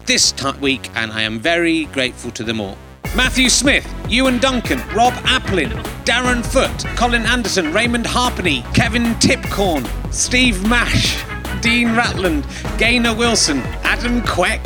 this 0.06 0.32
ti 0.32 0.52
week, 0.60 0.90
and 0.96 1.12
I 1.12 1.22
am 1.22 1.40
very 1.40 1.86
grateful 1.86 2.32
to 2.32 2.44
them 2.44 2.60
all. 2.60 2.78
Matthew 3.16 3.50
Smith, 3.50 3.88
Ewan 4.08 4.38
Duncan, 4.38 4.80
Rob 4.96 5.14
Applin, 5.24 5.72
Darren 6.06 6.46
Foote, 6.46 6.86
Colin 6.96 7.26
Anderson, 7.26 7.74
Raymond 7.74 8.06
Harpenny, 8.06 8.62
Kevin 8.74 9.16
Tipcorn, 9.16 9.88
Steve 10.14 10.68
Mash, 10.68 11.24
Dean 11.62 11.90
Ratland, 11.90 12.46
Gaynor 12.78 13.14
Wilson, 13.16 13.60
Adam 13.84 14.22
Queck, 14.22 14.66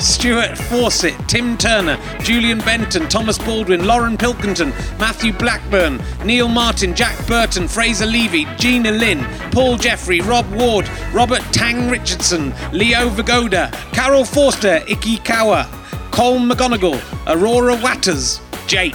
Stuart 0.00 0.58
Fawcett, 0.58 1.14
Tim 1.28 1.56
Turner, 1.56 1.98
Julian 2.20 2.58
Benton, 2.58 3.08
Thomas 3.08 3.38
Baldwin, 3.38 3.86
Lauren 3.86 4.16
Pilkington, 4.16 4.70
Matthew 4.98 5.32
Blackburn, 5.32 6.02
Neil 6.24 6.48
Martin, 6.48 6.94
Jack 6.94 7.26
Burton, 7.26 7.68
Fraser 7.68 8.06
Levy, 8.06 8.46
Gina 8.56 8.90
Lynn, 8.90 9.24
Paul 9.50 9.76
Jeffrey, 9.76 10.20
Rob 10.20 10.50
Ward, 10.52 10.88
Robert 11.12 11.42
Tang 11.52 11.88
Richardson, 11.88 12.52
Leo 12.72 13.08
Vagoda, 13.08 13.70
Carol 13.92 14.24
Forster, 14.24 14.82
Icky 14.86 15.18
Kawa, 15.18 15.68
Cole 16.10 16.38
McGonigal, 16.38 17.00
Aurora 17.26 17.76
Watters, 17.76 18.40
Jake, 18.66 18.94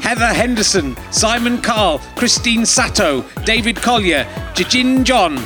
Heather 0.00 0.32
Henderson, 0.32 0.96
Simon 1.10 1.60
Carl, 1.60 1.98
Christine 2.16 2.64
Sato, 2.64 3.22
David 3.44 3.76
Collier, 3.76 4.24
Jijin 4.54 5.04
John, 5.04 5.36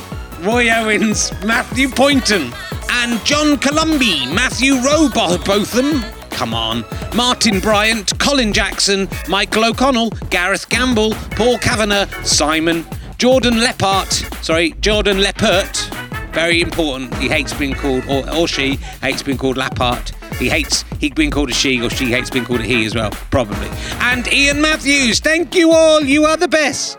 Roy 0.43 0.69
Owens, 0.69 1.31
Matthew 1.45 1.87
Poynton, 1.87 2.53
and 2.91 3.23
John 3.25 3.57
Columby, 3.57 4.25
Matthew 4.25 4.73
Rowbotham. 4.75 6.01
Come 6.31 6.53
on. 6.53 6.83
Martin 7.15 7.61
Bryant, 7.61 8.19
Colin 8.19 8.51
Jackson, 8.51 9.07
Michael 9.29 9.63
O'Connell, 9.63 10.09
Gareth 10.29 10.67
Gamble, 10.67 11.13
Paul 11.37 11.57
Kavanagh, 11.59 12.07
Simon, 12.23 12.85
Jordan 13.17 13.61
Lepart, 13.61 14.11
sorry, 14.43 14.71
Jordan 14.81 15.19
Lepert. 15.19 15.89
Very 16.33 16.59
important. 16.59 17.15
He 17.15 17.29
hates 17.29 17.53
being 17.53 17.73
called, 17.73 18.03
or, 18.09 18.29
or 18.35 18.45
she 18.45 18.75
hates 19.01 19.23
being 19.23 19.37
called 19.37 19.55
Lapart. 19.55 20.11
He 20.35 20.49
hates 20.49 20.83
he 20.99 21.09
being 21.09 21.31
called 21.31 21.51
a 21.51 21.53
she, 21.53 21.81
or 21.81 21.89
she 21.89 22.07
hates 22.07 22.29
being 22.29 22.43
called 22.43 22.59
a 22.59 22.63
he 22.63 22.85
as 22.85 22.95
well, 22.95 23.11
probably. 23.31 23.69
And 24.01 24.27
Ian 24.27 24.61
Matthews. 24.61 25.21
Thank 25.21 25.55
you 25.55 25.71
all. 25.71 26.01
You 26.01 26.25
are 26.25 26.35
the 26.35 26.49
best. 26.49 26.97